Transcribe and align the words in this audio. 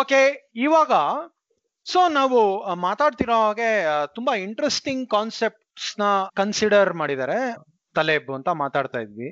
Okay 0.00 0.20
ಇವಾಗ 0.56 0.92
so 1.86 2.08
ನಾವು 2.08 2.40
ಮಾತಾಡ್ತಿರೋ 2.86 3.36
ಹಾಗೆ 3.44 3.70
ತುಂಬಾ 4.14 4.34
ಇಂಟ್ರೆಸ್ಟಿಂಗ್ 4.36 5.04
ಕಾನ್ಸೆಪ್ಟ್ಸ್ನ 5.10 6.02
ಕನ್ಸಿಡರ್ 6.36 6.94
ಮಾಡಿದ್ದಾರೆ. 6.94 7.38
ತಲೆಬ್ 7.96 8.30
ಅಂತ 8.30 8.48
ಮಾತಾಡ್ತಾ 8.62 8.98
ಇದ್ವಿ. 8.98 9.28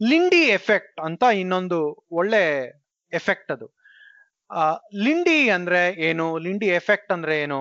ಲಿಂಡಿ 0.00 0.42
ಎಫೆಕ್ಟ್ 0.58 1.00
ಅಂತ 1.00 1.22
ಇನ್ನೊಂದು 1.34 1.78
ಒಳ್ಳೆ 2.12 2.42
ಎಫೆಕ್ಟ್ 3.12 3.52
ಅದು. 3.52 3.66
ಲಿಂಡಿ 5.04 5.38
ಅಂದ್ರೆ 5.50 5.82
ಏನು? 6.08 6.26
ಲಿಂಡಿ 6.38 6.68
ಎಫೆಕ್ಟ್ 6.80 7.12
ಅಂದ್ರೆ 7.12 7.36
ಏನು? 7.42 7.60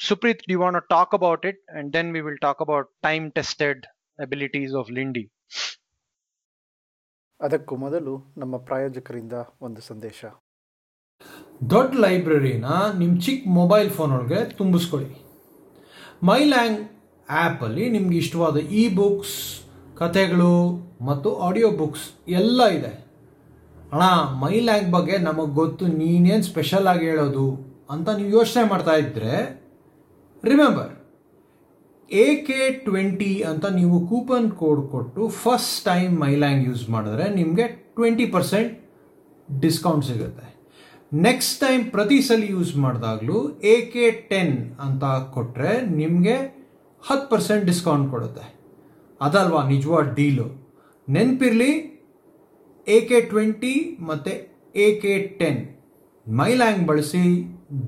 Supreeth 0.00 0.44
the 0.48 0.54
want 0.54 0.88
talk 0.88 1.14
about 1.14 1.44
it 1.46 1.60
and 1.70 1.90
then 1.92 2.10
we 2.12 2.20
will 2.20 2.40
talk 2.40 2.62
about 2.62 2.88
time 3.02 3.26
tested 3.32 3.82
abilities 4.18 4.74
of 4.80 4.90
Lindy 4.90 5.24
ಅದಕ್ಕೂ 7.40 7.76
ಮೊದಲು 7.76 8.14
ನಮ್ಮ 8.36 8.56
ಪ್ರಾಯೋಜಕರಿಂದ 8.68 9.36
ಒಂದು 9.60 9.80
ಸಂದೇಶ. 9.80 10.20
ದೊಡ್ಡ 11.72 11.92
ಲೈಬ್ರರಿನ 12.04 12.68
ನಿಮ್ಮ 13.00 13.14
ಚಿಕ್ಕ 13.26 13.42
ಮೊಬೈಲ್ 13.58 13.90
ಫೋನ್ 13.96 14.12
ಒಳಗೆ 14.16 14.40
ತುಂಬಿಸ್ಕೊಳ್ಳಿ. 14.58 15.12
ಮೈಲ್ಯಾಂಗ್ 16.30 16.80
ಆ್ಯಪಲ್ಲಿ 17.28 17.84
ನಿಮ್ಗೆ 17.94 18.16
ಇಷ್ಟವಾದ 18.22 18.56
ಇ 18.80 18.82
ಬುಕ್ಸ್ 18.98 19.36
ಕಥೆಗಳು 20.00 20.54
ಮತ್ತು 21.08 21.28
ಆಡಿಯೋ 21.46 21.70
ಬುಕ್ಸ್ 21.80 22.06
ಎಲ್ಲ 22.40 22.60
ಇದೆ. 22.78 22.92
ಅಣ್ಣ 23.92 24.04
ಮೈಲ್ಯಾಂಗ್ 24.44 24.88
ಬಗ್ಗೆ 24.96 25.16
ನಮಗೆ 25.28 25.52
ಗೊತ್ತು, 25.60 25.84
ನೀನೇನು 26.00 26.46
ಸ್ಪೆಷಲ್ 26.50 26.88
ಆಗಿ 26.92 27.04
ಹೇಳೋದು 27.10 27.46
ಅಂತ 27.94 28.08
ನೀವು 28.18 28.30
ಯೋಚನೆ 28.38 28.64
ಮಾಡ್ತಾ 28.72 28.94
ಇದ್ದರೆ 29.02 29.34
ರಿಮೆಂಬರ್ 30.44 30.92
ಎ 32.10 32.24
ಕೆ 32.46 32.58
ಟ್ವೆಂಟಿ 32.86 33.32
ಅಂತ 33.50 33.66
ನೀವು 33.76 33.98
ಕೂಪನ್ 34.08 34.48
ಕೋಡ್ 34.62 34.82
ಕೊಟ್ಟು 34.94 35.28
ಫಸ್ಟ್ 35.42 35.76
ಟೈಮ್ 35.90 36.12
ಮೈಲ್ಯಾಂಗ್ 36.24 36.64
ಯೂಸ್ 36.68 36.82
ಮಾಡಿದ್ರೆ 36.94 37.26
ನಿಮಗೆ 37.38 37.66
ಟ್ವೆಂಟಿ 37.96 38.26
ಪರ್ಸೆಂಟ್ 38.34 38.72
ಡಿಸ್ಕೌಂಟ್ 39.48 40.04
ಸಿಗುತ್ತೆ. 40.10 40.46
ನೆಕ್ಸ್ಟ್ 41.22 41.60
ಟೈಮ್ 41.60 41.82
ಪ್ರತಿ 41.90 42.16
ಸಲ 42.22 42.44
ಯೂಸ್ 42.52 42.70
ಮಾಡಿದಾಗಲೂ 42.76 43.38
ಎ 43.72 43.74
ಕೆ 43.92 44.04
ಟೆನ್ 44.30 44.54
ಅಂತ 44.84 45.04
ಕೊಟ್ಟರೆ 45.34 45.72
ನಿಮಗೆ 45.98 46.36
ಹತ್ತು 47.02 47.26
ಪರ್ಸೆಂಟ್ 47.32 47.64
ಡಿಸ್ಕೌಂಟ್ 47.64 48.10
ಕೊಡುತ್ತೆ. 48.10 48.44
ಅದಲ್ವಾ 49.20 49.60
ನಿಜವಾದ 49.68 50.14
ಡೀಲು 50.14 50.46
ನೆನಪಿರಲಿ 51.08 51.72
ಎ 52.86 52.98
ಕೆ 53.08 53.20
ಟ್ವೆಂಟಿ 53.20 53.74
ಮತ್ತು 54.08 54.32
ಎ 54.86 54.88
ಕೆ 55.02 55.14
ಟೆನ್ 55.40 55.62
ಮೈಲ್ಯಾಂಗ್ 56.26 56.82
ಬಳಸಿ? 56.90 57.24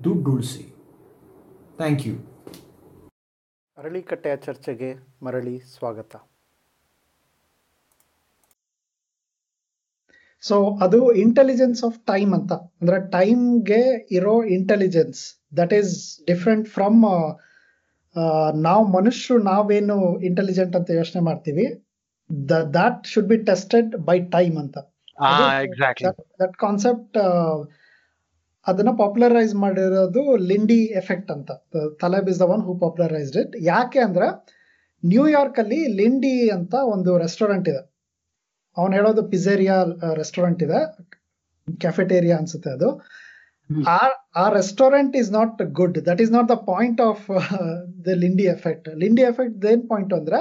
ದುಡ್ಡು 0.04 0.30
ಉಳಿಸಿ. 0.36 0.64
ಥ್ಯಾಂಕ್ 1.80 2.06
ಯು 2.08 2.14
ಅರಳಿಕಟ್ಟೆಯ 3.78 4.36
ಚರ್ಚೆಗೆ 4.46 4.92
ಮರಳಿ 5.22 5.58
ಸ್ವಾಗತ. 5.74 6.16
ಸೊ 10.42 10.56
ಅದು 10.84 10.98
ಇಂಟೆಲಿಜೆನ್ಸ್ 11.24 11.80
ಆಫ್ 11.84 11.96
ಟೈಮ್ 12.12 12.32
ಅಂತ. 12.34 12.52
ಅಂದ್ರೆ 12.80 12.98
ಟೈಮ್ಗೆ 13.10 13.82
ಇರೋ 14.10 14.34
intelligence 14.56 15.20
that 15.56 15.72
is 15.72 15.92
different 16.26 16.66
from 16.68 17.00
ನಾವು 18.66 18.82
ಮನುಷ್ಯರು 18.88 19.42
ನಾವೇನು 19.42 19.96
ಇಂಟೆಲಿಜೆಂಟ್ 20.20 20.76
ಅಂತ 20.76 20.90
ಯೋಚನೆ 20.90 21.22
ಮಾಡ್ತೀವಿ 21.22 21.66
that 22.76 23.06
should 23.06 23.28
be 23.28 23.38
tested 23.50 23.90
by 24.08 24.18
time 24.36 24.56
ಅಂತ. 24.62 24.78
ದಟ್ 26.42 26.56
ಕಾನ್ಸೆಪ್ಟ್ 26.56 27.18
ಅದನ್ನ 28.66 28.92
ಪಾಪ್ಯುಲರೈಸ್ 28.98 29.54
ಮಾಡಿರೋದು 29.54 30.22
ಲಿಂಡಿ 30.36 30.78
ಎಫೆಕ್ಟ್ 31.00 31.30
ಅಂತ. 31.30 31.50
Taleb 32.00 32.28
is 32.32 32.40
the 32.40 32.46
one 32.54 32.62
who 32.62 32.74
popularized 32.84 33.36
it. 33.42 33.52
ಯಾಕೆ 33.72 33.98
ಅಂದ್ರೆ 33.98 34.28
ನ್ಯೂಯಾರ್ಕ್ 35.02 35.58
ಅಲ್ಲಿ 35.62 35.80
ಲಿಂಡಿ 36.00 36.34
ಅಂತ 36.50 36.74
ಒಂದು 36.94 37.10
ರೆಸ್ಟೋರೆಂಟ್ 37.18 37.68
ಇದೆ. 37.72 37.82
ಅವನು 38.76 38.92
ಹೇಳೋದು 38.92 39.22
ಪಿಜೇರಿಯಾ 39.32 39.76
ರೆಸ್ಟೋರೆಂಟ್ 40.14 40.62
ಇದೆ. 40.62 40.80
ಕೆಫೆಟೇರಿಯಾ 41.68 42.36
ಅನ್ಸುತ್ತೆ 42.36 42.70
ಅದು. 42.70 42.88
ಆ 44.40 44.44
restaurant 44.50 45.14
is 45.16 45.30
not 45.32 45.62
good 45.72 45.96
that 46.08 46.20
is 46.24 46.32
not 46.32 46.48
the 46.48 46.56
point 46.72 47.00
of 47.00 47.24
the 48.06 48.14
Lindy 48.24 48.46
effect 48.56 48.88
Lindy 48.96 49.22
effect 49.22 49.64
ಏನ್ 49.64 49.82
ಪಾಯಿಂಟ್ 49.88 50.14
ಅಂದ್ರೆ 50.14 50.38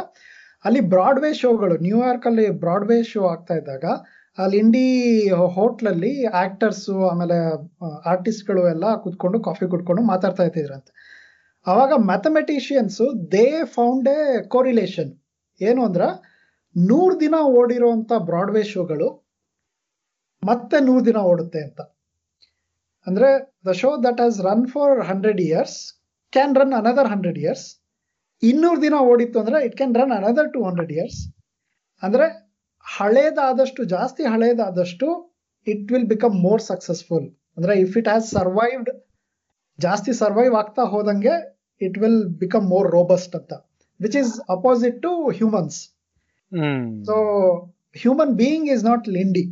ಅಲ್ಲಿ 0.66 0.82
ಬ್ರಾಡ್ವೇ 0.94 1.32
ಶೋಗಳು 1.34 1.76
ನ್ಯೂಯಾರ್ಕ್ 1.78 2.28
ಅಲ್ಲಿ 2.28 2.46
ಬ್ರಾಡ್ವೇ 2.60 3.00
ಶೋ 3.04 3.22
ಆಗ್ತಾ 3.28 3.56
ಇದ್ದಾಗ 3.56 3.86
ಆ 4.38 4.46
ಲಿಂಡಿ 4.48 4.86
ಹೋಟ್ಲಲ್ಲಿ 5.56 6.14
ಆಕ್ಟರ್ಸ್ 6.36 6.86
ಆಮೇಲೆ 7.12 7.38
ಆರ್ಟಿಸ್ಟ್ಗಳು 8.06 8.64
ಎಲ್ಲ 8.70 8.96
ಕುತ್ಕೊಂಡು 8.96 9.38
ಕಾಫಿ 9.40 9.66
ಕುಡ್ಕೊಂಡು 9.70 10.02
ಮಾತಾಡ್ತಾ 10.04 10.44
ಇದ್ದಿದ್ರಂತೆ. 10.44 10.92
ಅವಾಗ 11.68 11.94
mathematicians 12.06 13.06
they 13.32 13.46
found 13.76 14.10
a 14.10 14.20
correlation 14.48 15.12
ಏನು 15.62 15.82
ಅಂದ್ರ 15.86 16.04
ನೂರ್ 16.76 17.16
ದಿನ 17.20 17.36
ಓಡಿರುವಂತ 17.60 18.12
ಬ್ರಾಡ್ವೇ 18.30 18.64
ಶೋಗಳು 18.64 19.08
ಮತ್ತೆ 20.44 20.78
ನೂರ್ 20.88 21.04
ದಿನ 21.06 21.20
ಓಡುತ್ತೆ 21.32 21.60
ಅಂತ. 21.64 21.80
ಅಂದ್ರೆ 23.08 23.30
the 23.68 23.74
show 23.82 23.90
that 24.06 24.22
has 24.22 24.40
run 24.48 24.66
for 24.68 25.00
hundred 25.10 25.42
years 25.42 25.78
can 26.34 26.56
run 26.56 26.74
another 26.74 27.10
hundred 27.14 27.38
years 27.38 27.66
ಇನ್ನೂರು 28.44 28.82
ದಿನ 28.82 28.96
ಓಡಿತ್ತು 29.12 29.40
ಅಂದ್ರೆ 29.40 29.60
it 29.68 29.76
can 29.76 29.96
run 29.96 30.12
another 30.12 30.50
two 30.54 30.62
hundred 30.64 30.92
years 30.92 31.20
ಅಂದ್ರೆ 32.04 32.26
ಹಳೇದಾದಷ್ಟು, 32.86 33.82
ಜಾಸ್ತಿ 33.96 34.24
ಹಳೇದಾದಷ್ಟು 34.24 35.08
it 35.68 35.92
will 35.92 36.10
become 36.14 36.36
more 36.42 36.62
successful 36.62 37.28
ಅಂದ್ರೆ 37.58 37.74
ಇಫ್ 37.80 37.96
ಇಟ್ 37.98 38.08
ಹ್ಯಾಸ್ 38.08 38.28
ಸರ್ವೈವ್ಡ್ 38.30 38.92
ಜಾಸ್ತಿ 39.80 40.14
ಸರ್ವೈವ್ 40.14 40.56
ಆಗ್ತಾ 40.56 40.84
ಹೋದಂಗೆ 40.84 41.36
it 41.82 41.98
will 41.98 42.22
become 42.44 42.66
more 42.70 42.88
robust 42.92 43.36
ಅಂತ. 43.36 43.54
Which 44.00 44.18
is 44.24 44.34
opposite 44.50 44.98
to 45.02 45.12
humans 45.30 45.78
so 47.08 47.16
human 47.96 48.34
being 48.42 48.68
is 48.76 48.84
not 48.84 49.06
Lindy 49.18 49.44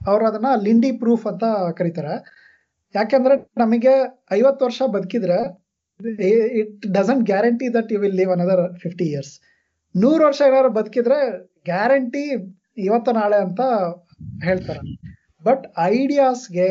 ಅವ್ರು 0.00 0.24
ಅದನ್ನ 0.26 0.50
ಲಿಂಡಿ 0.66 0.90
ಪ್ರೂಫ್ 1.02 1.24
ಅಂತ 1.30 1.44
ಕರೀತಾರೆ. 1.78 2.14
ಯಾಕೆಂದ್ರೆ 2.94 3.34
ನಮಗೆ 3.62 3.94
ಐವತ್ತು 4.32 4.62
ವರ್ಷ 4.66 4.82
ಬದುಕಿದ್ರೆ 4.96 5.38
it 6.60 6.86
doesn't 6.96 7.24
guarantee 7.24 7.66
that 7.76 7.90
you 7.92 7.98
will 8.04 8.18
live 8.20 8.32
another 8.36 8.64
fifty 8.82 9.06
years 9.12 9.32
ನೂರು 9.94 10.20
ವರ್ಷ 10.24 10.40
ಏನಾದ್ರು 10.48 10.70
ಬದುಕಿದ್ರೆ 10.78 11.18
ಗ್ಯಾರಂಟಿ 11.66 12.24
ಇವತ್ತು 12.86 13.10
ನಾಳೆ 13.12 13.38
ಅಂತ 13.46 13.60
ಹೇಳ್ತಾರೆ. 14.44 14.82
ಬಟ್ 15.44 15.64
ಐಡಿಯಾಸ್ಗೆ 15.94 16.70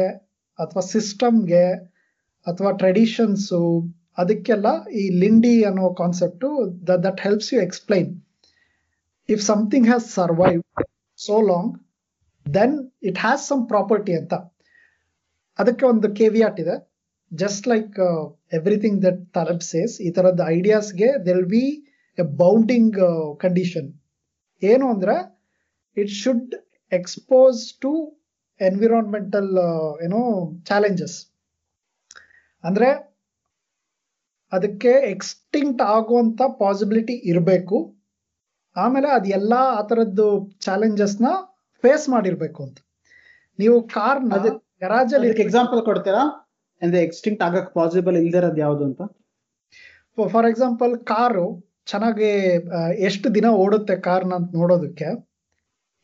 ಅಥವಾ 0.59 0.83
ಸಿಸ್ಟಮ್ಗೆ 0.93 1.65
ಅಥವಾ 2.47 2.71
ಟ್ರೆಡಿಷನ್ಸು 2.81 3.61
ಅದಕ್ಕೆಲ್ಲ 4.21 4.67
ಈ 5.01 5.03
ಲಿಂಡಿ 5.23 5.55
ಅನ್ನೋ 5.69 5.87
concept 6.01 6.49
that 7.05 7.19
helps 7.25 7.51
you 7.53 7.59
explain 7.67 8.09
if 9.29 9.41
something 9.43 9.87
has 9.87 10.05
survive 10.09 10.59
so 11.19 11.41
long 11.41 11.73
then 12.45 12.75
it 13.03 13.17
has 13.17 13.47
some 13.47 13.67
property 13.67 14.13
ಅಂತ. 14.13 14.33
ಅದಕ್ಕೆ 15.59 15.85
ಒಂದು 15.85 16.15
ಕೆವಿಯಾಟ್ 16.15 16.59
ಇದೆ. 16.59 16.75
Just 17.31 17.67
like 17.67 17.97
everything 18.53 18.99
that 19.05 19.33
Taleb 19.33 19.61
says 19.61 20.01
ಈ 20.01 20.11
ತರದ 20.11 20.41
ಐಡಿಯಾಸ್ಗೆ 20.47 21.09
there'll 21.25 21.45
be 21.45 21.63
a 22.17 22.25
bounding 22.43 22.99
condition 23.39 23.89
ಏನು 24.61 24.85
ಅಂದ್ರೆ 24.93 25.15
it 25.97 26.09
should 26.21 26.53
expose 26.91 27.79
to 27.81 27.91
environmental 28.61 29.51
ಏನೋ 30.05 30.21
challenges 30.65 31.17
ಅಂದ್ರೆ, 32.63 32.89
ಅದಕ್ಕೆ 34.51 34.91
ಎಕ್ಸ್ಟಿಂಕ್ಟ್ 35.13 35.81
ಆಗುವಂತ 35.95 36.41
ಪಾಸಿಬಿಲಿಟಿ 36.59 37.13
ಇರಬೇಕು. 37.31 37.77
ಆಮೇಲೆ 38.83 39.09
ಅದೆಲ್ಲ 39.17 39.53
ಆ 39.77 39.81
ಥರದ್ದು 39.89 40.27
ಚಾಲೆಂಜಸ್ನ 40.65 41.27
ಫೇಸ್ 41.83 42.05
ಮಾಡಿರ್ಬೇಕು 42.09 42.59
ಅಂತ. 42.65 42.77
ನೀವು 43.59 43.77
ಕಾರ್ನ 43.95 44.31
ಗರಾಜ್ 44.35 44.57
ಗರಾಜಲ್ಲಿ 44.83 45.29
ಎಕ್ಸಾಂಪಲ್ 45.45 45.81
ಕೊಡ್ತೀರಾ? 45.89 46.23
ಅಂದ್ರೆ 46.81 46.99
ಎಕ್ಸ್ಟಿಂಕ್ಟ್ 47.07 47.43
ಆಗಕ್ 47.47 47.69
ಪಾಸಿಬಲ್ 47.77 48.17
ಇಲ್ದಿರೋದು 48.21 48.59
ಯಾವುದು 48.65 48.83
ಅಂತ? 48.89 49.01
ಫಾರ್ 50.33 50.47
ಎಕ್ಸಾಂಪಲ್ 50.51 50.93
ಕಾರು 51.11 51.45
ಚೆನ್ನಾಗಿ 51.85 52.29
ಎಷ್ಟು 53.07 53.27
ದಿನ 53.35 53.47
ಓಡುತ್ತೆ 53.63 53.95
ಕಾರ್ನ 54.07 54.33
ಅಂತ 54.33 54.49
ನೋಡೋದಕ್ಕೆ 54.59 55.09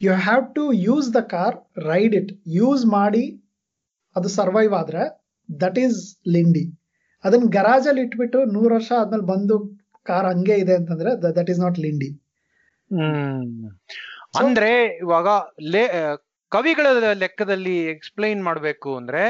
you 0.02 0.14
have 0.26 0.44
to 0.56 0.64
use 0.88 1.08
the 1.16 1.20
car 1.34 1.56
ride 1.90 2.16
it 2.20 2.32
use 2.58 2.84
ಮಾಡಿ 2.96 3.24
ಅದು 4.16 4.30
ಸರ್ವೈವ್ 4.38 4.74
ಆದ್ರೆ 4.74 5.04
ದಟ್ 5.50 5.78
ಈಸ್ 5.80 6.00
ಲಿಂಡಿ 6.28 6.64
ಅದನ್ನ 7.24 7.48
ಗರಾಜಲ್ಲಿ 7.50 8.02
ಇಟ್ಬಿಟ್ಟು 8.02 8.40
ನೂರು 8.56 8.72
ವರ್ಷ 8.76 8.92
ಆದ್ಮೇಲೆ 9.02 9.26
ಬಂದು 9.26 9.58
ಕಾರ್ 10.06 10.28
ಹಂಗೆ 10.32 10.56
ಇದೆ 10.64 10.74
ಅಂತಂದ್ರೆ 10.80 11.12
that 11.38 11.50
is 11.50 11.60
not 11.60 11.78
Lindy 11.80 12.10
hmm. 12.92 13.70
ಅಂದ್ರೆ 14.40 14.72
ಇವಾಗ 15.02 15.28
ಲೇ 15.74 15.84
ಕವಿಗಳ 16.52 16.88
ಲೆಕ್ಕದಲ್ಲಿ 17.20 17.76
ಎಕ್ಸ್ಪ್ಲೈನ್ 17.88 18.42
ಮಾಡ್ಬೇಕು 18.44 18.92
ಅಂದ್ರೆ 18.98 19.24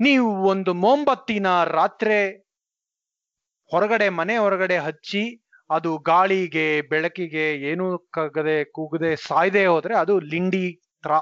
ನೀವು 0.00 0.28
ಒಂದು 0.48 0.72
ಮೊಂಬತ್ತಿನ 0.82 1.48
ರಾತ್ರಿ 1.72 2.20
ಹೊರಗಡೆ 3.70 4.08
ಮನೆ 4.16 4.34
ಹೊರಗಡೆ 4.36 4.76
ಹಚ್ಚಿ 4.78 5.22
ಅದು 5.70 5.90
ಗಾಳಿಗೆ 6.06 6.66
ಬೆಳಕಿಗೆ 6.90 7.46
ಏನೂ 7.70 7.86
ಕಗದೆ 8.10 8.58
ಕೂಗದೆ 8.72 9.10
ಸಾಯ್ದೆ 9.24 9.64
ಹೋದ್ರೆ 9.66 9.94
ಅದು 10.02 10.14
ಲಿಂಡಿ 10.32 10.66
ತರ 11.04 11.14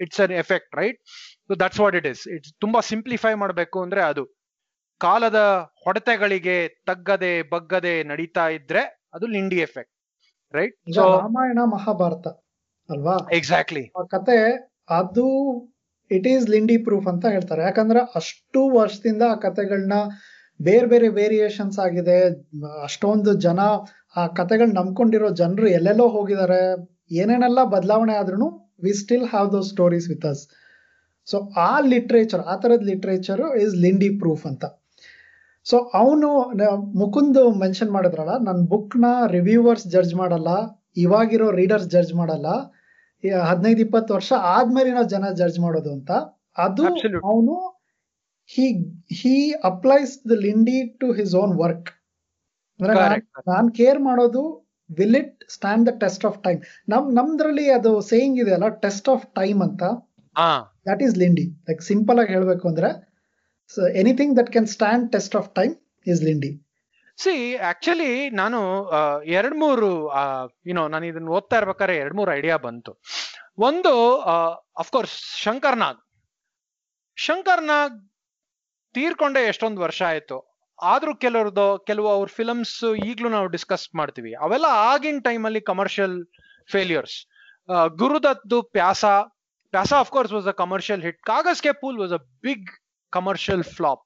it's 0.00 0.20
an 0.20 0.34
effect 0.38 0.72
right 0.74 0.98
so 1.46 1.54
that's 1.60 1.80
what 1.80 1.96
it 1.96 2.06
is 2.06 2.22
it's 2.28 2.52
ತುಂಬಾ 2.58 2.80
ಸಿಂಪ್ಲಿಫೈ 2.88 3.32
ಮಾಡ್ಬೇಕು 3.42 3.78
ಅಂದ್ರೆ 3.82 4.02
ಅದು 4.04 4.24
ಕಾಲದ 5.00 5.40
ಹೊಡೆತಗಳಿಗೆ 5.84 6.56
ತಗ್ಗದೆ 6.86 7.32
ಬಗ್ಗದೆ 7.50 7.94
ನಡೀತಾ 8.04 8.46
ಇದ್ರೆ 8.50 8.82
ಅದು 9.14 9.26
Lindy 9.28 9.58
effect 9.60 9.93
right 10.58 10.74
so 10.96 11.04
Ramayana 11.18 11.60
Mahabharata 11.76 12.26
ಅಲ್ವಾ? 12.88 13.16
ಎಕ್ಸಾಕ್ಟ್ಲಿ 13.38 13.84
ಆ 14.00 14.02
ಕತೆ 14.14 14.36
ಅದು 15.00 15.26
ಇಟ್ 16.10 16.26
ಈಸ್ 16.32 16.44
ಲಿಂಡಿ 16.54 16.76
ಪ್ರೂಫ್ 16.86 17.06
ಅಂತ 17.12 17.24
ಹೇಳ್ತಾರೆ. 17.34 17.62
ಯಾಕಂದ್ರೆ 17.68 18.00
ಅಷ್ಟು 18.20 18.60
ವರ್ಷದಿಂದ 18.78 19.22
ಆ 19.34 19.36
ಕತೆಗಳನ್ನ 19.46 19.98
ಬೇರೆ 20.60 20.86
ಬೇರೆ 20.86 21.08
ವೇರಿಯೇಷನ್ಸ್ 21.20 21.78
ಆಗಿದೆ. 21.86 22.18
ಅಷ್ಟೊಂದು 22.88 23.30
ಜನ 23.46 23.60
ಆ 24.16 24.24
ಕತೆಗಳು 24.40 24.72
ನಂಬ್ಕೊಂಡಿರೋ 24.80 25.30
ಜನರು 25.42 25.68
ಎಲ್ಲೆಲ್ಲೋ 25.78 26.06
ಹೋಗಿದ್ದಾರೆ 26.16 26.60
ಏನೇನೆಲ್ಲ 27.20 27.60
ಬದಲಾವಣೆ 27.74 28.14
ಆದ್ರೂ 28.20 28.46
we 28.84 28.92
still 29.00 29.26
have 29.32 29.48
those 29.52 29.68
stories 29.74 30.06
with 30.12 30.26
us 30.32 30.42
so 31.28 31.36
ಆ 31.66 31.72
ಲಿಟ್ರೇಚರ್ 31.92 32.42
ಆ 32.52 32.56
ಥರದ 32.62 32.84
ಲಿಟ್ರೇಚರ್ 32.90 33.42
ಇಸ್ 33.64 33.74
ಲಿಂಡಿ 33.84 34.10
ಪ್ರೂಫ್ 34.22 34.44
ಅಂತ. 34.50 34.64
ಸೊ 35.66 35.76
ಅವನು 35.94 36.28
ಮುಕುಂದ್ 37.02 37.40
ಮೆನ್ಷನ್ 37.62 37.90
ಮಾಡಿದ್ರಲ್ಲ 37.90 38.34
ನನ್ನ 38.46 38.62
ಬುಕ್ನ 38.72 39.06
ರಿವ್ಯೂವರ್ಸ್ 39.30 39.86
ಜಡ್ಜ್ 39.88 40.14
ಮಾಡಲ್ಲ 40.14 40.50
ಇವಾಗಿರೋ 40.96 41.46
ರೀಡರ್ಸ್ 41.60 41.88
ಜಡ್ಜ್ 41.88 42.12
ಮಾಡಲ್ಲ 42.14 42.48
ಹದಿನೈದು 43.48 43.80
ಇಪ್ಪತ್ತು 43.80 44.10
ವರ್ಷ 44.14 44.32
ಆದ್ಮೇಲಿನ 44.54 45.02
ಜನ 45.12 45.30
ಜಡ್ಜ್ 45.32 45.58
ಮಾಡೋದು 45.60 45.90
ಅಂತ. 45.96 46.10
ಅದು 46.56 46.84
ಅವನು 47.30 47.54
he 48.50 48.66
he 49.20 49.36
applies 49.64 50.12
the 50.30 50.36
Lindy 50.46 50.78
to 51.00 51.06
his 51.12 51.34
own 51.42 51.54
work 51.62 51.88
ಅಂದ್ರೆ. 52.80 52.94
ನಾನ್ 53.52 53.68
ಕೇರ್ 53.78 54.00
ಮಾಡೋದು 54.08 54.42
will 54.90 55.16
it 55.20 55.34
stand 55.48 55.84
the 55.88 55.92
test 56.02 56.24
of 56.24 56.38
time 56.46 56.60
ನಮ್ 56.88 57.06
ನಮ್ದ್ರಲ್ಲಿ 57.18 57.66
ಅದು 57.78 57.92
ಸೇಯಿಂಗ್ 58.12 58.38
ಇದೆ 58.42 58.52
ಅಲ್ಲ 58.58 58.68
ಟೆಸ್ಟ್ 58.84 59.08
ಆಫ್ 59.14 59.24
ಟೈಮ್ 59.40 59.60
ಅಂತ. 59.68 59.82
That 60.88 61.02
is 61.06 61.16
Lindy 61.22 61.46
like 61.68 61.82
simple 61.90 62.20
ಆಗಿ 62.22 62.32
ಹೇಳ್ಬೇಕು 62.32 62.64
ಅಂದ್ರೆ 62.72 62.90
anything 64.02 64.32
that 64.38 64.50
can 64.54 64.68
stand 64.76 65.04
test 65.16 65.36
of 65.40 65.48
time 65.58 65.74
is 66.06 66.22
Lindy 66.28 66.52
see 67.18 67.34
actually 67.70 68.12
ನಾನು 68.40 68.60
ಎರಡ್ 69.38 69.56
ಮೂರು 69.64 69.88
ಯುನೋ 70.70 70.84
ನಾನು 70.94 71.04
ಇದನ್ನ 71.10 71.34
ಓದ್ತಾ 71.38 71.56
ಇರ್ಬೇಕಾದ್ರೆ 71.60 71.94
ಎರಡ್ 72.02 72.16
ಮೂರು 72.18 72.30
ಐಡಿಯಾ 72.38 72.56
ಬಂತು. 72.64 72.92
ಒಂದು 73.68 73.92
ಅಫ್ಕೋರ್ಸ್ 74.82 75.16
ಶಂಕರ್ನಾಗ್ 75.44 76.00
ಶಂಕರ್ನಾಗ್ 77.16 77.20
ಶಂಕರ್ 77.26 77.64
ನಾಗ್. 77.72 77.96
ತೀರ್ಕೊಂಡೆ 78.94 79.40
ಎಷ್ಟೊಂದು 79.50 79.80
ವರ್ಷ 79.84 80.00
ಆಯ್ತು. 80.12 80.36
ಆದ್ರೂ 80.78 81.12
ಕೆಲವ್ರದ್ದು 81.24 81.66
ಕೆಲವು 81.88 82.08
ಅವ್ರ 82.16 82.28
ಫಿಲಮ್ಸ್ 82.38 82.76
ಈಗ್ಲೂ 83.10 83.28
ನಾವು 83.34 83.46
ಡಿಸ್ಕಸ್ 83.54 83.86
ಮಾಡ್ತೀವಿ. 84.00 84.32
ಅವೆಲ್ಲ 84.44 84.68
ಆಗಿನ 84.92 85.20
ಟೈಮಲ್ಲಿ 85.28 85.60
commercial 85.70 86.16
failures 86.68 87.16
Guru Dutt 88.02 88.58
Pyaasa. 88.76 89.04
Pyaasa 89.74 89.92
of course 90.04 90.32
was 90.36 90.48
a 90.52 90.56
commercial 90.62 91.02
hit 91.06 91.20
ಕಾಗಸ್ 91.30 91.62
K 91.66 91.72
pool 91.82 91.98
was 92.02 92.14
a 92.18 92.22
big 92.46 92.70
commercial 93.14 93.64
flap 93.64 94.04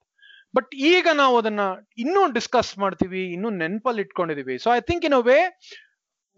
but 0.56 0.74
ಈಗ 0.74 1.08
ನಾವು 1.14 1.34
ಅದನ್ನ 1.38 1.60
ಇನ್ನೂ 1.98 2.20
ಡಿಸ್ಕಸ್ 2.32 2.78
ಮಾಡ್ತೀವಿ, 2.78 3.32
ಇನ್ನೂ 3.32 3.50
ನೆನಪಲ್ಲಿ 3.50 4.02
ಇಟ್ಕೊಂಡಿದೀವಿ 4.02 4.58
so 4.58 4.68
I 4.74 4.80
think 4.80 5.04
in 5.04 5.14
a 5.14 5.22
way 5.22 5.38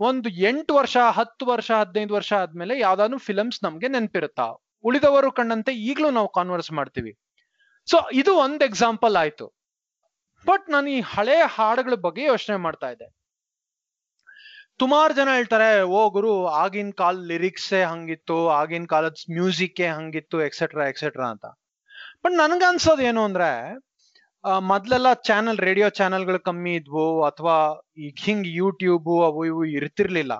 ಒಂದು 0.00 0.28
ಎಂಟು 0.28 0.74
ವರ್ಷ, 0.74 0.96
ಹತ್ತು 1.10 1.46
ವರ್ಷ, 1.46 1.70
ಹದಿನೈದು 1.70 2.14
ವರ್ಷ 2.14 2.32
ಆದ್ಮೇಲೆ 2.32 2.78
ಯಾವ್ದಾದ್ರು 2.78 3.18
ಫಿಲಮ್ಸ್ 3.18 3.64
ನಮ್ಗೆ 3.64 3.88
ನೆನಪಿರುತ್ತಾ? 3.88 4.46
ಉಳಿದವರು 4.84 5.32
ಕಂಡಂತೆ 5.32 5.72
ಈಗಲೂ 5.72 6.10
ನಾವು 6.10 6.28
ಕಾನ್ವರ್ಸ್ 6.28 6.70
ಮಾಡ್ತೀವಿ. 6.72 7.12
ಸೊ 7.88 7.98
ಇದು 8.12 8.32
ಒಂದ್ 8.34 8.62
ಎಕ್ಸಾಂಪಲ್ 8.62 9.16
ಆಯ್ತು. 9.16 9.46
ಬಟ್ 10.46 10.66
ನಾನು 10.70 10.88
ಈ 10.90 11.00
ಹಳೆ 11.14 11.36
ಹಾಡುಗಳ 11.56 11.94
ಬಗ್ಗೆ 11.94 12.22
ಯೋಚನೆ 12.22 12.56
ಮಾಡ್ತಾ 12.56 12.90
ಇದ್ದೆ. 12.90 13.08
ಸುಮಾರು 14.80 15.12
ಜನ 15.14 15.28
ಹೇಳ್ತಾರೆ, 15.34 15.82
ಓ 15.82 16.10
ಗುರು, 16.10 16.46
ಆಗಿನ 16.46 16.90
ಕಾಲ 16.96 17.16
ಲಿರಿಕ್ಸೇ 17.26 17.82
ಹಂಗಿತ್ತು, 17.82 18.48
ಆಗಿನ 18.48 18.86
ಕಾಲದ 18.88 19.16
ಮ್ಯೂಸಿಕ್ 19.32 19.80
ಹಂಗಿತ್ತು 19.96 20.36
ಎಕ್ಸೆಟ್ರಾ 20.42 20.84
ಎಕ್ಸೆಟ್ರಾ 20.88 21.26
ಅಂತ. 21.30 21.46
ಬಟ್ 22.24 22.36
ನನ್ಗೆ 22.40 22.66
ಅನ್ಸೋದು 22.70 23.02
ಏನು 23.10 23.20
ಅಂದ್ರೆ 23.28 23.50
ಮೊದ್ಲೆಲ್ಲ 24.70 25.08
ಚಾನಲ್ 25.28 25.58
ರೇಡಿಯೋ 25.68 25.88
ಚಾನೆಲ್ಗಳು 26.00 26.38
ಕಮ್ಮಿ 26.48 26.72
ಇದ್ವು 26.80 27.06
ಅಥವಾ 27.28 27.56
ಈಗ 28.06 28.14
ಹಿಂಗ್ 28.26 28.46
ಯೂಟ್ಯೂಬ್ 28.60 29.10
ಅವು 29.28 29.40
ಇವು 29.50 29.62
ಇರ್ತಿರ್ಲಿಲ್ಲ. 29.78 30.34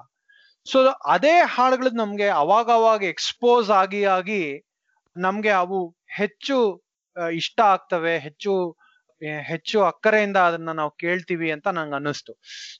ಸೊ 0.66 0.78
ಅದೇ 1.14 1.34
ಹಾಡುಗಳು 1.54 1.90
ನಮ್ಗೆ 2.02 2.28
ಅವಾಗ 2.42 2.68
ಅವಾಗ 2.80 3.02
ಎಕ್ಸ್ಪೋಸ್ 3.14 3.68
ಆಗಿ 3.82 4.02
ಆಗಿ 4.16 4.42
ನಮ್ಗೆ 5.16 5.52
ಅವು 5.62 5.78
ಹೆಚ್ಚು 6.20 6.56
ಇಷ್ಟ 7.40 7.58
ಆಗ್ತವೆ, 7.74 8.14
ಹೆಚ್ಚು 8.26 8.52
ಹೆಚ್ಚು 9.52 9.78
ಅಕ್ಕರೆಯಿಂದ 9.90 10.38
ಅದನ್ನ 10.48 10.72
ನಾವು 10.80 10.92
ಕೇಳ್ತೀವಿ 11.02 11.48
ಅಂತ 11.54 11.68
ನಂಗೆ 11.78 11.96
ಅನ್ನಿಸ್ತು. 11.98 12.32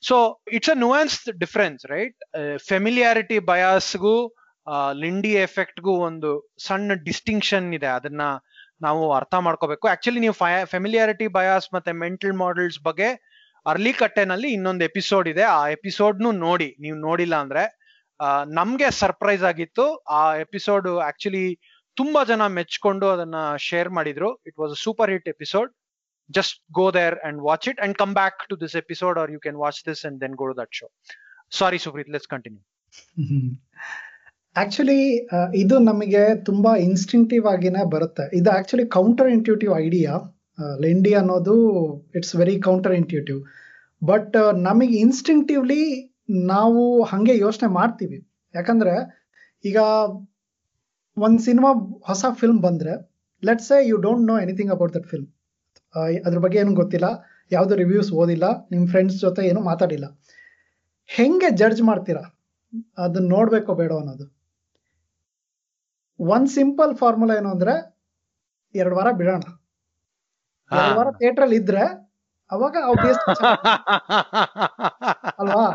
So 0.07 0.15
it's 0.57 0.71
a 0.75 0.77
nuance 0.83 1.17
difference 1.43 1.83
right 1.93 2.17
familiarity 2.69 3.37
ಬಯಾಸ್ಗೂ 3.51 4.15
Lindy 5.03 5.33
ಎಫೆಕ್ಟ್ಗೂ 5.47 5.93
ಒಂದು 6.07 6.31
ಸಣ್ಣ 6.67 6.93
ಡಿಸ್ಟಿಂಕ್ಷನ್ 7.07 7.67
ಇದೆ 7.77 7.89
ಅದನ್ನ 7.97 8.23
ನಾವು 8.85 9.01
ಅರ್ಥ 9.19 9.35
ಮಾಡ್ಕೋಬೇಕು. 9.47 9.85
ಆಕ್ಚುಲಿ 9.93 10.21
ನೀವು 10.25 10.35
ಫೆಮಿಲಿಯಾರಿಟಿ 10.73 11.27
ಬಯಾಸ್ 11.37 11.67
ಮತ್ತೆ 11.75 11.91
ಮೆಂಟಲ್ 12.03 12.35
ಮಾಡೆಲ್ಸ್ 12.43 12.79
ಬಗ್ಗೆ 12.87 13.09
ಅರ್ಲಿ 13.65 13.93
ಕಟ್ಟೆನಲ್ಲಿ 14.01 14.49
ಇನ್ನೊಂದು 14.57 14.83
ಎಪಿಸೋಡ್ 14.89 15.27
ಇದೆ. 15.33 15.43
ಆ 15.57 15.61
ಎಪಿಸೋಡ್ನು 15.77 16.29
ನೋಡಿ. 16.47 16.69
ನೀವು 16.83 16.97
ನೋಡಿಲ್ಲ 17.07 17.35
ಅಂದ್ರೆ 17.43 17.63
ನಮ್ಗೆ 18.59 18.87
ಸರ್ಪ್ರೈಸ್ 19.01 19.43
ಆಗಿತ್ತು. 19.51 19.85
ಆ 20.19 20.23
ಎಪಿಸೋಡ್ 20.45 20.87
ಆಕ್ಚುಲಿ 21.09 21.45
ತುಂಬಾ 21.97 22.21
ಜನ 22.31 22.41
ಮೆಚ್ಕೊಂಡು 22.57 23.05
ಅದನ್ನ 23.13 23.37
ಶೇರ್ 23.67 23.89
ಮಾಡಿದ್ರು. 23.97 24.29
It 24.49 24.57
was 24.61 24.73
a 24.77 24.79
super 24.85 25.11
hit 25.13 25.29
episode 25.35 25.71
just 26.29 26.57
go 26.79 26.85
there 26.97 27.15
and 27.27 27.39
watch 27.47 27.65
it 27.71 27.79
and 27.85 27.95
come 28.01 28.13
back 28.19 28.39
to 28.49 28.55
this 28.63 28.75
episode 28.81 29.17
or 29.23 29.31
you 29.35 29.39
can 29.45 29.57
watch 29.63 29.81
this 29.89 30.03
and 30.09 30.17
then 30.23 30.35
go 30.41 30.47
that 30.61 30.73
show 30.79 30.87
sorry 31.59 31.79
Supreeth 31.85 32.11
let's 32.15 32.29
continue 32.35 32.61
actually 34.55 35.27
ಇದು 35.55 35.79
ನಮಗೆ 35.79 36.35
ತುಂಬಾ 36.45 36.75
instinctive 36.75 37.45
ಆಗಿನೇ 37.45 37.83
ಬರುತ್ತೆ. 37.89 38.37
ಇದು 38.37 38.49
actually 38.51 38.85
counter 38.85 39.29
intuitive 39.29 39.73
idea 39.75 40.13
Lindy 40.79 41.13
ಅನ್ನೋದು 41.13 41.55
it's 42.15 42.35
very 42.35 42.61
counter 42.61 42.93
intuitive 42.93 43.43
but 44.03 44.53
ನಮಗೆ 44.53 44.97
instinctively 44.97 46.13
ನಾವು 46.29 47.03
ಹಂಗೆ 47.03 47.37
ಯೋಚನೆ 47.37 47.69
ಮಾಡ್ತೀವಿ. 47.69 48.27
ಯಾಕಂದ್ರೆ, 48.55 48.93
ಈಗ 49.65 49.77
ಒಂದು 51.17 51.39
ಸಿನಿಮಾ 51.39 51.99
ಹೊಸ 52.07 52.25
ಫಿಲ್ಮ್ 52.33 52.61
ಬಂದ್ರೆ 52.61 53.11
let's 53.45 53.71
you 53.85 53.97
don't 53.97 54.27
know 54.27 54.39
anything 54.39 54.71
about 54.71 54.93
that 54.93 55.07
film 55.07 55.27
ಅದ್ರ 56.25 56.37
ಬಗ್ಗೆ 56.39 56.59
ಏನು 56.59 56.73
ಗೊತ್ತಿಲ್ಲ. 56.73 57.05
ಯಾವ್ದು 57.51 57.75
ರಿವ್ಯೂಸ್ 57.75 58.11
ಓದಿಲ್ಲ. 58.11 58.67
ನಿಮ್ಮ 58.71 58.87
ಫ್ರೆಂಡ್ಸ್ 58.87 59.17
ಜೊತೆ 59.17 59.47
ಏನು 59.47 59.61
ಮಾತಾಡಿಲ್ಲ. 59.61 60.19
ಹೆಂಗೆ 61.07 61.49
ಜಡ್ಜ್ 61.55 61.81
ಮಾಡ್ತೀರಾ? 61.81 62.39
ಅದನ್ನ 62.97 63.29
ನೋಡ್ಬೇಕೋ 63.29 63.75
ಬೇಡ 63.75 63.91
ಅನ್ನೋದು. 63.91 64.40
ಒಂದ್ 66.27 66.49
ಸಿಂಪಲ್ 66.49 66.91
ಫಾರ್ಮುಲಾ 66.95 67.33
ಏನು 67.37 67.49
ಅಂದ್ರೆ 67.55 67.73
ಎರಡು 68.75 68.95
ವಾರ 68.95 69.09
ಬಿಡೋಣ. 69.19 69.41
ಎರಡು 70.71 70.95
ವಾರ 70.97 71.09
ಥಿಯೇಟರ್ 71.19 71.45
ಅಲ್ಲಿ 71.45 71.57
ಇದ್ರೆ 71.61 71.83
ಅವಾಗ 72.49 72.75
ಅಲ್ವಾ? 75.41 75.65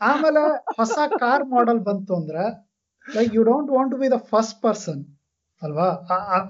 ಆಮೇಲೆ 0.00 0.42
ಹೊಸ 0.78 0.92
ಕಾರ್ 1.22 1.44
ಮಾಡೆಲ್ 1.48 1.80
ಬಂತು 1.88 2.12
ಅಂದ್ರೆ 2.16 2.44
like 3.06 3.32
you 3.34 3.42
don't 3.42 3.70
want 3.70 3.90
to 3.92 3.98
be 3.98 4.08
the 4.12 4.18
first 4.30 4.58
person 4.62 5.00
ಅಲ್ವಾ? 5.62 5.88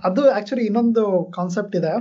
ಅದು 0.05 0.23
ಆಕ್ಚುಲಿ 0.31 0.65
ಇನ್ನೊಂದು 0.67 1.05
ಕಾನ್ಸೆಪ್ಟ್ 1.37 1.75
ಇದೆ. 1.77 1.93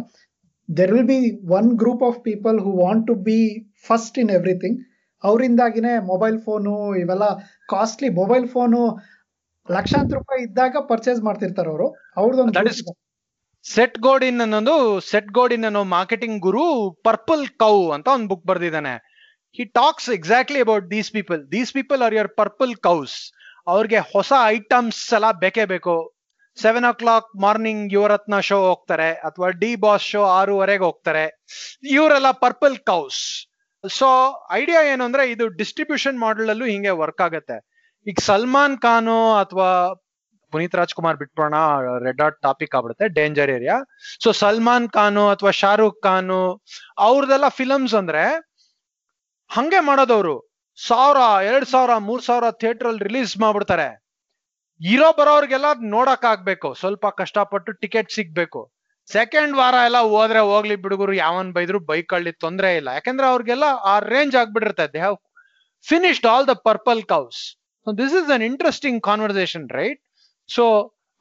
There 0.69 0.91
will 0.95 1.07
be 1.07 1.19
one 1.57 1.69
group 1.81 2.03
of 2.09 2.19
people 2.23 2.57
who 2.65 2.71
want 2.81 3.05
to 3.07 3.15
be 3.27 3.39
first 3.87 4.17
in 4.23 4.31
everything 4.31 4.77
ಅವರಿಂದಾಗಿನೇ 5.23 5.93
mobile 6.11 6.37
phone 6.41 6.73
ಇವೆಲ್ಲ 6.95 7.25
ಕಾಸ್ಟ್ಲಿ 7.69 8.09
ಮೊಬೈಲ್ 8.19 8.45
ಫೋನು 8.47 8.81
ಲಕ್ಷಾಂತರ 9.77 10.17
ರೂಪಾಯಿ 10.19 10.41
ಇದ್ದಾಗ 10.47 10.77
ಪರ್ಚೇಸ್ 10.91 11.21
ಮಾಡ್ತಿರ್ತಾರೆ 11.27 11.69
ಅವರು. 11.73 11.87
ಅವ್ರದ್ದು 12.19 12.93
ಸೆಟ್ 13.65 13.97
ಗೋಡಿನ್ 14.05 14.41
ಅನ್ನೋದು 14.43 14.75
ಸೆಟ್ 15.07 15.31
ಗೋಡಿನ್ 15.37 15.65
ಅನ್ನೋ 15.69 15.81
ಮಾರ್ಕೆಟಿಂಗ್ 15.97 16.37
ಗುರು 16.45 16.65
ಪರ್ಪಲ್ 17.07 17.43
ಕೌ 17.63 17.75
ಅಂತ 17.95 18.07
ಒಂದು 18.17 18.29
book 18.31 18.45
ಬರ್ದಿದ್ದಾನೆ. 18.51 18.93
He 19.57 19.63
talks 19.79 20.07
exactly 20.17 20.59
about 20.65 20.85
these 20.93 21.09
people 21.17 21.39
these 21.51 21.71
people 21.77 22.01
are 22.05 22.15
your 22.17 22.31
purple 22.41 22.73
cows 22.87 23.17
ಅವ್ರಿಗೆ 23.73 23.99
ಹೊಸ 24.13 24.31
ಐಟಮ್ಸ್ 24.55 25.01
ಎಲ್ಲ 25.17 25.27
ಬೇಕೇ 25.43 25.65
ಬೇಕು. 25.73 25.95
Seven 26.57 26.87
o'clock 27.01 27.27
morning 27.45 27.93
Yuvarathna 27.95 28.37
show 28.49 28.57
ಹೋಗ್ತಾರೆ 28.69 29.09
ಅಥವಾ 29.27 29.49
ಡಿ 29.61 29.71
ಬಾಸ್ 29.83 30.05
ಶೋ 30.13 30.21
ಆರೂವರೆಗೆ 30.39 30.83
ಹೋಗ್ತಾರೆ. 30.83 31.25
ಇವರೆಲ್ಲ 31.97 32.31
ಪರ್ಪಲ್ 32.45 32.77
ಕೌಸ್ 32.91 33.21
ಸೊ 33.83 34.07
ಐಡಿಯಾ 34.61 34.81
ಏನು 34.93 35.03
ಅಂದ್ರೆ 35.09 35.25
ಇದು 35.33 35.47
ಡಿಸ್ಟ್ರಿಬ್ಯೂಷನ್ 35.61 36.17
ಮಾಡೆಲ್ 36.25 36.51
ಅಲ್ಲೂ 36.53 36.65
ಹಿಂಗೆ 36.65 36.93
ವರ್ಕ್ 37.03 37.21
ಆಗತ್ತೆ. 37.27 37.57
ಈಗ 38.09 38.19
ಸಲ್ಮಾನ್ 38.29 38.77
ಖಾನ್ 38.77 39.13
ಅಥವಾ 39.41 39.69
ಪುನೀತ್ 40.53 40.75
ರಾಜ್ಕುಮಾರ್ 40.75 41.17
ಬಿಟ್ಬಿಡೋಣ 41.17 41.57
ರೆಡ್ 42.05 42.17
ಡಾಟ್ 42.17 42.37
ಟಾಪಿಕ್ 42.41 42.75
ಆಗ್ಬಿಡುತ್ತೆ 42.75 43.07
danger 43.17 43.49
area 43.55 43.75
so 44.23 44.29
Salman 44.43 44.87
Khan 44.89 45.19
ಅಥವಾ 45.33 45.51
ಶಾರುಖ್ 45.61 45.99
ಖಾನು, 46.03 46.39
ಅವ್ರದೆಲ್ಲ 47.07 47.47
ಫಿಲಮ್ಸ್ 47.59 47.93
ಅಂದ್ರೆ 47.93 48.23
ಹಂಗೆ 49.49 49.79
ಮಾಡೋದವ್ರು 49.79 50.35
ಸಾವಿರ, 50.79 51.19
ಎರಡ್ 51.49 51.67
ಸಾವಿರ, 51.67 51.93
ಮೂರ್ 52.07 52.23
ಸಾವಿರ 52.23 52.49
ಥಿಯೇಟರ್ 52.61 52.87
ಅಲ್ಲಿ 52.87 53.03
ರಿಲೀಸ್ 53.07 53.33
ಮಾಡ್ಬಿಡ್ತಾರೆ. 53.37 53.87
ಇರೋ 54.81 55.07
ಬರೋರ್ಗೆಲ್ಲ 55.19 55.69
ನೋಡಕ್ 55.95 56.25
ಆಗ್ಬೇಕು. 56.25 56.69
ಸ್ವಲ್ಪ 56.73 57.05
ಕಷ್ಟಪಟ್ಟು 57.21 57.71
ಟಿಕೆಟ್ 57.81 58.11
ಸಿಗ್ಬೇಕು. 58.17 58.61
ಸೆಕೆಂಡ್ 59.07 59.53
ವಾರ 59.57 59.75
ಎಲ್ಲ 59.87 59.99
ಹೋದ್ರೆ 60.13 60.41
ಹೋಗ್ಲಿ 60.51 60.75
ಬಿಡುಗರು, 60.83 61.13
ಯಾವನ್ 61.25 61.49
ಬೈದ್ರು 61.53 61.79
ಬೈಕ್ 61.91 62.13
ಅಲ್ಲಿ 62.13 62.31
ತೊಂದ್ರೆ 62.43 62.69
ಇಲ್ಲ. 62.79 62.89
ಯಾಕಂದ್ರೆ 62.97 63.27
ಅವ್ರಿಗೆಲ್ಲ 63.27 63.65
ಆ 63.91 63.95
range 64.13 64.35
ಆಗ್ಬಿಟ್ಟಿರ್ತದೆ 64.41 64.93
they 64.93 65.01
have 65.05 65.17
finished 65.85 66.27
all 66.33 66.47
the 66.47 66.55
purple 66.69 67.01
cows 67.13 67.41
this 67.99 68.15
is 68.19 68.29
an 68.35 68.41
interesting 68.41 68.99
conversation 69.03 69.65
right 69.71 69.99
so 70.49 70.65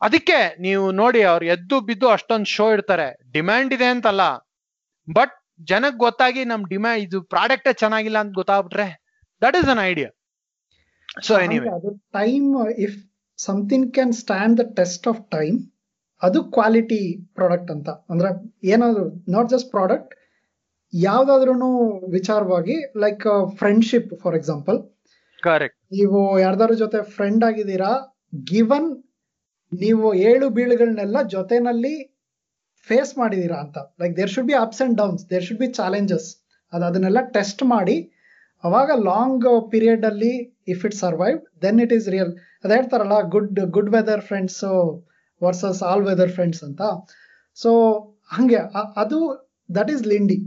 ಅದಕ್ಕೆ 0.01 0.39
ನೀವು 0.61 0.85
ನೋಡಿ 0.93 1.23
ಅವ್ರು 1.23 1.45
ಎದ್ದು 1.47 1.77
ಬಿದ್ದು 1.81 2.07
ಅಷ್ಟೊಂದು 2.09 2.49
ಶೋ 2.57 2.67
ಇಡ್ತಾರೆ. 2.73 3.07
ಡಿಮ್ಯಾಂಡ್ 3.33 3.73
ಇದೆ 3.75 3.87
ಅಂತಲ್ಲ. 3.87 4.23
ಬಟ್ 5.09 5.35
ಜನಕ್ 5.71 5.97
ಗೊತ್ತಾಗಿ 5.97 6.43
ನಮ್ 6.45 6.63
ಡಿಮ್ಯಾಂಡ್ 6.67 7.03
ಇದು 7.05 7.19
ಪ್ರಾಡಕ್ಟ್ 7.35 7.69
ಚೆನ್ನಾಗಿಲ್ಲ 7.79 8.19
ಅಂತ 8.19 8.33
ಗೊತ್ತಾಗ್ಬಿಟ್ರೆ 8.35 8.89
that 9.43 9.57
is 9.57 9.69
an 9.69 9.83
idea 9.85 10.11
so 11.23 11.35
anyway 11.39 11.71
time 12.19 12.47
if 12.87 12.97
something 13.39 13.89
can 13.95 14.13
stand 14.13 14.57
the 14.61 14.67
test 14.77 15.09
of 15.09 15.21
time 15.31 15.59
ಅದು 16.23 16.39
ಕ್ವಾಲಿಟಿ 16.55 17.01
ಪ್ರಾಡಕ್ಟ್ 17.35 17.71
ಅಂತ. 17.71 17.89
ಅಂದ್ರೆ 18.11 18.29
ಏನಾದ್ರು 18.65 19.05
ನಾಟ್ 19.29 19.51
ಜಸ್ಟ್ 19.51 19.71
ಪ್ರಾಡಕ್ಟ್ 19.71 20.13
ಯಾವ್ದಾದ್ರು 20.93 21.55
ವಿಚಾರವಾಗಿ 22.11 22.77
ಲೈಕ್ 22.97 23.25
ಫ್ರೆಂಡ್ಶಿಪ್ 23.59 24.13
ಫಾರ್ 24.23 24.37
ಎಕ್ಸಾಂಪಲ್ 24.37 24.79
ನೀವು 25.97 26.21
ಯಾರ್ದಾರು 26.45 26.75
ಜೊತೆ 26.83 26.99
ಫ್ರೆಂಡ್ 27.17 27.43
ಆಗಿದ್ದೀರಾ 27.49 27.91
ಗಿವನ್ 28.51 28.89
ನೀವು 29.73 30.07
ಏಳು 30.31 30.47
ಬೀಳುಗಳನ್ನೆಲ್ಲ 30.57 31.19
ಜೊತೆನಲ್ಲಿ 31.35 31.95
ಫೇಸ್ 32.89 33.13
ಮಾಡಿದೀರಾ 33.21 33.59
ಅಂತ. 33.65 33.79
Like 34.01 34.15
there 34.19 34.33
should 34.35 34.49
be 34.51 34.57
ups 34.65 34.83
and 34.85 34.97
downs 35.01 35.23
there 35.33 35.45
should 35.49 35.61
be 35.63 35.69
challenges 35.81 36.29
ಅದು 36.73 36.85
ಅದನ್ನೆಲ್ಲ 36.89 37.21
ಟೆಸ್ಟ್ 37.37 37.63
ಮಾಡಿ, 37.75 37.97
ಅವಾಗ 38.65 38.91
ಲಾಂಗ್ 39.11 39.47
ಪೀರಿಯಡ್ 39.73 40.05
ಅಲ್ಲಿ 40.11 40.33
if 40.75 40.83
it 40.89 40.97
survive 41.05 41.39
then 41.65 41.81
it 41.85 41.93
is 41.99 42.09
real 42.15 42.33
ಅದ 42.65 42.71
ಹೇಳ್ತಾರಲ್ಲ 42.79 43.19
good 43.35 43.61
good 43.77 43.91
weather 43.97 44.23
friends 44.31 44.61
versus 45.41 45.81
all 45.91 46.05
weather 46.11 46.33
friends 46.37 46.63
ಅಂತ. 46.69 46.83
ಸೊ 47.57 47.71
ಹಂಗೆ 48.37 48.61
ಅದು 49.03 49.19
ದಟ್ 49.79 49.91
ಈಸ್ 49.95 50.05
ಲಿಂಡಿ 50.13 50.39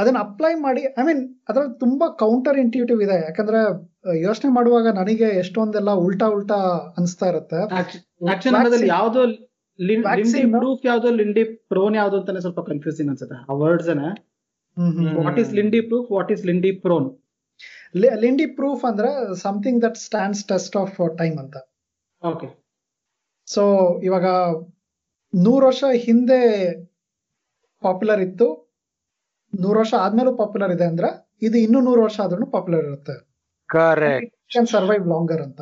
ಅದನ್ನ 0.00 0.18
ಅಪ್ಲೈ 0.26 0.52
ಮಾಡಿ 0.64 0.82
ಐ 1.00 1.04
ಮೀನ್ 1.08 1.22
ಅದ್ರಲ್ಲಿ 1.48 1.74
ತುಂಬಾ 1.84 2.06
ಕೌಂಟರ್ 2.22 2.58
ಇಂಟ್ಯೂಟಿವ್ 2.64 3.00
ಇದೆ. 3.06 3.16
ಯಾಕಂದ್ರೆ 3.28 3.60
ಯೋಚನೆ 4.22 4.50
ಮಾಡುವಾಗ 4.56 4.88
ನನಗೆ 4.98 5.28
ಎಷ್ಟೊಂದೆಲ್ಲ 5.42 5.92
ಉಲ್ಟಾ 6.06 6.26
ಉಲ್ಟಾ 6.36 6.58
ಅನಿಸ್ತಾ 6.98 7.28
ಇರುತ್ತೆ. 7.32 7.60
ಯಾವ್ದೋ 8.96 9.22
ಪ್ರೂಫ್ 10.56 10.82
ಯಾವ್ದೋ 10.90 11.10
ಲಿಂಡಿ 11.20 11.44
ಪ್ರೋನ್ 11.72 11.94
ಯಾವ್ದು 11.96 12.16
ಅಂತಾನೆ 12.20 12.40
ಸ್ವಲ್ಪ 12.40 12.62
ಕನ್ಫ್ಯೂಸಿಂಗ್ 12.70 13.10
ಅನ್ಸುತ್ತೆ. 13.12 13.38
ಆ 13.50 13.54
words. 13.62 13.90
What 15.26 15.38
is 15.44 15.52
Lindy 15.58 15.80
proof 15.90 16.08
what 16.16 16.32
is 16.36 16.44
Lindy 16.50 16.72
prone 16.86 17.08
Lindy 18.24 18.46
proof 18.58 18.82
ಅಂದ್ರೆ 18.88 19.10
something 19.44 19.78
that 19.84 19.96
stands 20.06 20.42
test 20.50 20.76
of 20.82 20.98
time 21.18 21.38
ಅಂತ. 21.44 21.56
ಓಕೆ 22.22 22.48
ಸೊ 23.48 23.62
ಇವಾಗ 24.08 24.26
ನೂರು 25.32 25.62
ವರ್ಷ 25.66 25.84
ಹಿಂದೆ 26.04 26.38
ಪಾಪ್ಯುಲರ್ 27.82 28.20
ಇತ್ತು. 28.20 28.46
ನೂರು 29.52 29.76
ವರ್ಷ 29.80 29.94
ಆದ್ಮೇಲೂ 30.04 30.32
ಪಾಪ್ಯುಲರ್ 30.40 30.72
ಇದೆ 30.76 30.86
ಅಂದ್ರೆ 30.92 31.08
ಇದು 31.46 31.56
ಇನ್ನೂ 31.66 31.80
ನೂರು 31.88 32.00
ವರ್ಷ 32.06 32.18
ಆದ್ರೂ 32.24 32.46
ಪಾಪ್ಯುಲರ್ 32.54 32.86
ಇರುತ್ತೆ. 32.90 33.14
ಕ್ಯಾನ್ 34.52 34.68
ಸರ್ವೈವ್ 34.74 35.04
ಲಾಂಗರ್ 35.12 35.42
ಅಂತ. 35.46 35.60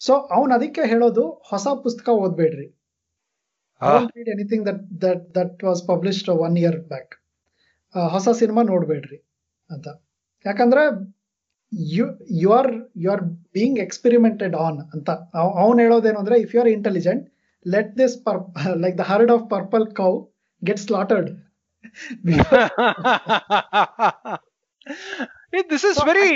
ಸೊ 0.00 0.14
ಅವನ್ 0.36 0.52
ಅದಕ್ಕೆ 0.56 0.82
ಹೇಳೋದು 0.92 1.22
ಹೊಸ 1.50 1.66
ಪುಸ್ತಕ 1.84 2.08
ಓದ್ಬೇಡ್ರಿ. 2.22 2.66
Read 4.16 4.30
anything 4.34 4.64
that 4.68 4.82
that 5.04 5.24
that 5.38 5.62
was 5.68 5.82
published 5.92 6.30
one 6.46 6.56
year 6.62 6.78
back 6.92 7.14
ಹೊಸ 8.14 8.28
ಸಿನಿಮಾ 8.40 8.62
ನೋಡ್ಬೇಡ್ರಿ 8.72 9.18
ಅಂತ. 9.70 9.86
ಯಾಕಂದ್ರೆ 10.44 10.82
you 11.94 12.04
you 12.42 12.48
are 12.58 12.70
you 13.02 13.08
are 13.14 13.24
being 13.56 13.78
experimented 13.86 14.54
on 14.66 14.78
ಅಂತ. 14.94 15.08
ಅವನ್ 15.62 15.80
ಹೇಳೋದೇನು 15.84 16.18
ಅಂದ್ರೆ 16.22 16.36
if 16.44 16.52
you 16.54 16.60
are 16.64 16.70
intelligent 16.76 17.24
let 17.66 17.92
this 18.00 18.16
per 18.26 18.40
like 18.84 18.96
the 18.98 19.06
herd 19.12 19.32
of 19.36 19.44
purple 19.56 19.86
cow 20.02 20.10
get 20.62 20.80
slaughtered 20.86 21.30
this 25.70 25.84
is 25.84 25.98
very 26.06 26.26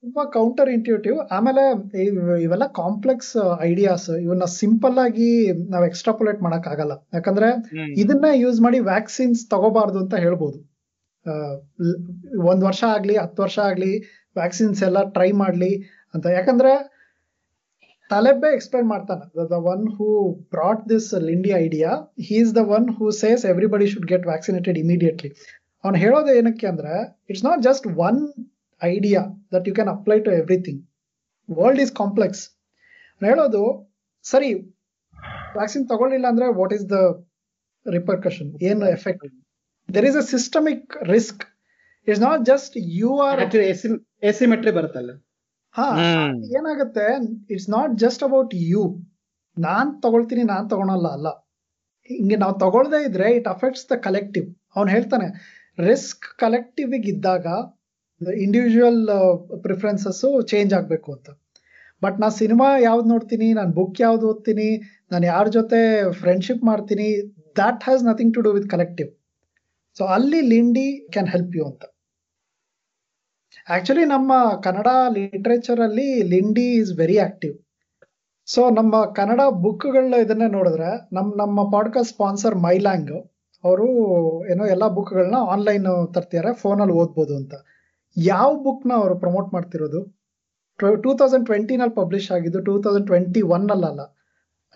ತುಂಬಾ 0.00 0.24
counter 0.32 0.68
intuitive 0.68 1.18
ಆಮೇಲೆ 1.30 1.62
ಇವ್- 2.02 2.38
ಇವೆಲ್ಲ 2.40 2.66
ಕಾಂಪ್ಲೆಕ್ಸ್ 2.66 3.32
ಐಡಿಯಾಸ್ 3.60 4.08
ಇವನ್ನ 4.22 4.44
ಸಿಂಪಲ್ 4.44 4.98
ಆಗಿ 4.98 5.30
ನಾವ್ 5.68 5.84
ಎಕ್ಸ್ಟ್ರಾಪುಲೇಟ್ 5.84 6.42
ಮಾಡಕ್ 6.42 6.68
ಆಗಲ್ಲ 6.68 6.92
ಯಾಕಂದ್ರೆ 7.14 7.48
ಇದನ್ನ 7.96 8.24
ಯೂಸ್ 8.34 8.60
ಮಾಡಿ 8.60 8.80
ವ್ಯಾಕ್ಸಿನ್ಸ್ 8.80 9.48
ತಗೋಬಾರ್ದು 9.50 9.98
ಅಂತ 9.98 10.14
ಹೇಳ್ಬೋದು. 10.14 10.58
ಒಂದ್ 12.46 12.64
ವರ್ಷ 12.64 12.84
ಆಗ್ಲಿ 12.88 13.16
ಹತ್ತು 13.16 13.42
ವರ್ಷ 13.42 13.58
ಆಗ್ಲಿ 13.58 13.92
ವ್ಯಾಕ್ಸಿನ್ಸ್ 14.36 14.82
ಎಲ್ಲ 14.82 15.10
ಟ್ರೈ 15.10 15.32
ಮಾಡ್ಲಿ 15.32 15.72
ಅಂತ. 16.14 16.26
ಯಾಕಂದ್ರೆ 16.26 16.72
ತಲೆಬ್ಬೆ 18.10 18.48
ಎಕ್ಸ್ಪ್ಲೈನ್ 18.56 18.88
ಮಾಡ್ತಾನೆ. 18.94 19.24
The 19.52 19.58
one 19.72 19.84
who 19.96 20.06
brought 20.54 20.82
this 20.92 21.08
Lindy 21.28 21.52
idea 21.64 21.90
he 22.28 22.36
is 22.44 22.52
the 22.58 22.62
one 22.76 22.86
who 22.98 23.06
says 23.22 23.42
everybody 23.52 23.88
should 23.92 24.08
get 24.12 24.26
vaccinated 24.32 24.78
immediately 24.84 25.30
ಅವ್ನು 25.84 25.98
ಹೇಳೋದು 26.04 26.30
ಏನಕ್ಕೆ 26.38 26.66
ಅಂದ್ರೆ 26.72 26.94
it's 27.30 27.44
not 27.48 27.60
just 27.68 27.86
one 28.08 28.20
idea 28.82 29.22
that 29.54 29.66
you 29.70 29.74
can 29.78 29.92
apply 29.96 30.18
to 30.26 30.32
everything 30.40 30.80
world 31.48 31.82
is 31.84 31.92
complex 32.00 32.42
ಹೇಳೋದು, 33.22 33.62
ಸರಿ 34.24 34.50
vaccine 35.58 35.84
ತಗೊಳ್ಳಿಲ್ಲ 35.92 36.26
ಅಂದ್ರೆ 36.32 36.46
what 36.58 36.72
is 36.76 36.84
the 36.94 36.98
repercussion 37.86 38.50
ಏನು 38.70 38.86
effect 38.96 39.24
there 39.88 40.06
is 40.10 40.18
a 40.22 40.24
systemic 40.34 40.96
risk 41.14 41.42
it's 42.08 42.22
not 42.28 42.42
just 42.50 42.74
you 43.00 43.10
are 43.28 43.40
asymmetry 44.30 44.72
ಬರುತ್ತಲ್ಲ. 44.78 45.10
ಹಾ. 45.78 45.86
ಏನಾಗುತ್ತೆ 46.56 47.04
it's 47.54 47.68
not 47.70 47.92
just 48.04 48.22
about 48.24 48.52
you 48.70 48.82
ನಾನ್ 49.56 49.90
ತಗೊಳ್ತೀನಿ 50.02 50.42
ನಾನ್ 50.44 50.66
ತಗೊಳಲ್ಲ 50.70 51.08
ಅಲ್ಲ. 51.16 51.28
ಹಿಂಗೆ 52.10 52.36
ನಾವು 52.36 52.54
ತಗೊಳ್ದೇ 52.60 53.00
ಇದ್ರೆ 53.08 53.28
ಇಟ್ 53.38 53.48
ಅಫೆಕ್ಟ್ಸ್ 53.48 53.86
ದ 53.90 53.96
ಕಲೆಕ್ಟಿವ್ 54.06 54.46
ಅವ್ನು 54.76 54.90
ಹೇಳ್ತಾನೆ 54.92 55.26
ರಿಸ್ಕ್ 55.78 56.26
ಕಲೆಕ್ಟಿವ್ 56.38 56.92
ಇದ್ದಾಗ 57.10 57.46
ಇಂಡಿವಿಜುವಲ್ 58.42 59.02
ಪ್ರಿಫರೆನ್ಸಸ್ 59.64 60.22
ಚೇಂಜ್ 60.52 60.72
ಆಗ್ಬೇಕು 60.74 61.10
ಅಂತ. 61.16 61.28
ಬಟ್ 62.02 62.16
ನಾ 62.20 62.28
ಸಿನಿಮಾ 62.40 62.66
ಯಾವ್ದು 62.80 63.06
ನೋಡ್ತೀನಿ 63.08 63.48
ನಾನು 63.52 63.70
ಬುಕ್ 63.72 64.00
ಯಾವ್ದು 64.00 64.26
ಓದ್ತೀನಿ 64.30 64.68
ನಾನು 65.10 65.24
ಯಾರ 65.26 65.46
ಜೊತೆ 65.48 65.80
ಫ್ರೆಂಡ್ಶಿಪ್ 66.20 66.64
ಮಾಡ್ತೀನಿ 66.64 67.06
that 67.56 67.84
has 67.84 68.02
nothing 68.04 68.34
to 68.34 68.40
do 68.40 68.52
with 68.52 68.68
collective 68.70 69.10
so 69.96 70.04
ಅಲ್ಲಿ 70.16 70.40
ಲಿಂಡಿ 70.52 70.84
ಕ್ಯಾನ್ 71.12 71.28
ಹೆಲ್ಪ್ 71.28 71.54
ಯು 71.56 71.64
ಅಂತ. 71.64 71.84
ಆಕ್ಚುಲಿ 73.68 74.04
ನಮ್ಮ 74.04 74.60
ಕನ್ನಡ 74.62 74.86
ಲಿಟ್ರೇಚರ್ 75.10 75.80
ಅಲ್ಲಿ 75.80 76.22
Lindy 76.22 76.72
is 76.72 76.98
very 76.98 77.18
active 77.18 77.54
so 78.46 78.70
ನಮ್ಮ 78.70 79.04
ಕನ್ನಡ 79.04 79.40
ಬುಕ್ಗಳನ್ನ 79.50 80.14
ಇದನ್ನ 80.14 80.42
ನೋಡಿದ್ರೆ 80.48 81.08
ನಮ್ಮ 81.12 81.34
ನಮ್ಮ 81.36 81.64
ಪಾಡ್ಕಾಸ್ಟ್ 81.64 82.12
ಸ್ಪಾನ್ಸರ್ 82.12 82.54
ಮೈಲ್ಯಾಂಗ್ 82.54 83.30
ಅವರು 83.64 83.86
ಏನೋ 84.50 84.64
ಎಲ್ಲ 84.64 84.88
ಬುಕ್ಗಳನ್ನ 84.88 85.34
ಆನ್ಲೈನ್ 85.34 86.10
ತರ್ತಿದ್ದಾರೆ 86.14 86.54
ಫೋನಲ್ಲಿ 86.54 86.94
ಓದ್ಬೋದು 86.94 87.36
ಅಂತ. 87.36 87.54
ಯಾವ 88.16 88.54
ಬುಕ್ನ 88.54 88.92
ಅವರು 88.94 89.18
ಪ್ರಮೋಟ್ 89.18 89.52
ಮಾಡ್ತಿರೋದು? 89.52 90.16
ಟೂ 90.78 91.18
ತೌಸಂಡ್ 91.18 91.46
ಟ್ವೆಂಟಿನಲ್ಲಿ 91.46 91.94
ಪಬ್ಲಿಷ್ 91.94 92.32
ಆಗಿದ್ದು 92.32 92.60
ಟೂ 92.60 92.82
ತೌಸಂಡ್ 92.82 93.06
ಟ್ವೆಂಟಿ 93.06 93.42
ಒನ್ 93.42 93.70
ಅಲ್ಲ. 93.70 94.00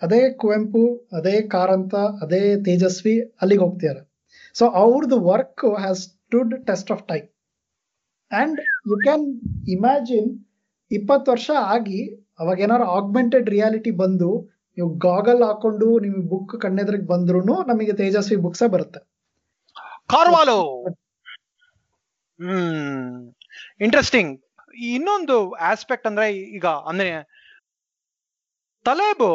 ಅದೇ 0.01 0.33
ಕುವೆಂಪು, 0.33 1.09
ಅದೇ 1.17 1.41
ಕಾರಂತ, 1.41 1.95
ಅದೇ 1.95 2.55
ತೇಜಸ್ವಿ 2.55 3.21
ಅಲ್ಲಿಗೆ 3.21 3.61
ಹೋಗ್ತಿದ್ದಾರೆ 3.61 4.11
ಸೊ 4.53 4.67
ಅವ್ರದ್ದು 4.67 5.19
work 5.19 5.79
has 5.79 5.99
stood 5.99 6.67
test 6.67 6.91
of 6.91 7.07
time 7.07 7.27
and 8.33 8.59
you 8.89 8.95
can 9.05 9.25
imagine 9.67 10.29
ಇಪ್ಪತ್ತು 10.91 11.27
ವರ್ಷ 11.31 11.49
ಆಗಿ 11.75 11.99
ಅವಾಗ 12.39 12.57
ಏನಾದ್ರು 12.59 12.87
ಆಗ್ಮೆಂಟೆಡ್ 12.97 13.47
ರಿಯಾಲಿಟಿ 13.49 13.91
ಬಂದು 14.01 14.29
ನೀವು 14.77 14.89
ಗಾಗಲ್ 15.07 15.41
ಹಾಕೊಂಡು 15.43 15.87
ನೀವು 16.05 16.19
ಬುಕ್ 16.31 16.53
ಕಣ್ಣೆದ್ರಿಗೆ 16.61 17.07
ಬಂದ್ರು 17.11 17.39
ನಮಗೆ 17.69 17.93
ತೇಜಸ್ವಿ 17.99 18.37
ಬುಕ್ಸ 18.45 18.63
ಬರುತ್ತೆ. 18.73 18.99
ಕಾರ್ವಾಲೋ! 20.09 20.59
ಹ್ಮ್ 22.39 23.17
ಇಂಟ್ರೆಸ್ಟಿಂಗ್ 23.81 24.31
ಇನ್ನೊಂದು 24.91 25.35
ಆಸ್ಪೆಕ್ಟ್ 25.71 26.07
ಅಂದ್ರೆ 26.09 26.27
ಈಗ 26.57 26.67
ಅಂದ್ರೆ 26.91 27.11
ತಲೆಬು 28.85 29.31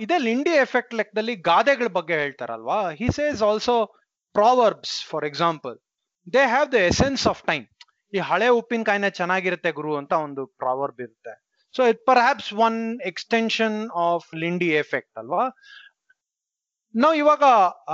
ಇದೇ 0.00 0.16
ಲಿಂಡಿ 0.20 0.52
ಎಫೆಕ್ಟ್ 0.64 0.94
ಲೆಕ್ಕದಲ್ಲಿ 0.98 1.34
ಗಾದೆಗಳ 1.50 1.88
ಬಗ್ಗೆ 1.98 2.14
ಹೇಳ್ತಾರಲ್ವಾ? 2.22 2.78
He 3.00 3.08
says 3.18 3.40
also 3.42 3.74
proverbs 4.34 4.96
for 5.10 5.26
example 5.30 5.76
they 6.26 6.42
have 6.46 6.68
the 6.74 6.80
essence 6.90 7.24
of 7.32 7.42
time 7.50 7.64
ಈ 8.12 8.18
ಹಳೆ 8.18 8.48
ಉಪ್ಪಿನಕಾಯಿನ 8.48 9.08
ಚೆನ್ನಾಗಿರುತ್ತೆ 9.08 9.72
ಗುರು 9.72 9.96
ಅಂತ 9.96 10.12
ಒಂದು 10.12 10.46
ಪ್ರಾವರ್ಬ್ 10.46 11.00
ಇರುತ್ತೆ. 11.00 11.32
So 11.76 11.86
it 11.86 12.06
perhaps 12.06 12.52
one 12.52 13.00
extension 13.00 13.90
of 13.90 14.34
Lindy 14.34 14.68
effect 14.68 15.18
ಅಲ್ವಾ? 15.18 15.44
ನಾವು 16.94 17.14
ಇವಾಗ 17.14 17.44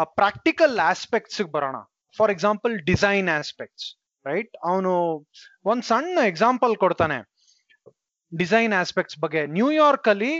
ಪ್ರಾಕ್ಟಿಕಲ್ 0.04 0.78
ಆಸ್ಪೆಕ್ಟ್ಸ್ 0.78 1.42
ಬರೋಣ. 1.42 1.76
For 2.16 2.30
example 2.30 2.80
design 2.80 3.28
aspects 3.28 3.96
right 4.26 4.56
ಅವನು 4.64 4.92
ಒಂದ್ 5.64 5.82
ಸಣ್ಣ 5.82 6.18
ಎಕ್ಸಾಂಪಲ್ 6.26 6.76
ಕೊಡ್ತಾನೆ. 6.76 7.18
ಡಿಸೈನ್ 8.36 8.72
ಆಸ್ಪೆಕ್ಟ್ಸ್ 8.72 9.18
ಬಗ್ಗೆ. 9.18 9.46
ನ್ಯೂಯಾರ್ಕ್ 9.46 10.08
ಅಲ್ಲಿ 10.08 10.32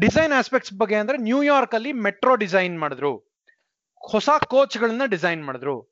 ಡಿಸೈನ್ 0.00 0.32
ಆಸ್ಪೆಕ್ಟ್ಸ್ 0.32 0.72
ಬಗ್ಗೆ 0.72 0.96
ಅಂದ್ರೆ 0.96 1.18
ನ್ಯೂಯಾರ್ಕ್ 1.18 1.74
ಅಲ್ಲಿ 1.74 1.92
ಮೆಟ್ರೋ 1.92 2.34
ಡಿಸೈನ್ 2.36 2.78
ಮಾಡಿದ್ರು. 2.80 3.12
ಹೊಸ 4.00 4.28
ಕೋಚ್ಗಳನ್ನ 4.46 5.06
ಡಿಸೈನ್ 5.06 5.46
ಮಾಡಿದ್ರು. 5.46 5.89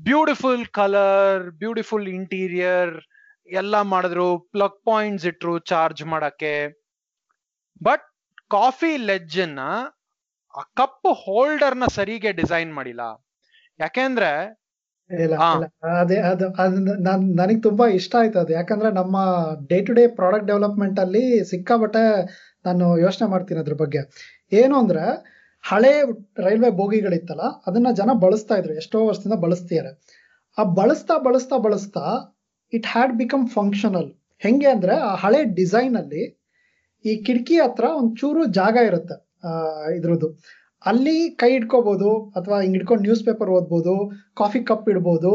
ಬ್ಯೂಟಿಫುಲ್ 0.00 0.64
ಕಲರ್ 0.78 1.42
ಬ್ಯೂಟಿಫುಲ್ 1.62 2.08
ಇಂಟೀರಿಯರ್ 2.08 2.92
ಎಲ್ಲ 3.48 3.76
ಮಾಡಿದ್ರು 3.92 4.26
ಪ್ಲಗ್ 4.52 4.78
ಪಾಯಿಂಟ್ಸ್ 4.84 5.26
ಇಟ್ರು 5.26 5.54
ಚಾರ್ಜ್ 5.70 6.02
ಮಾಡಕ್ಕೆ. 6.04 6.54
ಬಟ್ 7.82 8.04
ಕಾಫಿ 8.50 8.92
ಲೆಜ್ಜನ್ನ 9.08 9.60
ಆ 10.54 10.62
ಕಪ್ 10.76 11.08
ಹೋಲ್ಡರ್ನ 11.24 11.86
ಸರಿಗೆ 11.96 12.30
ಡಿಸೈನ್ 12.32 12.70
ಮಾಡಿಲ್ಲ. 12.74 13.02
ಯಾಕೆಂದ್ರೆ 13.80 14.30
ಅದೇ 16.00 16.16
ಅದು 16.30 16.46
ಅದು 16.62 16.76
ನನ್ 17.06 17.22
ನನಗೆ 17.36 17.60
ತುಂಬಾ 17.60 17.86
ಇಷ್ಟ 17.98 18.12
ಆಯ್ತು 18.20 18.38
ಅದು. 18.38 18.52
ಯಾಕಂದ್ರೆ 18.52 18.90
ನಮ್ಮ 18.92 19.16
day 19.68 19.78
to 19.84 19.92
day 19.92 20.04
product 20.18 20.46
development 20.46 20.98
ಅಲ್ಲಿ 21.00 21.24
ಸಿಕ್ಕಾಬಟ್ಟೆ 21.50 22.02
ನಾನು 22.66 22.86
ಯೋಚನೆ 22.98 23.28
ಮಾಡ್ತೀನಿ 23.28 23.60
ಅದ್ರ 23.60 23.74
ಬಗ್ಗೆ. 23.74 24.00
ಏನು 24.52 24.74
ಅಂದ್ರೆ 24.78 25.04
ಹಳೆ 25.64 25.92
ರೈಲ್ವೆ 26.44 26.70
ಬೋಗಿಗಳಿತ್ತಲ್ಲ, 26.80 27.44
ಅದನ್ನ 27.68 27.88
ಜನ 28.00 28.10
ಬಳಸ್ತಾ 28.24 28.54
ಇದ್ರು, 28.60 28.74
ಎಷ್ಟೋ 28.82 28.98
ವರ್ಷದಿಂದ 29.08 29.36
ಬಳಸ್ತಿದ್ದಾರೆ. 29.44 29.92
ಆ 30.58 30.62
ಬಳಸ್ತಾ 30.78 31.14
ಬಳಸ್ತಾ 31.26 31.56
ಬಳಸ್ತಾ 31.66 32.04
ಇಟ್ 32.72 32.86
ಹ್ಯಾಡ್ 32.92 33.12
ಬಿಕಮ್ 33.22 33.44
ಫಂಕ್ಷನಲ್ 33.48 34.10
ಹೆಂಗೆ 34.42 34.68
ಅಂದ್ರೆ 34.74 34.94
ಆ 35.10 35.12
ಹಳೆ 35.24 35.40
ಡಿಸೈನ್ 35.58 35.96
ಅಲ್ಲಿ 36.00 36.22
ಈ 37.04 37.12
ಕಿಟಕಿ 37.26 37.56
ಹತ್ರ 37.64 37.84
ಒಂಚೂರು 38.00 38.16
ಚೂರು 38.20 38.52
ಜಾಗ 38.58 38.76
ಇರುತ್ತೆ 38.88 39.16
ಇದ್ರದ್ದು. 39.96 40.28
ಅಲ್ಲಿ 40.82 41.16
ಕೈ 41.40 41.50
ಇಟ್ಕೋಬಹುದು 41.58 42.10
ಅಥವಾ 42.38 42.56
ಹಿಂಗ್ 42.62 42.76
ಇಟ್ಕೊಂಡು 42.78 43.04
ನ್ಯೂಸ್ 43.06 43.24
ಪೇಪರ್ 43.28 43.50
ಓದ್ಬೋದು 43.56 43.94
ಕಾಫಿ 44.40 44.60
ಕಪ್ 44.70 44.88
ಇಡ್ಬೋದು. 44.92 45.32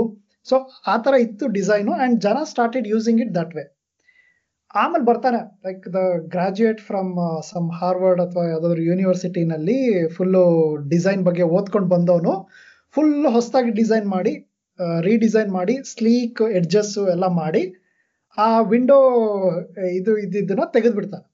ಸೊ 0.47 0.55
ಆ 0.91 0.95
ತರ 1.05 1.13
ಇತ್ತು 1.25 1.45
ಡಿಸೈನು 1.57 1.93
ಅಂಡ್ 2.03 2.17
ಜನ 2.25 2.37
started 2.51 2.87
using 2.93 3.21
it 3.25 3.33
that 3.39 3.53
way 3.57 3.63
ಆಮೇಲೆ 4.75 5.05
ಬರ್ತಾನೆ 5.05 5.39
like 5.65 5.83
the 5.95 5.99
graduate 6.33 6.81
from 6.81 7.11
some 7.51 7.69
Harvard 7.79 8.21
ಅಥವಾ 8.21 8.43
ಯಾವ್ದಾದ್ರು 8.49 8.81
ಯೂನಿವರ್ಸಿಟಿನಲ್ಲಿ 8.89 9.77
ಫುಲ್ಲು 10.15 10.43
ಡಿಸೈನ್ 10.93 11.21
ಬಗ್ಗೆ 11.23 11.45
ಓದ್ಕೊಂಡು 11.57 11.89
ಬಂದವನು 11.95 12.33
ಫುಲ್ 12.95 13.13
ಹೊಸದಾಗಿ 13.35 13.71
ಡಿಸೈನ್ 13.81 14.07
ಮಾಡಿ 14.15 14.33
ರೀಡಿಸೈನ್ 15.01 15.51
ಮಾಡಿ 15.51 15.75
ಸ್ಲೀಕ್ 15.91 16.41
ಎಡ್ಜಸ್ 16.59 16.95
ಎಲ್ಲ 17.13 17.25
ಮಾಡಿ, 17.41 17.61
ಆ 18.37 18.47
ವಿಂಡೋ 18.71 18.97
ಇದು 19.99 20.13
ಇದ್ದಿದ್ದನ್ನ 20.17 20.65
ತೆಗೆದ್ಬಿಡ್ತಾನೆ. 20.75 21.25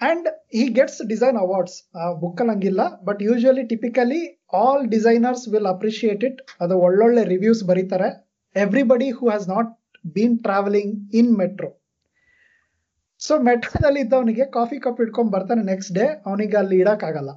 And 0.00 0.26
he 0.58 0.64
gets 0.78 1.00
design 1.12 1.38
awards 1.44 1.76
ಆ 2.00 2.04
ಬುಕ್ಕಲ್ಲಿ 2.22 2.52
ಹಂಗಿಲ್ಲ 2.52 2.82
but 3.08 3.20
usually 3.28 3.64
typically 3.72 4.20
all 4.60 4.84
designers 4.94 5.44
will 5.52 5.70
appreciate 5.74 6.24
it 6.28 6.40
ಅದು 6.62 6.76
ಒಳ್ಳೊಳ್ಳೆ 6.86 7.24
ರಿವ್ಯೂಸ್ 7.32 7.62
ಬರೀತಾರೆ. 7.70 8.08
Everybody 8.56 9.08
who 9.18 9.24
has 9.30 9.46
not 9.54 9.70
been 10.04 10.38
traveling 10.38 11.14
in 11.14 11.32
metro 11.38 11.70
so 13.20 13.38
ಮೆಟ್ರೋದಲ್ಲಿ 13.38 14.00
ಇದ್ದವನಿಗೆ 14.00 14.44
ಕಾಫಿ 14.50 14.76
ಕಪ್ 14.78 15.00
ಇಟ್ಕೊಂಡ್ 15.00 15.32
ಬರ್ತಾನೆ 15.32 15.62
ನೆಕ್ಸ್ಟ್ 15.62 15.92
ಡೇ 15.92 16.04
ಅವನಿಗೆ 16.26 16.56
ಅಲ್ಲಿ 16.56 16.76
ಇಡಕ್ಕಾಗಲ್ಲ. 16.78 17.30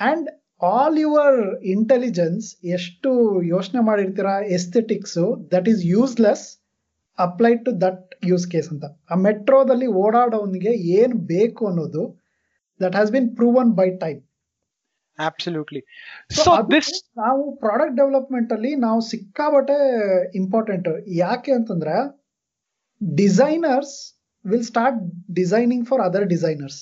ಅಂಡ್ 0.00 0.28
ಆಲ್ 0.62 0.98
ಯುವರ್ 0.98 1.38
ಇಂಟೆಲಿಜೆನ್ಸ್ 1.64 2.46
ಎಷ್ಟು 2.64 3.10
ಯೋಚನೆ 3.44 3.80
ಮಾಡಿರ್ತೀರಾ 3.84 4.40
aesthetics 4.56 5.18
that 5.52 5.68
is 5.68 5.82
useless 5.84 6.44
applied 7.18 7.64
to 7.64 7.72
that 7.80 8.14
use 8.24 8.46
case 8.50 8.68
ಅಂತ. 8.72 8.84
ಆ 9.10 9.14
ಮೆಟ್ರೋದಲ್ಲಿ 9.14 9.86
ಓಡಾಡೋನಿಗೆ 9.86 10.72
ಏನ್ 10.98 11.14
ಬೇಕು 11.32 11.66
ಅನ್ನೋದು 11.66 12.04
that 12.80 12.94
has 12.94 13.12
been 13.12 13.36
proven 13.36 13.72
by 13.72 13.90
time 13.96 14.20
So 15.20 16.42
so 16.44 16.50
this 16.70 16.90
ನಾವು 17.16 17.56
ಪ್ರಾಡಕ್ಟ್ 17.56 17.96
ಡೆವಲಪ್ಮೆಂಟ್ 17.96 18.52
ಅಲ್ಲಿ 18.52 18.74
ನಾವು 18.74 19.00
ಸಿಕ್ಕಾಬಟ್ಟೆ 19.00 19.76
ಇಂಪಾರ್ಟೆಂಟ್ 20.34 20.88
ಯಾಕೆ 21.06 21.52
ಅಂತಂದ್ರೆ 21.52 21.94
designers 23.14 23.94
will 24.44 24.62
start 24.62 24.98
designing 25.34 25.88
for 25.88 26.02
other 26.02 26.24
designers 26.24 26.80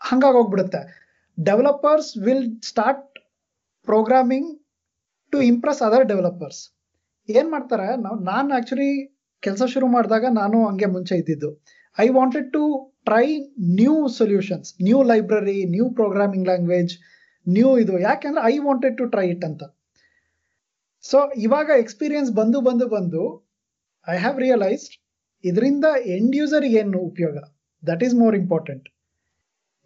ಹಂಗಾಗಿ 0.00 0.36
ಹೋಗ್ಬಿಡುತ್ತೆ. 0.36 0.80
Developers 1.38 2.10
will 2.16 2.60
start 2.62 3.18
programming 3.88 4.48
to 5.32 5.42
impress 5.42 5.82
other 5.82 6.04
developers 6.04 6.60
ಏನ್ 7.28 7.50
ಮಾಡ್ತಾರೆ 7.50 7.88
ನಾವು 7.96 8.18
ನಾನು 8.22 8.54
ಆಕ್ಚುಲಿ 8.54 8.90
ಕೆಲಸ 9.42 9.62
ಶುರು 9.74 9.86
ಮಾಡಿದಾಗ 9.86 10.24
ನಾನು 10.32 10.66
ಹಂಗೆ 10.68 10.86
ಮುಂಚೆ 10.86 11.14
ಇದ್ದಿದ್ದು. 11.14 11.50
I 11.98 12.06
wanted 12.16 12.48
to 12.56 12.62
try 13.08 13.26
new 13.80 13.94
solutions 14.18 14.68
new 14.86 14.98
library 15.10 15.58
new 15.74 15.86
programming 15.98 16.46
language 16.50 16.92
new 17.46 17.70
ಇದು. 17.82 17.94
ಯಾಕೆಂದ್ರೆ 18.08 18.42
I 18.52 18.54
wanted 18.66 18.96
to 19.00 19.04
try 19.14 19.26
it 19.34 19.44
ಅಂತ. 19.48 19.62
ಸೊ 21.04 21.18
ಇವಾಗ 21.46 21.68
ಎಕ್ಸ್ಪೀರಿಯನ್ಸ್ 21.82 22.30
ಬಂದು 22.40 22.60
ಬಂದು 22.68 22.86
ಬಂದು 22.94 23.22
ಐ 24.06 24.16
ಹ್ಯಾವ್ 24.24 24.38
ರಿಯಲೈಸ್ಡ್ 24.46 24.94
ಇದರಿಂದ 25.44 25.86
ಎಂಡ್ 26.16 26.34
ಯೂಸರ್ 26.40 26.66
ಏನು 26.80 26.98
ಉಪಯೋಗ? 27.10 27.36
ದಟ್ 27.82 28.02
ಈಸ್ 28.06 28.16
ಮೋರ್ 28.22 28.36
ಇಂಪಾರ್ಟೆಂಟ್ 28.42 28.86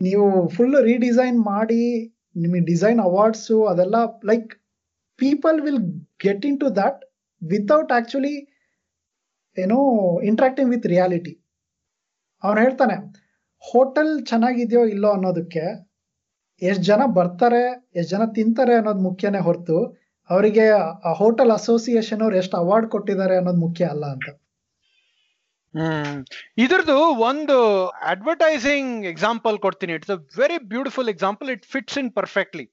ನೀವು 0.01 0.27
ಫುಲ್ 0.55 0.77
ರೀಡಿಸೈನ್ 0.91 1.39
ಮಾಡಿ, 1.53 1.83
ನಿಮಗೆ 2.43 2.65
ಡಿಸೈನ್ 2.71 3.01
ಅವಾರ್ಡ್ಸು 3.09 3.57
ಅದೆಲ್ಲ 3.71 3.97
like 4.31 4.51
people 5.19 5.59
will 5.67 5.83
get 6.25 6.45
into 6.63 6.69
that 6.81 7.01
without 7.43 7.93
actually 7.99 8.35
ಏನೋ 9.57 9.79
ಇಂಟ್ರಾಕ್ಟಿಂಗ್ 10.31 10.71
ವಿತ್ 10.75 10.87
ರಿಯಾಲಿಟಿ 10.95 11.35
ಅವನು 12.43 12.61
ಹೇಳ್ತಾನೆ, 12.61 12.97
ಹೋಟೆಲ್ 13.65 14.13
ಚೆನ್ನಾಗಿದೆಯೋ 14.27 14.85
ಇಲ್ಲೋ 14.87 15.09
ಅನ್ನೋದಕ್ಕೆ 15.11 15.65
ಎಷ್ಟು 16.63 16.83
ಜನ 16.83 17.03
ಬರ್ತಾರೆ, 17.19 17.63
ಎಷ್ಟು 17.95 18.11
ಜನ 18.11 18.25
ತಿಂತಾರೆ 18.37 18.75
ಅನ್ನೋದು 18.75 19.03
ಮುಖ್ಯನೇ 19.09 19.41
ಹೊರತು 19.41 19.77
ಅವರಿಗೆ 20.31 20.65
ಆ 21.09 21.13
ಹೋಟೆಲ್ 21.13 21.51
ಅಸೋಸಿಯೇಷನ್ 21.51 22.23
ಅವ್ರು 22.23 22.37
ಎಷ್ಟು 22.37 22.57
ಅವಾರ್ಡ್ 22.57 22.89
ಕೊಟ್ಟಿದ್ದಾರೆ 22.89 23.37
ಅನ್ನೋದು 23.37 23.61
ಮುಖ್ಯ 23.61 23.85
ಅಲ್ಲ 23.85 24.05
ಅಂತ. 24.07 24.27
ಹ್ಮ್. 25.75 26.17
ಇದ್ರದ್ದು 26.59 26.97
ಒಂದು 27.29 27.57
ಅಡ್ವರ್ಟೈಸಿಂಗ್ 28.13 29.07
ಎಕ್ಸಾಂಪಲ್ 29.07 29.57
ಕೊಡ್ತೀನಿ. 29.59 29.93
It's 29.93 30.11
a 30.11 30.19
very 30.39 30.59
beautiful 30.73 31.09
example 31.09 31.51
it 31.51 31.67
fits 31.67 31.99
in 31.99 32.11
perfectly 32.13 32.67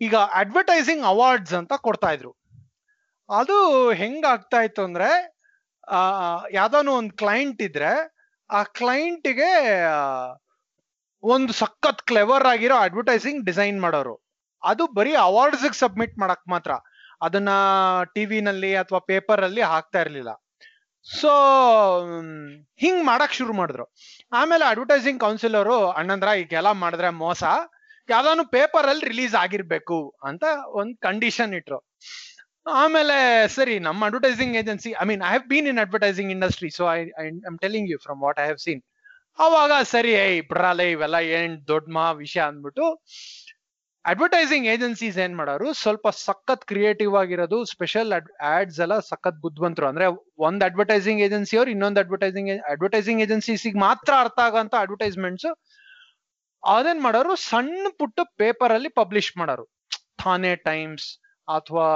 ಈಗ 0.00 0.14
ಅಡ್ವರ್ಟೈಸಿಂಗ್ 0.34 1.04
ಅವಾರ್ಡ್ಸ್ 1.04 1.54
ಅಂತ 1.54 1.72
ಕೊಡ್ತಾ 1.86 2.10
ಇದ್ರು. 2.10 2.32
ಅದು 3.28 3.56
ಹೆಂಗಾಗ್ತಾ 3.92 4.60
ಇತ್ತು 4.60 4.82
ಅಂದ್ರೆ 4.82 5.10
ಯಾವ್ದಾನು 6.54 6.90
ಒಂದು 6.92 7.12
ಕ್ಲೈಂಟ್ 7.14 7.60
ಇದ್ರೆ 7.62 7.92
ಆ 8.50 8.62
ಕ್ಲೈಂಟ್ಗೆ 8.62 9.82
ಒಂದು 11.22 11.52
ಸಖತ್ 11.52 12.02
ಕ್ಲೆವರ್ 12.02 12.46
ಆಗಿರೋ 12.46 12.76
ಅಡ್ವರ್ಟೈಸಿಂಗ್ 12.76 13.44
ಡಿಸೈನ್ 13.44 13.80
ಮಾಡೋರು. 13.80 14.30
ಅದು 14.62 14.86
ಬರೀ 14.86 15.14
ಅವಾರ್ಡ್ಸ್ 15.14 15.78
ಸಬ್ಮಿಟ್ 15.78 16.18
ಮಾಡಕ್ 16.18 16.48
ಮಾತ್ರ. 16.48 16.70
ಅದನ್ನ 17.22 17.48
ಟಿವಿನಲ್ಲಿ 18.14 18.76
ಅಥವಾ 18.76 18.98
ಪೇಪರ್ 18.98 19.44
ಅಲ್ಲಿ 19.44 19.62
ಹಾಕ್ತಾ 19.62 20.00
ಇರ್ಲಿಲ್ಲ. 20.00 20.46
ಸೊ 21.20 21.30
ಹಿಂಗ್ 22.76 23.04
ಮಾಡಕ್ 23.04 23.32
ಶುರು 23.32 23.52
ಮಾಡಿದ್ರು. 23.52 23.94
ಆಮೇಲೆ 24.32 24.64
ಅಡ್ವರ್ಟೈಸಿಂಗ್ 24.64 25.20
ಕೌನ್ಸಿಲ್ 25.20 25.54
ಅವರು 25.54 25.90
ಅಣ್ಣಂದ್ರ, 25.90 26.28
ಈಗೆಲ್ಲ 26.28 26.70
ಮಾಡಿದ್ರೆ 26.70 27.10
ಮೋಸ. 27.10 27.44
ಯಾವ್ದಾನು 28.08 28.44
ಪೇಪರ್ 28.46 28.86
ಅಲ್ಲಿ 28.86 29.04
ರಿಲೀಸ್ 29.08 29.34
ಆಗಿರ್ಬೇಕು 29.34 30.16
ಅಂತ 30.24 30.44
ಒಂದ್ 30.66 30.96
ಕಂಡೀಷನ್ 30.96 31.54
ಇಟ್ರು. 31.54 31.78
ಆಮೇಲೆ 32.66 33.16
ಸರಿ, 33.56 33.74
ನಮ್ಮ 33.86 34.00
advertising 34.08 34.54
agency 34.60 34.90
I 35.02 35.04
mean 35.10 35.22
I 35.28 35.30
have 35.32 35.46
been 35.52 35.68
in 35.72 35.80
advertising 35.84 36.30
industry 36.34 36.70
so 36.78 36.84
I 36.96 36.98
I 37.22 37.26
am 37.50 37.58
telling 37.64 37.88
you 37.92 37.98
from 38.06 38.20
what 38.26 38.38
I 38.42 38.46
have 38.48 38.60
seen 38.66 38.82
ಅವಾಗ 39.38 39.72
ಸರಿ 39.94 40.12
ಐ 40.28 40.32
ಬ್ರಾಲೆ 40.52 40.86
ಇವೆಲ್ಲ 40.94 41.18
ಏನ್ 41.38 41.54
ದೊಡ್ಡ 41.72 41.86
ಮಹಾ 41.96 42.10
ವಿಷಯ 42.24 42.42
ಅಂದ್ಬಿಟ್ಟು 42.50 42.86
ಅಡ್ವರ್ಟೈಸಿಂಗ್ 44.04 44.66
ಏಜೆನ್ಸೀಸ್ 44.72 45.16
ಏನ್ 45.24 45.34
ಮಾಡೋರು, 45.38 45.66
ಸ್ವಲ್ಪ 45.80 46.08
ಸಖತ್ 46.26 46.62
ಕ್ರಿಯೇಟಿವ್ 46.70 47.14
ಆಗಿರೋದು 47.22 47.58
ಸ್ಪೆಷಲ್ 47.72 48.12
ಆಡ್ಸ್ 48.52 48.78
ಎಲ್ಲ 48.84 48.94
ಸಖತ್ 49.08 49.40
ಬುದ್ಧಿವಂತರು. 49.42 49.86
ಅಂದ್ರೆ 49.90 50.06
ಒಂದ್ 50.46 50.62
ಅಡ್ವರ್ಟೈಸಿಂಗ್ 50.68 51.20
ಏಜೆನ್ಸಿ 51.26 51.54
ಅವ್ರು 51.60 51.70
ಇನ್ನೊಂದು 51.74 52.00
ಅಡ್ವರ್ಟೈಸಿಂಗ್ 52.04 52.50
ಅಡ್ವರ್ಟೈಸಿಂಗ್ 52.72 53.22
ಏಜೆನ್ಸೀಸಿಗೆ 53.24 53.78
ಮಾತ್ರ 53.86 54.12
ಅರ್ಥ 54.24 54.38
ಆಗಂತ 54.48 54.74
ಅಡ್ವರ್ಟೈಸ್ಮೆಂಟ್ಸ್ 54.84 55.48
ಅದೇನ್ 56.62 57.02
ಮಾಡೋರು, 57.06 57.34
ಸಣ್ಣ 57.50 57.84
ಪುಟ್ಟ 58.00 58.20
ಪೇಪರ್ 58.42 58.74
ಅಲ್ಲಿ 58.76 58.92
ಪಬ್ಲಿಷ್ 59.00 59.30
ಮಾಡೋರು. 59.40 59.66
ಥಾನೆ, 60.22 60.52
ಟೈಮ್ಸ್ 60.70 61.08
ಅಥವಾ 61.58 61.88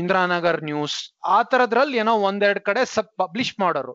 ಇಂದ್ರಾನಗರ್ 0.00 0.60
ನ್ಯೂಸ್ 0.68 0.96
ಆ 1.36 1.38
ತರದ್ರಲ್ಲಿ 1.52 1.96
ಏನೋ 2.02 2.14
ಒಂದೆರಡು 2.28 2.60
ಕಡೆ 2.68 2.82
ಸಬ್ 2.94 3.12
ಪಬ್ಲಿಷ್ 3.22 3.52
ಮಾಡೋರು. 3.62 3.94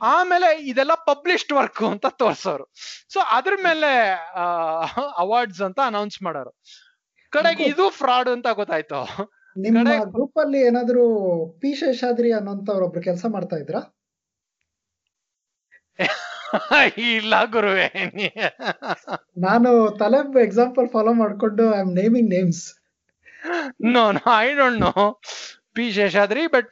ಆಮೇಲೆ 0.00 0.48
ಇದೆಲ್ಲ 0.70 0.94
ಪಬ್ಲಿಷ್ಡ್ 1.10 1.52
ವರ್ಕ್ 1.58 1.82
ಅಂತ 1.92 2.06
ತೋರ್ಸೋರು. 2.22 2.66
ಸೊ 3.12 3.18
ಅದ್ರ 3.36 3.54
ಮೇಲೆ 3.66 3.90
ಅವಾರ್ಡ್ಸ್ 5.24 5.62
ಅಂತ 5.68 5.80
ಅನೌನ್ಸ್ 5.90 6.18
ಮಾಡೋರು. 6.26 6.52
ಕಡೆಗೆ 7.32 7.64
ಇದು 7.72 7.84
ಫ್ರಾಡ್ 8.00 8.30
ಅಂತ 8.36 8.48
ಗೊತ್ತಾಯ್ತು. 8.60 9.00
ನಿಮ್ಮ 9.56 9.92
ಗ್ರೂಪ್ 10.14 10.38
ಅಲ್ಲಿ 10.42 10.58
ಏನಾದ್ರು 10.68 11.04
ಪಿ 11.60 11.70
ಶೇಷಾದ್ರಿ 11.80 12.30
ಅನ್ನೋಂಥವ್ರು 12.38 12.84
ಒಬ್ರು 12.88 13.02
ಕೆಲಸ 13.06 13.24
ಮಾಡ್ತಾ 13.36 13.56
ಇದ್ರ? 13.62 13.76
ಇಲ್ಲ 17.14 17.34
ಗುರುವೆ. 17.54 17.86
ನಾನು 19.46 19.70
ತಲೆ 20.02 20.20
ಎಕ್ಸಾಂಪಲ್ 20.44 20.86
ಫಾಲೋ 20.94 21.12
ಮಾಡ್ಕೊಂಡು 21.22 21.64
I 21.76 21.80
am 21.84 21.92
naming 22.00 22.30
names 22.36 22.62
no 23.94 24.04
no 24.18 24.24
I 24.44 24.48
don't 24.60 24.80
know 24.86 24.92
P 25.76 25.84
Seshadri 25.98 26.44
but 26.54 26.68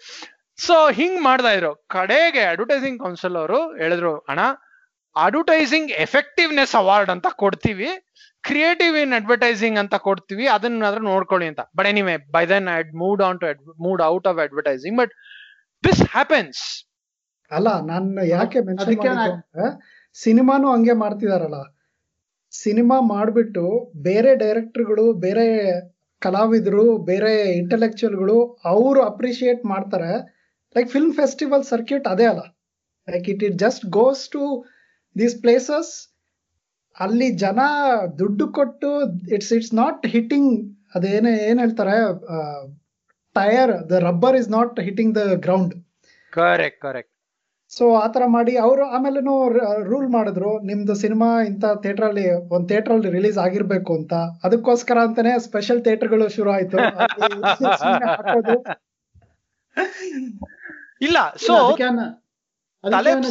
so 0.58 0.76
ಹಿಂಗ್ 0.98 1.18
ಮಾಡ್ತಾ 1.22 1.50
ಇದ್ರು. 1.56 1.72
ಕಡೆಗೆ 1.94 2.42
ಅಡ್ವರ್ಟೈಸಿಂಗ್ 2.52 2.98
ಕೌನ್ಸಿಲ್ 3.04 3.36
ಅವರು 3.36 3.58
ಹೇಳಿದ್ರು 3.80 4.12
ಅಣ್ಣ 4.30 4.44
ಅಡ್ವರ್ಟೈಸಿಂಗ್ 5.16 5.90
ಎಫೆಕ್ಟಿವ್ನೆಸ್ 6.06 6.74
ಅವಾರ್ಡ್ 6.74 7.10
ಅಂತ 7.14 7.28
ಕೊಡ್ತೀವಿ 7.42 7.90
ಕ್ರಿಯೇಟಿವ್ 8.44 8.94
ಇನ್ 9.02 9.12
ಅಡ್ವರ್ಟೈಸಿಂಗ್ 9.12 9.78
ಅಂತ 9.82 9.94
ಕೊಡ್ತೀವಿ 10.08 10.44
ಅದನ್ನಾದ್ರೂ 10.46 11.02
ನೋಡ್ಕೊಳ್ಳಿ 11.04 11.46
ಅಂತ. 11.52 11.62
But 11.76 11.88
anyway 11.92 12.16
by 12.36 12.44
then 12.52 12.68
I 12.76 12.78
moved 13.02 13.22
on 13.28 13.38
to 13.40 13.46
moved 13.86 14.02
out 14.12 14.26
of 14.26 14.40
advertising 14.46 14.96
but 15.02 15.12
this 15.84 16.02
happens 16.14 16.62
ಅಲ್ಲ 17.50 17.68
ನಾನು 17.90 18.24
ಯಾಕೆ 18.36 18.58
ಅಂದ್ರೆ 18.58 19.66
ಸಿನಿಮಾನು 20.16 20.66
ಹಂಗೆ 20.72 20.94
ಮಾಡ್ತಿದಾರಲ್ಲ. 21.02 21.58
ಸಿನಿಮಾ 22.52 22.96
ಮಾಡ್ಬಿಟ್ಟು 23.14 23.64
ಬೇರೆ 24.02 24.30
ಡೈರೆಕ್ಟರ್ಗಳು 24.36 25.04
ಬೇರೆ 25.24 25.46
ಕಲಾವಿದರು, 26.22 26.84
ಬೇರೆ 27.10 27.32
ಇಂಟೆಲೆಕ್ಚುಯಲ್ಗಳು 27.60 28.38
ಅವರು 28.72 29.00
ಅಪ್ರಿಷಿಯೇಟ್ 29.10 29.62
ಮಾಡ್ತಾರೆ. 29.72 30.12
ಲೈಕ್ 30.76 30.90
ಫಿಲ್ಮ್ 30.94 31.14
ಫೆಸ್ಟಿವಲ್ 31.20 31.64
ಸರ್ಕ್ಯೂಟ್ 31.72 32.06
ಅದೇ 32.14 32.26
ಅಲ್ಲ. 32.32 32.42
Like 33.08 33.26
it 33.32 33.42
it 33.48 33.56
just 33.64 33.84
goes 33.98 34.22
to 34.36 34.42
these 35.16 35.36
places 35.44 35.92
ಅಲ್ಲಿ 36.96 37.28
ಜನ 37.44 37.60
ದುಡ್ಡು 38.20 38.46
ಕೊಟ್ಟು 38.58 38.90
ಇಟ್ಸ್ 39.34 39.52
ಇಟ್ಸ್ 39.56 39.74
ನಾಟ್ 39.80 40.02
ಹಿಟ್ಟಿಂಗ್ 40.14 40.52
ಅದೇನೇ 40.96 41.32
ಏನ್ 41.48 41.58
ಹೇಳ್ತಾರೆ 41.64 41.96
tyre 43.36 43.72
the 43.90 44.00
rubber 44.08 44.36
is 44.40 44.50
not 44.56 44.78
hitting 44.86 45.12
the 45.18 45.24
ground 45.46 45.74
correct 46.32 46.80
correct 46.86 47.12
so 47.72 47.84
ಆತರ 47.96 48.24
ಮಾಡಿ 48.28 48.52
ಅವರು 48.58 48.82
ಆಮೇಲೆ 48.90 49.20
ರೂಲ್ 49.88 50.08
ಮಾಡಿದ್ರು 50.08 50.50
ನಿಮ್ದು 50.62 50.94
ಸಿನಿಮಾ 50.94 51.28
ಇಂತ 51.42 51.64
ಥಿಯೇಟರ್ 51.82 52.06
ಅಲ್ಲಿ 52.08 52.24
ಒಂದ್ 52.50 52.66
ಥಿಯೇಟರ್ 52.68 52.92
ಅಲ್ಲಿ 52.92 53.10
ರಿಲೀಸ್ 53.10 53.38
ಆಗಿರ್ಬೇಕು 53.38 53.92
ಅಂತ 53.96 54.12
ಅದಕ್ಕೋಸ್ಕರ 54.44 54.98
ಅಂತಾನೆ 55.04 55.32
ಸ್ಪೆಷಲ್ 55.46 55.80
ಥಿಯೇಟರ್ಗಳು 55.84 56.26
ಶುರು 56.28 56.50
ಆಯ್ತು. 56.52 56.76
ಇಲ್ಲ 61.00 61.18
ಸೊ 61.46 61.54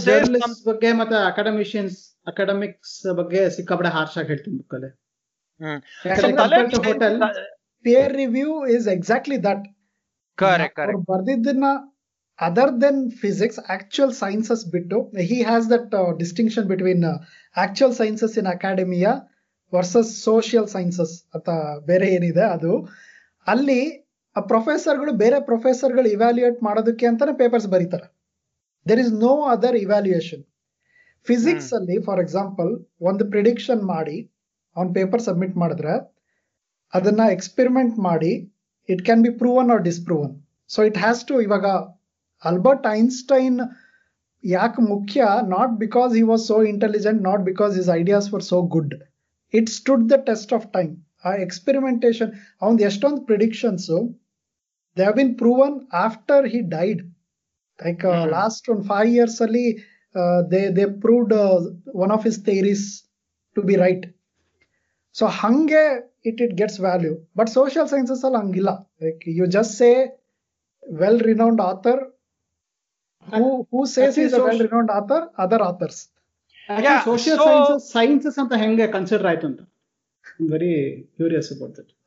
ಜರ್ನಲಿಸ್ಟ್ 0.08 0.62
ಬಗ್ಗೆ 0.66 0.90
ಮತ್ತೆ 0.94 1.18
ಅಕಾಡೆಮಿಷಿಯನ್ಸ್ 1.28 1.98
ಅಕಾಡೆಮಿಕ್ಸ್ 2.28 2.98
ಬಗ್ಗೆ 3.18 3.42
ಸಿಕ್ಕಾಪಡೆ 3.50 3.90
ಹಾರ್ಶ್ 3.90 4.18
ಆಗಿ 4.18 4.28
ಹೇಳ್ತೀನಿ 4.28 4.58
ಬುಕ್ಕಲ್ಲಿ 4.58 4.92
ಹ್ಮ್. 5.62 5.80
Review 8.16 8.52
is 8.68 8.88
exactly 8.90 9.38
that 9.44 9.66
correct. 10.38 10.80
ಬರ್ದಿದ್ದನ್ನ 11.10 11.66
other 12.40 12.72
than 12.82 13.02
physics 13.22 13.60
actual 13.70 14.14
sciences 14.14 14.64
ಬಿಟ್ಟು 14.72 14.98
he 15.30 15.38
has 15.42 15.68
that 15.70 15.92
distinction 16.20 16.66
between 16.66 17.06
actual 17.56 17.94
sciences 17.94 18.36
in 18.38 18.50
academia 18.56 19.08
versus 19.74 20.12
social 20.24 20.68
sciences 20.68 21.14
ಅಂತ 21.36 21.50
ಬೇರೆ 21.86 22.08
ಏನಿದೆ 22.16 22.44
ಅದು. 22.56 22.74
ಅಲ್ಲಿ 23.48 23.80
ಪ್ರೊಫೆಸರ್ಗಳು 24.36 25.12
ಬೇರೆ 25.24 25.38
ಪ್ರೊಫೆಸರ್ಗಳು 25.42 26.10
ಇವ್ಯಾಲ್ಯೂಯೇಟ್ 26.16 26.60
ಮಾಡೋದಕ್ಕೆ 26.64 27.06
ಅಂತಾನೆ 27.06 27.34
ಪೇಪರ್ಸ್ 27.34 27.68
ಬರೀತಾರೆ. 27.68 28.08
There 28.86 29.00
is 29.00 29.14
no 29.22 29.34
other 29.54 29.78
evaluation 29.78 30.44
physics 31.28 31.72
ಅಲ್ಲಿ 31.74 31.96
ಫಾರ್ 32.04 32.20
ಎಕ್ಸಾಂಪಲ್ 32.20 32.72
ಒಂದು 33.02 33.24
ಪ್ರಿಡಿಕ್ಷನ್ 33.30 33.82
ಮಾಡಿ 33.94 34.18
ಅವ್ನ 34.76 34.88
ಪೇಪರ್ 34.94 35.22
ಸಬ್ಮಿಟ್ 35.22 35.56
ಮಾಡಿದ್ರೆ 35.56 35.94
ಅದನ್ನ 36.94 37.22
ಎಕ್ಸ್ಪೆರಿಮೆಂಟ್ 37.32 37.96
ಮಾಡಿ 38.00 38.34
it 38.90 39.02
can 39.06 39.24
be 39.24 39.32
proven 39.40 39.70
or 39.72 39.84
disproven 39.84 40.34
so 40.70 40.84
it 40.84 40.98
has 40.98 41.22
to 41.26 41.36
ಇವಾಗ 41.42 41.66
ಅಲ್ಬರ್ಟ್ 42.46 42.86
ಐನ್ಸ್ಟೈನ್ 42.94 43.58
ಯಾಕೆ 44.44 44.82
ಮುಖ್ಯ 44.90 45.22
not 45.48 45.74
because 45.80 46.12
he 46.14 46.24
was 46.24 46.44
so 46.48 46.58
intelligent 46.66 47.22
not 47.22 47.44
because 47.44 47.74
his 47.76 47.90
ideas 47.96 48.28
were 48.34 48.46
so 48.50 48.60
good 48.76 48.94
it 49.54 49.70
stood 49.70 50.06
the 50.12 50.18
test 50.30 50.54
of 50.54 50.68
time 50.74 50.92
ಆ 51.26 51.34
experimentation 51.46 52.32
ಅವನ್ 52.62 52.80
ಎಷ್ಟೊಂದು 52.90 53.22
predictions 53.26 53.88
they 54.98 55.04
have 55.04 55.18
been 55.18 55.34
proven 55.38 55.76
after 56.06 56.46
he 56.54 56.62
died 56.76 57.02
like 57.80 58.04
Hmm. 58.08 58.28
Last 58.34 58.66
ಒಂದು 58.72 58.84
five 58.90 59.10
years 59.16 59.40
ಅಲ್ಲಿ 59.42 59.64
they 60.52 60.60
they 60.76 60.84
proved 61.02 61.34
one 62.04 62.12
of 62.12 62.24
his 62.24 62.38
theories 62.46 62.86
to 63.56 63.62
be 63.62 63.76
right 63.82 64.06
so 65.16 65.26
ಹಂಗೆ 65.40 65.82
it 66.30 66.40
it 66.42 66.54
gets 66.54 66.80
value 66.80 67.14
but 67.38 67.50
social 67.50 67.88
sciences 67.88 68.24
ಅಲ್ಲಿ 68.28 68.40
ಹಂಗಿಲ್ಲ 68.42 68.72
like 69.04 69.24
you 69.40 69.46
just 69.56 69.74
say 69.82 69.90
well 70.84 71.20
renowned 71.30 71.62
author 71.62 72.02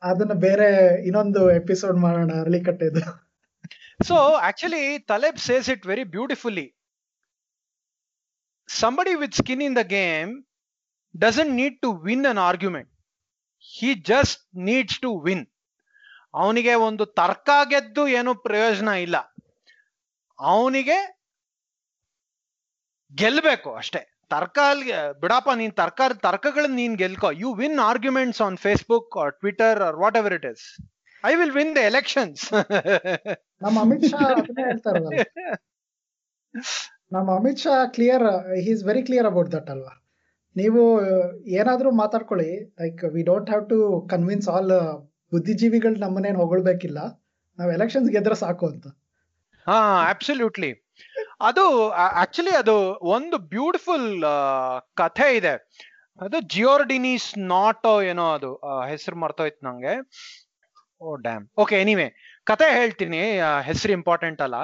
ಅದನ್ನ 0.01 0.33
ಬೇರೆ 0.39 0.67
ಇನ್ನೊಂದು 1.03 1.51
episode 1.51 1.97
ಮಾಡೋಣ 1.97 2.31
ಅರಳಿ 2.33 2.59
so 4.05 4.15
actually 4.41 4.83
Taleb 5.07 5.39
says 5.39 5.69
it 5.69 5.85
very 5.85 6.03
beautifully 6.09 6.65
somebody 8.69 9.15
with 9.15 9.33
skin 9.33 9.61
in 9.61 9.75
the 9.77 9.83
game 9.93 10.31
doesn't 11.15 11.51
need 11.51 11.81
to 11.81 11.91
win 12.03 12.25
an 12.27 12.37
argument 12.41 12.89
he 13.65 13.95
just 14.05 14.41
needs 14.61 14.99
to 14.99 15.19
win 15.19 15.45
ಅವನಿಗೆ 16.33 16.75
ಒಂದು 16.75 17.05
ತರ್ಕ 17.17 17.49
ಗೆದ್ದು 17.69 18.07
ಏನು 18.07 18.33
ಪ್ರಯೋಜನ 18.43 18.89
ಇಲ್ಲ. 19.05 19.17
ಅವನಿಗೆ 20.39 20.97
ಗೆಲ್ಬೇಕು 23.11 23.69
ಅಷ್ಟೇ. 23.81 24.01
ತರ್ಕ 24.33 24.57
ಅಲ್ಲಿ 24.71 24.87
ಬಿಡಪ್ಪ 25.21 25.49
ನೀನ್ 25.61 25.73
ತರ್ಕ, 25.79 26.01
ತರ್ಕಗಳನ್ನ 26.25 26.75
ನೀನ್ 26.81 26.95
ಗೆಲ್ಕೋ. 27.01 27.29
You 27.43 27.49
win 27.61 27.77
arguments 27.89 28.41
on 28.47 28.57
Facebook 28.65 29.17
or 29.23 29.33
Twitter 29.43 29.79
or 29.87 29.97
what 30.03 30.17
ever 30.21 30.35
it 30.37 30.47
is 30.51 30.65
I 31.23 31.31
will 31.39 31.55
win 31.59 31.71
the 31.77 31.83
elections 31.91 32.43
ನಮ್ಮ 33.65 33.75
ಅಮಿತ್ 33.85 34.05
ಶಾ 34.11 34.21
ನಮ್ಮ 37.15 37.29
Amit 37.39 37.61
Shah 37.63 37.75
clear 37.95 38.25
is 38.71 38.81
very 38.89 39.03
clear 39.07 39.27
about 39.31 39.49
that 39.55 39.69
ಅಲ್ವಾ? 39.73 39.93
ನೀವು 40.55 40.81
ಏನಾದ್ರೂ 41.59 41.89
ಮಾತಾಡ್ಕೊಳ್ಳಿ. 42.01 42.49
Like 42.81 43.01
we 43.15 43.21
don't 43.29 43.49
have 43.51 43.65
to 43.73 43.77
convince 44.13 44.47
all 44.53 44.71
ಬುದ್ಧಿಜೀವಿಗಳು 45.31 45.97
ನಮ್ಮನ್ನೇನು 46.05 46.39
ಹೊಗಳ್ಬೇಕಿಲ್ಲ. 46.43 46.99
ನಾವು 47.57 47.71
elections 47.77 48.09
ಗೆದ್ರೆ 48.15 48.35
ಸಾಕು 48.43 48.67
ಅಂತ. 48.73 48.87
ಹಾ 49.67 49.77
ಅಬ್ಸಲ್ಯೂಟ್ಲಿ 50.09 50.71
ಅದು 51.41 51.63
ಆಕ್ಚುಲಿ 52.21 52.53
ಅದು 52.61 52.75
ಒಂದು 53.15 53.37
ಬ್ಯೂಟಿಫುಲ್ 53.53 54.07
ಕಥೆ 55.01 55.27
ಇದೆ. 55.37 55.53
ಅದು 56.19 56.37
ಜಿಯೋರ್ಡಿನಿಸ್ 56.53 57.27
ನಾಟೋ 57.53 57.91
ಏನೋ 58.01 58.25
ಅದು 58.37 58.49
ಹೆಸರು 58.91 59.17
ಮರ್ತೋಯ್ತು 59.23 59.65
ನಂಗೆ. 59.67 59.93
ಓ 61.01 61.15
ಡ್ಯಾಮ್ 61.25 61.43
ಓಕೆ 61.63 61.75
ಎನಿವೆ 61.81 62.07
ಕತೆ 62.51 62.67
ಹೇಳ್ತೀನಿ 62.79 63.21
ಹೆಸರು 63.61 63.91
ಇಂಪಾರ್ಟೆಂಟ್ 63.91 64.41
ಅಲ್ಲ. 64.41 64.57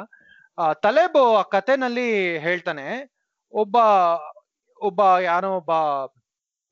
ತಲೆಬೋ, 0.84 1.23
ಆ 1.36 1.43
ಕಥೆನಲ್ಲಿ 1.55 2.10
ಹೇಳ್ತಾನೆ, 2.38 2.86
ಒಬ್ಬ 3.53 3.75
ಒಬ್ಬ 4.81 5.01
ಯಾರೋ 5.21 5.49
ಒಬ್ಬ 5.60 5.71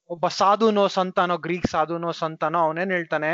ಒಬ್ಬ 0.10 0.28
ಸಾಧುನೋ 0.40 0.86
ಸಂತಾನೋ, 0.98 1.36
ಗ್ರೀಕ್ 1.46 1.68
ಸಾಧುನೋ 1.68 2.12
ಸಂತಾನೋ, 2.24 2.60
ಅವನೇನ್ 2.68 2.92
ಹೇಳ್ತಾನೆ, 2.92 3.32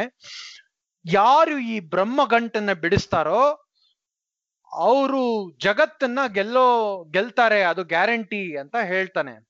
ಯಾರು 1.06 1.56
ಈ 1.74 1.76
ಬ್ರಹ್ಮ 1.94 2.22
ಗಂಟನ್ನ 2.26 2.74
ಬಿಡಿಸ್ತಾರೋ 2.84 3.42
ಅವರು 4.72 5.52
ಜಗತ್ತನ್ನ 5.58 6.20
ಗೆಲ್ಲೋ, 6.28 7.04
ಗೆಲ್ತಾರೆ, 7.04 7.64
ಅದು 7.64 7.84
ಗ್ಯಾರಂಟಿ 7.84 8.58
ಅಂತ 8.58 8.76
ಹೇಳ್ತಾನೆ. 8.76 9.50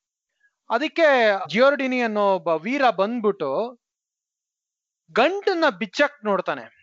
ಅದಕ್ಕೆ 0.70 1.32
ಜಿಯೋರ್ಡಿನಿ 1.50 2.02
ಅನ್ನೋ 2.02 2.36
ಒಬ್ಬ 2.36 2.48
ವೀರ 2.48 2.90
ಬಂದ್ಬಿಟ್ಟು 2.90 3.80
ಗಂಟನ್ನ 5.12 5.64
ಬಿಚ್ಚಕ್ 5.70 6.26
ನೋಡ್ತಾನೆ. 6.26 6.80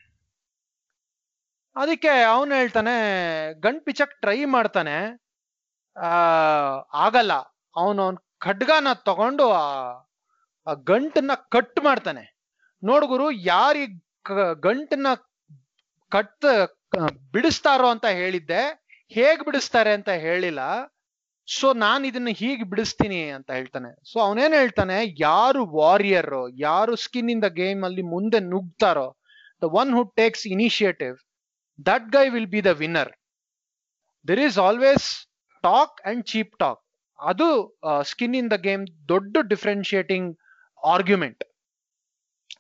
ಅದಕ್ಕೆ 1.77 2.23
ಅವನು 2.23 2.55
ಹೇಳ್ತಾನೆ, 2.55 2.95
ಗಂಟ್ 3.61 3.85
ಬಿಚ್ಚಕ್ 3.85 4.21
ಟ್ರೈ 4.21 4.45
ಮಾಡ್ತಾನೆ. 4.45 5.27
ಆ, 5.97 6.07
ಆಗಲ್ಲ. 6.93 7.33
ಅವನು 7.77 8.03
ಅವನ್ 8.03 8.17
ಖಡ್ಗನ 8.39 8.93
ತಗೊಂಡು 8.93 9.53
ಆ 9.53 10.73
ಗಂಟನ್ನ 10.73 11.31
ಕಟ್ 11.51 11.81
ಮಾಡ್ತಾನೆ. 11.85 12.37
ನೋಡ್ಗುರು 12.85 13.31
ಯಾರಿ 13.31 13.87
ಗಂಟನ್ನ 14.55 15.07
ಕಟ್ 16.09 16.76
ಬಿಡಿಸ್ತಾರೋ 17.33 17.89
ಅಂತ 17.89 18.07
ಹೇಳಿದ್ದೆ. 18.07 18.63
ಹೇಗ್ 19.09 19.45
ಬಿಡಿಸ್ತಾರೆ 19.45 19.93
ಅಂತ 19.93 20.09
ಹೇಳಿಲ್ಲ. 20.09 20.61
ಸೊ 21.49 21.75
ನಾನ್ 21.75 22.07
ಇದನ್ನ 22.07 22.29
ಹೀಗೆ 22.33 22.65
ಬಿಡಿಸ್ತೀನಿ 22.65 23.31
ಅಂತ 23.31 23.51
ಹೇಳ್ತಾನೆ. 23.51 23.91
ಸೊ 24.13 24.21
ಅವನೇನ್ 24.21 24.55
ಹೇಳ್ತಾನೆ? 24.55 24.97
ಯಾರು 25.19 25.67
ವಾರಿಯರ್ 25.67 26.33
ಯಾರು 26.59 26.97
ಸ್ಕಿನ್ 26.97 27.31
ಇನ್ 27.31 27.43
ದ 27.43 27.45
ಗೇಮ್ 27.45 27.85
ಅಲ್ಲಿ 27.85 28.03
ಮುಂದೆ 28.03 28.41
ನುಗ್ತಾರೋ 28.41 29.17
the 29.63 29.65
one 29.65 29.93
who 29.93 30.05
takes 30.05 30.47
initiative 30.47 31.17
that 31.87 32.09
guy 32.13 32.29
will 32.29 32.47
be 32.47 32.65
the 32.65 32.67
winner 32.67 33.13
there 34.29 34.41
is 34.41 34.59
always 34.59 35.07
talk 35.63 36.09
and 36.09 36.25
cheap 36.27 36.59
talk 36.59 36.83
ಅದು 37.19 37.79
ಸ್ಕಿನ್ 38.03 38.35
ಇನ್ 38.35 38.51
ದ 38.51 38.53
ಗೇಮ್ 38.53 38.87
ದೊಡ್ಡ 39.09 39.37
ಡಿಫ್ರೆನ್ಶಿಯೇಟಿಂಗ್ 39.49 40.37
ಆರ್ಗ್ಯುಮೆಂಟ್ 40.83 41.45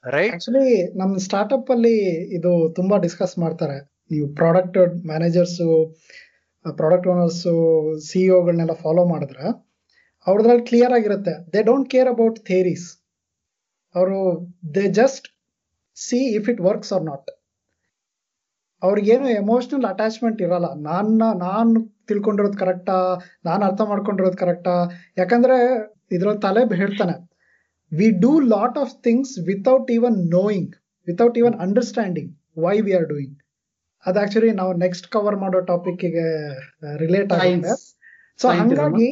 ರೈಟ್ 0.06 0.34
ಆಕ್ಚುಲಿ 0.34 0.96
ನಮ್ 0.98 1.18
startup 1.18 1.70
ಅಲ್ಲಿ 1.70 1.96
ಇದು 2.38 2.74
ತುಂಬಾ 2.74 2.96
discuss 2.96 3.38
ಮಾಡ್ತಾರೆ. 3.38 3.95
ನೀವು 4.10 4.26
ಪ್ರಾಡಕ್ಟ್ 4.38 4.78
ಮ್ಯಾನೇಜರ್ಸು 5.10 5.68
ಪ್ರಾಡಕ್ಟ್ 6.64 7.08
ಓನರ್ಸ್ 7.12 7.42
ಸಿಇಒಗಳನ್ನೆಲ್ಲ 8.08 8.74
follow 8.84 9.02
ಮಾಡಿದ್ರೆ 9.12 9.46
ಅವ್ರದ್ರಲ್ಲಿ 10.26 10.64
ಕ್ಲಿಯರ್ 10.70 10.94
ಆಗಿರುತ್ತೆ. 10.98 11.34
They 11.52 11.60
don't 11.62 11.88
care 11.90 12.08
about 12.12 12.38
theories 12.50 12.86
ಅವರು 13.94 14.18
they 14.76 14.84
just 15.00 15.26
see 15.96 16.18
if 16.38 16.48
it 16.52 16.62
works 16.68 16.92
or 16.96 17.04
not 17.10 17.28
ಅವ್ರಿಗೇನು 18.82 19.28
ಎಮೋಷನಲ್ 19.42 19.86
ಅಟ್ಯಾಚ್ಮೆಂಟ್ 19.92 20.40
ಇರಲ್ಲ. 20.46 20.68
ನನ್ನ, 20.88 21.20
ನಾನು 21.44 21.78
ತಿಳ್ಕೊಂಡಿರೋದು 22.08 22.58
ಕರೆಕ್ಟಾ 22.62 22.96
ನಾನು 23.44 23.62
ಅರ್ಥ 23.64 23.82
ಮಾಡ್ಕೊಂಡಿರೋದು 23.92 24.36
ಕರೆಕ್ಟಾ 24.36 24.74
ಯಾಕಂದ್ರೆ 25.16 25.56
ಇದ್ರಲ್ಲಿ 26.16 26.40
ತಲೆ 26.40 26.62
ಹೇಳ್ತಾನೆ 26.82 27.14
we 27.92 28.08
do 28.24 28.32
lot 28.54 28.76
of 28.78 28.92
things 29.06 29.34
without 29.48 29.90
even 29.96 30.18
knowing 30.38 30.72
without 31.08 31.38
even 31.40 31.56
understanding 31.66 32.30
why 32.64 32.74
we 32.80 32.92
are 32.92 33.08
doing 33.12 33.34
ಅದು 34.06 34.18
ಆಕ್ಚುಲಿ 34.22 34.50
ನಾವು 34.60 34.72
ನೆಕ್ಸ್ಟ್ 34.82 35.06
ಕವರ್ 35.14 35.36
ಮಾಡೋ 35.44 35.60
ಟಾಪಿಕ್ಗೆ 35.70 36.26
ರಿಲೇಟ್ 37.02 37.32
ಆಗಿದೆ 37.36 37.72
ಸೊ 38.38 38.46
ಹಂಗಾಗಿ 38.58 39.08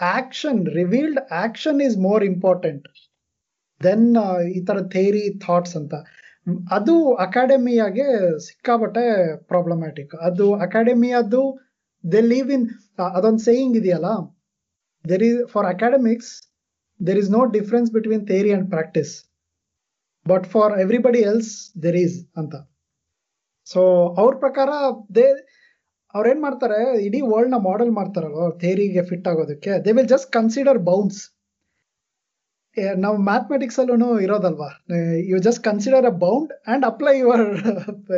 action 0.00 0.62
revealed 0.78 1.20
action 1.44 1.80
is 1.86 1.96
more 2.06 2.24
important 2.24 2.86
than 3.80 4.06
ಈ 4.56 4.60
ತರ 4.68 4.78
ಥೇರಿ 4.94 5.24
ಥಾಟ್ಸ್ 5.44 5.74
ಅಂತ. 5.80 5.94
ಅದು 6.76 6.94
ಅಕಾಡೆಮಿಯಾಗೆ 7.24 8.06
ಸಿಕ್ಕಾಬಟ್ಟೆ 8.46 9.04
ಪ್ರಾಬ್ಲಮ್ಯಾಟಿಕ್ 9.50 10.12
ಅದು 10.28 10.46
ಅಕಾಡೆಮಿಯದು 10.66 11.42
ದೆ 12.04 12.20
ಲೀವ್ 12.32 12.50
ಇನ್ 12.56 12.66
ಅದೊಂದು 13.16 13.42
ಸೇಯಿಂಗ್ 13.48 13.76
ಇದೆಯಲ್ಲ? 13.80 14.10
There 15.04 15.24
is 15.28 15.40
for 15.54 15.66
academics 15.74 16.30
there 17.00 17.18
is 17.22 17.30
no 17.30 17.42
difference 17.56 17.90
between 17.96 18.24
theory 18.32 18.52
and 18.56 18.68
practice 18.76 19.12
but 20.26 20.46
for 20.54 20.72
everybody 20.84 21.22
else 21.32 21.52
there 21.84 21.98
is 22.04 22.16
ಅಂತ. 22.42 22.54
So 23.72 23.80
ಅವ್ರ 24.20 24.32
ಪ್ರಕಾರ 24.44 24.70
ದೇ 25.16 25.26
ಅವ್ರೇನ್ 26.14 26.40
ಮಾಡ್ತಾರೆ, 26.44 26.78
ಇಡೀ 27.06 27.20
ವರ್ಲ್ಡ್ನ 27.30 27.58
ಮಾಡೆಲ್ 27.68 27.90
ಮಾಡ್ತಾರಲ್ವ 28.00 28.44
ಥೇರಿಗೆ 28.62 29.02
ಫಿಟ್ 29.10 29.26
ಆಗೋದಕ್ಕೆ 29.32 29.72
they 29.86 29.92
will 29.98 30.12
just 30.14 30.30
consider 30.38 30.78
bounds 30.90 31.18
ನಾವು 33.04 33.16
ಮ್ಯಾಥಮೆಟಿಕ್ಸ್ 33.28 33.78
ಅಲ್ಲೂ 33.82 34.08
ಇರೋದಲ್ವಾ 34.24 34.70
you 35.30 35.36
just 35.46 35.62
consider 35.68 36.06
a 36.10 36.14
bound 36.24 36.50
and 36.72 36.84
apply 36.90 37.14
your 37.20 37.44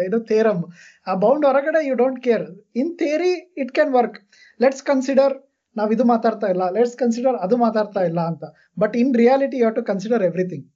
ಇದು 0.06 0.18
ಥೇರಮ್ 0.30 0.62
ಆ 1.06 1.14
ಬೌಂಡ್ 1.24 1.44
ಹೊರಗಡೆ 1.48 1.80
you 1.88 1.94
don't 2.02 2.20
care 2.26 2.46
in 2.82 2.90
theory 3.02 3.32
it 3.62 3.70
can 3.76 3.92
work 3.98 4.16
let's 4.61 4.82
consider 4.90 5.34
ನಾವು 5.76 5.92
ಇದು 5.96 6.04
ಮಾತಾಡ್ತಾ 6.12 6.48
ಇಲ್ಲ 6.54 6.64
ಲೆಟ್ಸ್ 6.76 6.96
ಕನ್ಸಿಡರ್ 7.02 7.37
ಅದು 7.44 7.56
ಮಾತಾಡ್ತಾ 7.66 8.02
ಇಲ್ಲ 8.11 8.20
ಅಂತ. 8.30 8.44
But 8.82 8.94
in 9.02 9.12
reality 9.22 9.58
you 9.64 9.70
to 9.76 9.82
consider 9.90 10.24
everything 10.30 10.66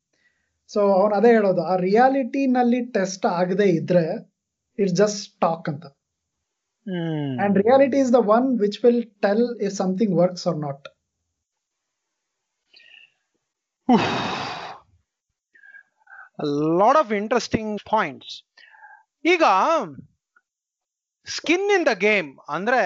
so 0.70 0.80
ಅವನು 0.98 1.14
ಅದೇ 1.20 1.30
ಹೇಳೋದು, 1.37 1.62
ಆ 1.72 1.74
ರಿಯಾಲಿಟಿನಲ್ಲಿ 1.87 2.80
ಟೆಸ್ಟ್ 2.96 3.26
ಆಗದೆ 3.38 3.66
ಇದ್ರೆ 3.78 4.04
ಇಟ್ಸ್ 4.78 4.96
ಜಸ್ಟ್ 5.02 5.22
ಟಾಕ್ 5.44 5.68
ಅಂತ. 5.72 5.85
And 7.44 7.56
reality 7.64 7.98
is 8.04 8.12
the 8.16 8.20
one 8.37 8.46
which 8.64 8.78
will 8.85 9.04
tell 9.26 9.44
if 9.66 9.74
something 9.82 10.14
works 10.22 10.46
or 10.52 10.58
not 10.66 10.88
lot 16.80 16.98
of 17.02 17.12
interesting 17.20 17.72
points 17.90 18.35
ಈಗ 19.24 19.44
ಸ್ಕಿನ್ 21.26 21.68
ಇನ್ 21.76 21.87
ದ 21.87 21.92
ಗೇಮ್ 22.08 22.30
ಅಂದ್ರೆ 22.48 22.82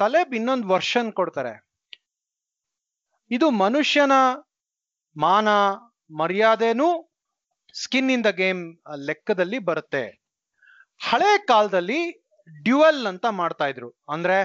ತಲೆಬ್ 0.00 0.32
ಇನ್ನೊಂದು 0.38 0.66
ವರ್ಷನ್ 0.68 1.08
ಕೊಡ್ತಾರೆ. 1.18 1.54
ಇದು 3.30 3.46
ಮನುಷ್ಯನ 3.64 4.14
ಮಾನ 5.16 5.48
ಮರ್ಯಾದೆನೂ 6.10 6.88
ಸ್ಕಿನ್ 7.74 8.10
ಇನ್ 8.14 8.24
ದ 8.24 8.30
ಗೇಮ್ 8.42 8.60
ಲೆಕ್ಕದಲ್ಲಿ 9.08 9.58
ಬರುತ್ತೆ. 9.70 10.04
ಹಳೆ 11.00 11.38
ಕಾಲದಲ್ಲಿ 11.46 12.00
ಡ್ಯುಯಲ್ 12.62 13.06
ಅಂತ 13.06 13.26
ಮಾಡ್ತಾ 13.26 13.66
ಇದ್ರು. 13.66 13.90
ಅಂದ್ರೆ 14.08 14.38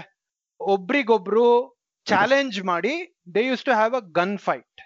ಒಬ್ರಿಗೊಬ್ರು 0.60 1.80
ಚಾಲೆಂಜ್ 2.04 2.64
ಮಾಡಿ 2.64 3.18
they 3.36 3.46
used 3.48 3.64
to 3.64 3.72
have 3.72 3.96
a 3.96 4.00
gun 4.00 4.38
fight 4.38 4.82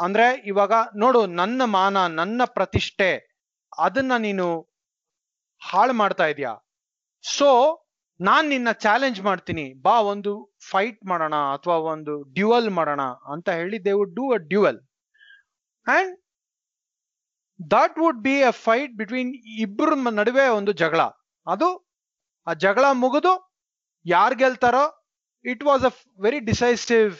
ಅಂದ್ರೆ 0.00 0.42
ಇವಾಗ 0.46 0.72
ನೋಡು, 0.96 1.26
ನನ್ನ 1.26 1.62
ಮಾನ, 1.64 2.06
ನನ್ನ 2.06 2.42
ಪ್ರತಿಷ್ಠೆ, 2.44 3.10
ಅದನ್ನ 3.78 4.12
ನೀನು 4.16 4.60
ಹಾಳು 5.62 5.92
ಮಾಡ್ತಾ 5.92 6.26
ಇದೀಯಾ? 6.26 6.54
ಸೊ 7.22 7.48
ನಾನ್ 8.20 8.48
ನಿನ್ನ 8.48 8.72
ಚಾಲೆಂಜ್ 8.72 9.20
ಮಾಡ್ತೀನಿ. 9.22 9.82
ಬಾ, 9.82 10.00
ಒಂದು 10.00 10.56
ಫೈಟ್ 10.70 11.04
ಮಾಡೋಣ, 11.04 11.34
ಅಥವಾ 11.34 11.76
ಒಂದು 11.76 12.22
ಡ್ಯುಯಲ್ 12.22 12.70
ಮಾಡೋಣ 12.70 13.02
ಅಂತ 13.02 13.48
ಹೇಳಿ 13.48 13.84
they 13.84 13.92
would 13.92 14.14
do 14.14 14.32
a 14.32 14.36
duel. 14.36 14.80
And 15.86 16.23
that 17.60 17.98
would 17.98 18.22
be 18.22 18.42
a 18.42 18.50
fight 18.50 18.92
between 18.96 19.30
ಇಬ್ಬರ 19.58 19.88
ನಡುವೆ 20.12 20.48
ಒಂದು 20.48 20.72
ಜಗಳ. 20.72 21.00
ಅದು 21.46 21.68
ಆ 22.46 22.52
ಜಗಳ 22.52 22.84
ಮುಗಿದು 22.94 23.32
ಯಾರು 24.06 24.34
ಗೆಲ್ತಾರೋ 24.34 24.84
it 25.44 25.62
was 25.64 25.84
a 25.84 25.92
very 26.20 26.40
decisive 26.40 27.14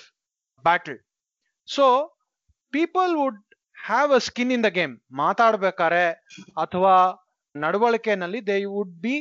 battle 0.65 0.99
so 1.69 1.87
people 2.73 3.17
would 3.17 3.41
have 3.79 4.13
a 4.13 4.19
skin 4.19 4.53
in 4.53 4.65
the 4.65 4.71
game 4.71 4.95
ಮಾತಾಡ್ಬೇಕಾರೆ 5.13 6.05
ಅಥವಾ 6.57 6.95
ನಡವಳಿಕೆನಲ್ಲಿ 7.55 8.47
they 8.47 8.65
would 8.65 8.95
be 9.01 9.15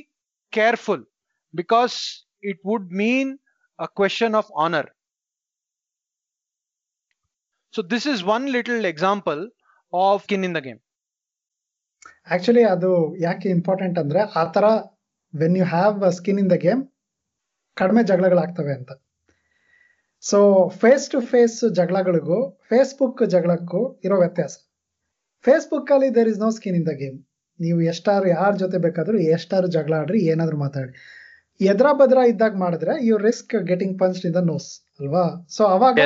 careful 0.53 1.03
because 1.53 1.95
it 2.43 2.61
would 2.65 2.93
mean 2.93 3.31
a 3.79 3.85
question 3.95 4.35
of 4.35 4.51
honour 4.59 4.89
so 7.73 7.81
this 7.89 8.07
is 8.07 8.23
one 8.23 8.49
little 8.49 8.85
example 8.85 9.41
of 9.93 10.23
skin 10.23 10.45
in 10.45 10.55
the 10.55 10.57
game 10.59 10.81
actually 12.27 12.63
ಅದು 12.75 12.91
ಯಾಕೆ 13.19 13.47
important 13.49 13.97
ಅಂದ್ರೆ 13.99 14.21
ಆ 14.35 14.43
ತರ 14.55 14.65
when 15.33 15.57
you 15.57 15.65
have 15.65 15.95
skin 16.11 16.39
in 16.39 16.51
the 16.51 16.57
game 16.65 16.81
ಕಡಿಮೆ 17.77 18.01
ಜಗಳಗಳಾಗ್ತವೆ 18.03 18.73
ಅಂತ. 18.79 18.91
So 20.23 20.39
face 20.81 21.05
to 21.09 21.19
face 21.31 21.57
ಜಗಳಗಳಿಗೂ 21.79 22.37
Facebook 22.69 23.21
ಜಗಳಕ್ಕೂ 23.27 23.81
ಇರೋ 24.03 24.17
ವ್ಯತ್ಯಾಸ. 24.17 24.53
ಫೇಸ್ಬುಕ್ 25.45 25.91
ಅಲ್ಲಿ 25.91 26.09
there 26.15 26.29
is 26.33 26.39
no 26.39 26.49
skin 26.49 26.77
in 26.81 26.87
the 26.91 26.93
game 27.01 27.17
ನೀವು 27.59 27.79
ಎಷ್ಟಾರು 27.91 28.27
ಯಾರ 28.29 28.51
ಜೊತೆ 28.55 28.77
ಬೇಕಾದ್ರೂ 28.77 29.17
ಎಷ್ಟಾರು 29.35 29.67
ಜಗಳ 29.67 29.93
ಆಡ್ರಿ 29.93 30.19
ಏನಾದ್ರು 30.33 30.57
ಮಾತಾಡಿ 30.57 30.93
ಎದ್ರ 31.59 31.87
ಬದ್ರ 31.99 32.19
ಇದ್ದಾಗ 32.31 32.53
ಮಾಡಿದ್ರೆ 32.55 32.93
you 33.07 33.15
risk 33.17 33.53
getting 33.67 33.95
punch 33.99 34.21
in 34.25 34.33
the 34.33 34.41
nose 34.45 34.69
ಅಲ್ವಾ? 34.99 35.25
ಸೊ 35.49 35.61
ಅವಾಗ 35.65 35.97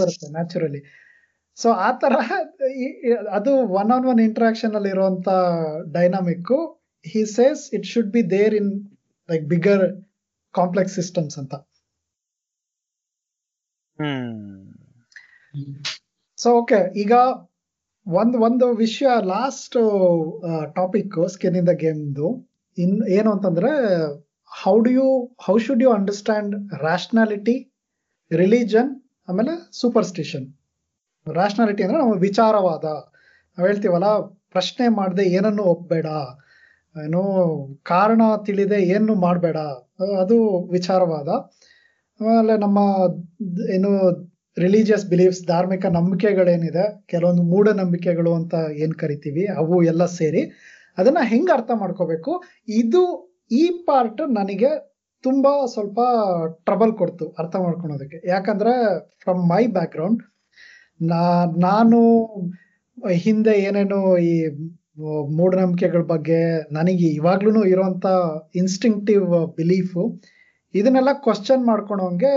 ಬರುತ್ತೆ 0.00 0.28
ನ್ಯಾಚುರಲಿ 0.32 0.80
ಸೊ 1.58 1.68
ಆ 1.86 1.90
ತರ 2.02 2.14
ಅದು 3.38 3.52
ಒನ್ 3.80 3.90
ಆನ್ 3.96 4.06
ಒನ್ 4.12 4.20
ಇಂಟ್ರಾಕ್ಷನ್ 4.20 4.74
ಅಲ್ಲಿ 4.78 4.90
ಇರುವಂತ 4.90 5.28
dynamic 5.98 6.52
he 7.04 7.22
says 7.36 7.62
it 7.76 7.86
should 7.92 8.10
be 8.16 8.22
there 8.30 8.54
in 8.60 8.70
like 9.28 9.44
bigger 9.46 9.84
complex 10.54 10.96
systems 11.00 11.36
ಅಂತ. 11.42 11.54
ಸೊ 16.38 16.48
ಓಕೆ 16.60 16.78
ಈಗ 16.94 17.14
ಒಂದ್ 18.06 18.36
ಒಂದು 18.46 18.66
ವಿಷಯ 18.76 19.08
last 19.34 19.76
topic 20.76 21.16
skin 21.28 21.56
in 21.56 21.68
the. 21.68 21.74
ಗೇಮ್ದು 21.82 22.28
ಇನ್ 22.78 22.96
ಏನು 23.18 23.28
ಅಂತಂದ್ರೆ 23.34 23.70
how 24.52 24.74
do 24.86 24.90
you 24.90 25.06
how 25.46 25.54
should 25.66 25.82
you 25.82 25.90
understand 25.90 26.54
rationality 26.82 27.56
religion 28.30 28.90
ಆಮೇಲೆ 29.28 29.52
ಸೂಪರ್ಸ್ಟಿಷನ್ 29.80 30.46
ರ್ಯಾಷನಾಲಿಟಿ 31.30 31.82
ಅಂದ್ರೆ 31.82 31.98
ನಮ್ಮ 31.98 32.14
ವಿಚಾರವಾದ. 32.14 32.84
ನಾವು 33.58 33.66
ಹೇಳ್ತೀವಲ್ಲ, 33.68 34.20
ಪ್ರಶ್ನೆ 34.50 34.88
ಮಾಡದೆ 34.88 35.22
ಏನನ್ನು 35.22 35.62
ಒಪ್ಬೇಡ. 35.62 36.06
ಏನು 37.04 37.22
ಕಾರಣ 37.82 38.22
ತಿಳಿದೆ 38.46 38.82
ಏನು 38.82 39.14
ಮಾಡಬೇಡ. 39.14 39.56
ಅದು 40.20 40.62
ವಿಚಾರವಾದ. 40.70 41.28
ಆಮೇಲೆ 42.20 42.58
ನಮ್ಮ 42.58 42.78
ಏನು 43.70 43.90
ರಿಲಿಜಿಯಸ್ 44.58 45.06
ಬಿಲೀಫ್ಸ್ 45.06 45.46
ಧಾರ್ಮಿಕ 45.46 45.86
ನಂಬಿಕೆಗಳೇನಿದೆ, 45.86 47.04
ಕೆಲವೊಂದು 47.06 47.42
ಮೂಢನಂಬಿಕೆಗಳು 47.42 48.34
ಅಂತ 48.34 48.54
ಏನು 48.72 48.94
ಕರಿತೀವಿ, 48.94 49.46
ಅವು 49.46 49.82
ಎಲ್ಲ 49.82 50.04
ಸೇರಿ 50.04 50.42
ಅದನ್ನ 50.98 51.18
ಹೆಂಗೆ 51.22 51.52
ಅರ್ಥ 51.52 51.70
ಮಾಡ್ಕೋಬೇಕು? 51.74 52.42
ಇದು 52.68 53.02
ಈ 53.50 53.84
ಪಾರ್ಟ್ 53.86 54.20
ನನಗೆ 54.30 54.70
ತುಂಬಾ 55.22 55.66
ಸ್ವಲ್ಪ 55.66 56.00
ಟ್ರಬಲ್ 56.64 56.92
ಕೊಡ್ತು 56.92 57.28
ಅರ್ಥ 57.38 57.56
ಮಾಡ್ಕೊಳೋದಕ್ಕೆ. 57.56 58.28
ಯಾಕಂದ್ರೆ 58.28 59.00
ಫ್ರಮ್ 59.20 59.48
ಮೈ 59.48 59.66
ಬ್ಯಾಕ್ 59.66 59.92
ಗ್ರೌಂಡ್ 59.92 60.22
ನಾ, 61.00 61.20
ನಾನು 61.60 61.98
ಹಿಂದೆ 63.20 63.52
ಏನೇನು 63.58 63.98
ಈ 64.24 64.34
ಮೂಢನಂಬಿಕೆಗಳ 65.36 66.02
ಬಗ್ಗೆ 66.04 66.38
ನನಗೆ 66.72 67.06
ಇವಾಗ್ಲೂ 67.12 67.64
ಇರುವಂತ 67.64 68.06
ಇನ್ಸ್ಟಿಂಕ್ಟಿವ್ 68.54 69.24
ಬಿಲೀಫು 69.56 70.02
ಇದನ್ನೆಲ್ಲ 70.74 71.12
question 71.22 71.64
ಮಾಡ್ಕೊಳೋಂಗೆ 71.66 72.32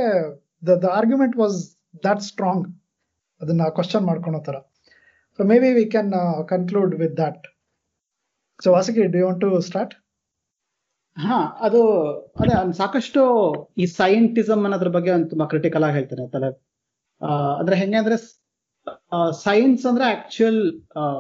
the 0.64 0.76
the 0.82 0.88
argument 0.94 1.36
was 1.38 1.58
that 2.06 2.22
strong 2.22 2.66
ಅದನ್ನ 3.42 3.64
ಕ್ವಶನ್ 3.70 4.06
ಮಾಡ್ಕೊಳೋ 4.06 4.40
ತರ 4.40 4.58
so 5.40 5.44
maybe 5.60 5.74
we 5.74 5.86
can 5.86 6.12
conclude 6.50 6.96
with 6.96 7.18
that 7.18 7.44
so 8.60 8.72
ವಾಸಗಿ 8.72 9.08
do 9.08 9.26
want 9.26 9.42
to 9.42 9.62
start 9.62 9.94
ಹಾ, 11.18 11.36
ಅದು, 11.62 11.82
ಅದೇ 12.40 12.56
ಸಾಕಷ್ಟು 12.78 13.22
ಈ 13.78 13.86
ಸೈಂಟಿಸಮ್ 13.96 14.64
ಅನ್ನೋದ್ರ 14.64 14.90
ಬಗ್ಗೆ 14.90 15.12
ಒಂದು 15.12 15.30
ತುಂಬಾ 15.30 15.46
ಕ್ರಿಟಿಕಲ್ 15.46 15.84
ಆಗಿ 15.84 15.96
ಹೇಳ್ತಾರೆ 15.96 16.24
ತಲೆ. 16.32 16.50
ಅಂದ್ರೆ 17.60 17.76
ಹೆಂಗೆ 17.76 17.98
ಅಂದ್ರೆ 17.98 18.16
ಸೈನ್ಸ್ 19.46 19.84
ಅಂದ್ರೆ 19.90 20.06
ಆಕ್ಚುಯಲ್ 20.16 20.60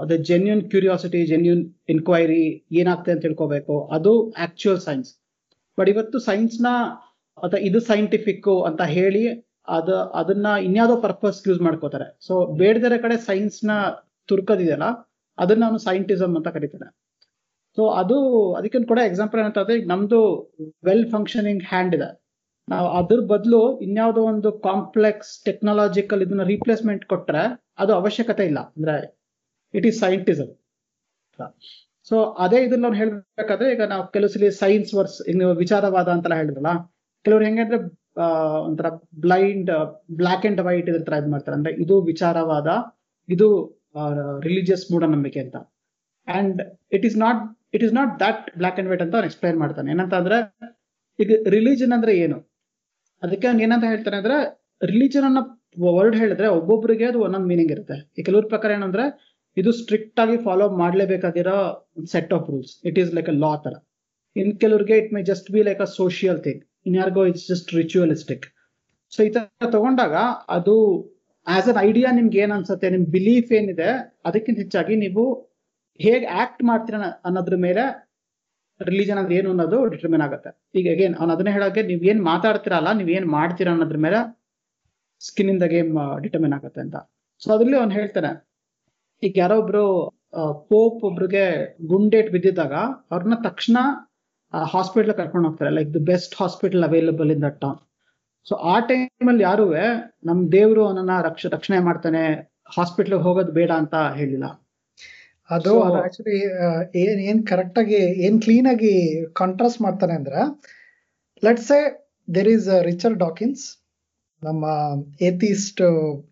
ಅದೇ 0.03 0.17
ಜೆನ್ಯೂನ್ 0.29 0.61
ಕ್ಯೂರಿಯಾಸಿಟಿ 0.71 1.21
ಜೆನ್ಯೂನ್ 1.31 1.63
ಇನ್ಕ್ವೈರಿ 1.93 2.43
ಏನಾಗ್ತದೆ 2.81 3.13
ಅಂತ 3.15 3.23
ತಿಳ್ಕೋಬೇಕು. 3.27 3.75
ಅದು 3.97 4.11
ಆಕ್ಚುಯಲ್ 4.45 4.79
ಸೈನ್ಸ್ 4.87 5.09
ಬಟ್ 5.77 5.89
ಇವತ್ತು 5.93 6.19
ಸೈನ್ಸ್ನ 6.29 6.67
ಅಥವಾ 7.37 7.61
ಇದು 7.69 7.79
ಸೈಂಟಿಫಿಕ್ 7.91 8.49
ಅಂತ 8.69 8.81
ಹೇಳಿ 8.97 9.23
ಅದ, 9.77 9.89
ಅದನ್ನ 10.19 10.47
ಇನ್ಯಾವುದೋ 10.67 10.95
ಪರ್ಪಸ್ 11.05 11.39
ಯೂಸ್ 11.47 11.61
ಮಾಡ್ಕೋತಾರೆ. 11.67 12.07
ಸೊ 12.27 12.33
ಬೇಡದಿರೋ 12.59 12.97
ಕಡೆ 13.05 13.15
ಸೈನ್ಸ್ನ 13.29 13.71
ತುರ್ಕದಿದೆಯಲ್ಲ, 14.29 14.87
ಅದನ್ನ 15.37 15.63
ಅವನು 15.69 15.79
ಸೈಂಟಿಸಮ್ 15.87 16.35
ಅಂತ 16.39 16.49
ಕರೀತಾನೆ. 16.57 16.87
ಸೊ 17.77 17.83
ಅದು 18.01 18.17
ಅದಕ್ಕೆ 18.57 18.79
ಕೂಡ 18.91 18.99
ಎಕ್ಸಾಂಪಲ್ 19.09 19.39
ಈಗ 19.77 19.87
ನಮ್ದು 19.93 20.19
ವೆಲ್ 20.89 21.07
ಫಂಕ್ಷನಿಂಗ್ 21.15 21.63
ಹ್ಯಾಂಡ್ 21.71 21.95
ಇದೆ. 21.97 22.09
ನಾವು 22.67 22.87
ಅದ್ರ 22.91 23.19
ಬದಲು 23.27 23.59
ಇನ್ಯಾವುದೋ 23.79 24.21
ಒಂದು 24.23 24.49
ಕಾಂಪ್ಲೆಕ್ಸ್ 24.59 25.43
ಟೆಕ್ನಾಲಜಿಕಲ್ 25.45 26.21
ಇದನ್ನ 26.21 26.43
ರೀಪ್ಲೇಸ್ಮೆಂಟ್ 26.43 27.05
ಕೊಟ್ರೆ 27.05 27.43
ಅದು 27.77 27.93
ಅವಶ್ಯಕತೆ 27.95 28.45
ಇಲ್ಲ. 28.45 28.59
ಅಂದ್ರೆ 28.75 28.95
ಇಟ್ 29.73 29.85
ಈಸ್ 29.85 29.99
ಸೈಂಟಿಸಮ್ 29.99 30.51
ಸೊ 32.07 32.15
ಅದೇ 32.37 32.59
ಇದನ್ನ 32.63 32.81
ನಾವು 32.81 32.93
ಹೇಳ್ಬೇಕಾದ್ರೆ 32.93 33.67
ಈಗ 33.71 33.83
ನಾವು 33.85 34.03
ಕೆಲವು 34.07 34.29
ಸಲ 34.29 34.49
ಸೈನ್ಸ್ 34.59 34.91
ವರ್ಸ್ 34.93 35.17
ವಿಚಾರವಾದ 35.57 36.07
ಅಂತೆಲ್ಲ 36.07 36.35
ಹೇಳಿದ್ರಲ್ಲ 36.35 36.71
ಕೆಲವ್ರು 37.25 37.45
ಹೆಂಗಂದ್ರೆ 37.45 37.77
ಆ, 38.17 38.25
ಒಂಥರ 38.67 38.87
ಬ್ಲೈಂಡ್ 39.19 39.69
ಬ್ಲಾಕ್ 40.17 40.45
ಅಂಡ್ 40.45 40.61
ವೈಟ್ 40.61 40.89
ಇದ್ರ 40.89 41.01
ತರ 41.03 41.15
ಇದ್ 41.17 41.27
ಮಾಡ್ತಾರೆ. 41.27 41.55
ಅಂದ್ರೆ 41.57 41.71
ಇದು 41.83 41.95
ವಿಚಾರವಾದ 42.03 42.67
ಇದು 43.29 43.47
ರಿಲಿಜಿಯಸ್ 44.43 44.85
ಮೂಢನಂಬಿಕೆ 44.91 45.39
ಅಂತ. 45.39 45.57
And 46.27 46.59
it 46.91 47.05
is 47.05 47.17
not 47.17 47.41
it 47.73 47.83
is 47.83 47.93
not 47.93 48.11
that 48.19 48.57
black 48.57 48.77
and 48.79 48.89
white 48.89 49.01
ಅಂತ 49.01 49.15
ಅವ್ರು 49.15 49.27
ಎಕ್ಸ್ಪ್ಲೈನ್ 49.29 49.57
ಮಾಡ್ತಾನೆ. 49.59 49.89
ಏನಂತ 49.91 50.13
ಅಂದ್ರೆ 50.13 50.37
ಈಗ 51.19 51.31
ರಿಲಿಜನ್ 51.49 51.91
ಅಂದ್ರೆ 51.91 52.13
ಏನು? 52.17 52.37
ಅದಕ್ಕೆ 53.23 53.47
ಅವ್ನು 53.49 53.63
ಏನಂತ 53.65 53.85
ಹೇಳ್ತಾನೆ 53.91 54.17
ಅಂದ್ರೆ 54.21 54.37
ರಿಲಿಜನ್ 54.91 55.25
ಅನ್ನ 55.29 55.39
ವರ್ಡ್ 55.87 56.15
ಹೇಳಿದ್ರೆ 56.21 56.47
ಒಬ್ಬೊಬ್ಬರಿಗೆ 56.57 57.05
ಅದು 57.11 57.19
ಒಂದೊಂದು 57.25 57.49
ಮೀನಿಂಗ್ 57.51 57.71
ಇರುತ್ತೆ. 57.75 57.97
ಈ 58.17 58.23
ಕೆಲವ್ರ 58.27 58.45
ಪ್ರಕಾರ 58.53 58.71
ಏನಂದ್ರೆ, 58.77 59.05
ಇದು 59.57 59.71
ಸ್ಟ್ರಿಕ್ಟ್ 59.79 60.19
ಆಗಿ 60.23 60.37
follow 60.45 60.65
ಮಾಡ್ಲೇಬೇಕಾಗಿರೋ 60.81 61.57
set 62.13 62.31
of 62.37 62.47
rules 62.53 62.73
it 62.89 62.97
is 63.01 63.11
like 63.17 63.29
a 63.33 63.37
law 63.43 63.51
ತರ. 63.65 63.73
ಇನ್ 64.35 64.51
ಕೆಲವ್ರಿಗೆ 64.63 64.95
it 65.01 65.11
may 65.15 65.21
just 65.31 65.49
be 65.55 65.61
like 65.69 65.81
a 65.81 65.89
social 65.99 66.39
thing 66.47 66.61
ಇನ್ಯಾರಿಗೋ 66.85 67.23
it's 67.29 67.45
just 67.51 67.69
ritualistic 67.75 68.45
so 69.11 69.19
ಈ 69.23 69.29
ತರ 69.29 69.67
ತಗೊಂಡಾಗ 69.69 70.15
ಅದು 70.49 70.75
ಆಸ್ 71.47 71.67
ಅನ್ 71.71 71.79
ಐಡಿಯಾ 71.87 72.09
ನಿಮ್ಗೆ 72.11 72.37
ಏನ್ 72.43 72.53
ಅನ್ಸುತ್ತೆ, 72.55 72.87
ನಿಮ್ 72.95 73.05
ಬಿಲೀಫ್ 73.15 73.49
ಏನಿದೆ, 73.59 73.89
ಅದಕ್ಕಿಂತ 74.27 74.57
ಹೆಚ್ಚಾಗಿ 74.63 74.95
ನೀವು 75.03 75.23
ಹೇಗೆ 75.99 76.27
ಆಕ್ಟ್ 76.43 76.63
ಮಾಡ್ತೀರ 76.63 76.95
ಅನ್ನೋದ್ರ 77.27 77.57
ಮೇಲೆ 77.65 77.83
ರಿಲಿಜನ್ 78.81 79.19
ಅಂದ್ರೆ 79.21 79.35
ಏನು 79.39 79.49
ಅನ್ನೋದು 79.53 79.77
ಡಿಟರ್ಮಿನ್ 79.93 80.23
ಆಗುತ್ತೆ. 80.27 80.51
ಈಗ 80.79 80.87
ಅಗೇನ್ 80.95 81.15
ಅವ್ನು 81.19 81.31
ಅದನ್ನ 81.35 81.51
ಹೇಳೋಕೆ 81.57 81.81
ನೀವ್ 81.89 82.01
ಏನ್ 82.11 82.21
ಮಾತಾಡ್ತಿರಲ್ಲ, 82.31 82.89
ನೀವ್ 82.99 83.09
ಏನ್ 83.17 83.27
ಮಾಡ್ತೀರಾ 83.37 83.71
ಅನ್ನೋದ್ರ 83.75 83.99
ಮೇಲೆ 84.05 84.19
ಸ್ಕಿನ್ 85.21 85.51
ಇಂದ 85.53 85.67
ಗೇಮ್ 85.73 85.93
ಡಿಟರ್ಮಿನ್ 86.25 86.55
ಆಗುತ್ತೆ 86.57 86.81
ಅಂತ. 86.85 86.97
ಸೊ 87.41 87.47
ಅದ್ರಲ್ಲಿ 87.55 87.77
ಅವ್ನು 87.81 87.95
ಹೇಳ್ತಾನೆ, 87.99 88.31
ಈಗ 89.23 89.33
ಯಾರೋ 89.43 89.55
ಒಬ್ರು 89.63 89.85
ಪೋಪ್ 90.71 90.99
ಒಬ್ರಿಗೆ 91.09 91.45
ಗುಂಡೇಟ್ 91.91 92.29
ಬಿದ್ದಿದ್ದಾಗ 92.33 92.73
ಅವ್ರನ್ನ 93.13 93.35
ತಕ್ಷಣ 93.47 93.77
ಹಾಸ್ಪಿಟಲ್ 94.73 95.13
ಕರ್ಕೊಂಡು 95.19 95.47
ಹೋಗ್ತಾರೆ 95.49 95.71
like 95.77 95.89
the 95.95 96.01
best 96.09 96.33
hospital 96.41 96.83
available 96.87 97.31
in 97.35 97.43
that 97.45 97.59
town 97.63 97.79
so 98.47 98.53
ಆ 98.73 98.75
ಟೈಮಲ್ಲಿ 98.89 99.43
ಯಾರುವೆ, 99.49 99.85
ನಮ್ 100.27 100.39
ದೇವರು 100.57 100.81
ಅವನನ್ನ 100.87 101.13
ರಕ್ಷ, 101.27 101.45
ರಕ್ಷಣೆ 101.55 101.77
ಮಾಡ್ತಾನೆ 101.87 102.23
ಹಾಸ್ಪಿಟ್ಲ್ 102.75 103.15
ಹೋಗೋದು 103.25 103.53
ಬೇಡ 103.57 103.71
ಅಂತ 103.81 103.95
ಹೇಳಿಲ್ಲ. 104.19 104.45
ಅದು 105.49 105.71
ಅದು 105.81 105.97
ಆಕ್ಚುಲಿ 105.97 106.37
ಏನ್ 107.01 107.19
ಏನ್ 107.19 107.41
ಕರೆಕ್ಟ್ 107.47 107.79
ಆಗಿ 107.79 107.95
ಏನ್ 107.95 108.41
ಕ್ಲೀನ್ 108.41 108.67
ಆಗಿ 108.67 108.93
ಕಾಂಟ್ರಾಸ್ಟ್ 109.33 109.81
ಮಾಡ್ತಾನೆ 109.81 110.13
ಅಂದ್ರೆ 110.13 110.41
let's 111.43 111.71
a 111.71 111.81
there 112.27 112.47
is 112.47 112.69
Richard 112.81 113.19
Dawkins 113.19 113.63
ನಮ್ಮ 114.43 114.65
ಏತಿಸ್ಟ್ 115.21 115.83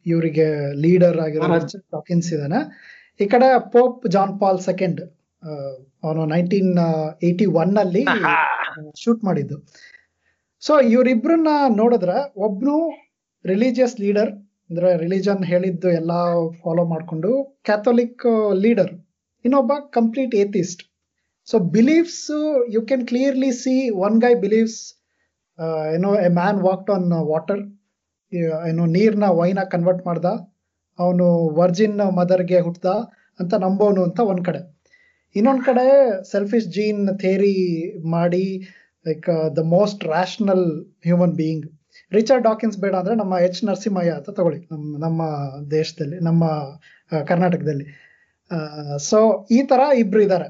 ಇವರಿಗೆ 0.05 0.47
ಲೀಡರ್ 0.73 1.19
ಆಗಿರೋ. 1.19 1.47
ರಿಚರ್ಡ್ 1.53 1.85
ಡಾಕಿನ್ಸ್ 1.91 2.33
ಇದಾನೆ. 2.33 2.59
ಈ 3.19 3.25
ಕಡೆ 3.25 3.47
ಪೋಪ್ 3.71 4.07
ಜಾನ್ 4.07 4.39
ಪಾಲ್ 4.39 4.59
ಸೆಕೆಂಡ್ 4.59 5.01
ಅವನು 6.03 6.25
ನೈನ್ಟೀನ್ 6.25 6.71
ಏಯ್ಟಿ 7.23 7.45
ಒನ್ 7.61 7.77
ಅಲ್ಲಿ 7.77 8.03
ಶೂಟ್ 9.03 9.21
ಮಾಡಿದ್ದು. 9.23 9.57
ಸೊ 10.63 10.73
ಇವರಿಬ್ರನ್ನ 10.79 11.51
ನೋಡಿದ್ರೆ 11.81 12.17
ಒಬ್ನು 12.35 12.75
ರಿಲಿಜಿಯಸ್ 13.45 13.95
ಲೀಡರ್ 13.99 14.31
ಅಂದ್ರೆ 14.69 14.89
ರಿಲಿಜನ್ 14.97 15.41
ಹೇಳಿದ್ದು 15.43 15.89
ಎಲ್ಲ 15.91 16.11
ಫಾಲೋ 16.63 16.83
ಮಾಡ್ಕೊಂಡು 16.85 17.31
ಕ್ಯಾಥೋಲಿಕ್ 17.63 18.23
ಲೀಡರ್ 18.53 18.93
ಇನ್ನೊಬ್ಬ 19.45 19.73
complete 19.91 20.35
atheist 20.35 20.81
so 21.47 21.59
believes 21.71 22.21
you 22.73 22.81
can 22.81 23.05
clearly 23.07 23.51
see 23.61 23.73
one 24.05 24.21
guy 24.21 24.33
believes 24.35 24.77
ಏನೋ 25.93 26.09
a 26.19 26.29
man 26.33 26.59
walked 26.61 26.91
on 26.91 27.07
water 27.25 27.63
ಏನೋ 28.67 28.85
ನೀರ್ನ 28.93 29.25
ವೈನ 29.31 29.59
ಕನ್ವರ್ಟ್ 29.71 30.05
ಮಾಡ್ದ 30.05 30.29
ಅವನು 30.99 31.25
ವರ್ಜಿನ್ 31.53 31.99
ಮದರ್ಗೆ 32.11 32.59
ಹುಟ್ದ 32.59 32.87
ಅಂತ 33.39 33.53
ನಂಬೋನು 33.55 34.01
ಅಂತ 34.03 34.19
ಒಂದ್ 34.23 34.43
ಕಡೆ. 34.45 34.61
ಇನ್ನೊಂದ್ 35.35 35.63
ಕಡೆ 35.65 35.85
ಸೆಲ್ಫಿಶ್ 36.31 36.67
ಜೀನ್ 36.67 37.07
ಥೇರಿ 37.17 37.53
ಮಾಡಿ 38.09 38.45
like 39.05 39.27
the 39.55 39.61
most 39.67 40.03
rational 40.05 40.65
human 41.05 41.35
being 41.35 41.65
Richard 42.11 42.43
Dawkins 42.43 42.77
ಬೇಡ 42.77 42.93
ಅಂದ್ರೆ 42.95 43.15
ನಮ್ಮ 43.15 43.33
ಎಚ್ 43.39 43.61
ನರಸಿಂಹಯ್ಯ 43.65 44.11
ಅಂತ 44.11 44.29
ತಗೊಳ್ಳಿ 44.29 44.59
ನಮ್ಮ 44.71 44.97
ನಮ್ಮ 44.97 45.21
ದೇಶದಲ್ಲಿ 45.71 46.19
ನಮ್ಮ 46.19 46.43
ಆ, 47.11 47.21
ಕರ್ನಾಟಕದಲ್ಲಿ. 47.23 47.85
ಸೊ 49.09 49.19
ಈ 49.51 49.59
ತರ 49.63 49.81
ಇಬ್ರು 49.97 50.21
ಇದ್ದಾರೆ 50.21 50.47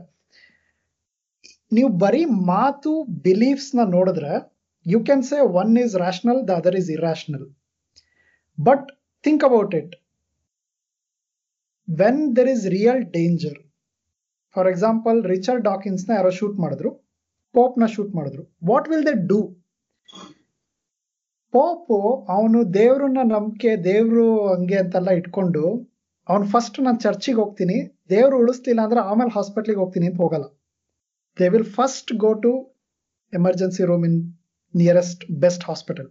ನೀವು 1.72 1.90
ಬರೀ 1.98 2.26
ಮಾತು 2.46 2.92
ಬಿಲೀಫ್ಸ್ನ 3.24 3.84
ನೋಡಿದ್ರೆ 3.90 4.34
you 4.86 5.00
can 5.00 5.24
say 5.24 5.38
one 5.62 5.78
is 5.78 5.96
rational 5.96 6.42
the 6.48 6.54
other 6.54 6.76
is 6.76 6.90
irrational 6.90 7.46
but 8.58 8.88
think 9.24 9.44
about 9.44 9.76
it 9.76 9.94
when 11.88 12.36
there 12.36 12.50
is 12.50 12.66
real 12.68 13.02
danger 13.12 13.60
for 14.56 14.68
example 14.68 15.24
Richard 15.24 15.64
ಡಾಕಿನ್ಸ್ನ 15.64 16.12
ಯಾರೋ 16.16 16.30
ಶೂಟ್ 16.30 16.60
ಮಾಡಿದ್ರು 16.60 16.92
ಪೋಪ್ನ 17.56 17.86
ಶೂಟ್ 17.86 18.16
ಮಾಡಿದ್ರು 18.16 18.44
what 18.64 18.90
will 18.90 19.06
they 19.06 19.16
do 19.28 19.40
Pope 21.54 21.98
ಅವನು 22.30 22.74
ದೇವ್ರನ್ನ 22.74 23.22
ನಂಬಿಕೆ, 23.26 23.72
ದೇವ್ರು 23.84 24.24
ಹಂಗೆ 24.48 24.78
ಅಂತೆಲ್ಲ 24.78 25.10
ಇಟ್ಕೊಂಡು 25.12 25.64
ಅವ್ನು 26.32 26.46
ಫಸ್ಟ್ 26.54 26.78
ನಾನು 26.86 27.00
ಚರ್ಚಿಗೆ 27.06 27.40
ಹೋಗ್ತೀನಿ, 27.42 27.78
ದೇವ್ರು 28.12 28.36
ಉಳಿಸ್ಲಿಲ್ಲ 28.42 28.82
ಅಂದ್ರೆ 28.88 29.02
ಆಮೇಲೆ 29.12 29.32
ಹಾಸ್ಪಿಟ್ಲಿಗೆ 29.38 29.80
ಹೋಗ್ತೀನಿ 29.84 30.06
ಅಂತ 30.10 30.20
ಹೋಗಲ್ಲ. 30.26 30.46
They 31.40 31.48
will 31.54 31.70
first 31.78 32.12
go 32.24 32.32
to 32.46 32.52
emergency 33.40 33.84
room 33.90 34.04
in 34.10 34.20
nearest 34.74 35.24
best 35.44 35.64
hospital 35.70 36.10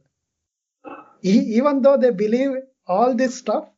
even 1.59 1.79
though 1.87 1.93
they 2.03 2.11
believe 2.23 2.53
all 2.97 3.15
this 3.23 3.37
stuff 3.43 3.69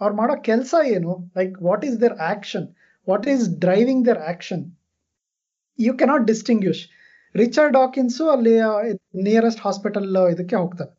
ಅವ್ರು 0.00 0.14
ಮಾಡೋ 0.20 0.34
ಕೆಲಸ 0.50 0.74
ಏನು? 0.94 1.12
Like 1.38 1.54
what 1.68 1.84
is 1.88 1.96
their 2.04 2.16
action 2.32 2.66
what 3.06 3.26
is 3.32 3.44
driving 3.64 4.02
their 4.08 4.22
action 4.32 4.64
you 5.78 5.92
cannot 6.02 6.24
distinguish 6.32 6.82
Richard 7.34 7.74
Dawkins 7.78 8.24
ಅಲ್ಲಿ 8.34 8.54
nearest 9.28 9.62
hospital 9.66 10.08
ಇದಕ್ಕೆ 10.34 10.56
ಹೋಗ್ತಾರೆ. 10.62 10.92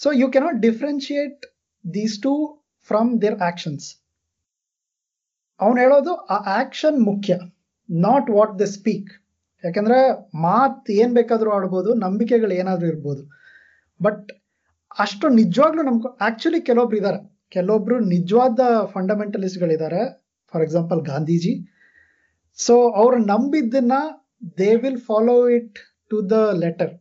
So 0.00 0.08
you 0.20 0.28
cannot 0.36 0.58
differentiate 0.66 1.40
these 1.84 2.16
two 2.26 2.32
from 2.88 3.10
their 3.24 3.38
actions 3.50 3.86
ಅವನು 5.64 5.78
ಹೇಳೋದು, 5.84 6.12
ಆ 6.34 6.36
ಆಕ್ಷನ್ 6.60 6.98
ಮುಖ್ಯ 7.08 7.32
ನಾಟ್ 7.88 8.28
ವಾಟ್ 8.36 8.54
ದ 8.62 8.66
ಸ್ಪೀಕ್ 8.76 9.10
ಯಾಕಂದ್ರೆ 9.64 9.98
ಮಾತ್ 10.46 10.86
ಏನ್ 11.00 11.12
ಬೇಕಾದ್ರೂ 11.18 11.50
ಆಡ್ಬೋದು, 11.56 11.90
ನಂಬಿಕೆಗಳು 12.04 12.54
ಏನಾದ್ರೂ 12.60 12.86
ಇರ್ಬೋದು. 12.92 13.22
ಬಟ್ 14.00 14.28
ಅಷ್ಟು 15.04 15.26
ನಿಜವಾಗ್ಲೂ 15.40 15.82
ನಮ್ಗೆ 15.88 16.10
ಆಕ್ಚುಲಿ 16.28 16.60
ಕೆಲವೊಬ್ರು 16.68 16.98
ಇದ್ದಾರೆ 17.00 17.20
ಕೆಲವೊಬ್ರು 17.56 17.96
ನಿಜವಾದ 18.14 18.60
ಫಂಡಮೆಂಟಲಿಸ್ಟ್ಗಳಿದ್ದಾರೆ 18.94 20.00
ಫಾರ್ 20.52 20.62
ಎಕ್ಸಾಂಪಲ್ 20.66 21.00
ಗಾಂಧೀಜಿ. 21.10 21.52
ಸೊ 22.58 22.74
ಅವ್ರು 23.02 23.18
ನಂಬಿದ್ದನ್ನ 23.32 23.94
they 24.60 24.70
will 24.82 25.00
follow 25.10 25.36
it 25.56 25.78
to 26.10 26.16
the 26.32 26.36
letter 26.64 26.92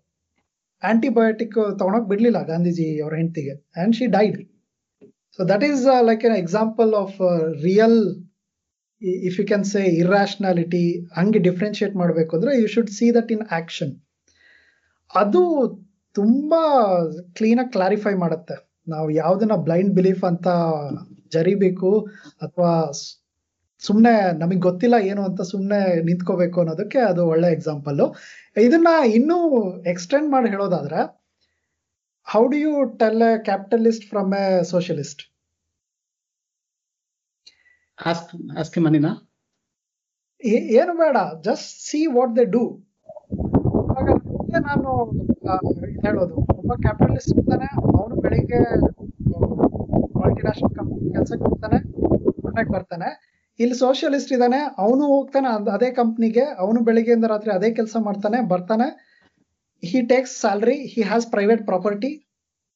antibiotic 0.84 1.56
ತಗೊಳಕ್ 1.80 2.08
ಬಿಡ್ಲಿಲ್ಲ 2.12 2.40
ಗಾಂಧೀಜಿ 2.52 2.88
ಅವ್ರ 3.04 3.14
ಹೆಂಡತಿಗೆ. 3.22 3.54
And 3.82 3.96
she 4.00 4.06
died 4.18 4.38
so 5.40 5.42
that 5.52 5.64
is 5.70 5.84
like 6.10 6.24
an 6.30 6.38
example 6.44 6.92
of 7.04 7.18
real 7.68 8.00
if 9.02 9.40
you 9.40 9.46
can 9.46 9.64
say 9.64 9.82
irrationality 9.86 10.84
ಹಂಗೆ 11.18 11.40
ಡಿಫ್ರೆನ್ಶಿಯೇಟ್ 11.40 11.96
ಮಾಡಬೇಕು 11.96 12.38
ಅಂದ್ರೆ 12.38 12.62
you 12.62 12.68
should 12.68 12.90
see 12.90 13.16
that 13.16 13.32
in 13.32 13.42
action 13.52 13.94
ಅದು 15.16 15.42
ತುಂಬಾ 16.16 16.62
ಕ್ಲೀನಾಗಿ 17.38 17.72
ಕ್ಲಾರಿಫೈ 17.72 18.14
ಮಾಡುತ್ತೆ. 18.14 18.56
ನಾವು 18.88 19.10
ಯಾವುದನ್ನ 19.12 19.56
ಬ್ಲೈಂಡ್ 19.56 19.94
ಬಿಲೀಫ್ 19.96 20.24
ಅಂತ 20.24 20.48
ಜರಿಬೇಕು 21.32 21.92
ಅಥವಾ 22.42 22.72
ಸುಮ್ಮನೆ 23.82 24.38
ನಮಗೆ 24.38 24.60
ಗೊತ್ತಿಲ್ಲ 24.60 24.96
ಏನು 25.02 25.22
ಅಂತ 25.24 25.42
ಸುಮ್ಮನೆ 25.42 26.04
ನಿಂತ್ಕೋಬೇಕು 26.04 26.60
ಅನ್ನೋದಕ್ಕೆ 26.60 27.00
ಅದು 27.00 27.28
ಒಳ್ಳೆ 27.28 27.52
ಎಕ್ಸಾಂಪಲ್ಲು 27.52 28.06
ಇದನ್ನ 28.58 28.88
ಇನ್ನೂ 29.14 29.38
ಎಕ್ಸ್ಟೆಂಡ್ 29.84 30.32
ಮಾಡಿ 30.32 30.50
ಹೇಳೋದಾದ್ರೆ 30.50 31.02
how 32.28 32.48
do 32.48 32.58
you 32.58 32.74
tell 33.00 33.22
a 33.22 33.38
capitalist 33.44 34.10
from 34.10 34.34
a 34.34 34.64
socialist 34.64 35.22
ask 38.06 38.58
ask 38.60 38.78
ಮನಿನ 38.78 39.06
ಏನು 40.48 40.94
ಬೇಡ 40.94 41.18
just 41.42 41.90
see 41.90 42.06
what 42.06 42.36
they 42.36 42.46
do 42.46 42.78
ನಾನು 44.62 45.06
ಹೇಳೋದು. 46.06 46.36
ಒಬ್ಬ 46.36 46.74
ಕ್ಯಾಪಿಟಲಿಸ್ಟ್ 46.74 47.38
ಇರ್ತಾನೆ, 47.38 47.66
ಅವನು 47.66 48.16
ಬೆಳಿಗ್ಗೆ 48.22 48.60
ಮಲ್ಟಿನ್ಯಾಷನಲ್ 50.20 50.76
ಕಂಪ್ನಿ 50.76 51.14
ಕೆಲ್ಸಕ್ಕೆ 51.14 51.44
ಹೋಗ್ತಾನೆ 51.44 51.78
ಮನೆಗೆ 52.46 52.70
ಬರ್ತಾನೆ 52.70 53.30
ಇಲ್ಲಿ 53.60 53.76
ಸೋಷಿಯಲಿಸ್ಟ್ 53.76 54.32
ಇದ್ದಾನೆ, 54.32 54.58
ಅವನು 54.78 55.06
ಹೋಗ್ತಾನೆ 55.06 55.54
ಅದ್- 55.54 55.96
ಕಂಪ್ನಿಗೆ 55.96 56.42
ಅವನು 56.42 56.84
ಬೆಳಿಗ್ಗೆಯಿಂದ 56.84 57.24
ರಾತ್ರಿ 57.24 57.52
ಅದೇ 57.52 57.72
ಕೆಲಸ 57.72 57.98
ಮಾಡ್ತಾನೆ, 58.00 58.42
ಬರ್ತಾನೆ. 58.42 59.10
He 59.86 60.02
takes 60.02 60.42
salary 60.42 60.76
he 60.76 61.02
has 61.02 61.28
private 61.28 61.66
property 61.66 62.28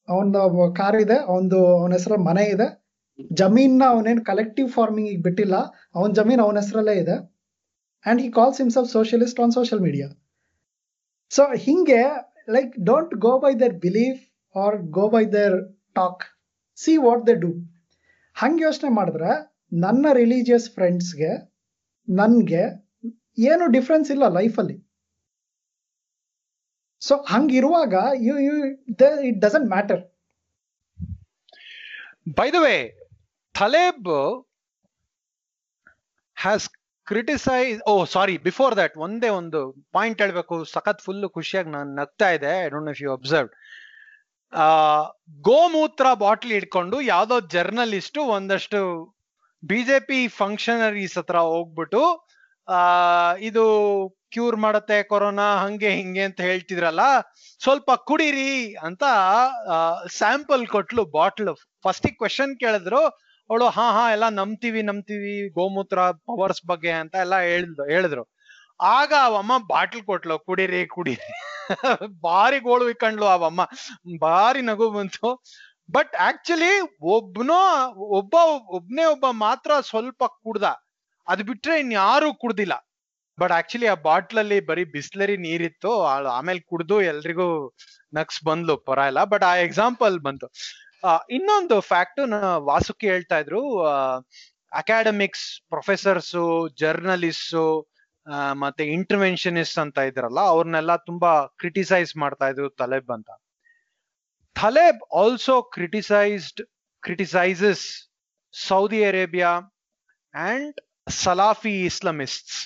ಅವನ 0.08 0.36
ಕಾರ್ 0.76 0.96
ಇದೆ, 0.96 1.14
ಅವನದು, 1.14 1.80
ಅವನ 1.80 1.92
ಹೆಸರು 1.92 2.18
ಮನೆ 2.22 2.44
ಇದೆ. 2.44 2.83
ಜಮೀನ್ 3.32 3.82
ಅವನೇನು 3.82 4.24
ಕಲೆಕ್ಟಿವ್ 4.24 4.68
ಫಾರ್ಮಿಂಗ್ 4.68 5.08
ಈಗ 5.10 5.20
ಬಿಟ್ಟಿಲ್ಲ 5.22 5.56
ಅವನ 5.94 6.12
ಜಮೀನ್ 6.12 6.40
ಅವನ 6.40 6.56
ಹೆಸರಲ್ಲೇ 6.56 6.92
ಇದೆ. 6.92 7.16
And 8.06 8.20
he 8.22 8.28
calls 8.32 8.60
himself 8.60 8.90
socialist 8.90 9.40
on 9.40 9.52
social 9.52 9.82
media 9.82 10.08
so 11.30 11.42
ಹಿಂಗೆ 11.56 12.00
like 12.48 12.72
don't 12.84 13.14
go 13.14 13.38
by 13.38 13.54
their 13.54 13.74
belief 13.74 14.20
or 14.56 14.76
go 14.76 15.08
by 15.08 15.24
their 15.24 15.74
talk 15.94 16.24
see 16.76 16.96
what 16.96 17.26
they 17.26 17.34
do 17.34 17.50
ಹಂಗೆ 18.34 18.62
ಯೋಚನೆ 18.62 18.90
ಮಾಡಿದ್ರೆ 18.90 19.32
ನನ್ನ 19.72 20.06
ರಿಲಿಜಿಯಸ್ 20.12 20.70
ಫ್ರೆಂಡ್ಸ್ಗೆ 20.70 21.30
ನನ್ಗೆ 22.08 22.64
ಏನು 23.38 23.66
ಡಿಫ್ರೆನ್ಸ್ 23.66 24.10
ಇಲ್ಲ 24.10 24.28
ಲೈಫಲ್ಲಿ 24.28 24.76
so 27.00 27.16
ಹಂಗಿರುವಾಗ 27.16 27.94
you 28.16 28.38
you 28.38 28.54
it 29.22 29.38
doesn't 29.38 29.68
matter 29.68 30.02
by 32.38 32.50
the 32.50 32.54
way, 32.54 32.78
Taleb 33.58 34.10
has 36.36 36.70
criticized. 37.12 37.80
Oh 37.88 38.04
sorry 38.04 38.38
before 38.38 38.76
that 38.76 38.98
ಒಂದೇ 38.98 39.28
ಒಂದು 39.28 39.84
ಪಾಯಿಂಟ್ 39.92 40.22
ಹೇಳ್ಬೇಕು. 40.22 40.64
ಸಖತ್ 40.64 41.02
ಫುಲ್ 41.02 41.30
ಖುಷಿಯಾಗಿ 41.30 41.70
ನಾನು 41.70 41.94
ನಗ್ತಾ 41.94 42.30
ಇದೆ 42.30 42.64
I 42.64 42.68
don't 42.68 42.84
know 42.84 42.90
if 42.90 43.02
you 43.02 43.12
observe 43.12 43.50
ಗೋಮೂತ್ರ 45.40 46.06
ಬಾಟ್ಲಿ 46.14 46.54
ಇಟ್ಕೊಂಡು 46.54 47.00
ಯಾವ್ದೋ 47.00 47.40
ಜರ್ನಲಿಸ್ಟ್ 47.40 48.18
ಒಂದಷ್ಟು 48.18 49.14
ಬಿಜೆಪಿ 49.64 50.28
ಫಂಕ್ಷನರೀಸ್ 50.28 51.18
ಹತ್ರ 51.18 51.38
ಹೋಗ್ಬಿಟ್ಟು, 51.38 52.28
ಆ, 52.68 53.34
ಇದು 53.34 53.64
ಕ್ಯೂರ್ 54.30 54.56
ಮಾಡತ್ತೆ, 54.56 55.02
ಕೊರೋನಾ, 55.02 55.56
ಹಂಗೆ, 55.56 55.90
ಹಿಂಗೆ 55.90 56.22
ಅಂತ 56.22 56.40
ಹೇಳ್ತಿದ್ರಲ್ಲ, 56.40 57.00
ಸ್ವಲ್ಪ 57.62 57.92
ಕುಡೀರಿ 57.92 58.74
ಅಂತ 58.74 59.02
ಸ್ಯಾಂಪಲ್ 60.10 60.66
ಕೊಟ್ಲು 60.66 61.04
ಬಾಟ್ಲ್ 61.04 61.56
ಫಸ್ಟ್ 61.82 62.06
ಕ್ವೆಶನ್ 62.06 62.58
ಕೇಳಿದ್ರು 62.58 63.33
ಅವಳು, 63.50 63.68
ಹಾ 63.68 63.92
ಹಾ, 63.92 64.12
ಎಲ್ಲ 64.12 64.28
ನಂಬ್ತೀವಿ 64.28 64.82
ನಂಬ್ತೀವಿ, 64.82 65.52
ಗೋಮೂತ್ರ 65.52 65.98
ಪವರ್ಸ್ 66.10 66.66
ಬಗ್ಗೆ 66.66 66.90
ಅಂತ 66.90 67.14
ಎಲ್ಲ 67.14 67.40
ಹೇಳಿದ್ರು 67.40 67.84
ಹೇಳಿದ್ರು. 67.84 68.34
ಆಗ 68.80 69.12
ಅವಮ್ಮ 69.22 69.66
ಬಾಟ್ಲ್ 69.68 70.02
ಕೊಟ್ಲು, 70.02 70.38
ಕುಡೀರಿ 70.38 70.86
ಕುಡೀರಿ. 70.86 71.32
ಬಾರಿ 72.20 72.60
ಗೋಳು 72.60 72.90
ಇಕ್ಕಂಡ್ಲು 72.90 73.26
ಅವಮ್ಮ. 73.26 73.70
ಬಾರಿ 74.18 74.62
ನಗು 74.62 74.90
ಬಂತು. 74.90 75.42
ಬಟ್ 75.90 76.16
ಆಕ್ಚುಲಿ 76.16 76.98
ಒಬ್ನೋ, 77.02 77.88
ಒಬ್ಬ, 77.94 78.34
ಒಬ್ನೇ 78.68 79.04
ಒಬ್ಬ 79.04 79.24
ಮಾತ್ರ 79.30 79.70
ಸ್ವಲ್ಪ 79.80 80.24
ಕುಡ್ದ. 80.24 80.62
ಅದ್ 81.28 81.42
ಬಿಟ್ರೆ 81.42 81.80
ಇನ್ಯಾರು 81.80 82.34
ಕುಡ್ದಿಲ್ಲ. 82.34 82.90
ಬಟ್ 83.40 83.52
ಆಕ್ಚುಲಿ 83.52 83.86
ಆ 83.86 83.94
ಬಾಟ್ಲಲ್ಲಿ 83.94 84.66
ಬರೀ 84.66 84.84
ಬಿಸ್ಲರಿ 84.84 85.36
ನೀರಿತ್ತು. 85.36 86.04
ಆಮೇಲೆ 86.06 86.60
ಕುಡ್ದು 86.60 87.02
ಎಲ್ರಿಗೂ 87.02 87.74
ನಕ್ಸ್ 88.14 88.44
ಬಂದ್ಲು, 88.44 88.76
ಪರ 88.76 89.10
ಬಟ್ 89.24 89.44
ಆ 89.44 89.54
ಎಕ್ಸಾಂಪಲ್ 89.54 90.20
ಬಂತು. 90.20 90.46
ಇನ್ನೊಂದು 91.36 91.76
ಫ್ಯಾಕ್ಟ್ 91.90 92.20
ವಾಸುಕಿ 92.70 93.06
ಹೇಳ್ತಾ 93.12 93.38
ಇದ್ರು 93.42 93.62
ಅಕಾಡೆಮಿಕ್ಸ್ 94.72 95.46
ಪ್ರೊಫೆಸರ್ಸು 95.72 96.44
ಜರ್ನಲಿಸ್ಟು 96.82 97.64
ಮತ್ತೆ 98.62 98.82
ಇಂಟರ್ವೆನ್ಷನಿಸ್ಟ್ 98.96 99.78
ಅಂತ 99.82 99.98
ಇದ್ರಲ್ಲ, 100.10 100.40
ಅವ್ರನ್ನೆಲ್ಲ 100.52 100.92
ತುಂಬಾ 101.08 101.32
ಕ್ರಿಟಿಸೈಸ್ 101.60 102.12
ಮಾಡ್ತಾ 102.22 102.46
ಇದ್ರು 102.52 102.68
ತಲೆಬ್ 102.80 103.10
ಅಂತ. 103.16 103.30
Taleb 104.56 105.02
also 105.22 105.54
criticised 105.76 106.62
criticises 107.02 107.84
Saudi 108.54 109.00
Arabia 109.04 109.50
and 110.34 110.78
Salafi 111.22 111.74
Islamists 111.90 112.58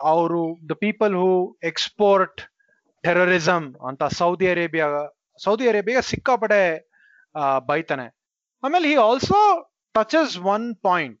ಅವರು 0.00 0.42
the 0.70 0.74
people 0.84 1.14
who 1.22 1.30
export 1.70 2.40
terrorism 3.04 3.68
ಅಂತ 3.88 4.02
ಸೌದಿ 4.20 4.46
ಅರೇಬಿಯಾ 4.54 4.86
ಸೌದಿ 5.40 5.66
ಅರೇಬಿಯಾ 5.72 6.00
ಸಿಕ್ಕಾಪಡೆ 6.10 6.62
ಬೈತಾನೆ. 7.70 8.06
ಆಮೇಲೆ 8.62 8.86
he 8.92 8.96
also 9.08 9.38
touches 9.94 10.36
one 10.54 10.66
point 10.88 11.18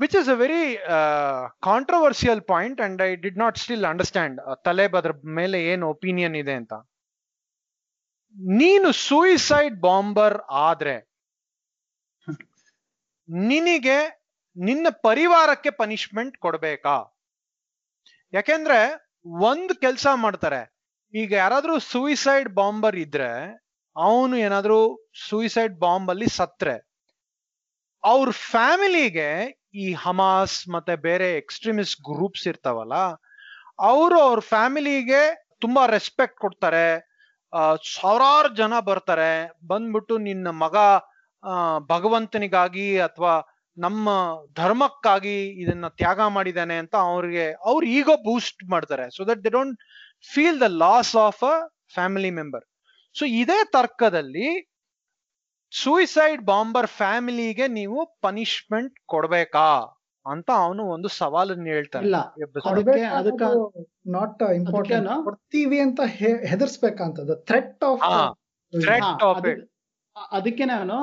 which 0.00 0.16
is 0.20 0.30
a 0.34 0.36
very 0.42 0.64
controversial 1.68 2.42
point 2.52 2.80
and 2.86 2.98
I 3.02 3.10
did 3.24 3.38
not 3.44 3.58
still 3.62 3.86
understand 3.92 4.38
Taleb 4.66 4.96
ಅದ್ರ 5.00 5.12
ಮೇಲೆ 5.38 5.58
ಏನು 5.72 5.84
opinion 5.94 6.36
ಇದೆ 6.42 6.54
ಅಂತ. 6.60 6.74
ನೀನು 8.60 8.88
ಸೂಯಿಸೈಡ್ 9.08 9.76
ಬಾಂಬರ್ 9.80 10.36
ಆದ್ರೆ 10.66 10.96
ನಿನಗೆ 13.50 13.98
ನಿನ್ನ 14.56 14.86
ಪರಿವಾರಕ್ಕೆ 15.06 15.70
ಪನಿಷ್ಮೆಂಟ್ 15.80 16.36
ಕೊಡ್ಬೇಕಾ? 16.44 16.96
ಯಾಕೆಂದ್ರೆ 18.32 18.78
ಒಂದ್ 19.48 19.72
ಕೆಲ್ಸ 19.84 20.06
ಮಾಡ್ತಾರೆ. 20.24 20.60
ಈಗ 21.14 21.32
ಯಾರಾದ್ರೂ 21.42 21.74
ಸೂಯಿಸೈಡ್ 21.92 22.48
ಬಾಂಬರ್ 22.54 22.96
ಇದ್ರೆ 22.96 23.30
ಅವನು 24.04 24.34
ಏನಾದ್ರೂ 24.46 24.78
ಸೂಯಿಸೈಡ್ 25.28 25.74
ಬಾಂಬ್ 25.84 26.10
ಅಲ್ಲಿ 26.12 26.28
ಸತ್ರೆ. 26.40 26.74
ಅವ್ರ 28.04 28.28
ಫ್ಯಾಮಿಲಿಗೆ 28.52 29.28
ಈ 29.84 29.86
ಹಮಾಸ್ 30.04 30.56
ಮತ್ತೆ 30.74 30.94
ಬೇರೆ 31.06 31.28
ಎಕ್ಸ್ಟ್ರೀಮಿಸ್ಟ್ 31.40 31.98
ಗ್ರೂಪ್ಸ್ 32.08 32.46
ಇರ್ತಾವಲ್ಲ, 32.52 32.96
ಅವರು 33.90 34.18
ಅವ್ರ 34.28 34.40
ಫ್ಯಾಮಿಲಿಗೆ 34.52 35.22
ತುಂಬಾ 35.64 35.82
ರೆಸ್ಪೆಕ್ಟ್ 35.96 36.38
ಕೊಡ್ತಾರೆ. 36.44 36.86
ಸಾವಿರಾರು 37.96 38.50
ಜನ 38.60 38.74
ಬರ್ತಾರೆ. 38.90 39.32
ಬಂದ್ಬಿಟ್ಟು 39.70 40.14
ನಿನ್ನ 40.28 40.48
ಮಗ 40.64 40.76
ಭಗವಂತನಿಗಾಗಿ 41.92 42.88
ಅಥವಾ 43.06 43.34
ನಮ್ಮ 43.76 44.08
ಧರ್ಮಕ್ಕಾಗಿ 44.60 45.36
ಇದನ್ನ 45.62 45.86
ತ್ಯಾಗ 46.00 46.20
ಮಾಡಿದ್ದಾನೆ 46.36 46.76
ಅಂತ 46.82 46.94
ಅವ್ರಿಗೆ, 47.10 47.46
ಅವ್ರು 47.70 47.84
ಈಗೋ 47.98 48.14
ಬೂಸ್ಟ್ 48.28 48.62
ಮಾಡ್ತಾರೆ. 48.74 49.06
So 49.16 49.20
that 49.30 49.42
they 49.44 49.52
don't 49.58 49.76
feel 50.32 50.58
the 50.64 50.68
loss 50.84 51.14
of 51.26 51.42
a 51.52 51.54
family 51.96 52.32
member 52.40 52.64
so 53.16 53.24
ಇದೇ 53.40 53.58
ತರ್ಕದಲ್ಲಿ 53.76 54.48
ಸೂಯಿಸೈಡ್ 55.72 56.40
ಬಾಂಬರ್ 56.44 56.88
ಫ್ಯಾಮಿಲಿಗೆ 56.98 57.66
ನೀವು 57.78 57.98
ಪನಿಷ್ಮೆಂಟ್ 58.20 58.96
ಕೊಡ್ಬೇಕಾ 59.06 59.68
ಅಂತ 60.26 60.50
ಅವನು 60.62 60.82
ಒಂದು 60.94 61.08
ಸವಾಲನ್ನ 61.18 61.66
ಹೇಳ್ತಾನೆ. 61.74 62.06
ಅದಕ್ಕೆ 62.70 63.02
ಅದಕ್ಕ 63.18 63.42
ನಾಟ್ 64.16 64.42
ಇಂಪಾರ್ಟೆಂಟ್? 64.58 65.10
ಕೊಡ್ತೀವಿ 65.26 65.78
ಅಂತ 65.86 66.00
ಹೆದರ್ಸ್ಬೇಕಂತ 66.50 67.18
ಥ್ರೆಟ್ 67.50 67.84
ಆಫ್ 67.84 68.02
ಥ್ರೆಟ್ 68.72 69.22
ಆಫ್ 69.28 69.44
ಅದಕ್ಕೆ 70.32 70.64
ನಾನು 70.64 70.96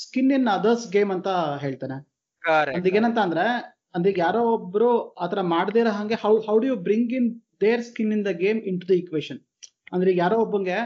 ಸ್ಕಿನ್ 0.00 0.32
ಇನ್ 0.32 0.46
ಅದರ್ಸ್ 0.48 0.86
ಗೇಮ್ 0.92 1.12
ಅಂತ 1.16 1.28
ಹೇಳ್ತಾನೆ. 1.62 1.96
ಅದಕ್ಕೇನಂತ 2.44 2.78
ಅದೀಗ 2.78 2.96
ಏನಂತ 3.00 3.18
ಅಂದ್ರೆ 3.26 3.44
ಅದೀಗ 3.94 4.18
ಯಾರೋ 4.18 4.40
ಒಬ್ರು 4.54 4.88
ಆತರ 5.18 5.40
ಮಾಡದಿರೋ 5.54 5.92
ಹಂಗೆ 5.98 6.16
how 6.24 6.32
how 6.48 6.56
do 6.58 6.66
you 6.66 6.76
bring 6.86 7.12
in 7.18 7.28
their 7.60 7.82
skin 7.88 8.12
in 8.16 8.24
the 8.26 8.32
game 8.42 8.60
into 8.82 8.88
the 8.90 8.94
equation 9.02 9.40
ಅಂದ್ರೆ 9.92 10.08
ಈಗ 10.12 10.18
ಯಾರೋ 10.18 10.36
ಒಬ್ಬಂಗೆ 10.44 10.78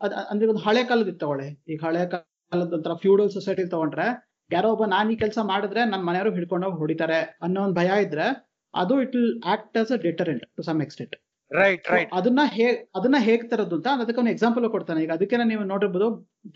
ಅದ್ 0.00 0.14
ಅಂದ್ರೆ 0.30 0.48
ಒಂದು 0.52 0.62
ಹಳೆ 0.66 0.82
ಕಾಲದ 0.90 1.12
ತಗೊಳ್ಳಿ 1.22 1.48
ಈಗ 1.72 1.78
ಹಳೆ 1.86 2.02
ಕಾಲದ 2.12 2.72
ಒಂಥರ 2.78 2.94
ಫ್ಯೂಡಲ್ 3.04 3.30
ಸೊಸೈಟಿ 3.36 3.64
ತಗೊಂಡ್ರೆ 3.74 4.06
ಯಾರೋ 4.50 4.68
ಒಬ್ಬ 4.74 4.84
ನಾನು 4.92 5.08
ಈ 5.14 5.16
ಕೆಲಸ 5.22 5.38
ಮಾಡಿದ್ರೆ 5.44 5.80
ನನ್ನ 5.84 6.02
ಮನೆಯವರು 6.08 6.30
ಹಿಡ್ಕೊಂಡೋಗಿ 6.36 6.78
ಹೊಡಿತಾರೆ 6.82 7.18
ಅನ್ನೋ 7.46 7.62
ಒಂದು 7.66 7.76
ಭಯ 7.80 7.90
ಇದ್ರೆ 8.04 8.26
ಅದು 8.74 8.94
it 9.04 9.14
will 9.16 9.34
act 9.54 9.76
as 9.80 9.90
a 9.96 9.98
deterrent 10.06 10.44
to 10.56 10.62
some 10.68 10.80
extent. 10.84 11.14
Right 11.50 11.84
right. 11.92 12.10
ಅದನ್ನ 12.18 12.40
ಹೇಗ್ 12.56 12.78
ಅದನ್ನ 12.98 13.18
ಹೇಗ್ 13.26 13.44
ತರದ್ದು 13.52 13.76
ಅಂತ 13.78 13.88
ಅದಕ್ಕೆ 14.02 14.20
ಒಂದು 14.22 14.32
ಎಕ್ಸಾಂಪಲ್ 14.34 14.64
ಕೊಡ್ತಾನೆ. 14.74 15.00
ಈಗ 15.04 15.12
ಅದಕ್ಕೆ 15.18 15.44
ನೀವು 15.52 15.64
ನೋಡಿರ್ಬೋದು 15.72 16.08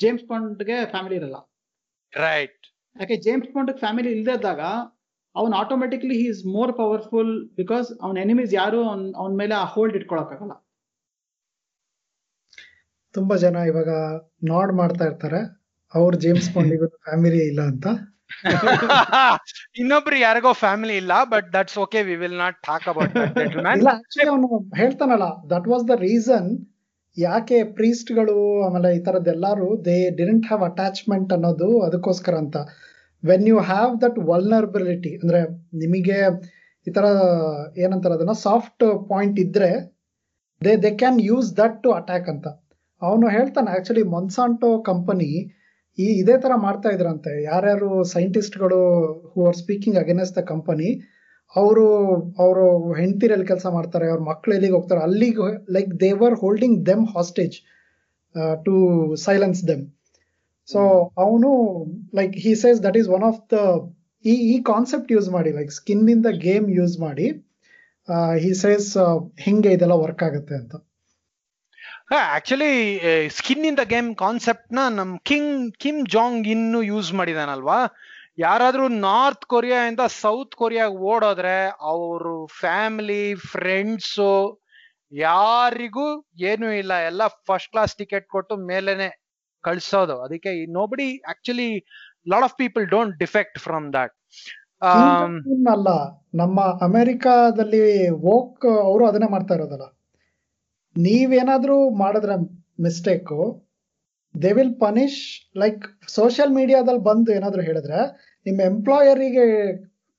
ಜೇಮ್ಸ್ 0.03 0.25
ಬಾಂಡ್ಗೆ 0.31 0.77
ಫ್ಯಾಮಿಲಿ 0.95 1.17
ಇರಲ್ಲ. 1.21 1.39
ರೈಟ್. 2.13 2.59
ಯಾಕೆ 2.97 3.17
ಜೇಮ್ಸ್ 3.27 3.51
ಪಾಂಡ್ 3.55 3.73
ಫ್ಯಾಮಿಲಿ 3.85 4.11
ಇಲ್ಲದೆ 4.17 4.35
ಇದ್ದಾಗ 4.39 4.63
ಅವ್ನು 5.35 5.55
automatically 5.61 6.15
he 6.21 6.27
is 6.33 6.43
more 6.57 6.73
powerful 6.81 7.33
because 7.61 7.89
ಅವ್ನ 8.05 8.17
ಎನಿಮೀಸ್ 8.27 8.53
ಯಾರು 8.55 8.81
ಅವನ 9.21 9.33
ಮೇಲೆ 9.43 9.55
ಆ 9.55 9.65
ಹೋಲ್ಡ್ 9.75 9.97
ಇಟ್ಕೊಳಕ್ಕಾಗಲ್ಲ. 10.01 10.55
ತುಂಬಾ 13.15 13.35
ಜನ 13.45 13.57
ಇವಾಗ 13.71 13.91
ನಾಡ್ 14.51 14.73
ಮಾಡ್ತಾ 14.81 15.05
ಇರ್ತಾರೆ. 15.05 15.41
ಅವ್ರ 15.95 16.13
ಜೇಮ್ಸ್ 16.25 16.51
ಬಾಂಡಿಗೂ 16.55 16.89
ಫ್ಯಾಮಿಲಿ 17.07 17.43
ಇಲ್ಲ 17.51 17.63
ಅಂತ. 17.73 17.87
ಇನ್ನೊಬ್ರು 19.81 20.17
ಯಾರಿಗೋ 20.19 20.51
ಫ್ಯಾಮಿಲಿ 20.63 20.95
ಇಲ್ಲ 21.01 21.13
but 21.33 21.49
that's 21.57 21.77
okay 21.79 22.01
we 22.03 22.15
will 22.23 22.39
not 22.43 22.57
talk 22.69 22.87
about 22.89 23.17
ಇಲ್ಲ 23.75 23.89
ಆಕ್ಚುಲಿ 23.95 24.27
ಅವನು 24.33 24.49
ಹೇಳ್ತಾನಲ್ಲ 24.75 25.27
ದಟ್ 25.51 25.67
ವಾಸ್ 25.73 25.85
ದ 25.91 25.97
ರೀಸನ್ 26.01 26.49
ಯಾಕೆ 27.17 27.59
ಪ್ರೀಸ್ಟ್ಗಳು 27.79 28.37
ಆಮೇಲೆ 28.67 28.91
ಈ 28.97 29.01
ತರದ್ದೆಲ್ಲಾರು 29.09 29.69
ದೇ 29.89 29.97
ಡಿಡೆಂಟ್ 30.19 30.47
ಹ್ಯಾವ್ 30.47 30.65
ಅಟ್ಯಾಚ್ಮೆಂಟ್ 30.71 31.33
ಅನ್ನೋದು 31.33 31.69
ಅದಕ್ಕೋಸ್ಕರ 31.87 32.35
ಅಂತ. 32.37 32.57
When 33.23 33.47
you 33.49 33.59
have 33.73 33.93
that 34.05 34.19
vulnerability 34.31 35.13
ಅಂದ್ರೆ 35.23 35.41
ನಿಮಗೆ 35.83 36.19
ಈ 36.87 36.93
ತರ 36.93 37.07
ಏನಂತಾರೆ 37.77 38.15
ಅದನ್ನ 38.15 38.37
ಸಾಫ್ಟ್ 38.47 38.85
ಪಾಯಿಂಟ್ 39.11 39.39
ಇದ್ರೆ 39.41 39.71
they 40.63 40.73
they 40.85 40.91
can 41.03 41.21
use 41.31 41.51
that 41.57 41.77
to 41.85 41.91
attack 41.93 42.29
ಅಂತ. 42.29 42.47
ಅವನು 43.07 43.27
ಹೇಳ್ತಾನೆ 43.37 43.71
ಆಕ್ಚುಲಿ 43.77 44.05
ಮೊನ್ಸಾಂಟೋ 44.15 44.71
ಕಂಪನಿ 44.91 45.31
ಈ 45.99 46.07
ಇದೇ 46.21 46.37
ತರ 46.45 46.53
ಮಾಡ್ತಾ 46.67 46.91
ಇದ್ರಂತೆ. 46.97 47.33
ಯಾರ್ಯಾರು 47.51 47.89
ಸೈಂಟಿಸ್ಟ್ಗಳು 48.13 48.81
who 49.33 49.41
are 49.49 49.59
speaking 49.63 49.99
against 50.03 50.37
the 50.39 50.43
company 50.53 50.91
ಅವರು 51.55 51.87
ಅವರು 52.43 52.67
ಹೆಂಡತಿರಲ್ಲಿ 53.01 53.47
ಕೆಲಸ 53.51 53.67
ಮಾಡ್ತಾರೆ, 53.77 54.07
ಅವ್ರ 54.13 54.21
ಮಕ್ಳು 54.31 54.53
ಎಲ್ಲಿಗೆ 54.57 54.75
ಹೋಗ್ತಾರೆ, 54.77 55.01
ಅಲ್ಲಿಗೆ 55.09 55.49
like 55.77 55.91
they 56.03 56.11
were 56.23 56.37
holding 56.43 56.79
them 56.91 57.05
hostage 57.17 57.57
to 58.67 58.75
silence 59.27 59.61
them 59.71 59.83
so 60.69 60.81
ಅವನು 61.25 61.51
like 62.19 62.35
he 62.45 62.53
says 62.63 62.79
that 62.87 62.97
is 63.01 63.09
one 63.17 63.25
of 63.31 63.41
the 63.55 63.59
ಈ 64.25 64.35
ಈ 64.53 64.55
ಕಾನ್ಸೆಪ್ಟ್ 64.71 65.11
ಯೂಸ್ 65.15 65.29
ಮಾಡಿ 65.37 65.51
ಲೈಕ್ 65.59 65.73
ಸ್ಕಿನ್ 65.79 66.07
ಇಂದ 66.15 66.29
ಗೇಮ್ 66.47 66.67
ಯೂಸ್ 66.79 66.97
ಮಾಡಿ 67.07 67.27
ಹಿ 68.45 68.53
ಸೇಸ್ 68.65 68.91
ಹಿಂಗೆ 69.47 69.71
ಇದೆಲ್ಲ 69.77 69.97
ವರ್ಕ್ 70.05 70.23
ಆಗುತ್ತೆ 70.29 70.55
ಅಂತ. 70.63 70.75
Actually 72.11 72.73
skin 73.37 73.67
in 73.69 73.77
the 73.81 73.85
game 73.93 74.09
ಕಾನ್ಸೆಪ್ಟ್ನ 74.17 74.81
ನಮ್ 74.97 75.13
ಕಿಂಗ್ 75.31 75.75
ಕಿಮ್ 75.83 76.01
ಜಾಂಗ್ 76.07 76.49
ಇನ್ನು 76.49 76.83
ಯೂಸ್ 76.83 77.11
ಮಾಡಿದಾನಲ್ವಾ? 77.13 77.79
ಯಾರಾದ್ರೂ 78.39 78.89
ನಾರ್ತ್ 78.89 79.45
ಕೊರಿಯಾ 79.45 79.79
ಇಂದ 79.91 80.01
ಸೌತ್ 80.23 80.55
ಕೊರಿಯಾ 80.55 80.87
ಓಡೋದ್ರೆ 80.89 81.57
ಅವರು 81.93 82.35
ಫ್ಯಾಮಿಲಿ 82.61 83.35
ಫ್ರೆಂಡ್ಸು 83.35 84.33
ಯಾರಿಗೂ 85.13 86.07
ಏನು 86.51 86.69
ಇಲ್ಲ. 86.73 86.93
ಎಲ್ಲ 87.11 87.23
ಫಸ್ಟ್ 87.49 87.71
ಕ್ಲಾಸ್ 87.71 87.97
ಟಿಕೆಟ್ 87.97 88.29
ಕೊಟ್ಟು 88.29 88.57
ಮೇಲೇನೆ 88.57 89.09
ಕಳ್ಸೋದು. 89.65 90.17
ಅದಕ್ಕೆ 90.21 90.53
nobody 90.73 91.09
actually 91.33 91.71
lot 92.33 92.43
of 92.43 92.57
people 92.57 92.87
don't 92.87 93.19
defect 93.19 93.59
from 93.59 93.93
that 93.93 94.15
ಅಲ್ಲ 95.75 95.89
ನಮ್ಮ 96.35 96.61
ಅಮೆರಿಕಾದಲ್ಲಿ 96.61 97.83
ವೋಕ್ 98.29 98.67
ಅವರು 98.87 99.07
ಅದನ್ನೇ 99.07 99.29
ಮಾಡ್ತಾ 99.31 99.55
ಇರೋದಲ್ಲ. 99.55 99.85
ನೀವೇನಾದ್ರೂ 100.97 101.77
ಮಾಡಿದ್ರೆ 102.03 102.35
mistake 102.81 103.39
they 104.35 104.51
will 104.53 104.75
punish 104.81 105.21
like 105.63 105.83
social 106.09 106.53
ಮೀಡಿಯಾದಲ್ಲಿ 106.59 107.03
ಬಂದು 107.03 107.31
ಏನಾದರೂ 107.33 107.63
ಹೇಳಿದ್ರೆ, 107.63 107.99
ನಿಮ್ಮ 108.47 108.61
ಎಂಪ್ಲಾಯರಿಗೆ 108.73 109.47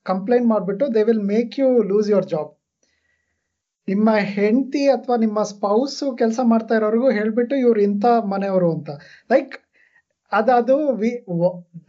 ಕಂಪ್ಲೇಂಟ್ 0.05 0.47
ಮಾಡಿಬಿಟ್ಟು 0.47 0.85
they 0.95 1.03
will 1.03 1.25
make 1.33 1.53
you 1.59 1.69
lose 1.91 2.09
your 2.09 2.27
job 2.33 2.51
ನಿಮ್ಮ 3.87 4.09
ಹೆಂಡತಿ 4.35 4.83
ಅಥವಾ 4.87 5.15
ನಿಮ್ಮ 5.17 5.39
ಸ್ಪೌಸ್ 5.43 5.97
ಕೆಲಸ 6.17 6.39
ಮಾಡ್ತಾ 6.43 6.73
ಇರೋರಿಗೂ 6.75 7.09
ಹೇಳ್ಬಿಟ್ಟು 7.11 7.55
ಇವ್ರು 7.55 7.79
ಇಂಥ 7.81 8.05
ಮನೆಯವರು 8.33 8.69
ಅಂತ. 8.75 8.89
ಲೈಕ್ 9.31 9.53
ಅದದು 10.31 10.77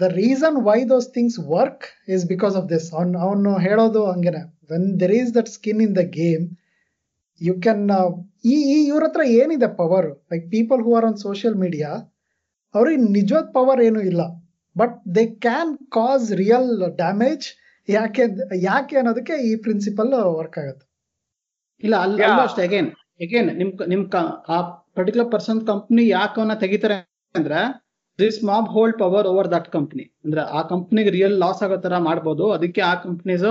the 0.01 0.09
reason 0.20 0.57
why 0.68 0.78
those 0.85 1.09
things 1.14 1.39
work 1.57 1.85
is 2.14 2.24
because 2.32 2.57
of 2.57 2.68
this 2.68 2.89
ಅವ್ನು, 2.95 3.18
ಅವನು 3.18 3.53
ಹೇಳೋದು 3.59 4.03
ಹಂಗೇನೆ. 4.12 4.43
When 4.72 4.89
there 5.01 5.12
is 5.12 5.30
that 5.35 5.49
skin 5.49 5.80
in 5.87 5.95
the 5.97 6.05
game 6.20 6.45
you 7.41 7.55
can 7.66 7.85
ಈ 8.45 8.57
ಈ 8.72 8.78
ಇವ್ರ 8.88 9.05
ಹತ್ರ 9.09 9.22
ಏನಿದೆ 9.40 9.68
power 9.78 10.09
like 10.32 10.47
people 10.55 10.80
who 10.86 10.90
are 10.99 11.07
on 11.09 11.18
social 11.26 11.57
media 11.64 11.90
ಅವ್ರಿಗೆ 12.74 13.03
ನಿಜವಾದ 13.16 13.47
ಪವರ್ 13.57 13.80
ಏನು 13.88 14.01
ಇಲ್ಲ. 14.11 14.22
But 14.76 14.95
they 15.16 15.24
can 15.47 15.72
cause 15.97 16.26
real 16.42 16.70
damage 17.03 17.45
ಯಾಕೆ 17.88 18.24
ಯಾಕೆ 18.68 18.95
ಅನ್ನೋದಕ್ಕೆ 19.01 19.34
ಈ 19.49 19.53
ಪ್ರಿನ್ಸಿಪಲ್ 19.64 20.11
ವರ್ಕ್ 20.38 20.59
ಆಗುತ್ತೆ. 20.62 20.84
ಇಲ್ಲ 21.82 21.95
ಅಲ್ಲಿ 22.05 22.22
ಅಷ್ಟೇ. 22.47 22.62
ಅಗೇನ್ 22.68 22.90
ಅಗೇನ್ 23.24 23.51
ನಿಮ್ 23.61 23.70
ನಿಮ್ 23.92 24.05
ಆ 24.55 24.59
ಪರ್ಟಿಕ್ಯುಲರ್ 24.97 25.30
ಪರ್ಸನ್ 25.34 25.61
ಕಂಪ್ನಿ 25.72 26.03
ಯಾಕೆ 26.09 26.38
ಅವನ್ನ 26.40 26.57
ತೆಗಿತಾರೆ 26.64 26.97
ಅಂದ್ರೆ 27.34 27.61
this 28.18 28.38
mob 28.51 28.66
hold 28.74 28.97
power 28.99 29.26
over 29.32 29.49
that 29.55 29.68
company 29.76 30.05
ಅಂದ್ರೆ 30.24 30.42
ಆ 30.59 30.62
ಕಂಪ್ನಿಗೆ 30.72 31.11
ರಿಯಲ್ 31.16 31.36
ಲಾಸ್ 31.45 31.62
ಆಗೋ 31.66 31.76
ತರ 31.86 31.95
ಮಾಡ್ಬೋದು. 32.09 32.45
ಅದಕ್ಕೆ 32.57 32.82
ಆ 32.90 32.95
ಕಂಪ್ನೀಸ್ 33.07 33.47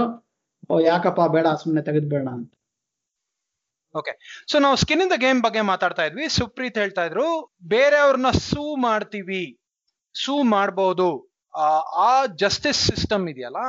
ಯಾಕಪ್ಪ 0.85 1.21
ಬೇಡ 1.35 1.47
ಸುಮ್ಮನೆ 1.61 1.81
ತೆಗೆದ್ಬೇಡ 1.89 2.27
ಅಂತ. 2.37 2.51
ಸೊ 4.51 4.55
ನಾವು 4.59 4.75
ಸ್ಕಿನ್ 4.75 5.01
ಇನ್ 5.01 5.11
ದ 5.11 5.17
ಗೇಮ್ 5.17 5.39
ಬಗ್ಗೆ 5.41 5.61
ಮಾತಾಡ್ತಾ 5.71 6.03
ಇದ್ವಿ. 6.05 6.25
ಸುಪ್ರೀತ್ 6.37 6.77
ಹೇಳ್ತಾ 6.77 7.03
ಇದ್ರು, 7.05 7.27
ಬೇರೆಯವ್ರನ್ನ 7.67 8.29
ಸೂ 8.49 8.63
ಮಾಡ್ತೀವಿ. 8.87 9.43
ಸೂ 10.15 10.35
ಮಾಡ್ಬೋದು. 10.55 11.09
ಆ 12.07 12.11
ಜಸ್ಟಿಸ್ 12.35 12.81
ಸಿಸ್ಟಮ್ 12.89 13.25
ಇದೆಯಲ್ಲ 13.29 13.61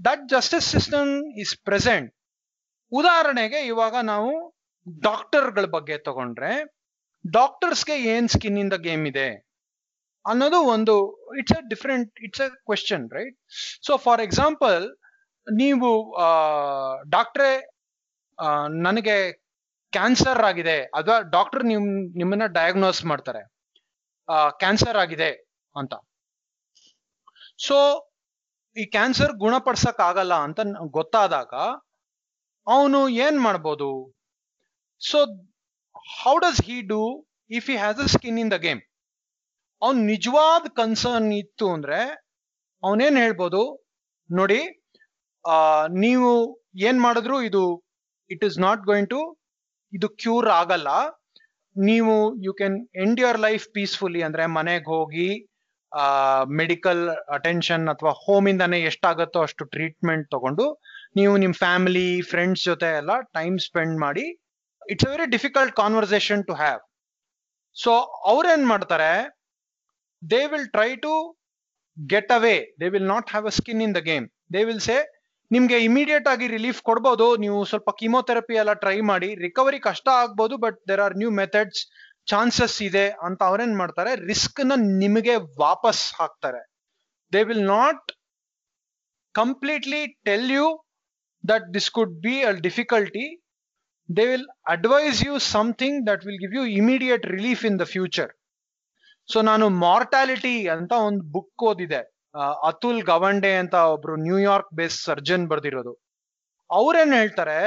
that 0.00 0.22
justice 0.28 0.66
system 0.66 1.10
is 1.42 1.54
present 1.64 2.10
ಉದಾಹರಣೆಗೆ 2.92 3.58
ಇವಾಗ 3.66 3.96
ನಾವು 4.02 4.30
ಡಾಕ್ಟರ್ಗಳ 5.02 5.64
ಬಗ್ಗೆ 5.74 5.96
ತಗೊಂಡ್ರೆ 5.98 6.52
ಡಾಕ್ಟರ್ಸ್ಗೆ 7.24 7.96
ಏನ್ 8.12 8.28
ಸ್ಕಿನ್ 8.28 8.58
ಇನ್ 8.58 8.70
ದ 8.70 8.76
ಗೇಮ್ 8.80 9.04
ಇದೆ 9.06 9.28
ಅನ್ನೋದು 10.24 10.58
ಒಂದು 10.74 10.94
it's 11.38 11.56
a 11.58 11.60
different 11.68 12.20
it's 12.22 12.40
a 12.40 12.48
question 12.68 13.04
right 13.10 13.36
so 13.86 13.96
for 13.96 14.20
example 14.20 14.84
ನೀವು 15.46 15.90
ಡಾಕ್ಟ್ರೇ 17.08 17.52
ನನಗೆ 18.84 19.16
ಕ್ಯಾನ್ಸರ್ 19.92 20.40
ಆಗಿದೆ. 20.48 20.76
ಅಥವಾ 20.98 21.18
ಡಾಕ್ಟರ್ 21.36 21.64
ನಿಮ್ 21.64 21.86
ನಿಮ್ಮನ್ನ 22.20 22.46
ಡಯಾಗ್ನೋಸ್ 22.58 23.00
ಮಾಡ್ತಾರೆ. 23.04 23.42
ಕ್ಯಾನ್ಸರ್ 24.60 24.96
ಆಗಿದೆ 24.96 25.30
ಅಂತ. 25.74 25.92
ಸೊ 27.58 27.76
ಈ 28.76 28.84
ಕ್ಯಾನ್ಸರ್ 28.94 29.32
ಗುಣಪಡಿಸಕ್ 29.36 30.00
ಆಗಲ್ಲ 30.08 30.34
ಅಂತ 30.46 30.60
ಗೊತ್ತಾದಾಗ 30.98 31.52
ಅವನು 32.66 32.98
ಏನ್ 33.24 33.38
ಮಾಡ್ಬೋದು? 33.40 33.88
So 35.00 35.18
how 36.18 36.34
does 36.38 36.60
he 36.68 36.78
do 36.92 37.02
if 37.50 37.68
he 37.70 37.76
has 37.76 38.00
a 38.00 38.08
skin 38.14 38.38
in 38.38 38.52
the 38.52 38.58
game 38.66 38.80
ಅವ್ನ್ 39.82 40.00
ನಿಜವಾದ 40.06 40.64
ಕನ್ಸರ್ನ್ 40.80 41.30
ಇತ್ತು 41.42 41.66
ಅಂದ್ರೆ 41.76 42.00
ಅವನೇನ್ 42.82 43.16
ಹೇಳ್ಬೋದು? 43.16 43.62
ನೋಡಿ 44.30 44.60
ಆ, 45.44 45.54
ನೀವು 46.00 46.30
ಏನ್ 46.86 46.98
ಮಾಡಿದ್ರು? 47.00 47.36
ಇದು 47.48 47.62
it 48.30 48.44
is 48.48 48.58
not 48.58 48.82
going 48.82 49.10
to 49.10 49.20
ಇದು 49.92 50.08
ಕ್ಯೂರ್ 50.22 50.48
ಆಗಲ್ಲ. 50.60 50.88
ನೀವು 51.76 52.14
you 52.44 52.52
can 52.52 52.76
end 53.02 53.20
your 53.20 53.40
life 53.40 53.64
peacefully 53.74 54.20
ಅಂದ್ರೆ 54.22 54.44
ಮನೆಗೆ 54.58 54.88
ಹೋಗಿ 54.94 55.28
ಮೆಡಿಕಲ್ 56.60 57.02
ಅಟೆನ್ಷನ್ 57.36 57.84
ಅಥವಾ 57.88 58.12
ಹೋಮ್ 58.24 58.46
ಇಂದಾನೆ 58.48 58.78
ಎಷ್ಟಾಗತ್ತೋ 58.90 59.40
ಅಷ್ಟು 59.42 59.64
ಟ್ರೀಟ್ಮೆಂಟ್ 59.74 60.26
ತಗೊಂಡು 60.30 60.66
ನೀವು 61.16 61.32
ನಿಮ್ 61.36 61.54
ಫ್ಯಾಮಿಲಿ 61.54 62.08
ಫ್ರೆಂಡ್ಸ್ 62.30 62.64
ಜೊತೆ 62.64 62.90
ಎಲ್ಲ 62.96 63.14
ಟೈಮ್ 63.38 63.56
ಸ್ಪೆಂಡ್ 63.66 63.96
ಮಾಡಿ 63.98 64.26
it's 64.82 65.06
a 65.06 65.10
very 65.10 65.26
difficult 65.30 65.74
conversation 65.74 66.42
to 66.44 66.54
have 66.54 66.80
so 67.76 67.92
ಅವ್ರೇನ್ 68.32 68.64
ಮಾಡ್ತಾರೆ 68.66 69.10
they 70.22 70.40
will 70.52 70.68
try 70.68 70.90
to 71.06 71.12
get 71.96 72.32
away 72.32 72.56
they 72.80 72.88
will 72.88 73.10
not 73.14 73.30
have 73.30 73.46
a 73.46 73.54
skin 73.58 73.82
in 73.82 73.94
the 73.94 74.02
game 74.10 74.26
they 74.52 74.62
will 74.64 74.84
say 74.88 74.96
ನಿಮ್ಗೆ 75.50 75.76
immediate 75.88 76.28
ಆಗಿ 76.32 76.46
relief 76.56 76.80
ಕೊಡ್ಬೋದು. 76.88 77.26
ನೀವು 77.44 77.58
ಸ್ವಲ್ಪ 77.70 77.90
ಕೀಮೋಥೆರಪಿ 78.00 78.54
ಎಲ್ಲ 78.62 78.72
try 78.84 78.98
ಮಾಡಿ. 79.12 79.30
ರಿಕವರಿ 79.46 79.80
ಕಷ್ಟ 79.88 80.06
ಆಗ್ಬೋದು 80.22 80.56
but 80.64 80.78
there 80.90 81.02
are 81.06 81.16
new 81.22 81.30
methods 81.40 81.80
chances 82.32 82.78
ಇದೆ 82.88 83.06
ಅಂತ 83.26 83.40
ಅವ್ರೇನ್ 83.50 83.74
ಮಾಡ್ತಾರೆ? 83.82 84.12
ರಿಸ್ಕ್ನ 84.30 84.72
ನಿಮಗೆ 85.02 85.34
ವಾಪಸ್ 85.64 86.02
ಹಾಕ್ತಾರೆ. 86.18 86.62
They 87.32 87.40
will 87.50 87.66
not 87.76 88.06
completely 89.34 90.02
tell 90.28 90.50
you 90.58 90.66
that 91.44 91.66
this 91.76 91.90
could 91.98 92.14
be 92.26 92.34
a 92.48 92.52
difficulty 92.66 93.26
they 94.08 94.24
will 94.30 94.48
advise 94.74 95.18
you 95.26 95.34
something 95.54 95.98
that 96.08 96.22
will 96.28 96.40
give 96.44 96.54
you 96.58 96.64
immediate 96.82 97.26
relief 97.36 97.62
in 97.70 97.78
the 97.82 97.86
future 97.94 98.30
so 99.28 99.40
ನಾನು 99.50 99.66
mortality 99.86 100.56
ಅಂತ 100.76 100.92
ಒಂದು 101.08 101.22
ಬುಕ್ 101.34 101.64
ಓದಿದೆ. 101.70 102.00
ಅತುಲ್ 102.69 103.01
ಗವಂಡೆ 103.03 103.51
ಅಂತ 103.57 103.75
ಒಬ್ರು 103.93 104.15
ನ್ಯೂಯಾರ್ಕ್ 104.25 104.71
ಬೇಸ್ 104.73 104.97
ಸರ್ಜನ್ 105.03 105.45
ಬರ್ದಿರೋದು 105.47 105.93
ಅವ್ರೇನ್ 106.69 107.13
ಹೇಳ್ತಾರೆ 107.13 107.59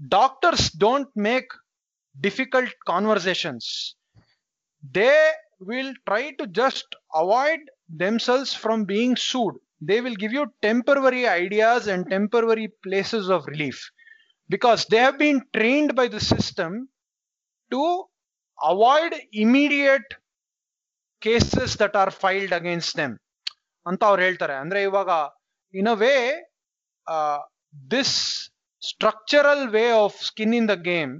doctors 0.00 0.68
don't 0.76 1.12
make 1.26 1.52
difficult 2.16 2.76
conversations 2.86 3.68
they 4.84 5.12
will 5.68 5.94
try 6.06 6.24
to 6.32 6.44
just 6.54 6.94
avoid 7.14 7.66
themselves 8.00 8.52
from 8.56 8.82
being 8.86 9.20
sued 9.26 9.56
they 9.88 9.96
will 10.00 10.16
give 10.16 10.34
you 10.34 10.44
temporary 10.60 11.22
ideas 11.36 11.86
and 11.88 12.04
temporary 12.10 12.66
places 12.82 13.30
of 13.30 13.46
relief 13.48 13.80
because 14.50 14.82
they 14.92 14.98
have 14.98 15.18
been 15.18 15.40
trained 15.52 15.92
by 15.92 16.06
the 16.08 16.20
system 16.32 16.76
to 17.70 17.82
avoid 18.58 19.16
immediate 19.38 20.12
cases 21.22 21.74
that 21.78 21.96
are 21.96 22.12
filed 22.16 22.54
against 22.54 22.94
them 22.98 23.14
ಅಂತ 23.85 24.01
ಅವ್ರು 24.03 24.21
ಹೇಳ್ತಾರೆ. 24.21 24.55
ಅಂದ್ರೆ 24.63 24.79
ಇವಾಗ 24.83 25.09
in 25.73 25.89
a 25.89 25.97
way 26.03 26.13
this 27.93 28.15
structural 28.81 29.63
way 29.69 29.85
of 30.03 30.17
skin 30.29 30.55
in 30.59 30.69
the 30.69 30.75
game 30.87 31.13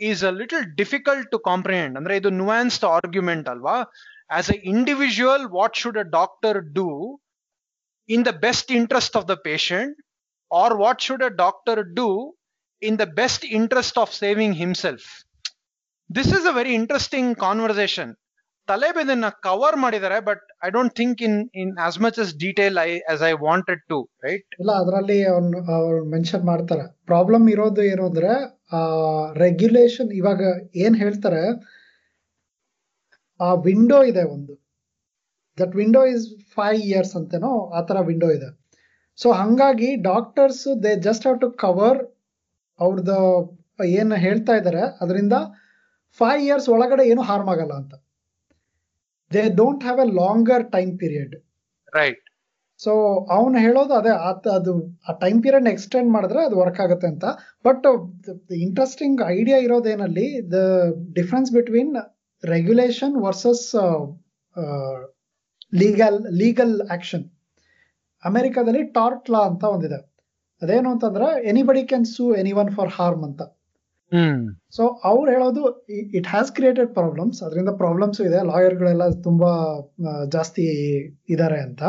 is 0.00 0.22
a 0.24 0.32
little 0.40 0.64
difficult 0.80 1.28
to 1.30 1.38
comprehend 1.50 1.94
ಅಂದ್ರೆ 1.98 2.14
ಇದು 2.20 2.30
nuanced 2.40 2.86
argument 2.96 3.48
ಅಲ್ವಾ? 3.48 3.76
As 4.30 4.48
a 4.50 4.58
individual 4.72 5.44
what 5.56 5.76
should 5.82 5.98
a 5.98 6.06
doctor 6.18 6.58
do 6.78 6.88
in 8.08 8.24
the 8.26 8.32
best 8.46 8.70
interest 8.72 9.16
of 9.16 9.28
the 9.28 9.36
patient 9.44 9.96
or 10.50 10.74
what 10.74 11.00
should 11.00 11.24
a 11.24 11.32
doctor 11.42 11.82
do 12.00 12.08
in 12.82 12.98
the 12.98 13.06
best 13.20 13.44
interest 13.58 13.98
of 13.98 14.12
saving 14.14 14.56
himself 14.56 15.06
this 16.10 16.32
is 16.38 16.46
a 16.46 16.54
very 16.54 16.74
interesting 16.74 17.30
conversation 17.38 18.12
ತಲೆಬೇದನ್ನ 18.70 19.28
cover 19.46 19.76
ಮಾಡಿದ್ದಾರೆ 19.84 20.18
but 20.28 20.44
I 20.66 20.68
don't 20.76 20.94
think 21.00 21.20
in 21.26 21.38
in 21.62 21.72
as 21.86 21.98
much 22.04 22.18
as 22.24 22.32
detail 22.44 22.76
I 22.86 22.90
as 23.12 23.22
I 23.30 23.32
wanted 23.46 23.82
to 23.92 23.98
write 24.26 24.48
ಇಲ್ಲ, 24.60 24.70
ಅದರಲ್ಲಿ 24.82 25.18
ಅವ್ರು 25.78 25.98
mention 26.14 26.44
ಮಾಡ್ತಾರೆ. 26.52 26.84
Problem 27.10 27.46
ಇರೋದು 27.54 27.82
ಏನು 27.92 28.04
ಅಂದ್ರೆ 28.10 28.32
regulation 29.44 30.10
ಇವಾಗ 30.20 30.42
ಏನ್ 30.84 30.96
ಹೇಳ್ತಾರೆ, 31.02 31.42
ಆ 33.40 33.48
ವಿಂಡೋ 33.66 33.98
ಇದೆ 34.10 34.24
ಒಂದು. 34.36 34.54
That 35.58 35.74
window 35.80 36.02
is 36.14 36.24
five 36.56 36.80
years 36.90 37.14
ಅಂತೇನೋ 37.20 37.52
ಆ 37.78 37.82
ತರ 37.90 37.98
ವಿಂಡೋ 38.10 38.30
ಇದೆ. 38.38 38.48
ಸೊ 39.18 39.28
ಹಂಗಾಗಿ 39.40 39.90
doctors 40.10 40.64
they 40.84 40.92
just 41.08 41.26
have 41.26 41.38
to 41.44 41.50
cover 41.64 42.00
ಅವ್ರದ್ದು 42.80 43.18
ಏನು 43.98 44.16
ಹೇಳ್ತಾ 44.24 44.54
ಇದ್ದಾರೆ 44.60 44.82
ಅದರಿಂದ 45.02 45.34
ಫೈವ್ 46.20 46.40
ಇಯರ್ಸ್ 46.46 46.66
ಒಳಗಡೆ 46.76 47.04
ಏನು 47.12 47.22
ಹಾರ್ಮ್ 47.28 47.50
ಆಗಲ್ಲ 47.54 47.74
ಅಂತ. 47.82 47.94
They 49.34 49.42
don't 49.60 49.84
have 49.86 50.00
a 50.06 50.08
longer 50.20 50.64
time 50.76 50.92
period 51.02 51.34
right 51.92 52.22
so 52.80 52.92
ಅವನು 53.36 53.56
ಹೇಳೋದು 53.58 53.92
ಅದೇ 53.98 54.12
ಅದು 54.56 54.72
ಆ 55.08 55.12
ಟೈಮ್ 55.24 55.38
ಪೀರಿಯಡ್ 55.42 55.68
ಎಕ್ಸ್ಟೆಂಡ್ 55.72 56.08
ಮಾಡಿದ್ರೆ 56.12 56.40
ಅದು 56.44 56.56
ವರ್ಕ್ 56.62 56.80
ಆಗುತ್ತೆ 56.84 57.06
ಅಂತ. 57.06 57.26
But 57.64 57.84
interesting 58.66 59.20
idea 59.36 59.58
ಇರೋದೇನಲ್ಲಿ 59.58 60.26
the 60.54 60.58
difference 61.12 61.52
between 61.52 61.92
regulation 62.44 63.14
versus 63.26 63.66
legal 65.72 66.18
legal 66.42 66.74
action 66.96 67.24
ಅಮೆರಿಕಾದಲ್ಲಿ 68.22 68.82
ಟಾರ್ಟ್ 68.98 69.30
ಲಾ 69.30 69.40
ಅಂತ 69.50 69.64
ಒಂದಿದೆ. 69.74 70.00
ಅದೇನು 70.62 70.88
ಅಂತಂದ್ರೆ 70.94 71.28
anybody 71.50 71.82
can 71.90 72.06
sue 72.14 72.24
anyone 72.62 72.70
for 72.76 72.90
harm 72.98 73.24
ಅಂತ. 73.28 73.42
ಸೊ 74.70 75.00
ಅವ್ರು 75.04 75.32
ಹೇಳೋದು 75.32 75.84
ಇಟ್ 75.88 76.26
ಹ್ಯಾಸ್ 76.26 76.52
ಕ್ರಿಯೇಟೆಡ್ 76.52 76.92
ಪ್ರಾಬ್ಲಮ್ಸ್ 76.92 77.42
ಅದರಿಂದ 77.42 77.68
ಪ್ರಾಬ್ಲಮ್ಸ್ 77.68 78.20
ಇದೆ. 78.20 78.46
ಲಾಯರ್ಗಳೆಲ್ಲ 78.46 79.08
ತುಂಬಾ 79.22 79.50
ಜಾಸ್ತಿ 80.32 80.62
ಇದ್ದಾರೆ 81.28 81.60
ಅಂತ. 81.60 81.82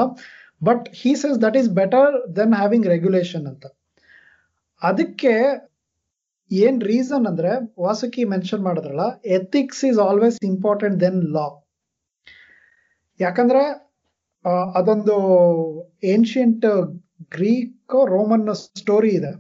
But 0.64 0.90
he 0.94 1.16
says 1.16 1.42
that 1.42 1.58
is 1.58 1.70
better 1.70 2.36
than 2.36 2.54
having 2.54 2.88
regulation 2.88 3.48
ಅಂತ. 3.48 3.66
ಅದಕ್ಕೆ 4.84 5.34
ಏನ್ 6.52 6.82
ರೀಸನ್ 6.82 7.28
ಅಂದ್ರೆ, 7.28 7.52
ವಾಸುಕಿ 7.80 8.24
ಮೆನ್ಷನ್ 8.24 8.60
ಮಾಡಿದ್ರಲ್ಲ 8.60 9.22
ethics 9.26 9.86
is 9.86 10.00
always 10.00 10.38
important 10.44 11.02
than 11.02 11.24
law 11.24 11.66
ಯಾಕಂದ್ರೆ 13.20 13.64
ಅದೊಂದು 14.76 15.16
ಏನ್ಷಿಯಂಟ್ 16.04 16.66
ಗ್ರೀಕ್ 17.32 18.08
ರೋಮನ್ 18.08 18.56
ಸ್ಟೋರಿ 18.56 19.10
ಇದೆ. 19.10 19.32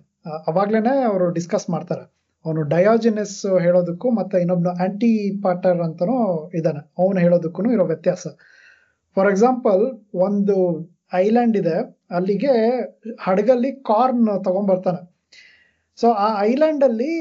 ಅವಾಗ್ಲೇನೆ 0.47 1.03
ಅವರು 1.03 1.30
ಡಿಸ್ಕಸ್ 1.30 1.69
ಮಾಡ್ತಾರೆ. 1.69 2.14
ಅವನು 2.46 2.62
ಡಯಾಜಿನಸ್ 2.74 3.39
ಹೇಳೋದಕ್ಕೂ 3.66 4.08
ಮತ್ತೆ 4.20 4.38
ಇನ್ನೊಬ್ನು 4.43 4.72
ಆಂಟಿ 4.86 5.12
ಪಾಟರ್ 5.43 5.80
ಅಂತಾನೂ 5.86 6.18
ಇದ್ದಾನೆ. 6.60 6.82
ಅವನು 7.02 7.18
ಹೇಳೋದಕ್ಕೂ 7.26 7.70
ಇರೋ 7.76 7.86
ವ್ಯತ್ಯಾಸ. 7.93 8.26
ಫಾರ್ 9.18 9.30
ಎಕ್ಸಾಂಪಲ್ 9.32 9.82
ಒಂದು 10.28 10.56
ಐಲ್ಯಾಂಡ್ 11.24 11.56
ಇದೆ. 11.62 11.76
ಅಲ್ಲಿಗೆ 12.18 12.54
ಹಡಗಲ್ಲಿ 13.26 13.72
ಕಾರ್ನ್ 13.89 14.28
ತಗೊಂಡ್ಬರ್ತಾನೆ 14.48 15.02
ಸೊ 15.98 16.08
ಆ 16.26 16.28
ಐಲ್ಯಾಂಡ್ 16.50 16.84
ಅಲ್ಲಿ 16.89 17.12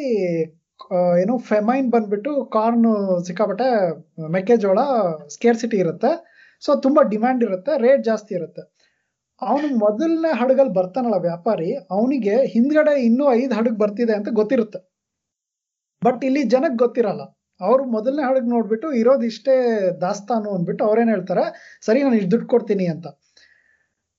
ಏನು 1.20 1.34
ಫೆಮೈನ್ 1.50 1.86
ಬಂದ್ಬಿಟ್ಟು 1.94 2.30
ಕಾರ್ನ್ 2.56 2.88
ಸಿಕ್ಕಾಪಟ್ಟೆ 3.26 3.68
ಮೆಕ್ಕೆಜೋಳ 4.36 4.80
ಸ್ಕೇರ್ಸಿಟಿ 5.34 5.76
ಇರುತ್ತೆ. 5.84 6.10
ಸೊ 6.62 6.70
ತುಂಬಾ 6.84 7.02
ಡಿಮ್ಯಾಂಡ್ 7.12 7.42
ಇರುತ್ತೆ 7.48 7.72
ರೇಟ್ 7.84 8.02
ಜಾಸ್ತಿ 8.10 8.32
ಇರುತ್ತೆ. 8.38 8.62
ಅವನು 9.42 9.68
ಮೊದಲನೇ 9.84 10.32
ಹಡಗಲ್ಲಿ 10.40 10.74
ಬರ್ತಾನಲ್ಲ 10.80 11.18
ವ್ಯಾಪಾರಿ, 11.28 11.70
ಅವನಿಗೆ 11.96 12.34
ಹಿಂದ್ಗಡೆ 12.54 12.94
ಇನ್ನೂ 13.08 13.24
ಐದು 13.40 13.52
ಹಡಗು 13.58 13.78
ಬರ್ತಿದೆ 13.84 14.14
ಅಂತ 14.18 14.28
ಗೊತ್ತಿರುತ್ತೆ. 14.40 14.80
ಬಟ್ 16.06 16.22
ಇಲ್ಲಿ 16.28 16.42
ಜನಕ್ಕೆ 16.54 16.78
ಗೊತ್ತಿರಲ್ಲ. 16.84 17.22
ಅವ್ರು 17.60 17.82
ಮೊದಲನೇ 17.96 18.22
ಹಾಡಿಗೆ 18.26 18.50
ನೋಡ್ಬಿಟ್ಟು 18.54 18.88
ಇರೋದು 19.00 19.24
ಇಷ್ಟೇ 19.32 19.54
ದಾಸ್ತಾನು 20.04 20.48
ಅಂದ್ಬಿಟ್ಟು 20.56 20.82
ಅವ್ರೇನು 20.88 21.10
ಹೇಳ್ತಾರೆ, 21.14 21.44
ಸರಿ 21.86 21.98
ನಾನು 22.04 22.16
ಇಷ್ಟು 22.20 22.30
ದುಡ್ಡು 22.34 22.46
ಕೊಡ್ತೀನಿ 22.54 22.86
ಅಂತ. 22.94 23.06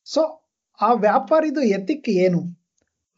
ಸೊ 0.08 0.22
ಆ 0.80 0.90
ವ್ಯಾಪಾರಿದು 1.08 1.62
ಎತ್ತಿಕ್ 1.78 2.08
ಏನು? 2.26 2.40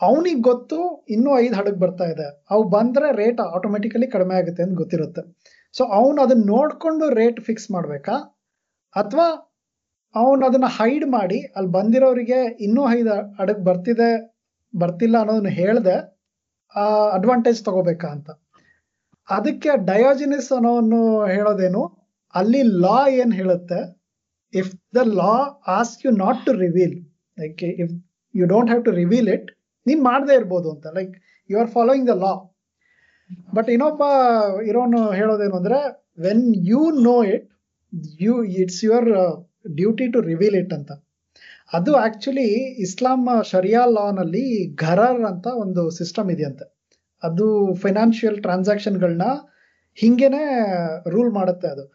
ಅವನಿಗೆ 0.02 0.42
ಗೊತ್ತು 0.50 0.78
ಇನ್ನೂ 1.16 1.30
ಐದು 1.44 1.56
ಹಡಗ್ 1.60 1.80
ಬರ್ತಾ 1.84 2.06
ಇದೆ. 2.14 2.28
ಅವು 2.54 2.64
ಬಂದ್ರೆ 2.76 3.08
ರೇಟ್ 3.22 3.40
ಆಟೋಮೆಟಿಕಲಿ 3.58 4.08
ಕಡಿಮೆ 4.16 4.34
ಆಗುತ್ತೆ 4.40 4.62
ಅಂತ 4.66 4.76
ಗೊತ್ತಿರುತ್ತೆ. 4.82 5.22
ಸೊ 5.76 5.84
ಅವನು 6.00 6.20
ಅದನ್ನ 6.26 6.44
ನೋಡ್ಕೊಂಡು 6.54 7.06
ರೇಟ್ 7.20 7.40
ಫಿಕ್ಸ್ 7.48 7.68
ಮಾಡ್ಬೇಕಾ? 7.76 8.16
ಅಥವಾ 8.96 9.28
ಅವನು 10.16 10.44
ಅದನ್ನ 10.50 10.68
ಹೈಡ್ 10.78 11.06
ಮಾಡಿ 11.16 11.40
ಅಲ್ಲಿ 11.58 11.72
ಬಂದಿರೋರಿಗೆ 11.78 12.40
ಇನ್ನೂ 12.66 12.84
ಐದು 12.98 13.10
ಹಡಗ್ 13.40 13.64
ಬರ್ತಿದೆ, 13.70 14.12
ಬರ್ತಿಲ್ಲ 14.74 15.16
ಅನ್ನೋದನ್ನ 15.24 15.52
ಹೇಳ್ದೆ 15.62 15.96
ಅಡ್ವಾಂಟೇಜ್ 17.18 17.60
ತಗೋಬೇಕಾ 17.68 18.08
ಅಂತ. 18.16 18.30
ಅದಕ್ಕೆ 19.28 19.72
ಡಯೋಜಿನಿಸ್ 19.92 20.50
ಅನ್ನೋನು 20.58 21.02
ಹೇಳೋದೇನು? 21.36 21.82
ಅಲ್ಲಿ 22.34 22.62
ಲಾ 22.86 22.98
ಏನ್ 23.22 23.34
ಹೇಳುತ್ತೆ? 23.34 23.80
If 24.54 24.74
the 24.96 25.02
law 25.20 25.34
ask 25.80 26.02
you 26.06 26.12
not 26.24 26.40
to 26.46 26.52
reveal 26.66 26.96
like 27.38 27.64
if 27.84 27.94
you 28.34 28.46
don't 28.54 28.70
have 28.72 28.84
to 28.86 28.94
reveal 29.02 29.30
it 29.36 29.48
ನೀನ್ 29.86 30.02
ಮಾಡದೇ 30.10 30.36
ಇರ್ಬೋದು 30.36 30.70
ಅಂತ 30.76 30.88
like 30.98 31.14
you 31.50 31.58
are 31.60 31.72
following 31.78 32.08
the 32.12 32.16
law 32.26 32.34
but 33.56 33.70
ಇನ್ನೊಬ್ಬ 33.76 34.04
ಇರೋನು 34.70 35.02
ಹೇಳೋದೇನು 35.20 35.56
ಅಂದ್ರೆ 35.60 35.80
when 36.26 36.46
you 36.72 36.82
know 37.08 37.18
it 37.34 37.48
you 38.20 38.34
it's 38.62 38.82
your 38.88 39.10
duty 39.80 40.08
to 40.14 40.20
reveal 40.32 40.58
it 40.62 40.74
ಅಂತ. 40.78 40.90
ಅದು 41.78 41.92
ಆಕ್ಚುಲಿ 42.06 42.48
ಇಸ್ಲಾಂ 42.86 43.22
ಶರಿಯಾ 43.52 43.84
ಲಾನಲ್ಲಿ 43.96 44.44
ಘರರ್ 44.84 45.22
ಅಂತ 45.32 45.48
ಒಂದು 45.64 45.82
ಸಿಸ್ಟಮ್ 46.00 46.30
ಇದೆಯಂತೆ. 46.36 46.66
ಅದು 47.24 47.46
ಫೈನಾನ್ಷಿಯಲ್ 47.84 48.38
ಟ್ರಾನ್ಸಾಕ್ಷನ್ಗಳನ್ನ 48.46 49.28
ಹಿಂಗೇನೆ 49.98 50.44
ರೂಲ್ 51.14 51.32
ಮಾಡುತ್ತೆ 51.38 51.68
ಅದು. 51.74 51.86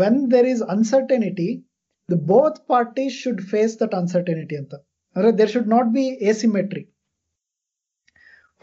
When 0.00 0.20
there 0.32 0.48
is 0.54 0.62
uncertainty 0.74 1.48
the 2.08 2.16
both 2.32 2.58
party 2.72 3.06
should 3.20 3.42
face 3.52 3.74
that 3.82 3.94
uncertainty 4.00 4.56
ಅಂತ. 4.62 4.74
ಅಂದ್ರೆ 5.16 5.30
there 5.38 5.52
should 5.54 5.70
not 5.76 5.90
be 5.96 6.04
asymmetry 6.32 6.84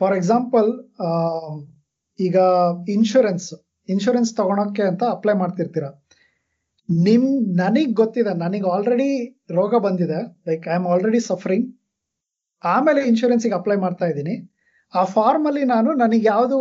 for 0.01 0.15
example 0.19 0.69
ಈಗ 2.19 2.37
ಇನ್ಶೂರೆನ್ಸ್ 2.97 3.49
ಇನ್ಶೂರೆನ್ಸ್ 3.89 4.31
ತಗೊಳಕ್ಕೆ 4.39 4.83
ಅಂತ 4.91 5.03
ಅಪ್ಲೈ 5.15 5.33
ಮಾಡ್ತಿರ್ತೀರ. 5.41 5.85
ನಿಮ್, 6.89 7.27
ನನಗ್ 7.61 7.93
ಗೊತ್ತಿದೆ, 7.99 8.31
ನನಗೆ 8.43 8.67
ಆಲ್ರೆಡಿ 8.73 9.09
ರೋಗ 9.57 9.73
ಬಂದಿದೆ 9.85 10.19
like 10.49 10.65
I 10.71 10.75
am 10.79 10.87
already 10.93 11.19
suffering 11.29 11.67
ಆಮೇಲೆ 12.63 13.01
ಇನ್ಶೂರೆನ್ಸಿಗೆ 13.11 13.55
ಅಪ್ಲೈ 13.59 13.77
ಮಾಡ್ತಾ 13.85 14.07
ಇದ್ದೀನಿ. 14.11 14.35
ಆ 14.93 15.03
ಫಾರ್ಮ್ 15.15 15.45
ಅಲ್ಲಿ 15.49 15.63
ನಾನು 15.65 15.89
ನನಗೆ 15.93 16.25
ಯಾವುದು 16.27 16.57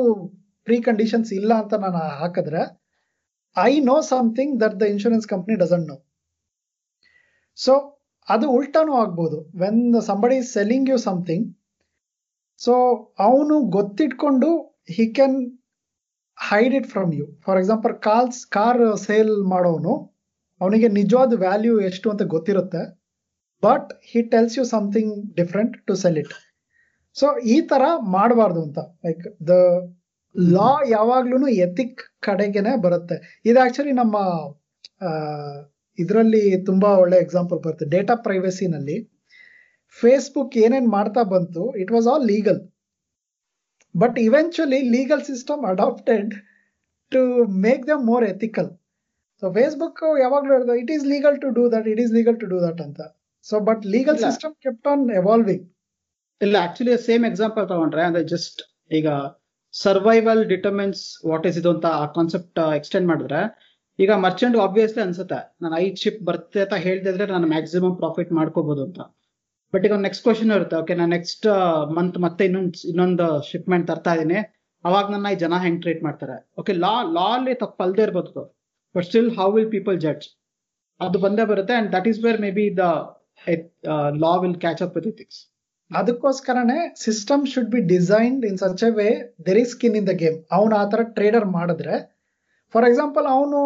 ಪ್ರೀ 0.66 0.76
ಕಂಡೀಷನ್ಸ್ 0.88 1.30
ಇಲ್ಲ 1.38 1.52
ಅಂತ 1.62 1.74
ನಾನು 1.84 2.00
ಹಾಕಿದ್ರೆ 2.20 2.62
I 3.56 3.72
know 3.90 3.96
something 4.10 4.52
that 4.62 4.76
the 4.80 4.86
insurance 4.94 5.26
company 5.26 5.54
doesn't 5.62 5.88
know 5.88 5.96
so 7.58 7.72
ಅದು 8.28 8.46
ಉಲ್ಟಾನು 8.50 8.92
ಆಗ್ಬೋದು. 9.02 9.38
When 9.62 9.80
somebody 10.08 10.38
selling 10.52 10.90
you 10.92 10.98
something 11.06 11.46
so 12.60 12.74
ಅವನು 13.18 13.54
ಗೊತ್ತಿಟ್ಕೊಂಡು 13.76 14.50
he 14.96 15.06
can 15.18 15.36
hide 16.38 16.74
it 16.74 16.86
from 16.86 17.10
you 17.18 17.26
for 17.46 17.58
example 17.58 17.94
calls 18.08 18.38
car 18.56 18.82
sale 19.06 19.34
ಮಾಡೋನು, 19.54 19.94
ಅವನಿಗೆ 20.60 20.88
ನಿಜವಾದ 20.98 21.32
ವ್ಯಾಲ್ಯೂ 21.44 21.74
ಎಷ್ಟು 21.80 22.06
ಅಂತ 22.12 22.22
ಗೊತ್ತಿರುತ್ತೆ 22.34 22.82
but 23.62 23.88
he 24.10 24.22
tells 24.34 24.56
you 24.58 24.64
something 24.74 25.12
different 25.36 25.74
to 25.88 25.94
sell 25.94 26.18
it 26.22 26.34
so 27.16 27.26
ಈ 27.54 27.56
ತರ 27.70 27.82
ಮಾಡಬಾರ್ದು 28.16 28.60
ಅಂತ. 28.66 28.78
ಲೈಕ್ 29.04 29.24
ದ 29.48 29.54
ಲಾ 30.56 30.70
ಯಾವಾಗ್ಲೂ 30.96 31.48
ಎಥಿಕ್ 31.66 32.02
ಕಡೆಗೆನೆ 32.26 32.72
ಬರುತ್ತೆ. 32.84 33.16
ಇದು 33.48 33.58
ಆಕ್ಚುಲಿ 33.64 33.94
ನಮ್ಮ 34.02 34.16
ಇದರಲ್ಲಿ 35.98 36.42
ತುಂಬಾ 36.68 36.90
ಒಳ್ಳೆ 37.02 37.16
ಎಕ್ಸಾಂಪಲ್ 37.24 37.58
ಬರುತ್ತೆ. 37.64 37.86
ಡೇಟಾ 37.94 38.14
ಪ್ರೈವಸಿನಲ್ಲಿ 38.26 38.96
ಫೇಸ್ಬುಕ್ 39.98 40.54
ಏನೇನ್ 40.64 40.88
ಮಾಡ್ತಾ 40.96 41.22
ಬಂತು 41.32 41.62
it 41.82 41.90
was 41.96 42.06
all 42.12 42.26
legal 42.32 42.60
but 43.94 44.16
eventually 44.26 44.80
legal 44.96 45.22
system 45.30 45.62
adapted 45.72 46.30
to 47.12 47.22
make 47.64 47.82
them 47.88 48.02
more 48.12 48.24
ethical 48.34 48.68
so 49.42 49.46
Facebook 49.56 50.00
ಯಾವಾಗ್ಲೂ 50.24 50.52
ಹೇಳಿದ 50.56 50.74
it 50.82 50.92
is 50.96 51.04
legal 51.14 51.36
to 51.44 51.48
do 51.58 51.64
that 51.74 51.86
it 51.92 52.00
is 52.04 52.12
legal 52.18 52.36
to 52.42 52.48
do 52.52 52.58
that 52.66 52.80
ಅಂತ. 52.86 53.00
So 53.46 53.54
but 53.68 53.82
legal 53.96 54.18
system 54.26 54.54
kept 54.64 54.88
on 54.92 55.04
evolving 55.20 55.64
ಇಲ್ಲ 56.40 56.56
actually 56.66 56.94
same 57.06 57.24
example 57.30 57.64
ತಗೊಂಡ್ರೆ, 57.72 58.02
ಅಂದ್ರೆ 58.08 58.22
just 58.34 58.60
ಈಗ 58.98 59.08
survival 59.74 60.42
ಡಿಟರ್ಮೆನ್ಸ್ 60.52 61.02
what 61.30 61.44
is 61.50 61.58
ಇದು 61.60 61.70
ಅಂತ 61.74 61.86
ಆ 62.02 62.04
ಕಾನ್ಸೆಪ್ಟ್ 62.16 62.60
ಎಕ್ಸ್ಟೆಂಡ್ 62.78 63.06
ಮಾಡಿದ್ರೆ, 63.10 63.40
ಈಗ 63.98 64.12
ಮರ್ಚೆಂಟ್ 64.26 64.56
ಆಬ್ವಿಯಸ್ಲಿ 64.66 65.02
ಅನ್ಸುತ್ತೆ, 65.06 65.40
ನಾನು 65.62 65.74
ಐದ್ 65.84 65.98
ಶಿಪ್ 66.04 66.20
ಬರುತ್ತೆ 66.28 66.60
ಅಂತ 66.64 66.76
ಹೇಳ್ತಿದ್ರೆ 66.86 67.26
ನಾನು 67.34 67.48
ಮ್ಯಾಕ್ಸಿಮಮ್ 67.54 67.96
ಪ್ರಾಫಿಟ್ 68.02 68.30
ಮಾಡ್ಕೋಬಹುದು 68.38 68.82
ಅಂತ. 68.88 69.00
ಬಟ್ 69.74 69.84
ಈಗ 69.88 69.96
ನೆಕ್ಸ್ಟ್ 70.06 70.24
ಕ್ವಶನ್ 70.26 70.52
ಇರುತ್ತೆ 70.56 70.76
ಓಕೆ 70.82 70.94
ನಾನು 71.00 71.12
ನೆಕ್ಸ್ಟ್ 71.16 71.46
ಮಂತ್ 71.96 72.16
ಮತ್ತೆ 72.24 72.42
ಇನ್ನೊಂದು 72.48 72.80
ಇನ್ನೊಂದು 72.92 73.26
ಶಿಪ್ಮೆಂಟ್ 73.50 73.86
ತರ್ತಾ 73.90 74.12
ಇದೀನಿ 74.16 74.38
ಅವಾಗ 74.84 75.06
ನನ್ನ 75.14 75.32
ಈ 75.34 75.36
ಜನ 75.44 75.54
ಹೆಂಗ್ 75.64 75.80
ಟ್ರೀಟ್ 75.84 76.02
ಮಾಡ್ತಾರೆ? 76.06 76.36
ಓಕೆ 76.60 76.72
ಲಾ 76.84 76.94
ಲಾ 77.16 77.28
ಅಲ್ಲಿ 77.36 77.54
ತಪ್ಪಲ್ದೇ 77.64 78.02
ಇರ್ಬೋದು 78.06 78.42
but 78.94 79.06
still 79.10 79.30
how 79.38 79.48
will 79.56 79.70
people 79.76 79.98
judge 80.06 80.26
ಅದು 81.00 81.18
ಬಂದೇ 81.24 81.44
ಬರುತ್ತೆ 81.52 81.74
and 81.80 81.88
that 81.96 82.08
is 82.12 82.18
where 82.24 82.40
maybe 82.58 82.66
the 82.80 82.86
law 84.24 84.32
will 84.42 84.58
catch 84.64 84.82
up 84.86 84.96
with 84.98 85.08
ethics 85.12 85.40
ಅದಕ್ಕೋಸ್ಕರನೇ 85.90 86.80
system 86.96 87.44
should 87.46 87.70
be 87.70 87.80
designed 87.88 88.42
in 88.46 88.58
such 88.58 88.84
a 88.84 88.90
way 88.90 89.08
there 89.46 89.58
is 89.58 89.70
skin 89.70 89.96
in 89.96 90.06
the 90.06 90.14
game 90.14 90.36
ಅವನು 90.52 90.74
ಆ 90.76 90.84
ತರ 90.84 91.02
trader 91.16 91.46
ಮಾಡಿದ್ರೆ 91.50 91.96
for 92.74 92.84
example 92.84 93.26
ಅವನು 93.26 93.60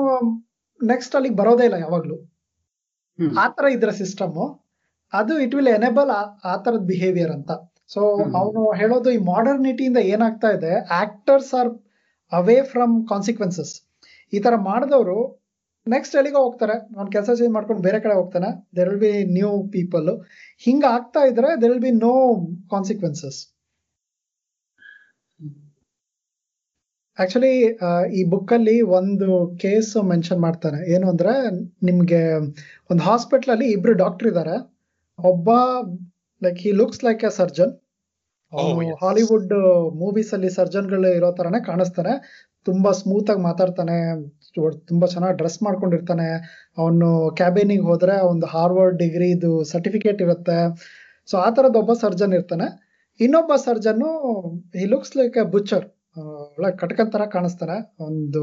next 0.81 1.15
ಅಲ್ಲಿಗೆ 1.17 1.37
ಬರೋದೇ 1.37 1.65
ಇಲ್ಲ 1.65 1.77
ಯಾವಾಗ್ಲೂ. 1.77 2.17
ಆ 3.39 3.47
ತರ 3.49 3.65
ಇದ್ರ 3.69 3.91
ಸಿಸ್ಟಮ್ 3.99 4.39
ಅದು 5.13 5.35
ಇಟ್ 5.39 5.55
ವಿಲ್ 5.55 5.73
ಎನೇಬಲ್ 5.75 6.11
ಆ 6.45 6.55
ಥರದ್ 6.57 6.87
ಬಿಹೇವಿಯರ್ 6.87 7.33
ಅಂತ. 7.33 7.51
ಸೊ. 7.89 8.01
ಅವನು 8.39 8.61
ಹೇಳೋದು 8.73 9.11
ಈ 9.11 9.21
ಮಾಡರ್ನಿಟಿಯಿಂದ 9.33 10.01
ಏನಾಗ್ತಾ 10.13 10.51
ಇದೆ 10.57 10.73
actors 11.03 11.53
are 11.55 11.71
away 12.33 12.57
from 12.73 12.95
consequences 13.09 13.75
ಈ 14.33 14.41
ತರ 14.41 14.55
ಮಾಡಿದವರು 14.63 15.19
ನೆಕ್ಸ್ಟ್ 15.87 16.15
ಎಲ್ಲಿಗೋ 16.19 16.41
ಹೋಗ್ತಾರೆ. 16.45 16.77
ಅವ್ನ 16.97 17.09
ಕೆಲಸ 17.17 17.31
ಚೇಂಜ್ 17.39 17.55
ಮಾಡ್ಕೊಂಡು 17.57 17.83
ಬೇರೆ 17.87 17.99
ಕಡೆ 18.05 18.15
ಹೋಗ್ತಾನೆ. 18.21 18.49
There 18.77 18.91
will 18.93 19.03
be 19.05 19.13
new 19.37 19.51
people 19.77 20.09
ಹಿಂಗ 20.67 20.85
ಆಗ್ತಾ 20.97 21.23
ಇದ್ರೆ 21.31 21.51
there 21.63 21.73
will 21.75 21.85
be 21.89 21.93
no 22.07 22.15
consequences 22.75 23.41
actually 27.19 27.53
ಈ 28.19 28.21
ಬುಕ್ 28.31 28.53
ಅಲ್ಲಿ 28.57 28.77
ಒಂದು 28.99 29.27
ಕೇಸ್ 29.63 29.91
ಮೆನ್ಷನ್ 30.13 30.41
ಮಾಡ್ತಾನೆ 30.41 30.79
ಏನು 30.95 31.07
ಅಂದ್ರೆ 31.11 31.33
ನಿಮ್ಗೆ 31.89 32.23
ಒಂದು 32.91 33.03
ಹಾಸ್ಪಿಟಲ್ 33.09 33.53
ಅಲ್ಲಿ 33.55 33.69
ಇಬ್ರು 33.77 33.93
ಡಾಕ್ಟರ್ 34.03 34.29
ಇದ್ದಾರೆ 34.31 34.57
ಒಬ್ಬ 35.19 35.51
like 36.43 36.59
he 36.65 36.73
looks 36.81 37.03
like 37.05 37.23
a 37.25 37.33
surgeon 37.41 37.73
Hollywood 39.03 39.53
movies 40.03 40.33
ಅಲ್ಲಿ 40.37 40.51
ಸರ್ಜನ್ಗಳು 40.59 41.11
ಇರೋ 41.19 41.29
ತರನೇ 41.39 41.61
ಕಾಣಿಸ್ತಾನೆ. 41.71 42.13
ತುಂಬಾ 42.65 42.91
ಸ್ಮೂತ್ 42.93 43.31
ಆಗಿ 43.31 43.41
ಮಾತಾಡ್ತಾನೆ 43.41 43.97
ತುಂಬಾ 44.87 45.07
ಚೆನ್ನಾಗಿ 45.07 45.37
ಡ್ರೆಸ್ 45.37 45.63
ಮಾಡ್ಕೊಂಡಿರ್ತಾನೆ. 45.63 46.29
ಅವನು 46.79 47.31
ಕ್ಯಾಬಿನಿಗೆ 47.37 47.83
ಹೋದ್ರೆ 47.83 48.15
ಒಂದು 48.23 48.47
ಹಾರ್ವರ್ಡ್ 48.47 48.99
ಡಿಗ್ರಿ 48.99 49.29
ಇದು 49.31 49.65
ಸರ್ಟಿಫಿಕೇಟ್ 49.65 50.23
ಇರುತ್ತೆ. 50.23 50.59
ಸೊ 51.31 51.39
ಆ 51.39 51.51
ತರದ 51.51 51.77
ಒಬ್ಬ 51.77 51.93
ಸರ್ಜನ್ 51.93 52.33
ಇರ್ತಾನೆ. 52.33 52.67
ಇನ್ನೊಬ್ಬ 53.21 53.53
surgeon 53.57 54.03
he 54.77 54.85
looks 54.85 55.17
like 55.17 55.37
a 55.39 55.43
butcher 55.43 55.85
ಒಳ್ಳೆ 56.19 56.77
ಕಟಕನ್ 56.77 57.13
ತರ 57.13 57.23
ಕಾಣಿಸ್ತಾನೆ. 57.33 57.77
ಒಂದು, 58.05 58.43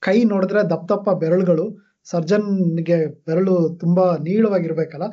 ಕೈ 0.00 0.24
ನೋಡಿದ್ರೆ 0.24 0.60
ದಪ್ಪ 0.70 0.92
ದಪ್ಪ 0.92 1.10
ಬೆರಳುಗಳು 1.10 1.66
ಸರ್ಜನ್ಗೆ 2.04 3.06
ಬೆರಳು 3.26 3.54
ತುಂಬಾ 3.80 4.16
ನೀಳವಾಗಿರ್ಬೇಕಲ್ಲ. 4.16 5.06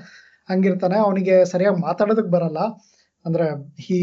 ಹಂಗಿರ್ತಾನೆ. 0.50 0.96
ಅವನಿಗೆ 0.98 1.46
ಸರಿಯಾಗಿ 1.46 1.82
ಮಾತಾಡೋದಕ್ 1.82 2.28
ಬರಲ್ಲ. 2.28 2.58
ಅಂದ್ರೆ 3.26 3.46
he 3.86 3.98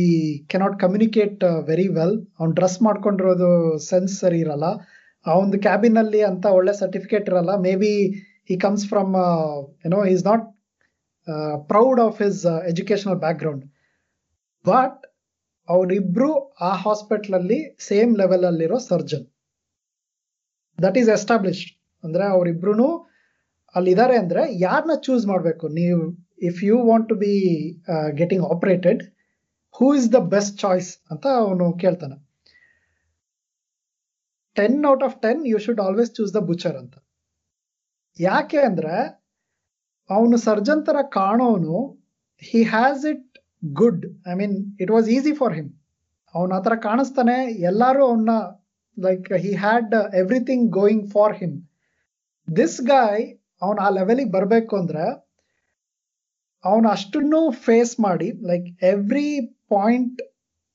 cannot 0.53 0.77
communicate 0.81 1.45
very 1.69 1.89
well 1.97 2.17
ಅವ್ನು 2.39 2.53
ಡ್ರೆಸ್ 2.55 2.79
ಮಾಡ್ಕೊಂಡಿರೋದು 2.83 3.51
ಸೆನ್ಸ್ 3.89 4.15
ಸರಿ 4.21 4.39
ಇರಲ್ಲ. 4.41 4.67
ಆ 5.27 5.35
ಒಂದು 5.45 5.57
ಕ್ಯಾಬಿನ್ 5.67 5.99
ಅಲ್ಲಿ 6.03 6.21
ಅಂತ 6.31 6.47
ಒಳ್ಳೆ 6.59 6.73
ಸರ್ಟಿಫಿಕೇಟ್ 6.83 7.29
ಇರಲ್ಲ. 7.31 7.53
Maybe 7.77 7.93
he 8.51 8.57
comes 8.65 8.87
from 8.89 9.15
you know 9.85 10.01
is 10.15 10.25
not 10.27 10.45
proud 11.69 12.01
of 12.01 12.19
his 12.23 12.43
educational 12.73 13.19
background 13.39 13.65
but 14.65 15.01
ಅವರಿಬ್ರು 15.69 16.31
ಆ 16.61 16.71
ಹಾಸ್ಪಿಟಲ್ 16.85 17.35
ಅಲ್ಲಿ 17.35 17.59
ಸೇಮ್ 17.89 18.13
ಲೆವೆಲ್ 18.17 18.45
ಅಲ್ಲಿರೋ 18.51 18.79
ಸರ್ಜನ್ 18.91 19.25
ದಟ್ 20.79 20.99
ಈಸ್ 20.99 21.11
ಎಸ್ಟಾಬ್ಲಿಷ್ಡ್ 21.19 21.73
ಅಂದ್ರೆ 22.05 22.25
ಅವರಿಬ್ರು 22.27 22.89
ಅಲ್ಲಿದ್ದಾರೆ 23.75 24.15
ಅಂದ್ರೆ 24.17 24.43
ಯಾರನ್ನ 24.59 24.95
ಚೂಸ್ 25.07 25.25
ಮಾಡಬೇಕು? 25.27 25.67
ನೀವು 25.79 26.03
if 26.39 26.59
you 26.69 26.77
want 26.91 27.09
to 27.09 27.17
be 27.25 27.35
getting 28.21 28.45
operated 28.55 29.03
who 29.75 29.87
is 29.95 30.09
the 30.13 30.19
best 30.35 30.57
choice 30.61 30.91
ಅಂತ 31.11 31.27
ಅವನು 31.43 31.67
ಕೇಳ್ತಾನೆ. 31.83 32.17
Ten 34.57 34.79
out 34.93 35.05
of 35.09 35.17
ten 35.21 35.41
you 35.53 35.59
should 35.59 35.81
always 35.81 36.13
choose 36.15 36.35
the 36.35 36.41
butcher 36.51 36.77
ಅಂತ. 36.83 36.95
ಯಾಕೆ 38.19 38.59
ಅಂದ್ರೆ, 38.59 38.95
ಅವನು 40.11 40.37
ಸರ್ಜನ್ 40.37 40.83
ತರ 40.87 40.99
ಕಾಣೋನು 41.19 41.79
he 42.43 42.63
has 42.75 43.05
it 43.13 43.27
good 43.75 44.05
I 44.31 44.35
mean 44.35 44.57
it 44.81 44.91
was 44.91 45.09
easy 45.09 45.35
for 45.35 45.55
him 45.55 45.71
ಅವನ 46.35 46.53
ಆ 46.53 46.61
ಥರ 46.61 46.75
ಕಾಣಿಸ್ತಾನೆ, 46.89 47.37
ಎಲ್ಲರೂ 47.71 48.01
ಅವನ್ನ 48.07 48.31
like 48.97 49.29
he 49.45 49.53
had 49.55 49.95
everything 50.15 50.67
going 50.71 51.07
for 51.13 51.37
him 51.37 51.57
this 52.49 52.81
guy 52.81 53.25
ಅವನು 53.63 53.79
ಆ 53.81 53.89
ಲೆವೆಲಿಗೆ 53.91 54.31
ಬರಬೇಕು 54.31 54.75
ಅಂದ್ರೆ 54.77 55.05
ಅವನು 56.65 56.87
ಅಷ್ಟನ್ನು 56.89 57.41
ಫೇಸ್ 57.67 57.95
ಮಾಡಿ 58.01 58.29
like 58.43 58.67
every 58.85 59.29
point 59.71 60.21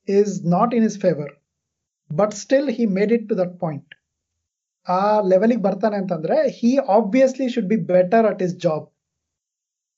is 0.07 0.33
not 0.47 0.73
in 0.73 0.85
his 0.85 0.99
favour 1.01 1.33
but 2.11 2.33
still 2.43 2.69
he 2.69 2.85
made 2.97 3.11
it 3.11 3.25
to 3.29 3.35
that 3.35 3.55
point 3.59 3.91
ಆ 4.87 5.01
ಲೆವೆಲಿಗೆ 5.31 5.61
ಬರ್ತಾನೆ 5.61 5.95
ಅಂತಂದ್ರೆ 5.97 6.37
he 6.57 6.71
obviously 6.97 7.47
should 7.49 7.69
be 7.69 7.79
better 7.91 8.25
at 8.25 8.41
his 8.41 8.55
job 8.57 8.85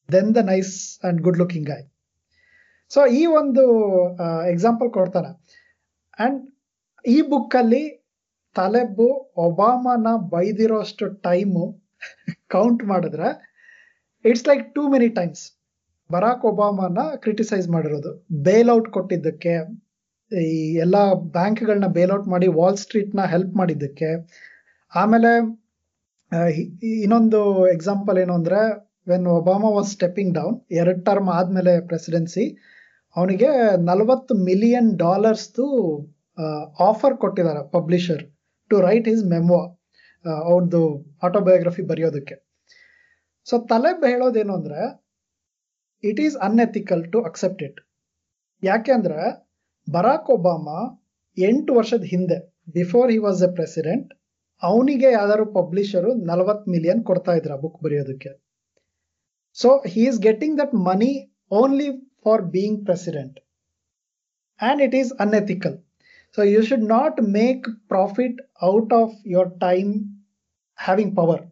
then 0.10 0.32
the 0.36 0.42
nice 0.46 0.74
and 1.04 1.20
good 1.22 1.40
looking 1.40 1.68
guy 1.68 1.86
so 2.92 3.02
ಈ 3.20 3.22
ಒಂದು 3.40 3.64
example 4.52 4.90
ಕೊಡ್ತಾನೆ. 4.90 5.30
And 6.20 6.40
ಈ 7.06 7.18
book 7.32 7.56
ಅಲ್ಲಿ 7.56 7.84
ತಲೆಬ್ಬು 8.56 9.08
ಒಬಾಮನ 9.46 10.10
ಬೈದಿರೋಷ್ಟು 10.34 11.06
time 11.28 11.64
count 12.52 12.82
ಮಾಡಿದ್ರೆ 12.92 13.28
it's 14.26 14.46
like 14.50 14.64
too 14.76 14.82
many 14.90 15.08
times 15.18 15.44
Barack 16.14 16.44
Obama 16.52 17.00
criticise 17.24 17.68
ಮಾಡಿರೋದು. 17.76 18.12
ಬೇಲ್ 18.46 18.70
ಔಟ್ 18.76 18.90
ಕೊಟ್ಟಿದ್ದಕ್ಕೆ, 18.98 19.54
ಈ 20.32 20.62
ಎಲ್ಲ 20.84 20.98
ಬ್ಯಾಂಕ್ಗಳನ್ನ 21.38 21.88
ಬೇಲ್ 21.98 22.14
ಔಟ್ 22.16 22.30
ಮಾಡಿ 22.34 22.48
ವಾಲ್ 22.60 22.80
ಸ್ಟ್ರೀಟ್ನ 22.84 23.24
ಹೆಲ್ಪ್ 23.34 23.54
ಮಾಡಿದ್ದಕ್ಕೆ. 23.62 24.10
ಆಮೇಲೆ 24.94 25.32
ಇನ್ನೊಂದು 27.04 27.40
ಎಕ್ಸಾಂಪಲ್ 27.76 28.18
ಏನು 28.24 28.34
ಅಂದರೆ 28.40 28.62
when 29.12 29.26
Obama 29.38 29.70
was 29.78 29.92
stepping 29.96 30.32
down 30.38 30.56
ಎರಡು 30.80 31.02
ಟರ್ಮ್ 31.08 31.30
ಆದ್ಮೇಲೆ 31.38 31.74
ಪ್ರೆಸಿಡೆನ್ಸಿ 31.90 32.46
ಅವನಿಗೆ 33.16 33.50
ನಲವತ್ತು 33.90 34.34
ಮಿಲಿಯನ್ 34.48 34.90
ಡಾಲರ್ಸ್ದು 35.04 35.66
ಆಫರ್ 36.88 37.16
ಕೊಟ್ಟಿದ್ದಾರೆ 37.24 37.62
publisher 37.76 38.24
to 38.72 38.76
write 38.88 39.08
his 39.12 39.24
memo 39.34 39.60
ಅವ್ರದ್ದು 40.50 40.82
ಆಟೋಬಯೋಗ್ರಫಿ 41.28 41.84
ಬರೆಯೋದಕ್ಕೆ. 41.92 42.36
ಸೊ 43.48 43.56
ತಲೆ 43.72 43.92
ಹೇಳೋದೇನು 44.12 44.54
ಅಂದ್ರೆ 44.60 44.80
it 46.04 46.20
is 46.20 46.38
unethical 46.38 47.12
to 47.12 47.22
accept 47.22 47.64
it 47.64 47.80
ಯಾಕೆಂದ್ರೆ 48.64 49.20
ಬರಾಕ್ 49.92 50.30
ಒಬಾಮಾ 50.30 50.80
ಎಂಟು 51.38 51.74
ವರ್ಷದ 51.74 52.04
ಹಿಂದೆ 52.04 52.38
before 52.74 53.12
he 53.12 53.18
was 53.18 53.44
a 53.44 53.56
president 53.56 54.14
ಅವನಿಗೆ 54.64 55.12
ಯಾವ್ದಾದ್ರು 55.12 55.46
ಪಬ್ಲಿಷರು 55.54 56.14
ನಲವತ್ತು 56.14 56.72
ಮಿಲಿಯನ್ 56.72 57.04
ಕೊಡ್ತಾ 57.04 57.34
ಇದ್ರ 57.34 57.56
ಬುಕ್ 57.56 57.84
ಬರೆಯೋದಕ್ಕೆ. 57.84 58.32
So 59.54 59.78
he 59.88 60.02
is 60.02 60.20
getting 60.20 60.60
that 60.60 60.74
money 60.74 61.42
only 61.52 61.90
for 62.24 62.42
being 62.42 62.86
president 62.86 63.40
and 64.60 64.82
it 64.82 64.96
is 64.96 65.14
unethical 65.20 65.76
so 66.38 66.44
you 66.44 66.62
should 66.64 66.84
not 66.84 67.22
make 67.22 67.88
profit 67.88 68.42
out 68.64 68.94
of 68.94 69.28
your 69.28 69.60
time 69.60 69.94
having 70.80 71.16
power 71.16 71.44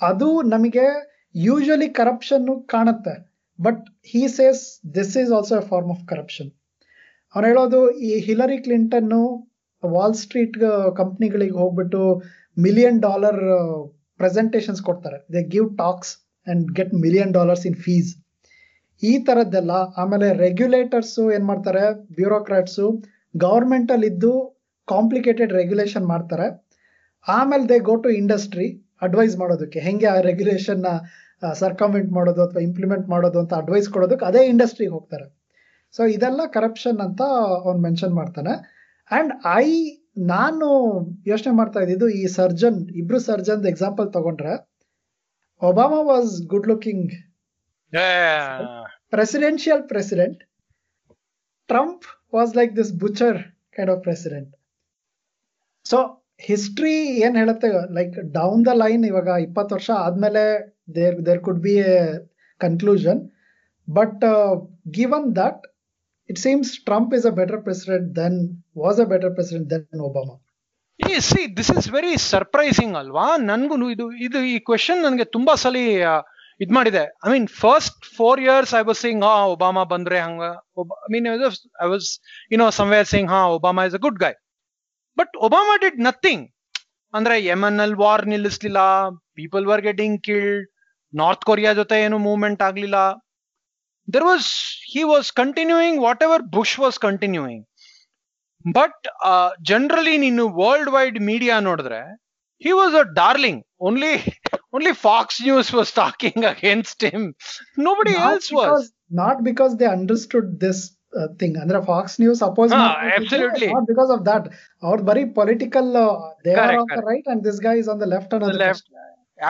ಅದು 0.00 0.42
ನಮಗೆ 0.42 0.86
usually 1.34 1.88
corruption 1.88 2.68
ಕಾಣುತ್ತೆ. 2.68 3.31
But 3.66 3.82
he 4.10 4.22
says 4.38 4.62
this 4.96 5.14
is 5.22 5.32
also 5.38 5.54
a 5.62 5.64
form 5.72 5.90
of 5.94 6.04
corruption 6.12 6.50
ಅವ್ರು 7.34 7.44
ಹೇಳೋದು, 7.50 7.80
ಈ 8.08 8.10
Hillary 8.26 8.58
ಕ್ಲಿಂಟನ್ನು 8.64 9.20
wall 9.82 10.16
street 10.22 10.56
ಕಂಪ್ನಿಗಳಿಗೆ 11.00 11.56
ಹೋಗ್ಬಿಟ್ಟು 11.62 12.02
million 12.64 12.98
dollar 13.06 13.40
presentations 14.20 14.82
ಕೊಡ್ತಾರೆ. 14.88 15.18
They 15.34 15.40
give 15.54 15.68
talks 15.82 16.12
and 16.46 16.66
get 16.78 16.92
million 17.04 17.32
dollars 17.38 17.64
in 17.70 17.78
fees 17.86 18.10
ಈ 19.02 19.12
ಥರದ್ದೆಲ್ಲ 19.28 19.74
ಆಮೇಲೆ 20.00 20.26
ರೆಗ್ಯುಲೇಟರ್ಸು 20.44 21.22
ಏನ್ 21.36 21.46
ಮಾಡ್ತಾರೆ 21.50 21.84
ಬ್ಯೂರೋಕ್ರಾಟ್ಸು 22.18 22.86
ಗವರ್ಮೆಂಟ್ 23.44 23.90
ಅಲ್ಲಿ 23.94 24.08
ಇದ್ದು 24.12 24.32
ಕಾಂಪ್ಲಿಕೇಟೆಡ್ 24.88 25.52
ರೆಗ್ಯುಲೇಷನ್ 25.60 26.06
ಮಾಡ್ತಾರೆ. 26.12 26.46
ಆಮೇಲೆ 27.26 27.64
they 27.72 27.78
go 27.88 27.94
to 28.04 28.10
industry 28.20 28.68
advise 29.06 29.34
ಮಾಡೋದಕ್ಕೆ. 29.42 29.78
ಹೆಂಗೆ 29.86 30.08
ಆ 30.14 30.16
ರೆಗ್ಯುಲೇಷನ್ 30.28 30.84
ಸರ್ಕಮೆಂಟ್ 31.54 32.12
ಮಾಡೋದು 32.12 32.42
ಅಥವಾ 32.42 32.62
ಇಂಪ್ಲಿಮೆಂಟ್ 32.62 33.08
ಮಾಡೋದು 33.08 33.38
ಅಂತ 33.38 33.54
ಅಡ್ವೈಸ್ 33.54 33.88
ಕೊಡೋದಕ್ಕೆ 33.88 34.24
ಅದೇ 34.24 34.46
ಇಂಡಸ್ಟ್ರಿಗೆ 34.46 34.92
ಹೋಗ್ತಾರೆ. 34.92 35.26
ಸೊ 35.92 36.04
ಇದೆಲ್ಲ 36.04 36.40
ಕರಪ್ಷನ್ 36.46 37.00
ಅಂತ 37.00 37.22
ಅವ್ನು 37.66 37.82
ಮೆನ್ಷನ್ 37.82 38.14
ಮಾಡ್ತಾನೆ. 38.14 38.52
ಅಂಡ್ 39.10 39.32
ಐ 39.44 39.98
ನಾನು 40.18 40.66
ಯೋಚನೆ 41.26 41.54
ಮಾಡ್ತಾ 41.56 41.80
ಇದ್ದಿದ್ದು 41.80 42.08
ಈ 42.08 42.26
ಸರ್ಜನ್ 42.26 42.88
ಇಬ್ರು 42.88 43.18
ಸರ್ಜನ್ 43.18 43.66
ಎಕ್ಸಾಂಪಲ್ 43.66 44.12
ತಗೊಂಡ್ರೆ 44.12 44.72
Obama 45.62 46.00
was 46.00 46.42
good 46.46 46.68
looking 46.68 47.12
presidential 49.12 49.88
president 49.88 50.42
Trump 51.68 52.04
was 52.34 52.56
like 52.56 52.76
this 52.76 52.92
butcher 52.92 53.38
kind 53.76 53.90
of 53.90 54.02
president 54.02 54.54
so 55.84 56.26
history 56.40 56.94
ಏನ್ 56.94 57.36
ಹೇಳುತ್ತೆ? 57.36 57.94
ಲೈಕ್ 57.94 58.32
ಡೌನ್ 58.32 58.64
ದ 58.66 58.68
ಲೈನ್ 58.74 59.04
ಇವಾಗ 59.04 59.28
ಇಪ್ಪತ್ತು 59.42 59.74
ವರ್ಷ 59.74 59.90
ಆದ್ಮೇಲೆ 59.96 60.71
there 60.88 61.16
be 61.66 61.80
a 61.80 62.20
conclusion. 62.60 63.30
But 63.88 64.22
uh, 64.22 64.54
but 64.90 65.34
that 65.34 65.56
it 66.30 66.38
seems 66.38 66.66
trump 66.88 67.12
Trump 67.12 67.26
a 67.30 67.32
better 67.32 67.58
better 67.58 68.04
than 68.14 68.62
was 68.74 68.98
a 68.98 69.06
better 69.06 69.30
president 69.30 69.68
than 69.68 69.84
obama. 70.10 70.34
Obama 71.00 71.20
see 71.20 71.56
this 71.56 71.70
is 71.70 71.88
very 71.90 72.16
surprising 72.16 72.96
ಅಲ್ವಾ 72.96 73.36
ನನ್ಗೂ 73.36 73.88
ಇದು 73.90 74.12
ಇದು 74.12 74.44
ಈ 74.44 74.58
question 74.58 75.02
ನನಗೆ 75.02 75.24
ತುಂಬಾ 75.24 75.54
ಸಲ 75.54 75.76
ಇದ್ 76.60 76.72
ಮಾಡಿದೆ. 76.72 77.02
I 77.26 77.30
mean 77.32 77.48
first 77.48 78.04
four 78.16 78.40
years 78.40 78.74
I 78.74 78.82
was 78.82 79.00
sing 79.00 79.24
ಹಾ 79.24 79.34
ಒಬಾಮಾ 79.44 79.84
ಬಂದ್ರೆ 79.84 80.20
ಹಂಗ 80.20 80.42
I 80.80 81.12
mean 81.12 81.26
I 81.26 81.86
was 81.86 82.20
you know 82.52 82.70
somewhere 82.70 83.06
sing 83.06 83.30
ಹಾ 83.30 83.46
Obama 83.46 83.84
is 83.84 83.94
a 83.94 83.98
good 83.98 84.20
guy 84.20 84.32
but 85.16 85.36
Obama 85.36 85.76
did 85.76 86.00
nothing 86.00 86.44
ಅಂದ್ರೆ 87.14 87.44
ಯಮನ್ 87.44 87.80
ಅಲ್ಲಿ 87.80 87.94
war 87.94 88.26
ನಿಲ್ಲಿಸ್ಲಿಲ್ಲ 88.26 89.08
people 89.10 89.66
were 89.66 89.82
getting 89.82 90.22
killed 90.22 90.68
North 91.12 91.44
Korea 91.44 91.72
ಜೊತೆ 91.74 91.96
ಏನು 92.04 92.18
movement 92.26 92.62
ಆಗ್ಲಿಲ್ಲ. 92.62 92.98
There 94.08 94.24
was 94.24 94.48
he 94.92 95.02
was 95.10 95.28
continuing 95.34 95.98
whatever 96.22 96.44
Bush 96.54 96.76
was 96.80 96.98
continuing 97.00 97.62
but 98.74 99.04
generally 99.68 100.16
ನೀನು 100.18 100.42
world 100.58 100.90
wide 100.90 101.18
media 101.30 101.56
ನೋಡಿದ್ರೆ 101.68 102.00
he 102.62 102.72
was 102.80 102.94
a 102.94 103.04
darling 103.16 103.60
only 103.80 104.12
only 104.76 104.92
Fox 105.02 105.38
News 105.46 105.70
was 105.74 105.92
talking 105.96 106.44
against 106.52 107.04
him 107.08 107.26
nobody 107.86 108.14
else 108.26 108.50
was 108.58 108.84
not 109.20 109.40
because 109.48 109.72
they 109.80 109.88
understood 109.96 110.50
this 110.62 110.82
thing 111.40 111.56
ಅಂದ್ರೆ 111.62 111.80
Fox 111.88 112.14
News 112.20 112.42
oppose 112.46 112.70
ಹಾ, 112.74 112.84
absolutely. 113.16 113.68
Not 113.72 113.88
because 113.90 114.10
of 114.14 114.22
that 114.28 114.46
ಅವ್ರ 114.82 114.96
ಬರೀ 115.10 115.24
political 115.40 115.90
they 116.46 116.54
are 116.54 116.60
Correct, 116.62 116.78
on 116.78 116.86
the 116.86 116.94
correct. 116.94 117.08
Right 117.10 117.28
and 117.32 117.42
this 117.48 117.60
guy 117.66 117.74
is 117.82 117.90
on 117.94 118.00
the 118.00 118.08
left 118.14 118.32
ಅನ್ನೋದು 118.36 118.60
left. 118.62 118.86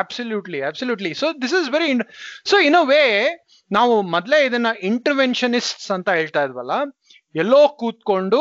Absolutely 0.01 0.61
absolutely 0.69 1.11
so 1.21 1.27
this 1.43 1.55
is 1.61 1.69
very 1.75 1.89
so 2.51 2.57
in 2.67 2.77
in 2.81 2.87
way 2.91 3.03
ನಾವು 3.71 3.95
ಮೊದಲೇ 4.15 4.39
ಇದನ್ನ 4.47 4.71
ಇಂಟರ್ವೆನ್ಷನಿಸ್ಟ್ಸ್ 4.83 5.91
ಅಂತ 5.97 6.09
ಹೇಳ್ತಾ 6.19 6.43
ಇದ್ವಲ್ಲ, 6.47 6.75
ಎಲ್ಲೋ 7.35 7.61
ಕೂತ್ಕೊಂಡು 7.81 8.41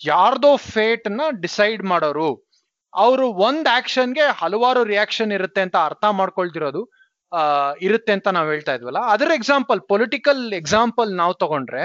ಯಾರ್ದೋ 0.00 0.52
ಫೇಟ್ನ 0.72 1.22
ಡಿಸೈಡ್ 1.44 1.82
ಮಾಡೋರು. 1.92 2.30
ಅವರು 2.94 3.26
ಒಂದ್ 3.46 3.68
ಆಕ್ಷನ್ಗೆ 3.68 4.24
ಹಲವಾರು 4.40 4.80
ರಿಯಾಕ್ಷನ್ 4.92 5.32
ಇರುತ್ತೆ 5.38 5.60
ಅಂತ 5.66 5.76
ಅರ್ಥ 5.88 6.04
ಮಾಡ್ಕೊಳ್ತಿರೋದು 6.20 6.82
ಇರುತ್ತೆ 7.80 8.12
ಅಂತ 8.16 8.28
ನಾವು 8.36 8.48
ಹೇಳ್ತಾ 8.52 8.74
ಇದ್ವಲ್ಲ. 8.74 9.00
ಅದರ 9.14 9.30
ಎಕ್ಸಾಂಪಲ್ 9.40 9.80
ಪೊಲಿಟಿಕಲ್ 9.92 10.42
ಎಕ್ಸಾಂಪಲ್ 10.60 11.10
ನಾವು 11.20 11.34
ತಗೊಂಡ್ರೆ 11.42 11.84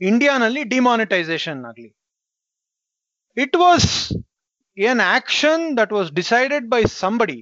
ಇಂಡಿಯಾನಲ್ಲಿ 0.00 0.62
ಡಿಮಾನಿಟೈಸೇಷನ್ 0.74 1.60
ಆಗ್ಲಿ. 1.70 1.90
It 3.36 3.56
was 3.64 3.90
an 4.76 5.00
action 5.10 5.74
that 5.74 5.90
was 5.90 6.10
decided 6.12 6.70
by 6.70 6.82
somebody 6.94 7.40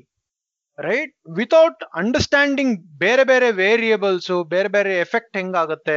right 0.79 1.11
without 1.37 1.81
understanding 1.95 2.75
ಬೇರೆ 2.99 3.25
ಬೇರೆ 3.25 3.49
ವೇರಿಯೇಬಲ್ಸ್ 3.59 4.29
ಬೇರೆ 4.49 4.69
ಬೇರೆ 4.69 4.93
ಎಫೆಕ್ಟ್ 5.01 5.37
ಹೆಂಗಾಗತ್ತೆ 5.37 5.97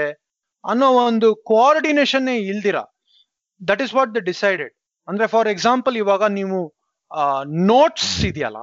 ಅನ್ನೋ 0.64 0.88
ಒಂದು 1.02 1.36
ಕೋಆರ್ಡಿನೇಷನ್ 1.46 2.28
ಇಲ್ದಿರ 2.46 2.80
that 3.62 3.82
is 3.82 3.94
what 3.94 4.12
the 4.16 4.22
decided 4.26 4.74
ಅಂದ್ರೆ 5.08 5.28
ಫಾರ್ 5.28 5.48
ಎಕ್ಸಾಂಪಲ್ 5.48 5.98
ಇವಾಗ 5.98 6.24
ನೀವು 6.32 6.60
ನೋಟ್ಸ್ 7.66 8.26
ಇದೆಯಲ್ಲ 8.26 8.60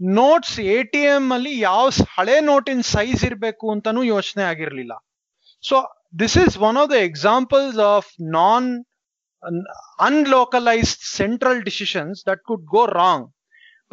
ನೋಟ್ಸ್ 0.00 0.56
ಎ 0.70 0.78
ಟಿ 0.92 1.02
ಎಂ 1.10 1.26
ಅಲ್ಲಿ 1.32 1.60
ಯಾವ 1.60 1.84
ಸ್- 1.90 2.06
ಹಳೆ 2.16 2.40
ನೋಟಿನ 2.44 2.80
ಸೈಜ್ 2.90 3.24
ಇರಬೇಕು 3.24 3.66
ಅಂತಾನೂ 3.72 4.02
ಯೋಚನೆ 4.06 4.44
ಆಗಿರ್ಲಿಲ್ಲ 4.44 4.94
so 5.64 5.76
this 6.18 6.36
is 6.38 6.56
one 6.62 6.78
of 6.78 6.90
the 6.90 6.98
examples 7.04 7.78
of 7.88 8.08
non 8.34 8.68
unlocalized 10.00 11.00
central 11.12 11.56
decisions 11.62 12.22
that 12.26 12.38
could 12.48 12.64
go 12.66 12.86
wrong 12.86 13.22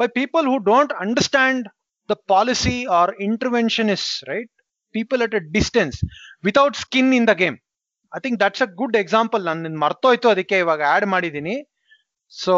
by 0.00 0.06
people 0.20 0.42
who 0.42 0.58
don't 0.62 0.92
understand 1.04 1.68
the 2.08 2.16
policy 2.26 2.86
or 2.88 3.06
interventionists, 3.20 4.26
right? 4.28 4.50
People 4.94 5.22
at 5.22 5.34
a 5.34 5.42
distance 5.58 5.96
without 6.42 6.74
skin 6.76 7.12
in 7.12 7.26
the 7.26 7.34
game. 7.34 7.56
I 8.12 8.20
think 8.20 8.38
that's 8.38 8.60
a 8.60 8.70
good 8.80 8.94
example. 8.94 9.42
ನಾನು 9.42 9.78
ಮರ್ತೋಯ್ತು 9.84 10.28
ಅದಕ್ಕೆ 10.28 10.58
ಇವಾಗ 10.58 10.82
add 10.94 11.06
ಮಾಡಿದೀನಿ 11.06 11.56
so 12.32 12.54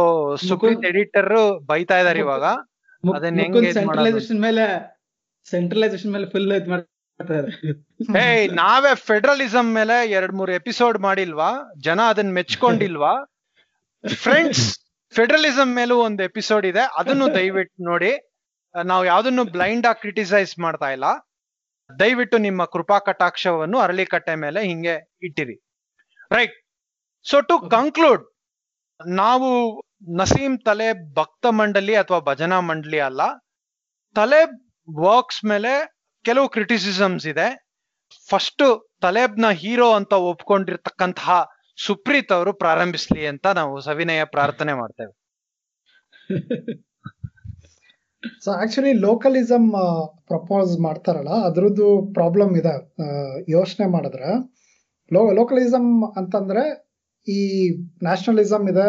Supreeth 0.49 0.85
editor 0.85 1.33
ಬೈತಾ 1.71 1.97
ಇದಾರೆ 2.03 2.21
ಇವಾಗ 2.27 2.45
ಅದನ್ನ 3.05 3.41
ಹೆಂಗೆ? 3.45 3.73
ಸೆಂಟ್ರಲೈಸೇಷನ್ 3.73 4.41
ಮೇಲೆ 4.41 4.65
ಸೆಂಟ್ರಲೈಸೇಷನ್ 5.47 6.13
ಮೇಲೆ 6.13 6.27
ಫುಲ್ 6.35 6.53
ಇದ್ 6.59 6.69
ಏಯ್, 7.21 8.55
ನಾವೇ 8.55 8.95
ಫೆಡರಲಿಸಂ 8.95 9.75
ಮೇಲೆ 9.75 10.11
ಎರಡ್ 10.11 10.33
ಮೂರ್ 10.33 10.51
ಎಪಿಸೋಡ್ 10.51 10.99
ಮಾಡಿಲ್ವಾ? 10.99 11.51
ಜನ 11.79 12.01
ಅದನ್ನ 12.03 12.33
ಮೆಚ್ಕೊಂಡಿಲ್ವಾ? 12.35 13.13
ಫ್ರೆಂಡ್ಸ್ 14.17 14.79
ಫೆಡರಲಿಸಂ 15.13 15.75
ಮೇಲೂ 15.75 15.97
ಒಂದು 15.99 16.23
ಎಪಿಸೋಡ್ 16.23 16.67
ಇದೆ. 16.67 16.83
ಅದನ್ನು 16.99 17.35
ದಯವಿಟ್ಟು 17.35 17.85
ನೋಡಿ. 17.85 18.13
ನಾವು 18.85 19.05
ಯಾವ್ದನ್ನು 19.05 19.45
ಬ್ಲೈಂಡ್ 19.45 19.87
ಆಗಿ 19.87 20.01
ಕ್ರಿಟಿಸೈಸ್ 20.01 20.59
ಮಾಡ್ತಾ 20.59 20.91
ಇಲ್ಲ. 20.91 21.05
ದಯವಿಟ್ಟು 22.01 22.39
ನಿಮ್ಮ 22.39 22.65
ಕೃಪಾ 22.65 22.99
ಕಟಾಕ್ಷವನ್ನು 22.99 23.79
ಅರಳಿಕಟ್ಟೆ 23.79 24.35
ಮೇಲೆ 24.35 24.61
ಹಿಂಗೆ 24.65 24.95
ಇಟ್ಟಿರಿ. 25.23 25.57
ರೈಟ್ 26.33 26.55
ಸೊ 27.27 27.41
ಟು 27.41 27.59
ಕನ್ಕ್ಲೂಡ್ 27.71 28.25
ನಾವು 29.07 29.49
ನಸೀಂ 30.17 30.59
ತಲೆ 30.59 31.15
ಭಕ್ತ 31.15 31.47
ಮಂಡಳಿ 31.51 31.95
ಅಥವಾ 31.97 32.21
ಭಜನಾ 32.21 32.61
ಮಂಡಳಿ 32.61 33.01
ಅಲ್ಲ. 33.01 33.23
ತಲೆ 34.15 34.41
ವರ್ಕ್ಸ್ 34.89 35.45
ಮೇಲೆ 35.45 35.73
ಕೆಲವು 36.29 36.49
ಕ್ರಿಟಿಸಿಸಮ್ಸ್ 36.49 37.27
ಇದೆ. 37.27 37.49
ಫಸ್ಟ್ 38.31 38.65
ತಲೇಬ್ನ 39.03 39.47
ಹೀರೋ 39.61 39.89
ಅಂತ 39.93 40.13
ಒಪ್ಕೊಂಡಿರ್ತಕ್ಕಂತಹ 40.31 41.37
ಸುಪ್ರೀತ್ 41.87 42.33
ಅವರು 42.33 42.53
ಪ್ರಾರಂಭಿಸ್ಲಿ 42.53 43.23
ಅಂತ 43.27 43.47
ನಾವು 43.61 43.75
ಸವಿನಯ 43.81 44.21
ಪ್ರಾರ್ಥನೆ 44.35 44.75
ಮಾಡ್ತೇವೆ. 44.75 45.15
ಸೊ 48.45 48.51
ಆಕ್ಚುಲಿ 48.53 48.93
ಲೋಕಲಿಸಮ್ 49.07 49.69
ಪ್ರಪೋಸ್ 50.27 50.73
ಮಾಡ್ತಾರಲ್ಲ, 50.81 51.33
ಅದ್ರದ್ದು 51.45 51.89
ಪ್ರಾಬ್ಲಮ್ 52.15 52.53
ಇದೆ. 52.57 52.75
ಯೋಚನೆ 53.51 53.87
ಮಾಡಿದ್ರೆ, 53.87 54.31
ಲೋ 55.13 55.21
ಲೋಕಲಿಸಮ್ 55.33 55.91
ಅಂತಂದ್ರೆ 56.17 56.65
ಈ 57.29 57.41
ನ್ಯಾಷನಲಿಸಮ್ 58.03 58.67
ಇದೆ 58.69 58.89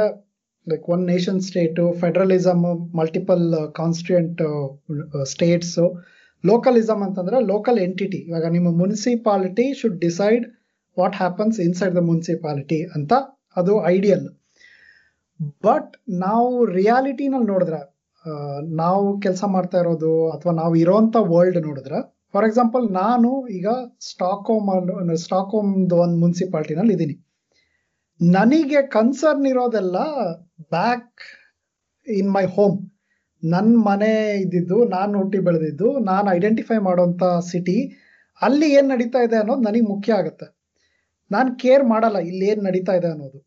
like 0.67 0.87
one 0.89 1.03
nation 1.07 1.41
state 1.41 1.83
federalism 2.01 2.63
multiple 2.97 3.45
constituent 3.75 4.41
states 5.25 5.77
localism 6.43 7.03
ಅಂತಂದ್ರೆ 7.03 7.39
ಲೋಕಲ್ 7.41 7.79
ಎಂಟಿಟಿ 7.79 8.17
ಇವಾಗ 8.17 8.45
ನಿಮ್ಮ 8.45 8.77
municipality 8.77 9.73
should 9.73 9.99
decide 9.99 10.45
what 10.99 11.15
happens 11.15 11.59
inside 11.59 11.95
the 11.95 11.97
municipality 11.97 12.83
ಅಂತ 12.95 13.13
ಅದು 13.55 13.85
ಐಡಿಯಲ್ 13.85 14.25
ಬಟ್ 15.65 15.97
ನಾವು 16.09 16.65
ರಿಯಾಲಿಟಿನಲ್ಲಿ 16.65 17.47
ನೋಡಿದ್ರೆ 17.47 17.79
ನಾವು 18.75 19.19
ಕೆಲಸ 19.21 19.43
ಮಾಡ್ತಾ 19.43 19.77
ಇರೋದು 19.77 20.31
ಅಥವಾ 20.31 20.53
ನಾವು 20.53 20.75
ಇರೋಂಥ 20.75 21.15
ವರ್ಲ್ಡ್ 21.19 21.67
ನೋಡಿದ್ರೆ 21.67 21.99
ಫಾರ್ 22.33 22.45
ಎಕ್ಸಾಂಪಲ್ 22.45 22.91
ನಾನು 22.91 23.47
ಈಗ 23.47 23.67
ಸ್ಟಾಕ್ಹೋಮ್ 23.99 24.69
ಸ್ಟಾಕ್ಹೋಮ್ದು 25.15 25.95
ಒಂದು 25.95 26.17
ಮುನ್ಸಿಪಾಲ್ಟಿನಲ್ಲಿ 26.19 26.93
ಇದ್ದೀನಿ. 26.93 27.15
ನನಗೆ 28.21 28.81
ಕನ್ಸರ್ನ್ 28.87 29.45
ಇರೋದೆಲ್ಲ 29.45 29.97
ಬ್ಯಾಕ್ 30.69 31.21
ಇನ್ 32.07 32.31
ಮೈ 32.31 32.45
ಹೋಮ್ 32.45 32.77
ನನ್ನ 33.43 33.73
ಮನೆ 33.89 34.11
ಇದ್ದಿದ್ದು, 34.43 34.77
ನಾನು 34.95 35.13
ಹುಟ್ಟಿ 35.19 35.39
ಬೆಳೆದಿದ್ದು, 35.47 35.87
ನಾನು 36.11 36.27
ಐಡೆಂಟಿಫೈ 36.37 36.77
ಮಾಡೋಂಥ 36.87 37.23
ಸಿಟಿ 37.51 37.77
ಅಲ್ಲಿ 38.41 38.67
ಏನು 38.77 38.87
ನಡೀತಾ 38.93 39.19
ಇದೆ 39.27 39.37
ಅನ್ನೋದು 39.41 39.65
ನನಗೆ 39.67 39.87
ಮುಖ್ಯ 39.93 40.19
ಆಗುತ್ತೆ. 40.19 40.47
ನಾನು 41.31 41.49
ಕೇರ್ 41.61 41.83
ಮಾಡಲ್ಲ 41.93 42.17
ಇಲ್ಲಿ 42.29 42.45
ಏನು 42.51 42.61
ನಡೀತಾ 42.67 42.93
ಇದೆ 42.99 43.09
ಅನ್ನೋದು. 43.13 43.39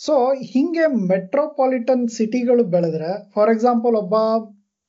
ಸೊ 0.00 0.14
ಹಿಂಗೆ 0.52 0.84
ಮೆಟ್ರೋಪಾಲಿಟನ್ 1.12 2.04
ಸಿಟಿಗಳು 2.16 2.64
ಬೆಳೆದ್ರೆ 2.74 3.10
ಫಾರ್ 3.34 3.52
ಎಕ್ಸಾಂಪಲ್ 3.54 3.96
ಒಬ್ಬ 4.02 4.14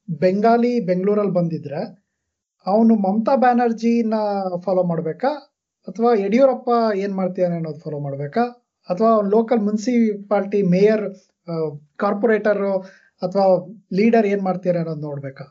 ಬೆಂಗಾಲಿ 0.10 0.74
ಬೆಂಗಳೂರಲ್ಲಿ 0.90 1.36
ಬಂದಿದ್ರೆ, 1.40 1.82
ಅವನು 2.66 2.94
ಮಮತಾ 3.06 3.36
ಬ್ಯಾನರ್ಜಿನ 3.44 4.16
ಫಾಲೋ 4.66 4.84
ಮಾಡಬೇಕಾ? 4.92 5.32
ಅಥವಾ 5.88 6.12
ಯಡಿಯೂರಪ್ಪ 6.24 6.70
ಏನು 7.04 7.14
ಮಾಡ್ತಿದ್ದಾನೆ 7.20 7.58
ಅನ್ನೋದು 7.60 7.82
ಫಾಲೋ 7.86 8.00
ಮಾಡಬೇಕಾ? 8.06 8.44
ಅಥವಾ 8.90 9.12
ಲೋಕಲ್ 9.36 9.62
ಮುನ್ಸಿಪಾಲ್ಟಿ 9.68 10.62
ಮೇಯರ್ 10.76 11.04
ಕಾರ್ಪೊರೇಟರ್ 12.04 12.64
ಅಥವಾ 13.26 13.48
ಲೀಡರ್ 13.94 14.26
ಏನ್ 14.26 14.42
ಮಾಡ್ತೀರಾ 14.42 14.80
ಅನ್ನೋದು 14.80 15.02
ನೋಡ್ಬೇಕಾ? 15.02 15.46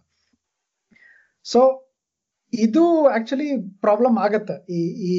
ಸೊ 1.44 1.60
ಇದು 2.52 3.04
ಆಕ್ಚುಲಿ 3.06 3.48
ಪ್ರಾಬ್ಲಮ್ 3.80 4.18
ಆಗತ್ತೆ. 4.18 4.72
ಈ 4.72 4.80
ಈ 5.12 5.16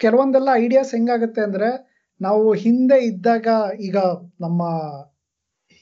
ಕೆಲವೊಂದೆಲ್ಲ 0.00 0.48
ಐಡಿಯಾಸ್ 0.54 0.94
ಹೆಂಗಾಗತ್ತೆ 0.94 1.40
ಅಂದ್ರೆ, 1.40 1.68
ನಾವು 2.20 2.54
ಹಿಂದೆ 2.54 2.98
ಇದ್ದಾಗ 3.04 3.48
ಈಗ 3.80 3.96
ನಮ್ಮ 4.40 4.62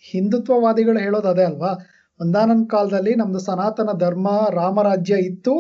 ಹಿಂದುತ್ವವಾದಿಗಳು 0.05 0.99
ಹೇಳೋದು 0.99 1.29
ಅದೇ 1.29 1.45
ಅಲ್ವಾ? 1.45 1.73
ಒಂದಾನೊಂದ್ 2.21 2.71
ಕಾಲದಲ್ಲಿ 2.71 3.15
ನಮ್ದು 3.15 3.39
ಸನಾತನ 3.39 3.89
ಧರ್ಮ, 3.99 4.29
ರಾಮರಾಜ್ಯ 4.51 5.15
ಇತ್ತು. 5.15 5.55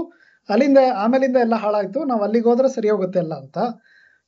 ಅಲ್ಲಿಂದ, 0.48 0.78
ಆಮೇಲಿಂದ 0.96 1.36
ಎಲ್ಲ 1.36 1.54
ಹಾಳಾಯ್ತು. 1.54 2.04
ನಾವು 2.04 2.22
ಅಲ್ಲಿಗೆ 2.22 2.48
ಹೋದ್ರೆ 2.48 2.68
ಸರಿ 2.68 2.90
ಹೋಗುತ್ತೆ 2.90 3.18
ಅಲ್ಲ 3.18 3.34
ಅಂತ. 3.34 3.58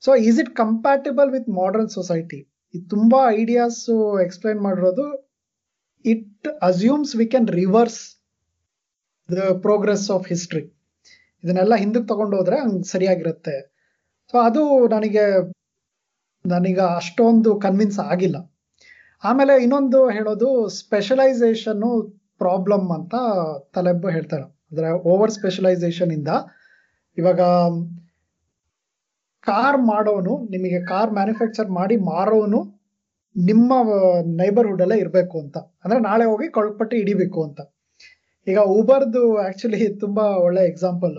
So 0.02 0.16
is 0.16 0.40
it 0.40 0.56
compatible 0.56 1.30
with 1.30 1.48
modern 1.48 1.88
society 1.88 2.40
ಇದು 2.74 2.84
ತುಂಬಾ 2.88 3.20
ಐಡಿಯಾಸ್ 3.40 3.82
ಎಕ್ಸ್ಪ್ಲೈನ್ 4.24 4.60
ಮಾಡಿರೋದು 4.60 5.06
it 6.04 6.48
assumes 6.62 7.12
we 7.16 7.26
can 7.26 7.48
reverse 7.60 8.00
the 9.28 9.38
progress 9.66 10.06
of 10.10 10.26
history 10.28 10.64
ಇದನ್ನೆಲ್ಲ 11.44 11.74
ಹಿಂದಕ್ಕೆ 11.74 12.08
ತಗೊಂಡೋದ್ರೆ 12.08 12.56
ಹಂಗೆ 12.62 12.88
ಸರಿಯಾಗಿರುತ್ತೆ. 12.88 13.56
ಸೊ 14.34 14.36
ಅದು 14.48 14.62
ನನಗೆ 14.94 15.24
ನನಗೆ 16.44 16.84
ಅಷ್ಟೊಂದು 17.00 17.50
ಕನ್ವಿನ್ಸ್ 17.56 17.98
ಆಗಿಲ್ಲ. 18.12 18.36
ಆಮೇಲೆ 19.22 19.54
ಇನ್ನೊಂದು 19.64 20.00
ಹೇಳೋದು 20.16 20.48
ಸ್ಪೆಷಲೈಸೇಷನ್ನು 20.80 21.90
ಪ್ರಾಬ್ಲಮ್ 22.38 22.88
ಅಂತ 22.96 23.14
ತಲೆಬ್ಬು 23.76 24.08
ಹೇಳ್ತಾರೆ. 24.08 24.46
ಅಂದರೆ 24.70 24.88
ಓವರ್ 25.12 25.32
ಸ್ಪೆಷಲೈಸೇಷನ್ 25.38 26.12
ಇಂದ 26.18 26.30
ಇವಾಗ 27.16 27.40
ಕಾರ್ 29.48 29.78
ಮಾಡೋನು, 29.92 30.34
ನಿಮಗೆ 30.54 30.78
ಕಾರ್ 30.90 31.10
ಮ್ಯಾನುಫ್ಯಾಕ್ಚರ್ 31.18 31.68
ಮಾಡಿ 31.78 31.96
ಮಾರೋನು 32.12 32.60
ನಿಮ್ಮ 33.36 33.72
ನೈಬರ್ಹುಡ್ 34.40 34.82
ಎಲ್ಲ 34.84 34.94
ಇರಬೇಕು 35.02 35.36
ಅಂತ. 35.44 35.56
ಅಂದ್ರೆ 35.84 35.98
ನಾಳೆ 36.00 36.24
ಹೋಗಿ 36.24 36.48
ಕೊಳಪಟ್ಟಿ 36.56 36.96
ಹಿಡಿಬೇಕು 36.96 37.40
ಅಂತ. 37.48 37.60
ಈಗ 38.46 38.58
ಊಬರ್ದು 38.78 39.22
ಆಕ್ಚುಲಿ 39.46 39.80
ತುಂಬಾ 40.04 40.24
ಒಳ್ಳೆ 40.46 40.62
ಎಕ್ಸಾಂಪಲ್ 40.66 41.14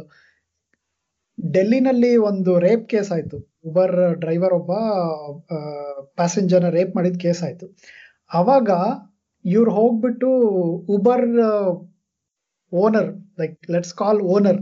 ಡೆಲ್ಲಿನಲ್ಲಿ 1.37 2.11
ಒಂದು 2.29 2.51
ರೇಪ್ 2.59 2.85
ಕೇಸ್ 2.89 3.09
ಆಯ್ತು. 3.15 3.37
ಉಬರ್ 3.67 3.95
ಡ್ರೈವರ್ 4.21 4.53
ಒಬ್ಬ 4.59 4.71
ಪ್ಯಾಸೆಂಜರ್ನ 6.17 6.69
ರೇಪ್ 6.77 6.91
ಮಾಡಿದ 6.97 7.17
ಕೇಸ್ 7.25 7.41
ಆಯ್ತು. 7.47 7.65
ಅವಾಗ 8.31 8.69
ಇವ್ರು 9.45 9.71
ಹೋಗ್ಬಿಟ್ಟು 9.71 10.29
Uber 10.95 11.27
owner 12.71 13.09
like 13.41 13.57
let's 13.71 13.93
call 14.01 14.19
owner 14.35 14.59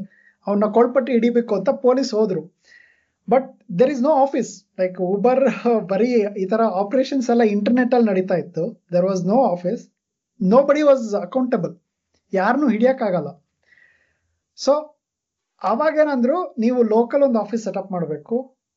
ಅವನ್ನ 0.48 0.66
ಕೊಳ್ಪಟ್ಟು 0.78 1.10
ಹಿಡಿಬೇಕು 1.12 1.54
ಅಂತ 1.56 1.70
ಪೊಲೀಸ್ 1.86 2.12
ಹೋದ್ರು. 2.18 2.42
But 3.28 3.48
there 3.80 3.92
is 3.94 4.04
no 4.10 4.14
office 4.26 4.52
like 4.82 4.98
Uber 5.14 5.42
ಬರೀ 5.92 6.10
ಈ 6.44 6.46
ತರ 6.54 6.62
ಆಪರೇಷನ್ಸ್ 6.84 7.28
ಎಲ್ಲ 7.34 7.44
ಇಂಟರ್ನೆಟ್ 7.56 7.94
ಅಲ್ಲಿ 7.98 8.08
ನಡೀತಾ 8.12 8.36
ಇತ್ತು. 8.44 8.64
There 8.96 9.08
was 9.10 9.24
no 9.34 9.40
office 9.54 9.84
nobody 10.70 10.84
was 10.90 11.04
accountable 11.26 11.74
ಯಾರನ್ನೂ 12.34 12.68
ಹಿಡಿಯಕ್ಕಾಗಲ್ಲ 12.76 13.30
ಸೊ 14.58 14.74
ಅವಾಗೇನಂದ್ರು 15.62 16.38
ನೀವು 16.64 16.80
ಲೋಕಲ್ 16.96 17.24
ಒಂದು 17.28 17.40
ಆಫೀಸ್ 17.44 17.64
ಸೆಟಪ್ 17.68 17.92
ಮಾಡಬೇಕು. 17.96 18.36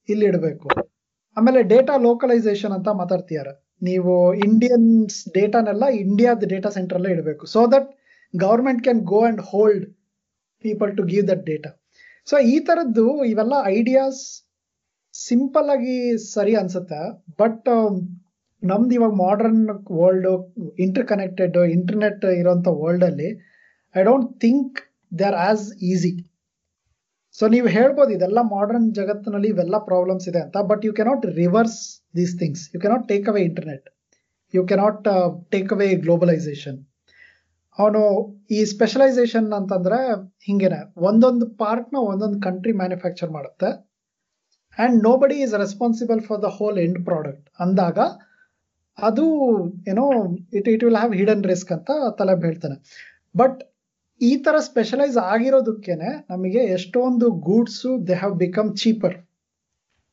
ಇಲ್ಲಿ 0.09 0.25
ಇಡಬೇಕು. 0.31 0.69
ಆಮೇಲೆ 1.37 1.61
ಡೇಟಾ 1.73 1.95
ಲೋಕಲೈಸೇಷನ್ 2.07 2.73
ಅಂತ 2.77 2.89
ಮಾತಾಡ್ತಿದ್ದಾರೆ 3.01 3.53
ನೀವು 3.89 4.13
ಇಂಡಿಯನ್ಸ್ 4.47 5.17
ಡೇಟಾನೆಲ್ಲ 5.37 5.85
ಇಂಡಿಯಾದ 6.05 6.47
ಡೇಟಾ 6.53 6.71
ಸೆಂಟರ್ 6.77 6.99
ಅಲ್ಲೇ 6.99 7.11
ಇಡಬೇಕು. 7.17 7.45
So 7.55 7.61
that 7.75 7.89
government 8.35 8.83
can 8.87 9.03
go 9.13 9.21
and 9.29 9.43
hold 9.51 9.85
people 10.65 10.91
to 10.99 11.05
give 11.13 11.25
that 11.31 11.45
data 11.51 11.71
so 12.31 12.37
ಈ 12.53 12.57
ತರದ್ದು 12.69 13.07
ಇವೆಲ್ಲ 13.31 13.55
ಐಡಿಯಾಸ್ 13.77 14.23
ಸಿಂಪಲ್ 15.15 15.69
ಆಗಿ 15.75 15.95
ಸರಿ 16.33 16.53
ಅನ್ಸುತ್ತೆ. 16.55 17.01
ಬಟ್ 17.41 17.69
ನಮ್ದು 18.63 18.93
ಇವಾಗ 18.97 19.15
modern 19.27 19.63
world 19.99 20.29
inter 20.85 21.07
connected 21.13 21.57
internet 21.77 22.25
ಇರೋಂಥ 22.41 22.69
ವರ್ಲ್ಡ್ 22.83 23.05
ಅಲ್ಲಿ 23.05 23.29
I 23.95 24.03
don't 24.09 24.29
think 24.45 24.79
they 25.13 25.27
are 25.31 25.39
as 25.49 25.65
easy 25.93 26.13
so 27.35 27.45
ನೀವು 27.55 27.69
ಹೇಳ್ಬೋದು 27.77 28.13
ಇದೆಲ್ಲ 28.17 28.41
ಮಾಡರ್ನ್ 28.57 28.89
ಜಗತ್ತಿನಲ್ಲಿ 28.95 29.49
ಇವೆಲ್ಲ 29.55 29.77
ಪ್ರಾಬ್ಲಮ್ಸ್ 29.91 30.27
ಇದೆ 30.31 30.41
ಅಂತ. 30.47 30.57
But 30.71 30.85
you 30.89 30.93
cannot 31.01 31.25
reverse 31.41 31.79
these 32.19 32.35
things 32.39 32.63
you 32.75 32.81
cannot 32.81 33.05
take 33.13 33.29
away 33.33 33.43
internet 33.51 33.87
you 34.55 34.63
cannot 34.73 35.05
take 35.55 35.73
away 35.77 35.89
globalisation 36.05 36.79
ಅವನು 37.81 38.03
ಈ 38.51 38.59
ಸ್ಪೆಷಲೈಸೇಷನ್ 38.65 39.49
ಅಂತಂದ್ರೆ 39.53 39.99
ಹಿಂಗೇನೆ, 40.47 40.79
ಒಂದೊಂದು 41.01 41.47
ಪಾರ್ಟ್ನ 41.63 41.99
ಒಂದೊಂದು 42.11 42.39
ಕಂಟ್ರಿ 42.41 42.73
ಮ್ಯಾನುಫ್ಯಾಕ್ಚರ್ 42.73 43.31
ಮಾಡುತ್ತೆ. 43.31 43.69
And 44.79 44.97
nobody 45.17 45.37
is 45.45 45.55
responsible 45.55 46.21
for 46.21 46.43
the 46.43 46.51
whole 46.59 46.79
end 46.79 47.01
product 47.05 47.47
ಅಂದಾಗ 47.61 47.99
ಅದು 48.99 49.25
ಏನೋ 49.89 50.05
it 50.53 50.69
it 50.69 50.83
will 50.85 50.97
have 50.97 51.15
hidden 51.15 51.45
risk 51.45 51.73
ಅಂತ 51.73 51.91
ತಲೆ 52.19 52.35
ಹೇಳ್ತಾನೆ. 52.47 52.77
ಬಟ್ 53.35 53.59
ಈ 54.21 54.33
ತರ 54.37 54.57
ಸ್ಪೆಷಲೈಸ್ 54.61 55.17
ಆಗಿರೋದಕ್ಕೇನೆ 55.33 56.11
ನಮಗೆ 56.31 56.63
ಎಷ್ಟೊಂದು 56.77 57.27
goods 57.47 57.91
they 58.09 58.15
have 58.15 58.35
become 58.37 58.71
cheaper 58.77 59.17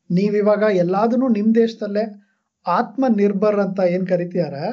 ನೀವಿವಾಗ 0.10 0.64
ಎಲ್ಲಾದನ್ನು 0.76 1.28
ನಿಮ್ಮ 1.28 1.50
ದೇಶದಲ್ಲೇ 1.56 2.04
ಆತ್ಮ 2.66 3.06
ನಿರ್ಭರ್ 3.16 3.60
ಅಂತ 3.60 3.80
ಏನು 3.96 4.06
ಕರಿತಿದಾರೆ 4.06 4.64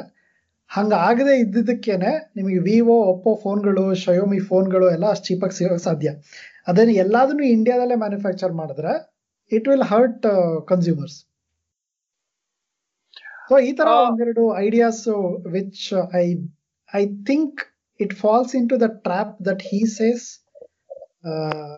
ಹಂಗ 0.70 0.92
ಆಗದೆ 1.08 1.34
ಇದ್ದಿದ್ದಕ್ಕೇನೆ 1.42 2.10
ನಿಮಗೆ 2.36 2.60
ವಿವೋ 2.68 2.96
ಒಪ್ಪೋ 3.12 3.32
ಫೋನ್ಗಳು 3.42 3.84
ಶಯೋಮಿ 4.04 4.38
ಫೋನ್ಗಳು 4.48 4.86
ಎಲ್ಲ 4.94 5.06
ಅಷ್ಟು 5.10 5.26
ಚೀಪಾಗಿ 5.28 5.56
ಸಿಗೋಕೆ 5.58 5.84
ಸಾಧ್ಯ. 5.88 6.10
ಅದೇ 6.70 6.82
ಎಲ್ಲಾದನ್ನು 7.04 7.44
ಇಂಡಿಯಾದಲ್ಲೇ 7.56 7.96
ಮ್ಯಾನುಫ್ಯಾಕ್ಚರ್ 8.04 8.52
ಮಾಡಿದ್ರೆ 8.52 8.92
it 9.52 9.68
will 9.68 9.86
hurt 9.92 10.26
consumers 10.70 11.18
so 13.48 13.54
ಈ 13.68 13.72
ತರ 13.78 13.88
ಒಂದೆರಡು 14.08 14.44
ideas 14.66 15.02
which 15.56 15.84
I 16.22 16.24
I 16.92 17.02
think 17.30 17.60
it 18.00 18.14
falls 18.22 18.52
into 18.68 18.76
the 18.84 18.88
trap 19.06 19.34
that 19.48 19.62
he 19.62 19.80
says 19.98 20.24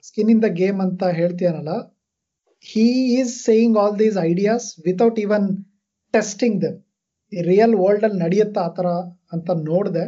skin 0.03 0.31
in 0.35 0.43
the 0.43 0.49
game 0.63 0.81
ಅಂತ 0.81 1.05
ಹೇಳ್ತೀಯನಲ್ಲ. 1.21 1.73
He 2.65 2.87
is 3.19 3.33
saying 3.45 3.77
all 3.79 3.97
these 3.99 4.17
ideas 4.31 4.69
without 4.87 5.19
even 5.25 5.47
testing 6.15 6.59
them 6.63 6.79
real 7.33 7.75
world 7.75 8.05
ಅಲ್ಲಿ 8.05 8.19
ನಡೆಯುತ್ತಾ 8.25 8.61
ಆ 8.61 8.73
ಥರ 8.79 8.89
ಅಂತ 9.33 9.51
ನೋಡಿದೆ 9.71 10.05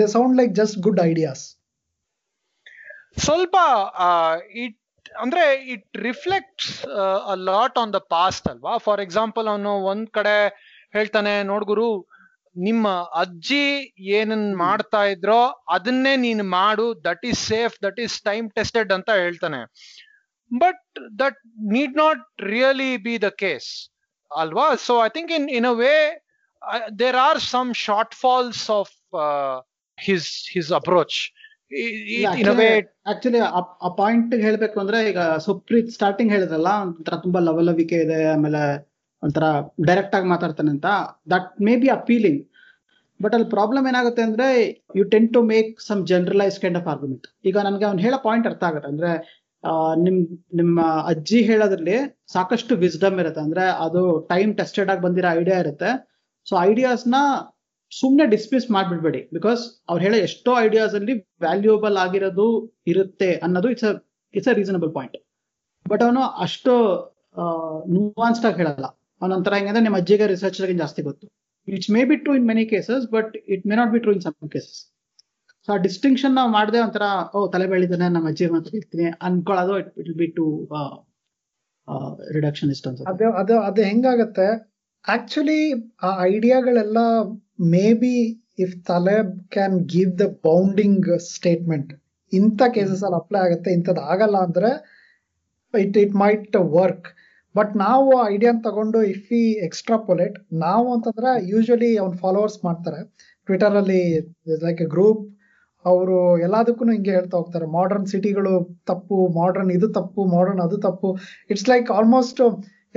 they 0.00 0.06
sound 0.06 0.36
like 0.36 0.52
just 0.54 0.78
good 0.78 1.00
ideas 1.10 1.44
ಸ್ವಲ್ಪ 3.18 3.56
it 4.62 4.78
ಅಂದ್ರೆ 5.22 5.42
it 5.72 5.96
reflects 6.04 6.70
a 7.32 7.34
lot 7.50 7.78
on 7.78 7.92
the 7.94 7.98
past 8.08 8.46
ಅಲ್ವಾ? 8.48 8.78
ಫಾರ್ 8.78 9.00
ಎಕ್ಸಾಂಪಲ್ 9.00 9.46
ಅವನು 9.48 9.72
ಒಂದ್ 9.92 10.08
ಕಡೆ 10.10 10.36
ಹೇಳ್ತಾನೆ 10.92 11.42
ನೋಡ್ಗುರು 11.42 11.88
ನಿಮ್ಮ 12.56 12.88
ಅಜ್ಜಿ 13.14 13.66
ಏನನ್ 14.16 14.48
ಮಾಡ್ತಾ 14.56 15.02
ಇದ್ರೋ 15.04 15.40
ಅದನ್ನೇ 15.68 16.16
ನೀನ್ 16.16 16.42
ಮಾಡು 16.50 16.86
that 17.04 17.26
is 17.26 17.40
safe 17.46 17.76
that 17.82 18.00
is 18.00 18.16
time 18.22 18.46
tested 18.50 18.92
ಅಂತ 18.92 19.10
ಹೇಳ್ತಾನೆ. 19.24 19.60
But 20.50 20.82
that 21.18 21.38
need 21.72 21.96
not 21.96 22.22
really 22.50 22.96
be 23.06 23.14
the 23.22 23.30
case 23.44 23.70
ಅಲ್ವಾ? 24.40 24.66
So 24.86 24.92
i 25.00 25.10
think 25.16 25.30
in 25.30 25.44
in 25.58 25.64
a 25.64 25.74
way 25.82 25.98
there 26.62 26.96
there 27.00 27.16
are 27.26 27.38
some 27.52 27.70
shortfalls 27.84 28.60
of 28.80 28.88
uh, 29.24 29.56
his 29.98 30.24
his 30.54 30.68
approach. 30.80 31.16
Actually 33.10 33.38
ಆ 33.86 33.88
point 34.00 34.32
ಹೇಳ್ಬೇಕು 34.46 34.80
ಅಂದ್ರೆ 34.80 34.98
ಈಗ 35.10 35.20
Supreeth 35.46 35.90
starting 35.90 36.32
ಹೇಳಿದ್ರಲ್ಲ 36.32 36.70
ಒಂಥರ 36.86 37.16
ತುಂಬಾ 37.16 37.40
ಲವಲವಿಕೆ 37.40 37.98
ಇದೆ 38.06 38.18
ಆಮೇಲೆ 38.32 38.62
ಒಂಥರ 39.22 39.44
ಡೈರೆಕ್ಟ್ 39.88 40.14
ಆಗಿ 40.14 40.26
ಮಾತಾಡ್ತಾನೆ 40.26 40.70
ಅಂತ. 40.70 40.88
That 41.30 41.48
may 41.60 41.76
be 41.76 41.88
appealing 41.98 42.40
but 43.20 43.34
ಅಲ್ಲಿ 43.34 43.48
ಪ್ರಾಬ್ಲಮ್ 43.48 43.88
ಏನಾಗುತ್ತೆ 43.88 44.22
ಅಂದ್ರೆ 44.22 44.48
you 44.96 45.04
tend 45.04 45.28
to 45.34 45.42
make 45.42 45.80
some 45.80 46.06
generalise 46.06 46.60
kind 46.60 46.78
of 46.78 46.88
argument 46.88 47.26
ಈಗ 47.44 47.56
ನನಗೆ 47.58 47.84
ಅವ್ನು 47.84 48.02
ಹೇಳೋ 48.02 48.18
ಪಾಯಿಂಟ್ 48.18 48.46
ಅರ್ಥ 48.46 48.62
ಆಗುತ್ತೆ. 48.64 48.88
ಅಂದ್ರೆ 48.88 49.10
ನಿಮ್, 50.04 50.20
ನಿಮ್ಮ 50.60 50.80
ಅಜ್ಜಿ 51.10 51.40
ಹೇಳೋದ್ರಲ್ಲಿ 51.50 51.96
ಸಾಕಷ್ಟು 52.34 52.72
ವಿಸ್ಡಮ್ 52.84 53.18
ಇರುತ್ತೆ. 53.22 53.40
ಅಂದ್ರೆ 53.46 53.64
ಅದು 53.86 54.02
ಟೈಮ್ 54.32 54.52
ಟೆಸ್ಟೆಡ್ 54.60 54.90
ಆಗಿ 54.92 55.02
ಬಂದಿರೋ 55.06 55.28
ಐಡಿಯಾ 55.40 55.58
ಇರುತ್ತೆ. 55.64 55.90
ಸೊ 56.46 56.54
ಐಡಿಯಾಸ್ನ 56.68 57.16
ಸುಮ್ನೆ 57.92 58.24
ಡಿಸ್ಮಿಸ್ 58.34 58.66
ಮಾಡ್ಬಿಡ್ಬೇಡಿ. 58.76 59.20
ಬಿಕಾಸ್ 59.36 59.62
ಅವ್ರು 59.90 60.02
ಹೇಳೋ 60.06 60.18
ಎಷ್ಟೋ 60.28 60.52
ಐಡಿಯಾಸ್ 60.66 60.94
ಅಲ್ಲಿ 60.98 61.14
ವ್ಯಾಲ್ಯೂಯಬಲ್ 61.44 61.96
ಆಗಿರೋದು 62.04 62.46
ಇರುತ್ತೆ 62.92 63.30
ಅನ್ನೋದು 63.46 63.70
it's 63.74 63.88
it's 64.34 64.50
a 64.52 64.54
reasonable 64.60 64.92
point 64.98 65.16
but 65.86 66.02
ಅವನು 66.06 66.22
ಅಷ್ಟು 66.46 66.72
ನೂವಾನ್ಸ್ಡ್ 67.96 68.46
ಆಗಿ 68.48 68.58
ಹೇಳಲ್ಲ. 68.62 68.86
ಅವನೊಂಥರ 69.22 69.54
ಹೆಂಗಂದ್ರೆ 69.58 69.82
ನಿಮ್ಮ 69.86 69.98
ಅಜ್ಜಿಗೆ 70.02 70.26
ರಿಸರ್ಚ್ 70.34 70.60
ಜಾಸ್ತಿ 70.82 71.02
ಗೊತ್ತು. 71.10 71.26
It's 71.68 71.90
may 71.96 72.02
be 72.10 72.16
true 72.24 72.32
in 72.38 72.46
many 72.52 72.64
cases 72.72 73.04
but 73.16 73.32
it 73.54 73.64
may 73.70 73.74
not 73.80 73.92
be 73.94 74.00
true 74.04 74.12
in 74.16 74.22
some 74.26 74.34
cases 74.54 74.80
so 75.68 75.70
ಆ 75.72 75.78
ಡಿಸ್ಟಿಂಕ್ಷನ್ 75.86 76.34
ನಾವು 76.38 76.50
ಮಾಡಿದೆ 76.50 76.78
ಒಂಥರ, 76.80 77.04
ಓ, 77.34 77.40
ತಲೆ 77.54 77.66
ಬೆಳಿತಾನೆ 77.72 78.06
ನಮ್ಮ 78.08 78.30
ಅಜ್ಜಿ 78.32 78.46
ಮಾತ್ರ 78.54 78.72
ಇರ್ತೀನಿ 78.80 79.06
ಅನ್ಕೊಳ್ಳೋದು 79.22 79.74
ಇಟ್ 80.02 80.12
ಬಿ 80.20 80.26
ಟು 80.38 80.44
ರಿಡಕ್ಷನಿಸ್ಟ್ 82.36 82.86
ಇಷ್ಟ 82.88 83.08
ಅದೇ, 83.12 83.26
ಅದು 83.40 83.54
ಅದು 83.68 83.80
ಹೆಂಗಾಗತ್ತೆ? 83.88 84.46
ಆಕ್ಚುಲಿ 85.04 85.60
ಆ 86.02 86.10
ಐಡಿಯಾಗಳೆಲ್ಲ 86.26 86.98
may 87.72 87.86
be 88.02 88.16
if 88.64 88.74
Taleb 88.88 89.16
can 89.54 89.76
give 89.94 90.12
the 90.18 90.26
bounding 90.46 91.08
statement 91.28 91.90
ಇಂಥ 92.32 92.62
ಕೇಸಸ್ 92.76 93.02
ಅಲ್ಲಿ 93.06 93.18
ಅಪ್ಲೈ 93.20 93.40
ಆಗುತ್ತೆ 93.46 93.70
ಇಂಥದ್ದು 93.78 94.02
ಆಗಲ್ಲ 94.12 94.36
ಅಂದ್ರೆ 94.46 94.70
it 95.74 95.96
it 96.04 96.14
might 96.22 96.56
work 96.78 97.08
but 97.54 97.72
ನಾವು 97.78 98.10
ಐಡಿಯಾ 98.28 98.52
ತಗೊಂಡು 98.66 98.98
ಇಫ್ 99.12 99.26
ಈ 99.40 99.44
ಎಕ್ಸ್ಟ್ರಾಪೊಲೇಟ್ 99.66 100.36
ನಾವು 100.62 100.86
ಅಂತಂದ್ರೆ 100.94 101.32
ಯೂಶಲಿ 101.50 101.90
ಅವ್ನ 101.98 102.14
ಫಾಲೋವರ್ಸ್ 102.22 102.58
ಮಾಡ್ತಾರೆ. 102.64 103.00
ಟ್ವಿಟರ್ 103.48 103.76
ಅಲ್ಲಿ 103.80 104.02
ಲೈಕ್ 104.64 104.80
ಎ 104.80 104.90
ಗ್ರೂಪ್ 104.94 105.22
ಅವರು 105.90 106.16
ಎಲ್ಲದಕ್ಕೂ 106.46 106.84
ಹಿಂಗೆ 106.94 107.12
ಹೇಳ್ತಾ 107.18 107.36
ಹೋಗ್ತಾರೆ. 107.40 107.66
ಮಾಡರ್ನ್ 107.78 108.06
ಸಿಟಿಗಳು 108.12 108.52
ತಪ್ಪು 108.90 109.16
ಮಾಡರ್ನ್ 109.40 109.72
ಇದು 109.78 109.88
ತಪ್ಪು 109.98 110.24
ಮಾಡರ್ನ್ 110.36 110.62
ಅದು 110.66 110.76
ತಪ್ಪು. 110.86 111.10
ಇಟ್ಸ್ 111.52 111.68
ಲೈಕ್ 111.72 111.90
ಆಲ್ಮೋಸ್ಟ್ 111.98 112.42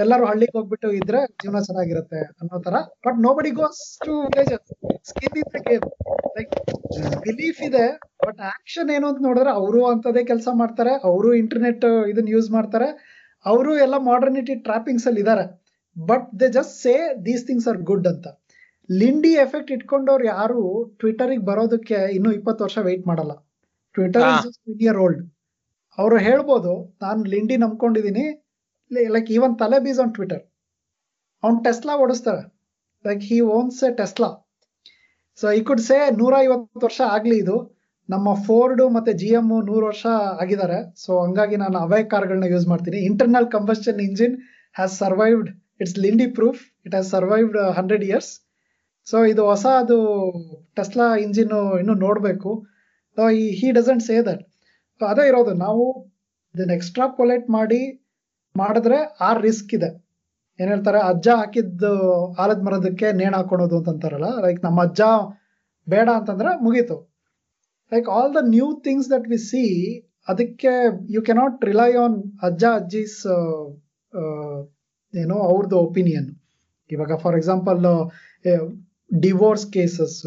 ಎಲ್ಲರೂ 0.04 0.24
ಹಳ್ಳಿಗೆ 0.30 0.54
ಹೋಗ್ಬಿಟ್ಟು 0.58 0.88
ಇದ್ರೆ 1.00 1.20
ಜೀವನ 1.42 1.60
ಚೆನ್ನಾಗಿರುತ್ತೆ 1.68 2.22
ಅನ್ನೋ 2.40 2.58
ತರ 2.66 2.78
but 3.06 3.18
nobody 3.38 3.52
goes 3.60 3.82
to 4.06 4.14
villages 4.30 4.72
like 6.38 6.54
belief 7.28 7.60
ಇದೆ 7.70 7.86
ಬಟ್ 8.26 8.40
ಆಕ್ಷನ್ 8.54 8.90
ಏನು 8.96 9.06
ಅಂತ 9.10 9.22
ನೋಡಿದ್ರೆ 9.28 9.52
ಅವರು 9.62 9.82
ಅಂತದೇ 9.92 10.24
ಕೆಲಸ 10.32 10.48
ಮಾಡ್ತಾರೆ. 10.62 10.94
ಅವರು 11.10 11.30
ಇಂಟರ್ನೆಟ್ 11.42 11.86
ಇದನ್ನ 12.12 12.30
ಯೂಸ್ 12.36 12.50
ಮಾಡ್ತಾರೆ. 12.58 12.90
ಅವರು 13.46 13.72
ಎಲ್ಲ 13.86 13.96
ಮಾಡರ್ನಿಟಿ 14.10 14.54
ಟ್ರಾಪಿಂಗ್ಸ್ 14.68 15.08
ಅಲ್ಲಿ 15.10 15.22
ಇದ್ದಾರೆ 15.24 15.46
but 15.98 16.28
they 16.42 16.48
just 16.58 16.76
say 16.86 16.94
these 17.28 17.44
things 17.50 17.68
are 17.72 17.80
good 17.90 18.08
ಅಂತ. 18.14 18.28
ಲಿಂಡಿ 18.90 19.32
ಎಫೆಕ್ಟ್ 19.44 19.72
ಇಟ್ಕೊಂಡವ್ರು 19.76 20.26
ಯಾರು 20.34 20.62
ಟ್ವಿಟರ್ಗೆ 21.02 21.44
ಬರೋದಕ್ಕೆ 21.50 22.00
ಇನ್ನೂ 22.18 22.32
ಇಪ್ಪತ್ತು 22.38 22.62
ವರ್ಷ 22.66 22.78
ವೆಯ್ಟ್ 22.88 23.06
ಮಾಡಲ್ಲ. 23.10 23.34
ಟ್ವಿಟರ್ 23.96 24.26
ಇಯರ್ 24.86 25.00
ಓಲ್ಡ್ 25.04 25.22
ಅವರು 25.98 26.18
ಹೇಳ್ಬೋದು 26.28 26.72
ನಾನು 27.04 27.22
Lindy 27.34 27.56
ನಂಬ್ಕೊಂಡಿದೀನಿ. 27.64 28.26
Like 29.16 29.30
even 29.36 29.54
Taleb's 29.86 30.02
on 30.04 30.14
Twitter 30.18 30.44
ಅವ್ನು 31.44 31.60
Tesla 31.68 31.94
ಓಡಿಸ್ತಾರೆ. 32.04 32.44
Like 33.06 33.24
he 33.32 33.38
owns 33.58 33.80
a 33.88 33.92
Tesla 34.02 34.30
so 35.40 35.46
ಈ 35.58 35.62
ಕುಡ್ 35.70 35.84
ಸೇ 35.88 35.98
ನೂರ 36.20 36.34
ಐವತ್ತು 36.46 36.86
ವರ್ಷ 36.88 37.02
ಆಗ್ಲಿ 37.16 37.38
ಇದು. 37.44 37.56
ನಮ್ಮ 38.10 38.28
ಫೋರ್ಡ್ 38.48 38.82
ಮತ್ತೆ 38.96 39.12
ಜಿ 39.22 39.30
ಎಂ 39.38 39.48
ನೂರು 39.70 39.86
ವರ್ಷ 39.90 40.06
ಆಗಿದ್ದಾರೆ. 40.42 40.78
ಸೊ 41.04 41.12
ಹಂಗಾಗಿ 41.24 41.56
ನಾನು 41.64 41.78
ಅವೇ 41.86 42.00
ಕಾರ್ಗಳನ್ನ 42.14 42.48
ಯೂಸ್ 42.54 42.68
ಮಾಡ್ತೀನಿ. 42.72 43.00
Internal 43.10 43.48
combustion 43.56 44.00
engine 44.08 44.36
has 44.76 44.96
survived 45.04 45.50
it's 45.82 45.98
Lindy 46.06 46.28
proof 46.38 46.62
it 46.86 46.94
has 46.96 47.10
survived 47.16 47.58
hundred 47.80 48.06
years 48.10 48.32
so 49.12 49.18
ಇದು 49.32 49.42
ಹೊಸ 49.52 49.66
ಅದು 49.82 49.98
ಟೆಸ್ಲಾ 50.78 51.08
ಇಂಜಿನ್ 51.26 51.54
ಇನ್ನು 51.82 51.96
ನೋಡಬೇಕು. 52.06 52.52
ಈ 53.42 53.44
he 53.60 53.68
doesn't 53.78 54.04
say 54.08 54.16
that 54.30 54.42
so 55.02 55.04
ಅದೇ 55.12 55.26
ಇರೋದು. 55.32 55.54
ನಾವು 55.66 55.84
ಇದನ್ನ 56.56 56.74
ಎಕ್ಸ್ಟ್ರಾ 56.80 57.06
ಪೊಲೈಟ್ 57.20 57.48
ಮಾಡಿ, 57.58 57.82
ಮಾಡಿದ್ರೆ 58.56 58.98
ಆ 59.28 59.30
ರಿಸ್ಕ್ 59.46 59.72
ಇದೆ. 59.78 59.90
ಏನ್ 60.60 60.70
ಹೇಳ್ತಾರೆ? 60.74 61.00
ಅಜ್ಜ 61.12 61.28
ಹಾಕಿದ್ದು 61.42 61.94
ಆಲದ 62.42 62.62
ಮರದಕ್ಕೆ 62.68 63.08
ನೇಣ 63.22 63.34
ಹಾಕೊಳೋದು 63.40 63.76
ಅಂತ 63.80 63.90
ಅಂತಾರಲ್ಲ? 63.94 64.30
ಲೈಕ್ 64.46 64.60
ನಮ್ಮ 64.68 64.86
ಅಜ್ಜ 64.88 65.02
ಬೇಡ 65.88 66.08
ಅಂತಂದ್ರೆ 66.20 66.52
ಮುಗೀತು. 66.66 66.98
Like 67.92 68.08
all 68.18 68.32
the 68.38 68.42
new 68.56 68.68
things 68.86 69.10
that 69.14 69.28
we 69.34 69.40
see 69.50 69.64
ಅದಕ್ಕೆ 70.32 70.72
ಯು 71.16 71.22
ಕೆನಾಟ್ 71.30 71.58
ರಿಲೈ 71.70 71.92
ಆನ್ 72.04 72.16
ಅಜ್ಜ, 72.48 72.64
ಅಜ್ಜಿಸ್ 72.80 73.20
ಏನು 75.14 75.36
ಅವ್ರದ್ದು 75.50 75.78
ಒಪಿನಿಯನ್ 75.88 76.30
ಇವಾಗ 76.90 77.14
for 77.24 77.36
example 77.40 77.84
divorce 79.10 79.66
cases 79.72 80.18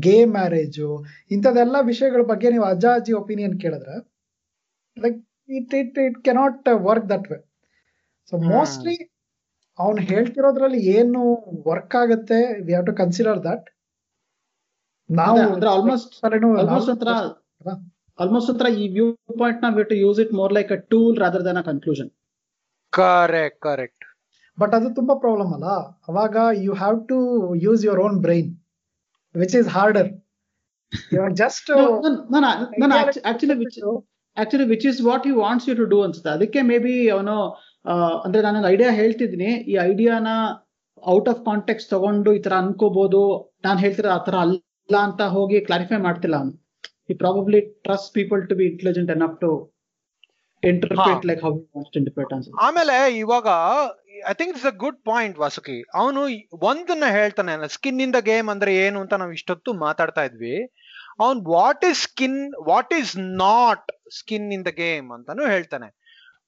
gay 0.00 0.16
marriage 0.32 0.88
ಇಂಥದ್ದೆಲ್ಲ 1.30 1.76
ವಿಷಯಗಳ 1.84 2.22
ಬಗ್ಗೆ 2.30 2.48
ನೀವು 2.50 2.64
ಅಜ್ಜ 2.64 2.86
ಅಜ್ಜಿ 2.94 3.12
ಒಪಿನಿಯನ್ 3.20 3.56
ಕೇಳಿದ್ರೆ 3.60 3.96
like 4.96 5.18
it 5.50 5.74
it 5.74 5.98
it 5.98 6.18
cannot 6.24 6.58
work 6.84 7.06
that 7.10 7.26
way 7.30 7.38
so. 8.32 8.34
Mostly 8.50 8.96
ಅವ್ನು 9.78 10.00
ಹೇಳ್ತಿರೋದ್ರಲ್ಲಿ 10.10 10.80
ಏನು 10.96 11.20
ವರ್ಕ್ 11.66 11.94
ಆಗುತ್ತೆ 12.02 12.36
we 12.58 12.72
have 12.72 12.86
to 12.86 12.94
consider 13.00 13.40
that 13.46 13.66
ನಾವು 15.10 15.38
ಅದೇ, 15.38 15.48
ಅಂದ್ರೆ 15.48 15.70
ಆಲ್ಮೋಸ್ಟ್ 15.70 16.12
ಒಂಥರ? 16.92 17.14
ಆಲ್ಮೋಸ್ಟ್ 18.18 18.50
ಒಂಥರ 18.52 18.68
ಈ 18.76 18.86
ವ್ಯೂ 18.88 19.06
ಪಾಯಿಂಟ್ನ 19.40 19.82
to 19.90 19.96
use 19.96 20.20
it 20.24 20.32
more 20.32 20.52
like 20.52 20.70
a 20.72 20.80
tool 20.92 21.16
rather 21.18 21.44
than 21.46 21.58
a 21.58 21.66
conclusion 21.70 22.10
correct 22.92 23.60
correct 23.62 24.03
but 24.58 24.74
ಅದು 24.78 24.88
ತುಂಬಾ 24.98 25.14
ಪ್ರಾಬ್ಲಮ್ 25.22 25.52
ಅಲ್ಲ. 25.56 25.68
ಅವಾಗ 26.10 26.36
you 26.64 26.72
have 26.82 26.98
to 27.12 27.18
use 27.66 27.82
your 27.86 28.02
own 28.06 28.18
brain 28.26 28.50
which 29.34 29.56
is 29.60 29.70
harder 29.76 30.10
just 31.42 31.70
actually 33.30 33.56
which 33.62 33.78
actually 34.36 34.66
which 34.72 34.86
is 34.90 35.00
what 35.08 35.24
you 35.30 35.34
wants 35.44 35.66
you 35.68 35.74
to 35.80 35.86
do 35.94 35.98
ಅನ್ಸುತ್ತೆ. 36.06 36.30
ಅದಕ್ಕೆ 36.36 36.60
may 36.70 36.76
be 36.84 36.94
ಅವನು 37.16 37.36
ಅಂದ್ರೆ 38.24 38.40
ನಾನು 38.46 38.66
idea 38.74 38.90
ಹೇಳ್ತಿದ್ದೀನಿ. 39.00 39.50
ಈ 39.70 39.74
ಐಡಿಯಾನ 39.90 40.28
ಔಟ್ 41.02 41.28
ಆಫ್ 41.32 41.40
ಕಾಂಟೆಕ್ಸ್ 41.48 41.86
ತಗೊಂಡು 41.92 42.30
ಈ 42.38 42.40
ತರ 42.46 42.54
ಅನ್ಕೋಬಹುದು 42.64 43.22
ನಾನು 43.66 43.78
ಹೇಳ್ತಿರೋ 43.84 44.10
ಆ 44.16 44.20
ತರ 44.28 44.36
ಅಲ್ಲ 44.46 44.96
ಅಂತ 45.08 45.22
ಹೋಗಿ 45.36 45.58
ಕ್ಲಾರಿಫೈ 45.68 45.98
ಮಾಡ್ತಿಲ್ಲ 46.06 46.36
ಅವನು. 46.42 46.54
ಈ 47.10 47.14
probably 47.22 47.60
trust 47.86 48.10
people 48.18 48.42
to 48.50 48.56
be 48.60 48.64
intelligent 48.72 49.10
up 49.28 49.38
to 49.44 49.50
interpret 50.62 51.24
like 51.30 51.42
how 51.46 51.52
wants 51.76 51.96
interpret 52.00 52.32
ಆಮೇಲೆ 52.66 52.96
ಇವಾಗ 53.22 53.48
I 54.30 54.34
think 54.38 54.50
it's 54.52 54.68
a 54.70 54.74
good 54.84 55.00
point 55.10 55.36
Vasuki 55.38 55.76
ಅವನು 56.00 56.20
ಒಂದನ್ನ 56.70 57.06
ಹೇಳ್ತಾನೆ 57.18 57.52
ಸ್ಕಿನ್ 57.76 58.00
ಇನ್ 58.04 58.14
ದ 58.14 58.20
ಗೇಮ್ 58.30 58.48
ಅಂದ್ರೆ 58.54 58.72
ಏನು 58.84 58.98
ಅಂತ 59.04 59.14
ನಾವು 59.22 59.32
ಇಷ್ಟೊತ್ತು 59.38 59.72
ಮಾತಾಡ್ತಾ 59.84 60.22
ಇದ್ವಿ. 60.28 60.56
ಅವನ್ 61.22 61.40
what 61.54 61.84
is 61.90 62.00
skin 62.08 62.38
what 62.70 62.92
is 63.00 63.12
not 63.44 63.88
skin 64.18 64.48
in 64.56 64.64
the 64.66 64.72
game 64.82 65.08
ಅಂತಾನು 65.16 65.44
ಹೇಳ್ತಾನೆ. 65.54 65.88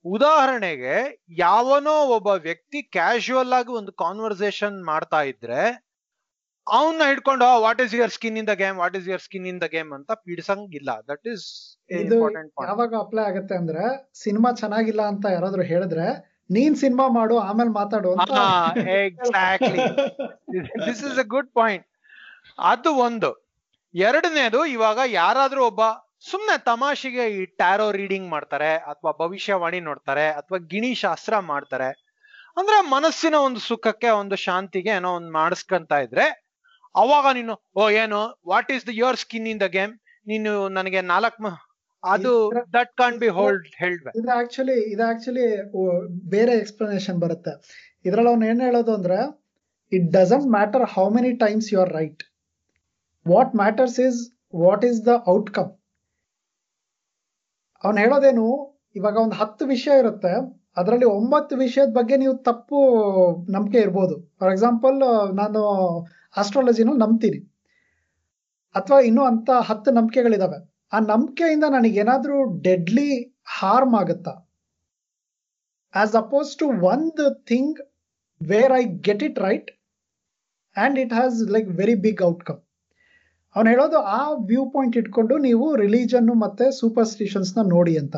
ಉದಾಹರಣೆಗೆ 0.04 0.96
ಯಾವನೋ 1.38 1.94
ಒಬ್ಬ 2.16 2.28
ವ್ಯಕ್ತಿ 2.48 2.80
ಕ್ಯಾಶುವಲ್ 2.96 3.54
ಆಗಿ 3.58 3.72
ಒಂದು 3.80 3.92
ಕಾನ್ವರ್ಸೇಷನ್ 4.04 4.76
ಮಾಡ್ತಾ 4.90 5.20
ಇದ್ರೆ 5.32 5.60
ಅವನ್ನ 6.66 7.02
ಹಿಡ್ಕೊಂಡು 7.10 7.48
what 7.64 7.80
is 7.84 7.92
your 7.96 8.12
skin 8.14 8.38
in 8.40 8.48
the 8.48 8.54
game 8.62 8.76
what 8.82 8.96
is 8.98 9.08
your 9.08 9.24
skin 9.26 9.46
in 9.46 9.60
the 9.64 9.66
game 9.74 9.90
ಅಂತ 9.98 10.10
ಪಿಡ್ಸಂಗಿಲ್ಲ. 10.26 10.90
ದಟ್ 11.10 11.26
ಇಸ್ 11.34 11.44
ಇಂಪಾರ್ಟೆಂಟ್ 12.00 12.52
ಯಾವಾಗ 12.68 12.94
ಅಪ್ಲೈ 13.04 13.24
ಆಗುತ್ತೆ 13.30 13.56
ಅಂದ್ರೆ 13.62 13.84
ಸಿನಿಮಾ 14.24 14.50
ಚೆನ್ನಾಗಿಲ್ಲ 14.62 15.02
ಅಂತ 15.12 15.26
ಯಾರಾದ್ರೂ 15.36 15.64
ಹೇಳಿದ್ರೆ 15.72 16.06
ನೀನ್ 16.50 16.76
ಸಿನಿಮಾ 16.76 17.08
ಮಾಡು, 17.08 17.38
ಆಮೇಲೆ 17.38 17.70
ಮಾತಾಡು 17.70 18.10
exactly 19.04 19.84
this 20.86 21.04
is 21.08 21.18
a 21.18 21.26
good 21.34 21.50
point 21.52 21.86
ಅದು 22.70 22.90
ಒಂದು. 23.06 23.30
ಎರಡನೇದು, 23.94 24.60
ಇವಾಗ 24.66 24.98
ಯಾರಾದ್ರೂ 25.06 25.62
ಒಬ್ಬ 25.66 25.82
ಸುಮ್ನೆ 26.30 26.64
ತಮಾಷೆಗೆ 26.64 27.24
ಈ 27.36 27.44
ಟ್ಯಾರೋ 27.44 27.86
ರೀಡಿಂಗ್ 27.90 28.28
ಮಾಡ್ತಾರೆ, 28.30 28.70
ಅಥವಾ 28.90 29.12
ಭವಿಷ್ಯವಾಣಿ 29.12 29.80
ನೋಡ್ತಾರೆ, 29.80 30.26
ಅಥವಾ 30.28 30.58
ಗಿಣಿ 30.58 30.94
ಶಾಸ್ತ್ರ 30.94 31.38
ಮಾಡ್ತಾರೆ, 31.52 31.88
ಅಂದ್ರೆ 32.56 32.90
ಮನಸ್ಸಿನ 32.90 33.34
ಒಂದು 33.34 33.60
ಸುಖಕ್ಕೆ, 33.60 34.10
ಒಂದು 34.10 34.36
ಶಾಂತಿಗೆ 34.36 34.90
ಏನೋ 34.90 35.10
ಒಂದು 35.14 35.32
ಮಾಡಿಸ್ಕೊಂತ 35.32 35.92
ಇದ್ರೆ, 35.92 36.26
ಅವಾಗ 36.94 37.26
ನೀನು, 37.32 37.54
ಓ, 37.76 37.90
ಏನು? 38.02 38.20
What 38.46 38.70
is 38.70 38.86
the 38.86 38.94
your 38.94 39.16
skin 39.16 39.48
in 39.48 39.60
the 39.60 39.68
game 39.68 39.92
ನೀನು 40.26 40.68
ನನಗೆ 40.68 41.00
ನಾಲ್ಕ್ 41.00 41.40
ಅದು 42.02 42.32
that 42.76 42.92
can 43.00 43.16
be 43.22 43.28
hold 43.38 43.66
held 43.82 44.06
ಇದು 44.18 44.30
ಆಕ್ಚುಲಿ 44.40 44.76
ಇದು 44.92 45.04
ಆಕ್ಚುಲಿ 45.10 45.46
ಬೇರೆ 46.34 46.52
ಎಕ್ಸ್ಪ್ಲನೇಷನ್ 46.62 47.18
ಬರುತ್ತೆ. 47.24 47.52
ಇದ್ರಲ್ಲಿ 48.04 48.30
ಅವ್ನು 48.32 48.46
ಏನ್ 48.46 48.60
ಹೇಳೋದು 48.60 48.92
ಅಂದ್ರೆ 48.98 49.18
it 49.92 50.06
doesn't 50.10 50.46
matter 50.56 50.84
how 50.94 51.06
many 51.16 51.32
times 51.44 51.68
you 51.72 51.78
are 51.84 51.92
right 52.00 52.22
what 53.26 53.52
matters 53.62 53.98
is 54.06 54.20
what 54.64 54.84
is 54.90 55.00
the 55.08 55.14
outcome 55.34 55.70
ಅವನು 57.84 57.98
ಹೇಳೋದೇನು 58.04 58.46
ಇವಾಗ 58.94 59.16
ಒಂದು 59.24 59.36
ಹತ್ತು 59.40 59.64
ವಿಷಯ 59.74 59.94
ಇರುತ್ತೆ 60.02 60.32
ಅದರಲ್ಲಿ 60.80 61.06
ಒಂಬತ್ತು 61.18 61.54
ವಿಷಯದ 61.64 61.90
ಬಗ್ಗೆ 61.98 62.16
ನೀವು 62.22 62.34
ತಪ್ಪು 62.48 62.78
ನಂಬಿಕೆ 63.54 63.78
ಇರ್ಬೋದು. 63.78 64.14
ಫಾರ್ 64.38 64.50
ಎಕ್ಸಾಂಪಲ್ 64.52 64.96
ನಾನು 65.40 65.60
ಆಸ್ಟ್ರಾಲಜಿನ 66.36 66.94
ನಂಬ್ತೀನಿ. 67.04 67.38
ಅಥವಾ 68.74 68.98
ಇನ್ನೂ 69.08 69.22
ಅಂತ 69.32 69.50
ಹತ್ತು 69.68 69.90
ನಂಬಿಕೆಗಳಿದಾವೆ. 69.98 70.58
ಆ 70.92 70.98
ನಂಬಿಕೆಯಿಂದ 71.00 71.66
ನನಗೇನಾದರೂ 71.68 72.36
ಡೆಡ್ಲಿ 72.60 73.08
ಹಾರ್ಮ್ 73.58 73.94
ಆಗುತ್ತಾ? 73.94 74.34
ಆಸ್ 75.94 76.14
ಅಪೋಸ್ 76.14 76.50
ಟು 76.56 76.66
ಒಂದು 76.92 77.24
thing 77.50 77.78
where 78.40 78.72
I 78.72 78.84
get 79.06 79.22
it 79.22 79.38
right 79.38 79.70
and 80.76 80.98
it 80.98 81.12
has 81.12 81.36
like 81.54 81.68
very 81.80 81.94
big 82.06 82.22
outcome 82.22 82.60
ಅವನು 83.56 83.68
ಹೇಳೋದು 83.70 83.98
ಆ 84.18 84.20
ವ್ಯೂ 84.50 84.62
ಪಾಯಿಂಟ್ 84.70 84.96
ಇಟ್ಕೊಂಡು 84.96 85.34
ನೀವು 85.38 85.66
ರಿಲಿಜನ್ 85.76 86.30
ಮತ್ತೆ 86.40 86.64
ಸೂಪರ್ಸ್ಟಿಷನ್ಸ್ನ 86.80 87.62
ನೋಡಿ 87.68 87.94
ಅಂತ. 87.98 88.16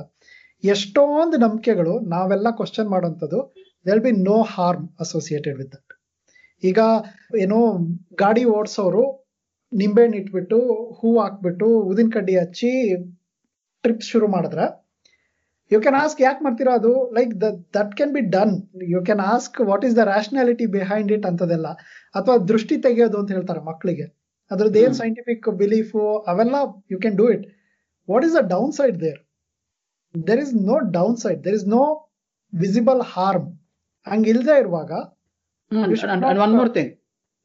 ಎಷ್ಟೊಂದು 0.65 1.37
ನಂಬಿಕೆಗಳು, 1.39 1.93
ನಾವೆಲ್ಲ 2.09 2.49
question 2.51 2.89
ಮಾಡೋಂಥದ್ದು 2.89 3.41
there 3.87 4.01
be 4.01 4.13
no 4.23 4.39
harm 4.55 4.89
associated 5.01 5.59
with 5.59 5.71
that 5.75 5.93
ಈಗ 6.63 6.79
ಏನೋ 7.41 7.59
ಗಾಡಿ 8.15 8.45
ಓಡಿಸೋರು 8.57 9.05
ನಿಂಬೆಹಣ್ಣು 9.73 10.17
ಇಟ್ಬಿಟ್ಟು 10.21 10.59
ಹೂ 10.99 11.09
ಹಾಕ್ಬಿಟ್ಟು 11.21 11.67
ಉದಿನ 11.91 12.09
ಕಡ್ಡಿ 12.17 12.35
ಹಚ್ಚಿ 12.41 12.71
ಟ್ರಿಪ್ 13.85 14.05
ಶುರು 14.11 14.27
ಮಾಡಿದ್ರ. 14.35 14.61
ಯು 15.71 15.79
ಕ್ಯಾನ್ 15.85 15.99
ಆಸ್ಕ್ 16.03 16.21
ಯಾಕೆ 16.27 16.41
ಮಾಡ್ತೀರಾ 16.45 16.73
ಅದು 16.81 16.93
like 17.17 17.33
that 17.77 17.93
can 17.99 18.13
be 18.17 18.23
done 18.37 18.55
you 18.95 19.01
can 19.09 19.23
ask 19.33 19.59
what 19.71 19.85
is 19.89 19.97
the 19.99 20.05
rationality 20.11 20.67
behind 20.77 21.11
it 21.17 21.27
ಅಂತದೆಲ್ಲ. 21.31 21.69
ಅಥವಾ 22.15 22.37
ದೃಷ್ಟಿ 22.51 22.77
ತೆಗೆಯೋದು 22.87 23.19
ಅಂತ 23.21 23.31
ಹೇಳ್ತಾರೆ 23.37 23.63
ಮಕ್ಕಳಿಗೆ 23.71 24.07
ಅದ್ರದ್ದು 24.51 24.79
ಏನ್ 24.85 24.95
ಸೈಂಟಿಫಿಕ್ 24.95 25.49
ಬಿಲೀಫು 25.63 26.03
ಅವೆಲ್ಲ 26.33 26.57
you 26.93 26.99
can 26.99 27.19
do 27.23 27.27
it 27.37 27.45
what 28.09 28.27
is 28.29 28.37
the 28.39 28.43
downside 28.79 28.99
there 29.01 29.21
there 30.15 30.41
is 30.45 30.55
no 30.71 30.79
downside 31.25 31.41
there 31.47 31.57
is 31.61 31.69
no 31.77 31.83
visible 32.53 33.03
harm 33.15 33.49
ಹಂಗಿಲ್ದೇ 34.07 34.57
ಇರುವಾಗ 34.63 34.93
one 36.43 36.55
more 36.55 36.71
should 36.71 36.91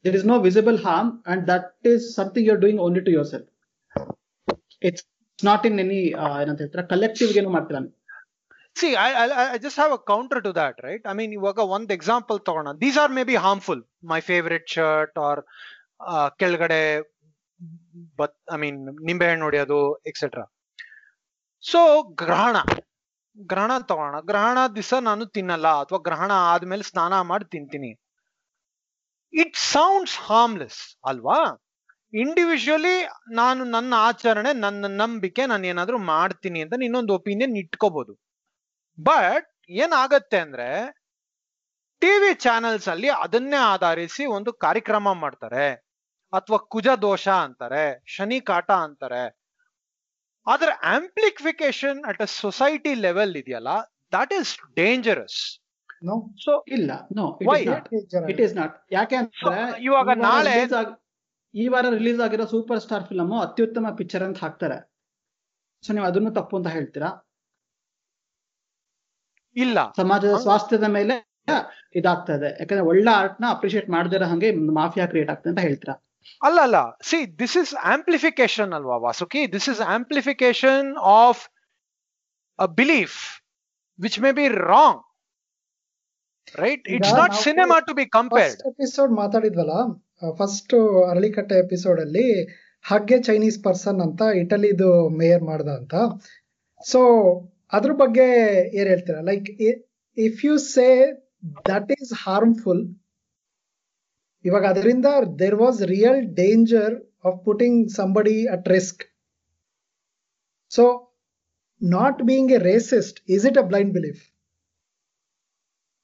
there 0.06 0.16
is 0.20 0.24
no 0.32 0.36
visible 0.45 0.78
harm, 0.86 1.08
and 1.32 1.41
that 1.49 1.66
is 1.91 2.01
something 2.18 2.43
you're 2.47 2.64
doing 2.66 2.80
only 2.86 3.01
to 3.08 3.12
yourself. 3.18 3.45
It's 4.88 5.04
not 5.39 5.62
in 5.70 5.76
any 5.84 6.01
uh, 6.24 6.36
ಏನಂತ 6.41 6.60
ಹೇಳ್ತಾರೆ 6.64 6.86
collective 6.93 7.32
ಏನು 7.41 7.51
ಮಾಡ್ತಿಲ್ಲ. 7.56 7.82
See 8.80 8.89
I 9.04 9.08
I 9.56 9.58
just 9.64 9.80
have 9.80 9.93
a 9.97 10.01
counter 10.12 10.41
to 10.45 10.51
that 10.60 10.78
right 10.88 11.04
I 11.12 11.14
mean 11.20 11.34
ಇವಾಗ 11.39 11.60
ಒಂದ್ 11.76 11.91
example 11.97 12.39
ತಗೋಣ. 12.47 12.70
These 12.84 12.97
are 13.04 13.12
may 13.18 13.24
be 13.32 13.36
harmful 13.45 13.82
my 14.12 14.20
favourite 14.30 14.68
shirt 14.76 15.18
are 15.28 15.41
ಕೆಳಗಡೆ 16.41 16.82
but 18.22 18.38
I 18.56 18.60
mean 18.64 18.80
ನಿಂಬೆಹಣ್ಣು 19.10 19.45
ಹೊಡೆಯೋದು 19.47 19.80
ಎಕ್ಸೆಟ್ರಾ 20.12 20.45
ಸೊ 21.64 21.82
ಗ್ರಹಣ. 22.24 22.56
ಗ್ರಹಣ 23.51 23.72
ತಗೋಣ. 23.89 24.16
ಗ್ರಹಣ 24.30 24.58
ದಿವಸ 24.78 24.93
ನಾನು 25.10 25.24
ತಿನ್ನಲ್ಲ 25.36 25.68
ಅಥವಾ 25.84 25.99
ಗ್ರಹಣ 26.08 26.32
ಆದ್ಮೇಲೆ 26.54 26.84
ಸ್ನಾನ 26.91 27.22
ಮಾಡಿ 27.34 27.45
ತಿಂತೀನಿ. 27.54 27.91
ಇಟ್ 29.34 29.56
ಸೌಂಡ್ಸ್ 29.58 30.18
ಹಾರ್ಮ್ಲೆಸ್ 30.20 30.98
ಅಲ್ವಾ? 31.06 31.40
ಇಂಡಿವಿಜುವಲಿ 32.14 32.96
ನಾನು 33.32 33.64
ನನ್ನ 33.64 33.94
ಆಚರಣೆ, 33.98 34.54
ನನ್ನ 34.54 34.86
ನಂಬಿಕೆ, 35.02 35.46
ನಾನು 35.46 35.68
ಏನಾದ್ರೂ 35.68 35.98
ಮಾಡ್ತೀನಿ 35.98 36.62
ಅಂತ 36.62 36.74
ಇನ್ನೊಂದು 36.82 37.14
ಒಪಿನಿಯನ್ 37.14 37.56
ಇಟ್ಕೋಬಹುದು 37.58 38.14
ಬಟ್ 38.98 39.48
ಏನಾಗತ್ತೆ 39.84 40.40
ಅಂದ್ರೆ 40.40 40.68
ಟಿವಿ 42.02 42.32
ಚಾನೆಲ್ಸ್ 42.36 42.88
ಅಲ್ಲಿ 42.90 43.10
ಅದನ್ನೇ 43.10 43.60
ಆಧರಿಸಿ 43.74 44.26
ಒಂದು 44.26 44.54
ಕಾರ್ಯಕ್ರಮ 44.54 45.14
ಮಾಡ್ತಾರೆ. 45.14 45.68
ಅಥವಾ 46.34 46.58
ಕುಜ 46.58 46.88
ದೋಷ 47.02 47.28
ಅಂತಾರೆ 47.28 47.86
ಶನಿ 48.06 48.40
ಕಾಟ 48.42 48.72
ಅಂತಾರೆ. 48.72 49.24
ಅದರ 50.48 50.70
amplification 50.84 52.00
at 52.04 52.22
a 52.22 52.26
society 52.26 52.94
level 52.94 53.36
ಇದೆಯಲ್ಲ? 53.36 53.74
That 54.14 54.34
is 54.34 54.52
dangerous 54.76 55.42
no 56.04 56.16
so 56.45 56.54
ಇಲ್ಲ. 56.78 56.91
ನೋ? 57.18 57.26
ಇಟ್ 58.32 58.41
ಈಸ್ 58.45 58.56
ನಾಟ್ 58.62 58.74
ಯಾಕೆ 58.97 59.16
ಅಂದ್ರೆ 59.16 59.84
ಇವಾಗ 59.88 60.16
ನಾಳೆ 60.28 60.56
ಈ 61.54 61.66
ವಾರ 61.74 61.86
ರಿಲೀಸ್ 61.97 62.22
ಆಗಿರೋ 62.26 62.45
ಸೂಪರ್ 62.54 62.82
ಸ್ಟಾರ್ 62.86 63.06
ಫಿಲಮ್ 63.10 63.34
ಅತ್ಯುತ್ತಮ 63.45 63.88
ಪಿಕ್ಚರ್ 63.99 64.24
ಅಂತ 64.28 64.38
ಹಾಕ್ತಾರೆ. 64.45 64.78
ಸೊ 65.84 65.93
ನೀವು 65.93 66.08
ಅದನ್ನು 66.12 66.32
ತಪ್ಪು 66.39 66.54
ಅಂತ 66.60 66.70
ಹೇಳ್ತೀರಾ? 66.78 67.10
ಇಲ್ಲ. 69.56 69.80
ಸಮಾಜದ 69.97 70.36
ಸ್ವಾಸ್ಥ್ಯದ 70.45 70.88
ಮೇಲೆ 70.97 71.16
ಇದಾಗ್ತಾ 71.99 72.34
ಇದೆ. 72.39 72.49
ಯಾಕಂದ್ರೆ 72.60 72.86
ಒಳ್ಳೆ 72.91 73.12
ಆರ್ಟ್ನ 73.12 73.45
ಅಪ್ರಿಶಿಯೇಟ್ 73.49 73.89
ಮಾಡದಿರೋ 73.95 74.28
ಹಂಗೆ 74.32 74.49
ಮಾಫಿಯಾ 74.80 75.06
ಕ್ರಿಯೇಟ್ 75.12 75.32
ಆಗ್ತದೆ 75.34 75.51
ಅಂತ 75.54 75.62
ಹೇಳ್ತೀರಾ? 75.68 75.95
ಅಲ್ಲ 76.47 76.60
ಅಲ್ಲ. 76.68 76.78
ಸಿ 77.10 77.18
ದಿಸ್ 77.41 77.56
ಇಸ್ 77.62 77.74
ಆಂಪ್ಲಿಫಿಕೇಶನ್ 77.95 78.72
ಅಲ್ವಾ 78.78 78.97
Vasuki? 79.08 79.41
This 79.56 79.68
is 79.74 79.82
amplification 79.97 80.89
of 81.18 81.41
a 82.60 82.68
belief 82.82 83.18
which 83.99 84.20
may 84.26 84.32
be 84.39 84.47
wrong 84.74 85.01
right 86.56 86.88
it's 86.88 87.14
not 87.14 87.36
cinema 87.44 87.78
to 87.80 87.94
be 87.94 88.06
compared 88.10 88.62
episode 88.72 89.12
ಮಾತಾಡಿದ್ವಲ್ಲ 89.14 89.76
first 90.36 90.76
Aralikatte 91.10 91.56
episode 91.56 92.00
ಅಲ್ಲಿ 92.00 92.28
ಹಗ್ಗೆ 92.86 93.18
ಚೈನೀಸ್ 93.20 93.64
ಪರ್ಸನ್ 93.64 94.00
ಅಂತ 94.02 94.22
ಇಟಲಿದು 94.36 94.89
ಮೇಯರ್ 95.18 95.44
ಮಾಡ್ದ 95.44 95.70
ಅಂತ. 95.80 95.94
ಸೊ 96.82 96.99
ಅದ್ರ 97.74 97.91
ಬಗ್ಗೆ 97.94 98.26
ಏನ್ 98.80 98.88
ಹೇಳ್ತೀರಾ? 98.88 99.22
Like 99.22 99.48
if 100.18 100.40
you 100.45 100.57
say 100.68 100.88
that 101.72 101.91
is 101.91 102.11
harmful 102.26 102.84
ಇವಾಗ 104.45 104.65
ಅದರಿಂದ 104.65 105.07
there 105.40 105.56
was 105.56 105.82
real 105.86 106.20
danger 106.34 106.94
of 107.26 107.40
putting 107.45 107.91
somebody 107.91 108.38
at 108.48 108.68
risk 108.68 109.03
so 110.72 110.86
not 111.82 112.22
being 112.24 112.52
a 112.52 112.61
racist 112.70 113.20
is 113.30 113.45
it 113.45 113.57
a 113.57 113.65
blind 113.72 113.94
belief 113.94 114.22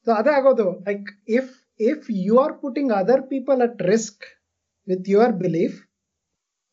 so 0.10 0.14
ಅದೇ 0.14 0.30
ಆಗೋದು. 0.30 0.66
Like 0.88 1.08
if 1.40 1.52
if 1.80 2.06
you 2.28 2.36
are 2.40 2.54
putting 2.62 2.92
other 2.94 3.22
people 3.22 3.60
at 3.62 3.82
risk 3.82 4.24
with 4.88 5.10
your 5.10 5.32
belief 5.32 5.78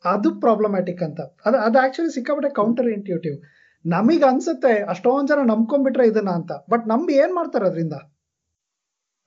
ಅದು 0.04 0.40
problematic 0.44 1.02
ಅಂತ. 1.02 1.20
ಅದು 1.46 1.56
ಅದು 1.58 1.78
actually 1.84 2.12
ಸಿಕ್ಕಾಬಿಟ್ಟೆ 2.16 2.50
counter 2.54 2.88
intuitive 2.88 3.36
ನಮಗ್ 3.84 4.24
ಅನ್ಸುತ್ತೆ 4.24 4.72
ಅಷ್ಟೊಂದ್ 4.92 5.28
ಜನ 5.28 5.40
ನಂಬ್ಕೊಂಡ್ಬಿಟ್ರೆ 5.52 6.06
ಇದನ್ನ 6.06 6.30
ಅಂತ. 6.30 6.52
ಬಟ್ 6.70 6.84
ನಂಬಿ 6.92 7.14
ಏನ್ 7.14 7.34
ಮಾಡ್ತಾರೆ 7.34 7.66
ಅದರಿಂದ? 7.66 7.96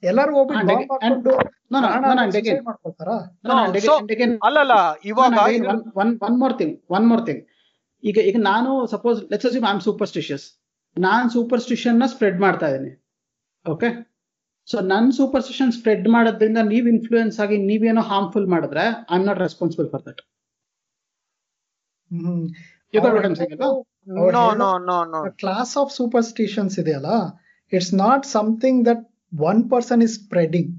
ಎಲ್ಲರೂ 0.04 0.34
ಹೋಗ್ಬಿಟ್ಟು. 0.38 0.66
ಈಗ 8.04 8.18
ಈಗ 8.30 8.38
ನಾನು 8.42 8.88
suppose 8.88 9.18
let's 9.32 9.48
assume 9.48 9.66
I 9.66 9.70
am 9.70 9.82
superstitious 9.82 10.46
ನಾನ್ 10.98 11.30
ಸೂಪರ್ಸ್ಟಿಷನ್ನ 11.30 12.06
ಸ್ಪ್ರೆಡ್ 12.06 12.40
ಮಾಡ್ತಾ 12.40 12.68
ಇದ್ದೀನಿ. 12.68 12.92
ಓಕೆ 13.66 13.90
ಸೊ 14.68 14.78
ನನ್ 14.86 15.08
ಸೂಪರ್ಸ್ಟಿಷನ್ 15.12 15.72
ಸ್ಪ್ರೆಡ್ 15.72 16.08
ಮಾಡೋದ್ರಿಂದ 16.08 16.60
ನೀವ್ 16.66 16.88
ಇನ್ಫ್ಲೂಯೆನ್ಸ್ 16.88 17.38
ಆಗಿ 17.40 17.58
ನೀವೇನೋ 17.64 18.02
ಹಾರ್ಮ್ಫುಲ್ 18.02 18.48
ಮಾಡಿದ್ರೆ 18.48 18.84
I 19.10 19.16
am 19.16 19.26
not 19.26 19.40
responsible 19.40 19.90
for 19.90 20.04
that 20.06 20.22
class 25.40 25.74
of 25.78 25.92
superstitions 25.92 26.80
ಇದೆಯಲ್ಲ 26.80 27.12
it's 27.72 27.94
not 27.96 28.24
something 28.26 28.80
that 28.86 29.04
one 29.50 29.62
person 29.70 30.02
is 30.02 30.16
spreading 30.24 30.72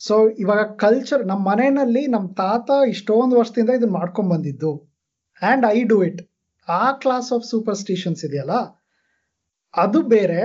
so 0.00 0.14
ಇವಾಗ 0.38 0.62
ಕಲ್ಚರ್ 0.76 1.22
ನಮ್ಮ 1.26 1.42
ಮನೆಯಲ್ಲಿ 1.50 2.02
ನಮ್ಮ 2.06 2.26
ತಾತ 2.34 2.70
ಇಷ್ಟೊಂದು 2.88 3.36
ವರ್ಷದಿಂದ 3.36 3.70
ಇದನ್ನ 3.70 3.92
ಮಾಡ್ಕೊಂಡ್ 3.92 4.30
ಬಂದಿದ್ದು 4.30 4.72
ಅಂಡ್ 5.42 5.64
ಐ 5.66 5.78
ಡೂ 5.84 5.98
ಇಟ್ 6.02 6.20
ಆ 6.68 6.84
ಕ್ಲಾಸ್ 6.92 7.28
ಆಫ್ 7.32 7.44
ಸೂಪರ್ಸ್ಟಿಷನ್ಸ್ 7.44 8.22
ಇದೆಯಲ್ಲ 8.24 8.56
ಅದು 9.74 9.98
ಬೇರೆ 10.08 10.40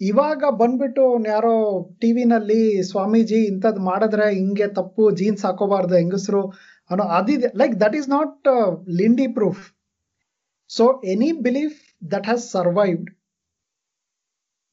ಇವಾಗ 0.00 0.44
ಬಂದ್ಬಿಟ್ಟು 0.50 1.26
ಯಾರೋ 1.26 1.54
ಟಿವಿನಲ್ಲಿ 2.00 2.82
ಸ್ವಾಮೀಜಿ 2.82 3.40
ಇಂಥದ್ 3.44 3.78
ಮಾಡಿದ್ರೆ 3.80 4.34
ಹಿಂಗೆ 4.34 4.66
ತಪ್ಪು 4.68 5.10
ಜೀನ್ಸ್ 5.10 5.44
ಹಾಕೋಬಾರ್ದು 5.44 5.96
ಹೆಂಗಸರು 5.96 6.42
ಅನ್ನೋ 6.90 7.04
ಅದಿದೆ 7.08 7.48
like 7.56 7.80
that 7.80 7.96
is 7.96 8.08
not 8.08 8.48
Lindy 8.88 9.26
proof 9.32 9.62
so 10.70 10.84
any 11.04 11.32
belief 11.40 11.78
that 12.12 12.26
has 12.26 12.50
survived 12.50 13.10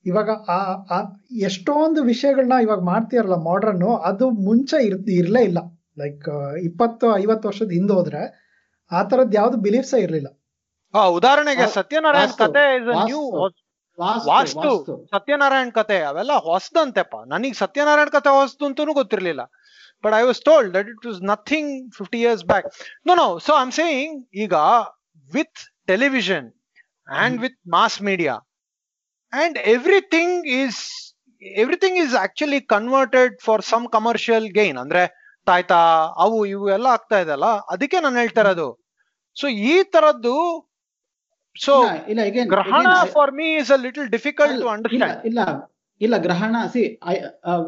ಇವಾಗ 0.05 0.29
ಆ 0.49 0.99
ಎಷ್ಟೊಂದು 1.41 2.03
ವಿಷಯಗಳನ್ನ 2.03 2.57
ಇವಾಗ 2.61 2.79
ಮಾಡ್ತೀರಲ್ಲ 2.83 3.35
ಮಾಡ್ರನ್ 3.43 3.81
ಅದು 4.03 4.29
ಮುಂಚೆ 4.29 4.77
ಇರ್ 4.77 4.97
ಇರ್ಲೇ 5.11 5.43
ಇಲ್ಲ. 5.43 5.59
ಲೈಕ್ 5.97 6.27
ಇಪ್ಪತ್ತು 6.63 7.07
ಐವತ್ತು 7.15 7.47
ವರ್ಷದ 7.47 7.71
ಹಿಂದೆ 7.71 7.93
ಹೋದ್ರೆ 7.93 8.21
ಆ 8.91 9.03
ತರದ್ 9.03 9.35
ಯಾವ್ದು 9.35 9.57
ಬಿಲೀಫ್ಸೇ 9.57 9.97
ಇರ್ಲಿಲ್ಲ. 9.97 10.29
ಉದಾಹರಣೆಗೆ 11.11 11.65
ಸತ್ಯನಾರಾಯಣ 11.67 12.31
ಕತೆ 12.37 12.63
ವಾಸ್ತು. 13.99 14.71
ಸತ್ಯನಾರಾಯಣ್ 15.13 15.71
ಕತೆ 15.71 15.97
ಅವೆಲ್ಲ 16.09 16.33
ಹೊಸದಂತೆಪ್ಪ. 16.47 17.15
ನನಗೆ 17.33 17.53
ಸತ್ಯನಾರಾಯಣ್ 17.53 18.11
ಕತೆ 18.17 18.31
ಹೊಸದು 18.37 18.65
ಅಂತೂ 18.65 18.93
ಗೊತ್ತಿರ್ಲಿಲ್ಲ. 18.99 19.43
But 20.03 20.13
I 20.13 20.21
was 20.21 20.41
told 20.41 20.71
that 20.77 20.89
it 20.93 21.05
was 21.05 21.21
nothing 21.23 21.71
fifty 21.97 22.19
years 22.21 22.43
back 22.45 22.67
no 23.07 23.15
no 23.15 23.27
so 23.47 23.53
I 23.53 23.61
am 23.67 23.71
saying 23.71 24.15
ಈಗ 24.35 24.53
with 25.31 25.59
television 25.85 26.47
and 27.21 27.41
with 27.41 27.59
mass 27.67 28.01
media 28.01 28.35
and 29.33 29.57
everything 29.75 30.47
is 30.59 30.81
everything 31.41 31.97
is 32.03 32.15
actually 32.15 32.59
converted 32.75 33.33
for 33.41 33.61
some 33.61 33.87
commercial 33.87 34.47
gain 34.49 34.77
ಅಂದ್ರೆ 34.77 35.03
ತಾಯ್ತಾ 35.47 35.79
ಅವು 36.17 36.45
ಇವು 36.45 36.69
ಎಲ್ಲ 36.69 36.85
ಆಗ್ತಾ 36.85 37.19
ಇದೆಲ್ಲ 37.19 37.47
ಅದಕ್ಕೆ 37.73 37.97
ನಾನು 37.99 38.17
ಹೇಳ್ತಾ 38.19 38.41
ಇರೋದು. 38.41 38.69
ಸೊ 39.35 39.47
ಈ 39.47 39.83
ತರದ್ದು 39.83 40.35
ಸೊ 41.59 41.73
ಇಲ್ಲ, 42.11 42.21
again- 42.29 42.49
ಗ್ರಹಣ 42.51 42.85
for 43.13 43.31
me 43.33 43.47
is 43.57 43.71
a 43.71 43.79
little 43.83 44.07
difficult 44.15 44.57
to 44.57 44.69
understand 44.73 45.25
ಇಲ್ಲ 45.29 45.41
ಇಲ್ಲ 46.01 46.15
ಗ್ರಹಣ 46.25 46.55
see 46.73 46.81
I 47.07 47.15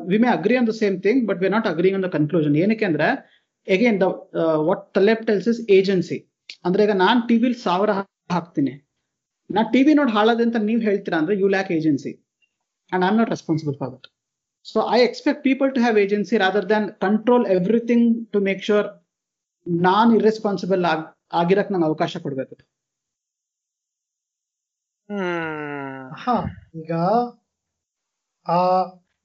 we 0.07 0.17
may 0.23 0.29
agree 0.33 0.55
on 0.57 0.67
the 0.67 0.75
same 0.79 0.95
thing 1.05 1.21
but 1.29 1.39
we 1.43 1.49
not 1.55 1.67
agree 1.71 1.91
on 1.93 2.03
the 2.05 2.11
conclusion 2.15 2.55
ಏನಕ್ಕೆ 2.63 2.85
ಅಂದ್ರೆ 2.89 3.07
again 3.67 3.97
the 4.01 4.07
what 4.67 4.83
Taleb 4.97 5.23
tells 5.29 5.47
is 5.53 5.61
agency 5.77 6.17
ಅಂದ್ರೆ 6.65 6.83
ಈಗ 6.85 6.93
ನಾನ್ 7.01 7.19
ಟಿವಿಲ್ 7.27 7.55
ಸಾವಿರ 7.63 7.91
ಹಾಕ್ತೀನಿ. 8.31 8.73
ನಾ 9.49 9.61
ಟಿವಿ 9.73 9.91
ನೋಡಿ 9.97 10.11
ಹಾಳದೆ 10.15 10.43
ಅಂತ 10.47 10.57
ನೀವು 10.65 10.81
ಹೇಳ್ತೀರಾ 10.81 11.17
ಅಂದ್ರೆ 11.21 11.35
you 11.39 11.47
lack 11.49 11.69
agency 11.75 12.11
and 12.91 13.03
I 13.03 13.09
am 13.09 13.17
not 13.19 13.31
responsible 13.35 13.75
for 13.79 13.91
that 13.93 14.07
so 14.65 14.79
I 14.91 14.99
expect 15.03 15.41
people 15.43 15.69
to 15.75 15.81
have 15.81 15.97
agency 16.03 16.37
rather 16.43 16.67
than 16.69 16.87
control 17.03 17.45
everything 17.55 18.05
to 18.33 18.39
make 18.47 18.61
sure 18.63 18.87
non 19.83 20.11
irresponsible 20.17 20.83
ಆಗಿರಕ್ 21.35 21.71
ನಂಗೆ 21.73 21.87
ಅವಕಾಶ 21.87 22.17
ಕೊಡ್ಬೇಕು 22.23 22.53
ಹಾ 26.19 26.35
ಈಗ 26.75 26.93
ಆ 28.45 28.59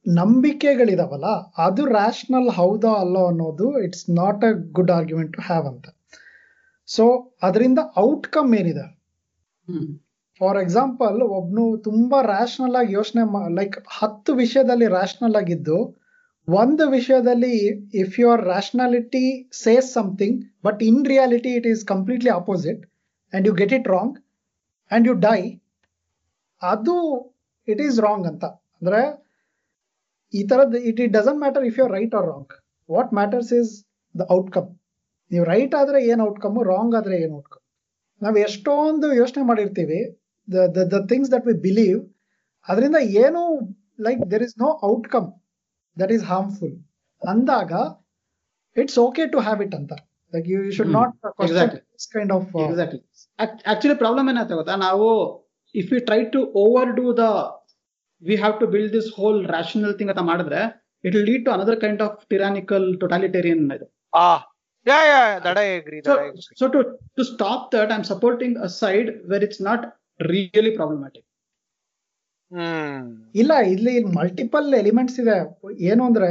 ನಂಬಿಕೆಗಳಿದಾವಲ್ಲ 0.06 1.28
ಅದು 1.58 1.84
ರ್ಯಾಷನಲ್ 1.90 2.50
ಹೌದಾ 2.50 2.92
ಅಲ್ಲ 2.94 3.18
ಅನ್ನೋದು 3.26 3.66
it's 3.78 4.10
not 4.10 4.44
a 4.44 4.50
good 4.72 4.90
argument 4.90 5.32
to 5.32 5.42
have 5.42 5.66
ಅಂತ. 5.66 5.86
ಸೊ 6.88 7.04
ಅದರಿಂದ 7.42 7.78
ಔಟ್ಕಮ್ 7.98 8.54
ಏನಿದೆ? 8.54 8.86
ಹ್ಮ್. 9.68 9.86
ಫಾರ್ 10.40 10.58
ಎಕ್ಸಾಂಪಲ್ 10.58 11.18
ಒಬ್ನು 11.30 11.64
ತುಂಬಾ 11.82 12.22
ರ್ಯಾಷನಲ್ 12.26 12.76
ಆಗಿ 12.76 12.92
ಯೋಚನೆ 12.92 13.22
ಲೈಕ್ 13.54 13.76
ಹತ್ತು 13.90 14.34
ವಿಷಯದಲ್ಲಿ 14.34 14.86
ರ್ಯಾಷನಲ್ 14.88 15.36
ಆಗಿದ್ದು 15.36 15.78
ಒಂದು 16.48 16.84
ವಿಷಯದಲ್ಲಿ 16.90 17.54
if 17.94 18.18
your 18.20 18.42
rationality 18.44 19.24
says 19.56 19.92
something 19.92 20.38
but 20.64 20.82
in 20.82 21.02
reality 21.06 21.52
it 21.56 21.66
is 21.66 21.84
completely 21.84 22.30
opposite 22.32 22.82
and 23.32 23.46
you 23.46 23.54
get 23.54 23.72
it 23.72 23.88
wrong 23.88 24.16
and 24.90 25.08
you 25.08 25.14
die 25.22 25.38
ಅದು 26.62 26.96
ಇಟ್ 27.68 27.82
ಈಸ್ 27.86 27.98
ರಾಂಗ್ 28.00 28.26
ಅಂತ. 28.30 28.44
ಅಂದ್ರೆ 28.78 29.00
ಈ 30.32 30.40
ತರದ 30.50 30.76
it 30.88 31.00
it 31.04 31.12
doesn't 31.12 31.40
matter 31.40 31.64
if 31.64 31.76
you 31.80 31.86
right 31.88 32.14
or 32.14 32.26
wrong 32.26 32.54
what 32.88 33.10
matters 33.18 33.52
is 33.60 33.72
the 34.14 34.24
outcome 34.30 34.68
ನೀವು 35.30 35.44
right 35.46 35.74
ಆದ್ರೆ 35.74 35.98
ಏನ್ 36.12 36.22
outcome 36.28 36.56
wrong 36.70 36.94
ಆದ್ರೆ 36.94 37.16
ಏನ್ 37.24 37.34
ಔಟ್ಕಮ್ 37.34 37.62
ನಾವು 38.20 38.36
ಎಷ್ಟೊಂದು 38.38 39.08
ಯೋಚನೆ 39.14 39.44
ಮಾಡಿರ್ತೀವಿ 39.44 40.00
the 40.48 40.84
the 40.92 40.98
things 41.10 41.30
that 41.34 41.46
we 41.46 41.54
believe 41.64 42.00
ಅದರಿಂದ 42.68 42.98
ಏನು 43.24 43.42
like 44.06 44.20
there 44.32 44.44
is 44.48 44.56
no 44.58 44.68
outcome 44.90 45.28
that 45.96 46.12
is 46.12 46.24
harmful 46.24 46.74
ಅಂದಾಗ 47.22 47.72
it's 48.76 48.98
okay 48.98 49.24
to 49.26 49.38
have 49.38 49.60
it 49.62 49.74
ಅಂತ. 49.74 49.92
Like 50.32 50.46
you 50.48 50.58
should. 50.76 50.92
Not. 50.92 51.12
Kind 52.14 52.32
of 52.32 52.48
actually 53.66 53.96
problem 54.02 54.28
ಏನಾಯ್ತು 54.32 54.56
ಗೊತ್ತಾ? 54.60 54.76
ನಾವು 54.86 55.06
if 55.74 55.90
you 55.92 55.98
try 56.06 56.20
to 56.34 56.40
overdo 56.98 57.06
the 57.14 57.24
we 58.22 58.36
have 58.36 58.54
to 58.60 58.66
build 58.74 58.92
this 58.92 59.10
whole 59.16 59.40
rational 59.48 59.94
thing 59.98 60.12
ಅಂತ 60.12 60.24
ಮಾಡಿದ್ರೆ 60.28 60.60
it 61.04 61.16
lead 61.28 61.44
to 61.46 61.52
another 61.52 61.78
kind 61.80 62.02
of 62.02 62.16
tyrannical 62.30 62.86
totalitarian 63.00 63.64
ಇದು. 63.76 63.86
To 66.66 66.80
to 67.16 67.24
stop 67.30 67.64
that 67.74 67.92
I 67.92 67.96
am 67.96 68.06
supporting 68.12 68.56
a 68.58 68.70
side 68.78 69.10
where 69.30 69.44
it's 69.44 69.62
not 69.62 69.84
really 70.26 70.72
problematic 70.76 71.26
hmm. 72.52 73.04
ಇಲ್ಲ 73.34 73.52
ಇಲ್ಲಿ 73.74 73.94
multiple 74.16 74.66
elements 74.80 75.16
ಇದೆ. 75.22 75.36
ಏನು 75.88 76.02
ಅಂದ್ರೆ 76.08 76.28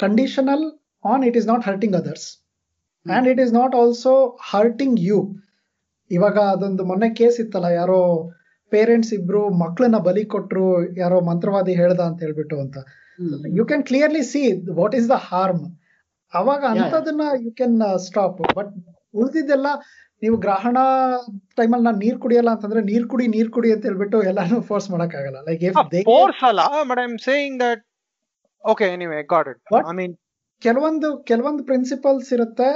conditional 0.00 0.64
on 1.04 1.22
it 1.28 1.36
is 1.36 1.46
not 1.46 1.64
hurting 1.68 1.96
others 1.96 2.26
and 3.06 3.28
it 3.32 3.40
is 3.44 3.54
not 3.54 3.74
also 3.74 4.12
hurting 4.50 4.98
you 5.08 5.18
ಇವಾಗ 6.10 6.38
ಅದೊಂದು 6.54 6.82
ಮೊನ್ನೆ 6.84 7.08
case 7.20 7.38
ಇತ್ತಲ್ಲ 7.44 7.68
ಯಾರೋ 7.76 7.98
ಪೇರೆಂಟ್ಸ್ 8.72 9.12
ಇಬ್ರು 9.16 9.42
ಮಕ್ಕಳನ್ನ 9.62 9.98
ಬಲಿ 10.06 10.24
ಕೊಟ್ರು 10.32 10.66
ಯಾರೋ 10.96 11.18
ಮಂತ್ರವಾದಿ 11.28 11.72
ಹೇಳ್ದ 11.80 12.00
ಅಂತ 12.08 12.18
ಹೇಳ್ಬಿಟ್ಟು 12.24 12.56
ಅಂತ. 12.64 12.76
You 13.58 13.64
can 13.68 13.84
clearly 13.88 14.22
see 14.30 14.42
what 14.78 14.94
is 14.98 15.08
the 15.10 15.18
harm 15.28 15.64
ಅವಾಗ. 16.32 16.60
ಅಂತದನ್ನ 16.74 17.26
ಯು 17.44 17.52
ಕ್ಯಾನ್ 17.60 17.76
ಸ್ಟಾಪ್ 18.06 18.40
ಬಟ್ 18.58 18.72
ಉಳಿದಿದ್ದೆಲ್ಲ 19.14 19.68
ನೀವು 20.22 20.36
ಗ್ರಹಣ 20.44 20.78
ಟೈಮಲ್ಲಿ 21.58 21.84
ನಾನು 21.84 21.98
ನೀರ್ 21.98 22.18
ಕುಡಿಯಲ್ಲ 22.22 22.50
ಅಂತಂದ್ರೆ 22.54 22.80
ನೀರ್ 22.82 23.06
ಕುಡಿ 23.06 23.24
ನೀರ್ 23.34 23.50
ಕುಡಿ 23.50 23.70
ಅಂತ 23.72 23.84
ಹೇಳ್ಬಿಟ್ಟು 23.84 24.18
ಎಲ್ಲಾನು 24.30 24.58
ಫೋರ್ಸ್ 24.70 24.88
ಆಗಲ್ಲ 25.18 25.38
ಲೈಕ್ 25.48 25.64
ಫೋರ್ಸ್ 26.10 26.42
ಅಲ್ಲ 26.50 26.60
but 26.90 27.00
I 27.00 27.06
am 27.10 27.18
saying 27.26 27.56
that 27.64 27.82
okay 28.64 28.86
anyway 28.94 29.18
got 29.34 29.48
it 29.52 29.60
I 29.82 29.94
mean 29.98 30.14
ಕೆಲವೊಂದು 30.62 31.08
ಕೆಲವೊಂದು 31.30 31.62
ಪ್ರಿನ್ಸಿಪಲ್ಸ್ 31.64 32.28
ಇರುತ್ತೆ. 32.32 32.68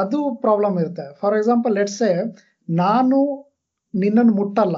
ಅದು 0.00 0.18
ಪ್ರಾಬ್ಲಮ್ 0.44 0.76
ಇರುತ್ತೆ. 0.82 1.06
ಫಾರ್ 1.20 1.34
ಎಕ್ಸಾಂಪಲ್ 1.38 1.74
ಲೆಟ್ಸ್ 1.78 2.02
ನಾನು 2.82 3.18
ನಿನ್ನನ್ನು 3.94 4.34
ಮುಟ್ಟಲ್ಲ 4.40 4.76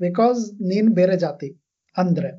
ಬಿಕಾಸ್ 0.00 0.40
ನೀನ್ 0.70 0.88
ಬೇರೆ 0.98 1.16
ಜಾತಿ 1.24 1.48
ಅಂದ್ರೆ. 1.96 2.30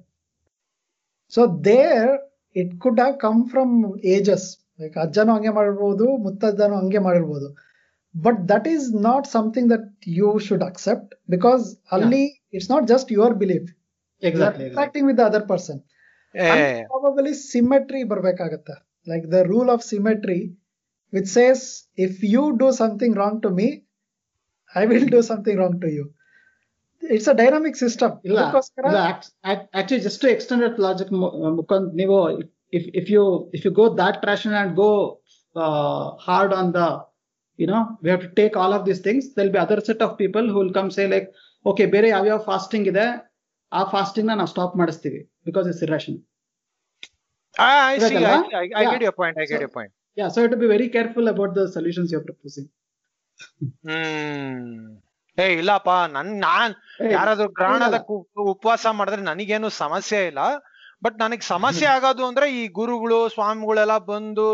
So 1.34 1.42
there 1.70 2.12
it 2.56 2.74
could 2.84 3.00
have 3.02 3.16
come 3.26 3.42
from 3.52 3.74
ages 4.16 4.48
like 4.82 4.98
ಅಜ್ಜನೂ 5.06 5.32
ಹಂಗೆ 5.36 5.54
ಮಾಡಿರ್ಬೋದು 5.58 6.06
ಮುತ್ತಜ್ಜನೂ 6.26 6.76
ಹಂಗೆ 6.82 7.02
ಮಾಡಿರ್ಬೋದು. 7.08 7.48
But 8.16 8.40
that 8.52 8.68
is 8.74 8.86
not 9.08 9.26
something 9.36 9.70
that 9.74 9.90
you 10.20 10.30
should 10.48 10.66
accept 10.70 11.12
because 11.36 11.64
ಅಲ್ಲಿ 11.98 12.24
it's 12.56 12.70
not 12.74 12.86
just 12.94 13.12
your 13.18 13.36
belief 13.44 13.68
interacting 14.24 15.08
with 15.12 15.24
other 15.30 15.46
person 15.54 15.82
probably 16.92 17.34
symmetry 17.52 18.02
ಬರ್ಬೇಕಾಗತ್ತೆ. 18.12 18.76
Like 19.08 19.26
the 19.36 19.40
rule 19.52 19.70
of 19.76 19.84
symmetry 19.92 20.40
which 21.14 21.32
says 21.34 21.64
if 22.06 22.20
you 22.34 22.44
do 22.58 22.68
something 22.80 23.18
wrong 23.18 23.40
to 23.44 23.52
me 23.60 23.68
I 24.74 24.84
will 24.86 25.10
do 25.10 25.22
something 25.30 25.60
wrong 25.62 25.80
to 25.82 25.90
you 25.94 26.06
it's 27.04 27.30
a 27.30 27.38
dynamic 27.42 27.78
system 27.78 28.14
ಇಲ್ಲ 28.28 28.40
actually 29.76 30.02
just 30.08 30.22
to 30.24 30.30
extended 30.30 30.78
logic 30.86 31.12
ಮುಖಾಂತ 31.58 31.90
ನೀವು 31.94 32.16
if 32.74 32.88
if 33.02 33.10
you 33.12 33.24
if 33.54 33.66
you 33.68 33.72
go 33.74 33.86
that 34.00 34.18
traction 34.24 34.56
and 34.62 34.74
go 34.78 34.90
hard 36.26 36.56
on 36.56 36.72
the 36.74 36.82
you 37.60 37.68
know 37.70 37.80
we 38.02 38.10
have 38.10 38.24
to 38.26 38.32
take 38.40 38.56
all 38.58 38.74
of 38.74 38.86
these 38.88 39.02
things 39.06 39.28
there'll 39.38 39.52
be 39.56 39.60
other 39.64 39.82
set 39.88 40.02
of 40.02 40.16
people 40.20 40.48
who 40.52 40.60
will 40.62 40.76
come 40.76 40.90
say 40.98 41.06
like 41.14 41.28
okay 41.66 41.86
ಬೇರೆ 41.94 42.10
ಯಾವ್ಯಾವ 42.10 42.40
fasting 42.50 42.88
ಇದೆ 42.92 43.06
ಆ 43.72 43.84
ಫಾಸ್ಟಿಂಗ್ನ 43.94 44.36
ನಾವು 44.36 44.52
stop 44.52 44.76
ಮಾಡಿಸ್ತೀವಿ 44.78 45.20
because 45.46 45.68
it's 45.68 45.84
irrational 45.88 46.18
I 47.56 47.96
see 48.00 48.06
ಇವಾಗಲ್ಲ? 48.10 48.32
I 48.56 48.66
Yeah. 48.76 48.92
Get 48.92 49.04
your 49.06 49.16
point 49.20 49.38
I 49.38 49.46
get 49.46 49.56
So- 49.56 49.66
your 49.66 49.74
point 50.18 50.22
yeah 50.22 50.28
so 50.36 50.46
it 50.48 50.56
be 50.60 50.68
very 50.68 50.88
careful 50.94 51.30
about 51.34 51.54
the 51.58 51.64
solutions 51.74 52.14
you 52.14 52.20
proposing 52.22 52.70
hmm 53.88 54.72
ಏ 55.38 55.46
ಇಲ್ಲಪ್ಪ 55.60 55.92
ನನ್ 56.14 56.30
ನಾನ್ 56.42 56.72
ಯಾರಾದ್ರೂ 57.12 57.48
ಗ್ರಹಣದ 57.58 57.98
ಉಪವಾಸ 58.54 58.86
ಮಾಡಿದ್ರೆ 59.00 59.24
ನನಗೇನು 59.24 59.70
ಸಮಸ್ಯೆ 59.78 60.22
ಇಲ್ಲ. 60.28 60.44
ಬಟ್ 61.04 61.18
ನನಗ್ 61.20 61.44
ಸಮಸ್ಯೆ 61.46 61.88
ಆಗೋದು 61.96 62.24
ಅಂದ್ರೆ 62.28 62.46
ಈ 62.52 62.62
ಗುರುಗಳು 62.78 63.18
ಸ್ವಾಮಿಗಳೆಲ್ಲ 63.34 63.96
ಬಂದು 64.08 64.46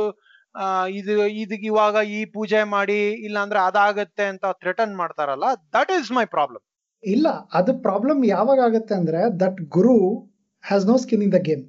ಇದು 0.92 1.14
ಇದಕ್ 1.42 1.64
ಇವಾಗ 1.70 1.96
ಈ 2.12 2.20
ಪೂಜೆ 2.34 2.62
ಮಾಡಿ 2.74 2.98
ಇಲ್ಲಾಂದ್ರೆ 3.28 3.60
ಅದಾಗತ್ತೆ 3.62 4.26
ಅಂತ 4.32 4.46
ಥ್ರೆಟನ್ 4.62 4.94
ಮಾಡ್ತಾರಲ್ಲ 4.96 5.46
ದಟ್ 5.76 5.92
ಈಸ್ 5.92 6.10
ಮೈ 6.12 6.26
ಪ್ರಾಬ್ಲಮ್ 6.36 6.64
ಇಲ್ಲ 7.04 7.28
ಅದು 7.54 7.72
ಪ್ರಾಬ್ಲಮ್ 7.88 8.22
ಯಾವಾಗ 8.34 8.60
ಆಗುತ್ತೆ 8.68 8.94
ಅಂದ್ರೆ 8.96 9.22
that 9.42 9.62
guru 9.78 9.96
has 10.64 10.86
no 10.86 10.98
skin 10.98 11.24
in 11.28 11.34
the 11.34 11.42
game 11.48 11.64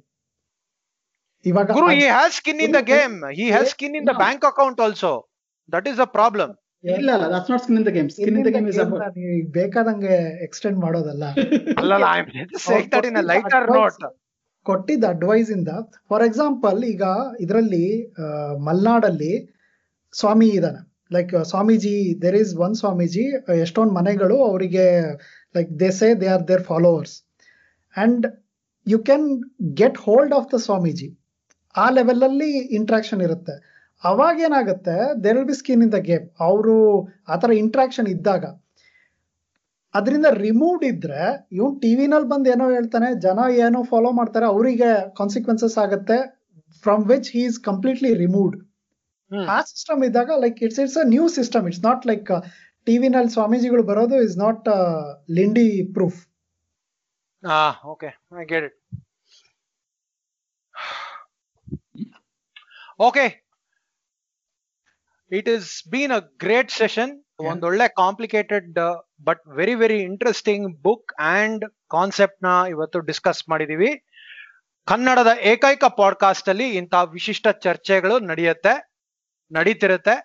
ಇವಾಗ 1.45 1.73
guru 1.77 1.87
he 1.93 2.05
has 2.09 2.35
skin 2.39 2.61
in 2.67 2.75
the 2.77 2.81
game 2.93 3.15
he 3.39 3.47
has 3.55 3.71
skin 3.75 3.95
in 3.99 4.07
the 4.11 4.15
bank 4.23 4.45
account 4.51 4.79
also 4.85 5.11
that 5.69 5.87
is 5.91 5.99
the 6.03 6.07
problem 6.17 6.53
ಇಲ್ಲ 6.83 7.09
ಅಲ್ಲ 7.15 7.27
that's 7.33 7.49
not 7.51 7.61
skin 7.63 7.77
in 7.79 7.85
the 7.87 7.91
game 7.95 8.09
skin 8.13 8.35
in 8.39 8.45
the 8.47 8.51
game 8.55 8.67
is 8.71 8.79
about 8.83 9.15
ಬೇಕಾದಂಗೆ 9.55 10.15
extend 10.47 10.77
ಮಾಡೋದಲ್ಲ. 10.83 11.23
ಅಲ್ಲ 11.81 11.93
I 12.09 12.19
saying 12.65 12.89
that 12.93 13.07
in 13.09 13.17
lighter 13.31 13.65
note 13.77 13.97
ಕೊಟ್ಟಿದ್ದ 14.65 15.05
advice 15.15 15.49
ಇಂದ 15.55 15.71
for 16.11 16.23
example 16.27 16.79
ಈಗ 16.91 17.05
ಇದರಲ್ಲಿ 17.45 17.85
ಮಲ್ನಾಡಲ್ಲಿ 18.67 19.33
ಸ್ವಾಮಿ 20.13 20.49
ಇದಾನೆ. 20.59 20.81
Like 21.11 21.33
swamiji 21.51 21.95
there 22.23 22.37
is 22.41 22.53
one 22.65 22.75
swamiji 22.81 23.25
ಎಷ್ಟೊಂದು 23.65 23.93
ಮನೆಗಳು 23.99 24.37
ಅವರಿಗೆ 24.49 24.85
like 25.55 25.71
they 25.81 25.89
say 25.99 26.07
they 26.21 26.29
are 26.35 26.45
their 26.51 26.63
followers 26.71 27.15
and 27.95 28.25
you 28.87 28.99
can 29.09 29.27
get 29.81 29.99
hold 30.07 30.35
of 30.39 30.47
the 30.53 30.59
swamiji. 30.67 31.09
ಆ 31.75 31.85
ಲೆವೆಲಲ್ಲಿ 31.97 32.49
ಇಂಟ್ರಾಕ್ಷನ್ 32.77 33.21
ಇರುತ್ತೆ. 33.27 33.55
ಅವಾಗ 34.03 34.35
ಏನಾಗುತ್ತೆ 34.47 34.95
there 35.23 35.37
will 35.37 35.49
be 35.49 35.57
skin 35.59 35.83
in 35.85 35.93
the 35.95 35.99
game 36.09 36.25
ಅವರು 36.47 36.75
ಆತರ 37.33 37.51
ಇಂಟ್ರಾಕ್ಷನ್ 37.63 38.09
ಇದ್ದಾಗ 38.15 38.43
ಅದರಿಂದ 39.93 40.27
ರಿಮೂವ್ಡ್ 40.43 40.83
ಇದ್ರೆ 40.91 41.21
ಇವನ್ 41.57 41.75
ಟಿವಿನಲ್ಲಿ 41.83 42.27
ಬಂದು 42.31 42.47
ಏನೋ 42.53 42.65
ಹೇಳ್ತಾನೆ 42.75 43.09
ಜನ 43.25 43.39
ಏನೋ 43.65 43.81
ಫಾಲೋ 43.91 44.09
ಮಾಡ್ತಾರೆ 44.17 44.45
ಅವರಿಗೆ 44.53 44.89
ಕಾನ್ಸಿಕ್ವೆನ್ಸಸ್ 45.19 45.77
ಆಗುತ್ತೆ 45.83 46.17
from 46.83 47.03
which 47.11 47.29
he 47.35 47.43
is 47.49 47.59
completely 47.69 48.11
removed. 48.23 48.57
ಆ 49.51 49.57
ಸಿಸ್ಟಮ್ 49.69 50.01
ಇದ್ದಾಗ 50.07 50.31
like 50.43 50.59
it's 50.65 50.79
it's 50.83 50.97
a 51.01 51.05
new 51.13 51.25
system 51.37 51.65
it's 51.69 51.83
not 51.87 52.03
like 52.11 52.31
ಟಿವಿನಲ್ಲಿ 52.87 53.31
ಸ್ವಾಮೀಜಿಗಳು 53.35 53.83
ಬರೋದು 53.91 54.17
is 54.27 54.37
not 54.43 54.67
Lindy 55.37 55.67
proof 55.95 56.19
ah 57.43 57.61
okay 57.93 58.09
I 58.41 58.45
get 58.51 58.65
it 58.69 58.77
okay 62.99 63.25
it 65.31 65.49
is 65.49 65.87
been 65.89 66.11
a 66.11 66.19
great 66.19 66.71
session 66.71 67.23
ಒಂದೊಳ್ಳೆ 67.39 67.87
complicated 67.87 68.77
but 69.23 69.41
very 69.47 69.75
very 69.75 69.99
interesting 70.01 70.81
book 70.81 71.13
and 71.19 71.65
ಕಾನ್ಸೆಪ್ಟ್ನ 71.89 72.47
ಇವತ್ತು 72.69 72.99
discuss 72.99 73.49
ಮಾಡಿದೀವಿ. 73.49 73.91
ಕನ್ನಡದ 74.87 75.31
ಏಕೈಕ 75.41 75.83
podcast 75.97 76.49
ಅಲ್ಲಿ 76.49 76.67
ಇಂತಹ 76.69 77.03
ವಿಶಿಷ್ಟ 77.11 77.47
ಚರ್ಚೆಗಳು 77.47 78.19
ನಡೆಯುತ್ತೆ 78.19 78.73
ನಡೀತಿರುತ್ತೆ. 79.51 80.15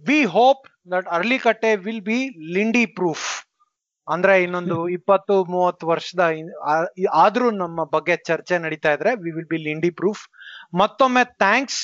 We 0.00 0.24
hope 0.24 0.64
that 0.92 1.08
Arlikatte 1.08 1.76
will 1.76 2.00
be 2.00 2.18
Lindy 2.52 2.86
proof 2.86 3.26
ಅಂದ್ರೆ 4.08 4.34
ಇನ್ನೊಂದು 4.44 4.76
ಇಪ್ಪತ್ತು, 4.88 5.34
ಮೂವತ್ತು 5.52 5.84
ವರ್ಷದ 5.86 6.22
ಆದ್ರೂ 7.24 7.48
ನಮ್ಮ 7.62 7.84
ಬಗ್ಗೆ 7.92 8.14
ಚರ್ಚೆ 8.28 8.56
ನಡೀತಾ 8.64 8.90
ಇದ್ರೆ 8.96 9.10
we 9.24 9.30
will 9.36 9.50
be 9.52 9.58
Lindy 9.66 9.90
proof 10.00 10.22
ಮತ್ತೊಮ್ಮೆ 10.82 11.24
ಥ್ಯಾಂಕ್ಸ್ 11.44 11.82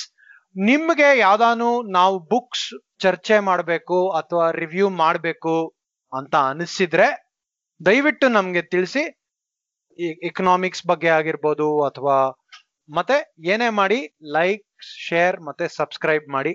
ನಿಮ್ಗೆ 0.55 1.09
ಯಾವ್ದಾನು 1.19 1.69
ನಾವು 1.97 2.15
ಬುಕ್ಸ್ 2.33 2.67
ಚರ್ಚೆ 2.99 3.37
ಮಾಡಬೇಕು 3.49 3.97
ಅಥವಾ 4.19 4.45
ರಿವ್ಯೂ 4.61 4.87
ಮಾಡಬೇಕು 5.03 5.55
ಅಂತ 6.13 6.35
ಅನಿಸಿದ್ರೆ, 6.51 7.07
ದಯವಿಟ್ಟು 7.81 8.27
ನಮ್ಗೆ 8.37 8.63
ತಿಳಿಸಿ. 8.73 9.03
ಎಕನಾಮಿಕ್ಸ್ 10.29 10.85
ಬಗ್ಗೆ 10.91 11.09
ಆಗಿರ್ಬೋದು 11.19 11.67
ಅಥವಾ 11.89 12.17
ಮತ್ತೆ 12.89 13.17
ಏನೇ 13.53 13.69
ಮಾಡಿ 13.79 13.99
ಲೈಕ್ 14.37 14.63
ಶೇರ್ 15.05 15.37
ಮತ್ತೆ 15.47 15.65
ಸಬ್ಸ್ಕ್ರೈಬ್ 15.79 16.27
ಮಾಡಿ. 16.35 16.53